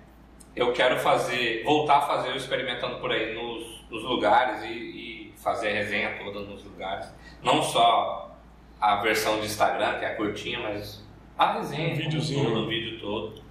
eu 0.56 0.72
quero 0.74 1.00
fazer, 1.00 1.64
voltar 1.64 1.98
a 1.98 2.02
fazer 2.02 2.30
o 2.32 2.36
experimentando 2.38 2.98
por 3.00 3.12
aí 3.12 3.34
nos, 3.34 3.86
nos 3.90 4.04
lugares 4.04 4.64
e, 4.64 4.68
e 4.68 5.34
fazer 5.38 5.70
a 5.70 5.74
resenha 5.74 6.18
toda 6.24 6.42
nos 6.42 6.64
lugares. 6.64 7.08
Não 7.42 7.62
só 7.62 8.36
a 8.80 8.98
versão 8.98 9.40
de 9.40 9.46
Instagram, 9.48 9.98
que 10.00 10.06
é 10.06 10.10
curtinha, 10.16 10.60
mas 10.60 11.04
a 11.38 11.54
resenha, 11.54 11.94
Um 11.94 11.98
videozinho. 11.98 12.46
todo, 12.46 12.64
o 12.64 12.68
vídeo 12.68 13.00
todo. 13.00 13.42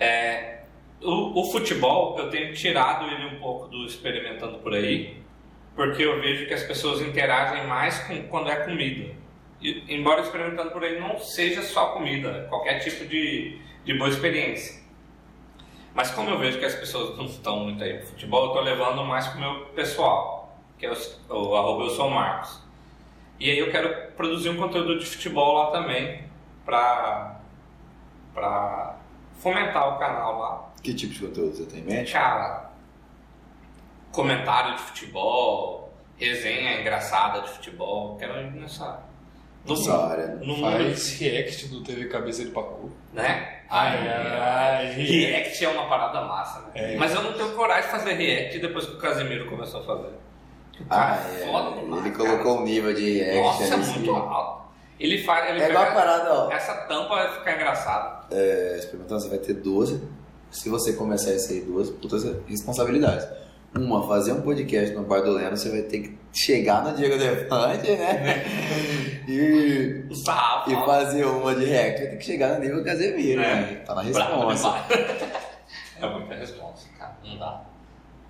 É, 0.00 0.62
o, 1.02 1.40
o 1.40 1.44
futebol, 1.52 2.18
eu 2.18 2.30
tenho 2.30 2.52
tirado 2.54 3.06
ele 3.06 3.36
um 3.36 3.38
pouco 3.40 3.68
do 3.68 3.84
experimentando 3.86 4.58
por 4.58 4.74
aí, 4.74 5.16
porque 5.74 6.02
eu 6.02 6.20
vejo 6.20 6.46
que 6.46 6.54
as 6.54 6.62
pessoas 6.64 7.00
interagem 7.00 7.66
mais 7.66 7.98
com, 8.00 8.20
quando 8.28 8.50
é 8.50 8.56
comida. 8.64 9.14
e- 9.60 9.82
embora 9.88 10.20
experimentando 10.22 10.70
por 10.70 10.82
aí 10.84 10.98
não 11.00 11.18
seja 11.18 11.62
só 11.62 11.86
comida, 11.92 12.46
qualquer 12.48 12.78
tipo 12.80 13.04
de, 13.06 13.58
de 13.84 13.94
boa 13.94 14.10
experiência. 14.10 14.82
Mas 15.94 16.10
como 16.10 16.30
eu 16.30 16.38
vejo 16.38 16.58
que 16.58 16.64
as 16.64 16.74
pessoas 16.74 17.16
não 17.16 17.24
estão 17.24 17.60
muito 17.60 17.82
aí 17.82 17.98
no 18.00 18.06
futebol, 18.06 18.42
eu 18.42 18.48
estou 18.48 18.62
levando 18.62 19.04
mais 19.04 19.26
pro 19.28 19.40
meu 19.40 19.66
pessoal, 19.66 20.56
que 20.78 20.86
é 20.86 20.92
o, 20.92 21.34
o 21.34 21.56
arroba 21.56 21.84
eu 21.84 21.90
sou 21.90 22.10
Marcos. 22.10 22.62
E 23.40 23.50
aí 23.50 23.58
eu 23.58 23.70
quero 23.70 24.12
produzir 24.12 24.50
um 24.50 24.56
conteúdo 24.56 24.98
de 24.98 25.06
futebol 25.06 25.54
lá 25.54 25.70
também, 25.70 26.24
pra, 26.64 27.40
pra 28.34 28.96
fomentar 29.38 29.94
o 29.94 29.98
canal 29.98 30.38
lá. 30.38 30.68
Que 30.82 30.94
tipo 30.94 31.14
de 31.14 31.20
conteúdo 31.20 31.56
você 31.56 31.64
tem 31.64 31.80
em 31.80 31.84
mente? 31.84 32.12
Cara, 32.12 32.70
comentário 34.12 34.74
de 34.76 34.82
futebol, 34.82 35.92
resenha 36.16 36.80
engraçada 36.80 37.42
de 37.42 37.50
futebol, 37.50 38.16
quero 38.16 38.38
ir 38.40 38.50
nessa. 38.52 39.07
No 39.68 39.76
Nessa 39.78 39.92
mundo- 39.92 40.02
área? 40.12 40.26
No 40.42 40.56
Faz 40.60 41.10
react 41.18 41.68
do 41.68 41.82
TV 41.82 42.04
Cabeça 42.06 42.44
de 42.44 42.50
Pacu. 42.50 42.90
né? 43.12 43.54
Ai, 43.70 44.08
ai, 44.08 44.92
React 44.92 45.64
é 45.64 45.68
uma 45.68 45.88
parada 45.88 46.22
massa, 46.22 46.60
né? 46.60 46.66
É. 46.94 46.96
Mas 46.96 47.14
eu 47.14 47.22
não 47.22 47.34
tenho 47.34 47.50
coragem 47.50 47.84
de 47.84 47.90
fazer 47.90 48.12
react 48.14 48.58
depois 48.60 48.86
que 48.86 48.92
o 48.94 48.98
Casemiro 48.98 49.46
começou 49.50 49.80
a 49.80 49.84
fazer. 49.84 50.10
Ah, 50.88 51.18
cara 51.18 51.20
é. 51.34 51.46
foda 51.46 51.76
Ele 51.80 52.10
cara. 52.10 52.12
colocou 52.12 52.58
um 52.60 52.64
nível 52.64 52.94
de 52.94 53.20
action 53.22 53.42
Nossa, 53.42 53.74
é 53.74 53.76
muito 53.76 54.10
alto. 54.12 54.68
Ele 54.98 55.22
faz. 55.22 55.50
Ele 55.50 55.60
É 55.60 55.64
a 55.64 55.68
pega- 55.68 55.92
parada, 55.92 56.32
ó. 56.34 56.50
Essa 56.50 56.74
tampa 56.86 57.14
vai 57.16 57.32
ficar 57.38 57.54
engraçada. 57.56 58.24
É, 58.34 58.76
experimentando, 58.78 59.20
você 59.22 59.28
vai 59.28 59.38
ter 59.38 59.54
duas. 59.54 60.00
Se 60.50 60.68
você 60.70 60.92
começar 60.94 61.32
isso 61.34 61.52
aí, 61.52 61.60
duas 61.60 61.90
putas 61.90 62.24
responsabilidades. 62.48 63.26
Uma, 63.78 64.06
fazer 64.08 64.32
um 64.32 64.40
podcast 64.42 64.94
no 64.94 65.02
Bar 65.04 65.20
do 65.22 65.32
Leno, 65.32 65.56
você 65.56 65.70
vai 65.70 65.82
ter 65.82 66.00
que 66.00 66.18
chegar 66.32 66.82
no 66.84 66.96
Diego 66.96 67.16
Defante, 67.16 67.90
né? 67.92 68.44
e, 69.28 70.04
e 70.10 70.74
fazer 70.84 71.24
uma 71.24 71.54
de 71.54 71.64
react, 71.64 72.00
vai 72.00 72.10
ter 72.10 72.16
que 72.16 72.24
chegar 72.24 72.54
no 72.54 72.60
nível 72.60 72.84
Casemiro, 72.84 73.40
É. 73.40 73.54
né? 73.54 73.74
Tá 73.86 73.94
na 73.94 74.02
resposta. 74.02 74.68
É 76.00 76.08
muita 76.08 76.32
resposta, 76.36 76.88
cara. 76.96 77.18
Não 77.24 77.36
dá. 77.38 77.64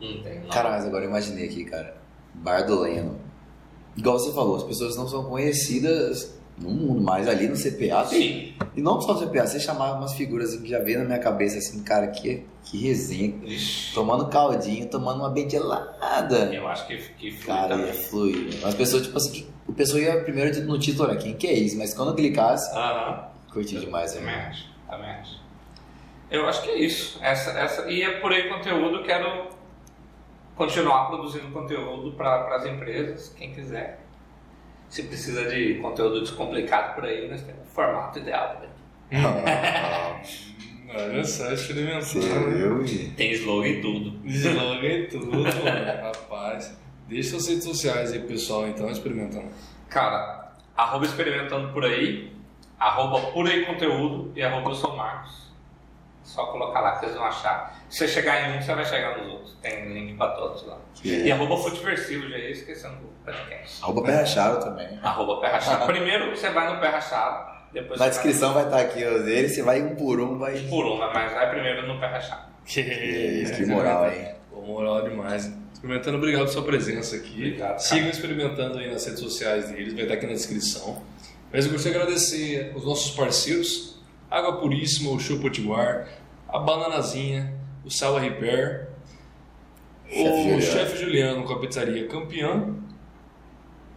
Não 0.01 0.23
tem, 0.23 0.41
não. 0.41 0.49
Cara, 0.49 0.71
mas 0.71 0.87
agora 0.87 1.05
eu 1.05 1.11
imaginei 1.11 1.45
aqui, 1.45 1.67
cara. 1.67 1.99
Bar 2.33 2.63
do 2.63 2.81
Leno. 2.81 3.21
Igual 3.95 4.19
você 4.19 4.33
falou, 4.33 4.57
as 4.57 4.63
pessoas 4.63 4.97
não 4.97 5.07
são 5.07 5.25
conhecidas 5.25 6.38
no 6.61 6.71
mundo, 6.71 7.01
mas 7.01 7.29
ali 7.29 7.47
no 7.49 7.55
CPA 7.57 8.05
tem. 8.05 8.21
Sim. 8.21 8.55
E 8.77 8.81
não 8.83 9.01
só 9.01 9.15
no 9.15 9.27
CPA, 9.27 9.47
você 9.47 9.59
chamava 9.61 9.97
umas 9.99 10.13
figuras 10.15 10.57
que 10.57 10.69
já 10.69 10.79
veio 10.81 10.99
na 11.01 11.05
minha 11.05 11.19
cabeça 11.19 11.59
assim, 11.59 11.83
cara, 11.83 12.09
que, 12.09 12.45
que 12.65 12.79
resenha. 12.79 13.35
Ixi, 13.45 13.95
Tomando 13.95 14.27
caldinho, 14.29 14.87
tomando 14.89 15.21
uma 15.21 15.31
bem 15.31 15.49
gelada. 15.49 16.53
Eu 16.55 16.67
acho 16.69 16.87
que, 16.87 16.97
que 16.97 17.31
flui 17.33 17.47
Cara, 17.47 17.77
ia 17.77 17.87
também. 17.87 18.03
fluir. 18.05 18.67
As 18.67 18.75
pessoas, 18.75 19.03
tipo 19.05 19.17
assim, 19.17 19.31
que- 19.33 19.47
o 19.67 19.73
pessoal 19.73 20.01
ia 20.03 20.21
primeiro 20.23 20.61
no 20.65 20.79
título, 20.79 21.09
olha, 21.09 21.19
quem 21.19 21.35
que 21.35 21.47
é 21.47 21.53
isso? 21.53 21.77
Mas 21.79 21.93
quando 21.95 22.15
clicasse, 22.15 22.75
Aham. 22.77 23.29
curti 23.53 23.79
demais. 23.79 24.13
Também 24.13 24.27
Né? 24.35 24.47
acho. 24.51 24.65
Também 24.89 25.11
acho. 25.11 25.39
Eu 26.31 26.47
acho 26.49 26.63
que 26.63 26.71
é 26.71 26.79
isso. 26.79 27.19
Essa, 27.23 27.51
essa, 27.53 27.91
e 27.91 28.03
é 28.03 28.19
por 28.21 28.33
aí 28.33 28.49
conteúdo. 28.49 29.03
Quero 29.05 29.49
continuar 30.57 31.07
produzindo 31.07 31.49
conteúdo 31.53 32.13
para 32.13 32.57
as 32.57 32.67
empresas, 32.67 33.33
quem 33.37 33.53
quiser. 33.55 34.01
Se 34.89 35.03
precisa 35.05 35.45
de 35.49 35.75
conteúdo 35.75 36.21
descomplicado 36.21 36.95
por 36.95 37.05
aí, 37.05 37.29
nós 37.29 37.43
temos 37.43 37.63
o 37.63 37.71
formato 37.75 38.19
ideal 38.19 38.55
também. 38.55 38.69
Ah, 40.91 41.03
Olha 41.03 41.23
só, 41.23 41.53
experimentando. 41.53 42.83
e- 42.87 43.09
Tem 43.11 43.31
slogan 43.33 43.69
e 43.69 43.81
tudo. 43.83 44.11
Desloga 44.21 44.87
e 44.87 45.07
tudo, 45.09 45.27
mano. 45.31 46.03
Rapaz. 46.03 46.75
Deixa 47.07 47.31
suas 47.31 47.47
redes 47.49 47.65
sociais 47.65 48.13
aí, 48.13 48.21
pessoal, 48.21 48.67
então, 48.69 48.89
experimentando. 48.91 49.49
Cara, 49.91 50.53
arroba 50.75 51.05
experimentando 51.05 51.73
por 51.75 51.85
aí, 51.85 52.33
arroba 52.79 53.21
por 53.33 53.47
aí 53.47 53.67
conteúdo 53.67 54.33
e 54.35 54.43
arroba 54.43 54.71
eu 54.71 54.75
sou 54.75 54.97
Marcos. 54.97 55.48
Só 56.29 56.45
colocar 56.47 56.81
lá 56.81 56.93
que 56.93 57.01
vocês 57.07 57.15
vão 57.15 57.25
achar. 57.25 57.83
Se 57.89 57.99
você 58.01 58.09
chegar 58.09 58.51
em 58.51 58.59
um, 58.59 58.63
você 58.63 58.75
vai 58.75 58.85
chegar 58.85 59.17
nos 59.19 59.33
outros. 59.33 59.57
Tem 59.63 59.93
link 59.93 60.17
pra 60.19 60.29
todos 60.29 60.67
lá. 60.67 60.77
Que- 60.95 61.23
E 61.25 61.33
arroba 61.33 61.57
Futeversivo, 61.57 62.29
já 62.29 62.37
ia 62.37 62.51
esquecendo 62.51 62.97
do 62.97 63.09
podcast. 63.25 63.83
Arroba 63.83 64.03
Pé 64.03 64.15
Rachado 64.17 64.63
também. 64.63 64.99
Arroba 65.03 65.41
Pé 65.41 65.49
Rachado. 65.49 65.87
Primeiro 65.91 66.31
você 66.37 66.51
vai 66.51 66.73
no 66.75 66.79
Pé 66.81 66.89
Rachado, 66.89 67.51
depois 67.73 67.99
Na 67.99 68.09
descrição 68.09 68.53
vai 68.53 68.65
estar 68.65 68.81
aqui 68.81 69.03
os 69.05 69.25
deles, 69.25 69.55
você 69.55 69.63
vai 69.63 69.81
um 69.83 69.97
por 69.97 70.21
um, 70.21 70.39
vai. 70.39 70.59
por 70.69 70.85
uma, 70.85 71.11
mas 71.15 71.33
vai 71.33 71.49
primeiro 71.51 71.87
no 71.89 71.99
Pé 71.99 72.07
Rachado. 72.09 72.43
Que 72.67 72.81
isso, 72.83 73.55
que 73.55 73.65
moral, 73.65 74.11
hein? 74.13 74.35
Pô, 74.51 74.61
moral 74.61 75.01
demais. 75.09 75.51
Experimentando, 75.73 76.19
obrigado 76.19 76.41
pela 76.43 76.53
sua 76.53 76.63
presença 76.63 77.17
aqui. 77.17 77.33
Obrigado. 77.37 77.79
Sigam 77.79 78.11
experimentando 78.11 78.79
aí 78.79 78.91
nas 78.91 79.07
redes 79.07 79.21
sociais 79.21 79.71
deles, 79.71 79.95
vai 79.95 80.03
estar 80.03 80.15
aqui 80.15 80.27
na 80.27 80.35
descrição. 80.35 81.01
Mas 81.51 81.65
eu 81.65 81.73
gostaria 81.73 81.97
de 81.97 82.03
agradecer 82.05 82.73
os 82.77 82.85
nossos 82.85 83.13
parceiros, 83.17 83.99
Água 84.31 84.59
Puríssima, 84.61 85.11
o 85.13 85.19
Show 85.19 85.39
Potiguar, 85.39 86.07
a 86.49 86.59
Bananazinha, 86.59 87.55
o 87.85 87.91
Sala 87.91 88.21
Repair, 88.21 88.89
Chefe 90.09 90.23
o 90.23 90.43
Juliano. 90.43 90.63
Chefe 90.63 90.97
Juliano 90.99 91.45
com 91.45 91.53
a 91.53 91.61
pizzaria 91.61 92.09
Campeã. 92.09 92.75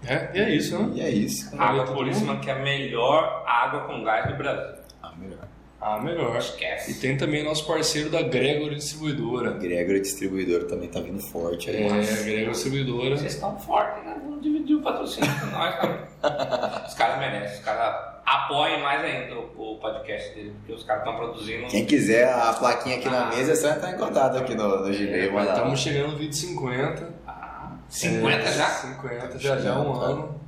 É, 0.06 0.30
e 0.34 0.40
é 0.40 0.50
isso, 0.50 0.78
né? 0.78 0.92
E 0.96 1.02
é 1.02 1.10
isso. 1.10 1.56
Água 1.58 1.86
Puríssima, 1.86 2.40
que 2.40 2.50
é 2.50 2.54
a 2.54 2.60
melhor 2.60 3.44
água 3.48 3.82
com 3.82 4.04
gás 4.04 4.28
do 4.30 4.36
Brasil. 4.36 4.82
Ah, 5.02 5.14
melhor. 5.16 5.48
Ah, 5.80 6.00
melhor. 6.00 6.38
Esquece. 6.38 6.92
E 6.92 6.94
tem 6.96 7.18
também 7.18 7.44
nosso 7.44 7.66
parceiro 7.66 8.10
da 8.10 8.22
Gregory 8.22 8.76
Distribuidora. 8.76 9.52
Gregory 9.54 10.02
Distribuidor 10.02 10.66
também 10.66 10.90
tá 10.90 11.00
vindo 11.00 11.20
forte 11.20 11.70
aí. 11.70 11.84
É, 11.84 11.88
a 11.88 12.24
Gregory 12.24 12.52
Distribuidora. 12.52 13.18
Vocês 13.18 13.34
estão 13.34 13.58
fortes, 13.60 14.04
né? 14.04 14.18
Vamos 14.24 14.42
dividir 14.42 14.76
o 14.76 14.82
patrocínio 14.82 15.30
com 15.40 15.46
nós 15.48 15.80
também. 15.80 16.02
Os 16.88 16.94
caras 16.94 17.20
merecem, 17.20 17.58
os 17.58 17.66
caras 17.66 18.11
apoiem 18.36 18.82
mais 18.82 19.04
ainda 19.04 19.36
o, 19.36 19.74
o 19.74 19.80
podcast 19.80 20.34
dele, 20.36 20.54
porque 20.60 20.74
os 20.74 20.84
caras 20.84 21.04
estão 21.04 21.18
produzindo. 21.18 21.68
Quem 21.68 21.86
quiser 21.86 22.32
a 22.32 22.54
plaquinha 22.54 22.98
aqui 22.98 23.10
na 23.10 23.26
mesa, 23.28 23.52
é 23.52 23.56
só 23.56 23.70
entrar 23.70 23.92
em 23.92 23.98
contato 23.98 24.38
aqui 24.38 24.56
no, 24.56 24.68
no 24.86 24.92
Gmail. 24.92 25.34
vai 25.34 25.46
lá. 25.46 25.54
Estamos 25.54 25.80
chegando 25.80 26.12
no 26.14 26.18
vídeo 26.18 26.34
50. 26.36 27.10
Ah, 27.28 27.72
50 27.90 28.38
É, 28.38 28.52
já? 28.54 28.66
50 28.70 29.40
já, 29.40 29.58
já 29.58 29.80
um 29.80 29.94
Tá. 30.00 30.06
ano. 30.06 30.42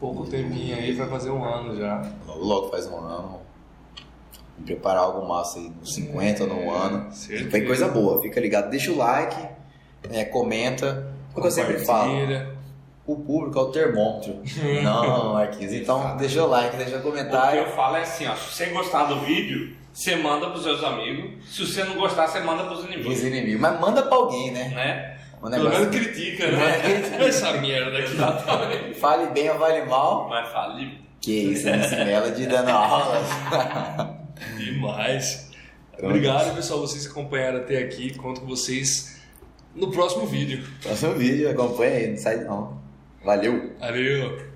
Pouco 0.00 0.26
tempinho 0.26 0.76
aí, 0.76 0.92
vai 0.92 1.08
fazer 1.08 1.30
um 1.30 1.42
ano 1.44 1.76
já. 1.76 2.02
Logo, 2.26 2.44
logo 2.44 2.68
faz 2.70 2.86
um 2.86 2.96
ano. 2.98 3.40
Preparar 4.64 5.02
algo 5.04 5.26
massa 5.26 5.58
aí, 5.58 5.68
nos 5.80 5.94
50 5.94 6.44
ou 6.44 6.48
num 6.48 6.70
ano. 6.72 7.10
certeza. 7.12 7.50
Tem 7.50 7.64
coisa 7.64 7.88
boa, 7.88 8.20
fica 8.22 8.40
ligado. 8.40 8.70
Deixa 8.70 8.92
o 8.92 8.96
like, 8.96 9.36
é, 10.12 10.24
comenta. 10.24 11.12
O 11.34 11.40
que 11.40 11.46
eu 11.46 11.50
sempre 11.50 11.78
falo, 11.80 12.10
Compartilha. 12.12 12.53
O 13.06 13.16
público 13.16 13.58
é 13.58 13.62
o 13.62 13.66
termômetro. 13.66 14.42
Não, 14.82 15.34
Marquinhos. 15.34 15.72
Então, 15.72 16.16
deixa 16.16 16.42
o 16.42 16.48
like, 16.48 16.76
deixa 16.76 16.96
o 16.96 16.98
O 16.98 17.02
que 17.02 17.10
comentário. 17.10 17.60
eu 17.60 17.66
falo 17.72 17.96
é 17.96 18.02
assim, 18.02 18.26
ó, 18.26 18.34
se 18.34 18.54
você 18.54 18.66
gostar 18.66 19.04
do 19.04 19.20
vídeo, 19.20 19.76
você 19.92 20.16
manda 20.16 20.48
pros 20.50 20.62
seus 20.62 20.82
amigos. 20.82 21.44
Se 21.54 21.66
você 21.66 21.84
não 21.84 21.96
gostar, 21.96 22.26
você 22.26 22.40
manda 22.40 22.64
pros 22.64 22.84
inimigos. 22.84 23.18
Os 23.18 23.24
inimigos. 23.24 23.60
Mas 23.60 23.80
manda 23.80 24.02
pra 24.02 24.16
alguém, 24.16 24.50
né? 24.50 24.68
Né? 24.68 25.16
O 25.42 25.50
Pelo 25.50 25.64
negócio 25.64 25.90
menos 25.90 25.94
critica, 25.96 26.50
né? 26.50 26.80
É. 27.20 27.24
Essa 27.28 27.52
merda 27.52 27.98
aqui. 27.98 28.12
Exatamente. 28.14 28.94
Fale 28.98 29.26
bem 29.32 29.50
ou 29.50 29.58
vale 29.58 29.84
mal. 29.84 30.26
Mas 30.28 30.50
fale. 30.50 30.98
Que 31.20 31.32
isso, 31.32 31.68
MC 31.68 31.96
Melody 32.04 32.46
dando 32.46 32.70
aulas. 32.70 33.26
Demais. 34.58 35.50
Obrigado, 36.02 36.54
pessoal, 36.54 36.80
vocês 36.80 37.06
acompanharam 37.06 37.58
até 37.58 37.78
aqui. 37.78 38.14
Conto 38.14 38.40
com 38.40 38.46
vocês 38.46 39.20
no 39.74 39.90
próximo 39.90 40.26
vídeo. 40.26 40.64
Próximo 40.82 41.12
vídeo, 41.14 41.50
acompanha 41.50 41.96
aí, 41.96 42.10
não 42.10 42.16
sai 42.16 42.36
não. 42.38 42.83
Valeu! 43.24 43.72
Valeu! 43.80 44.53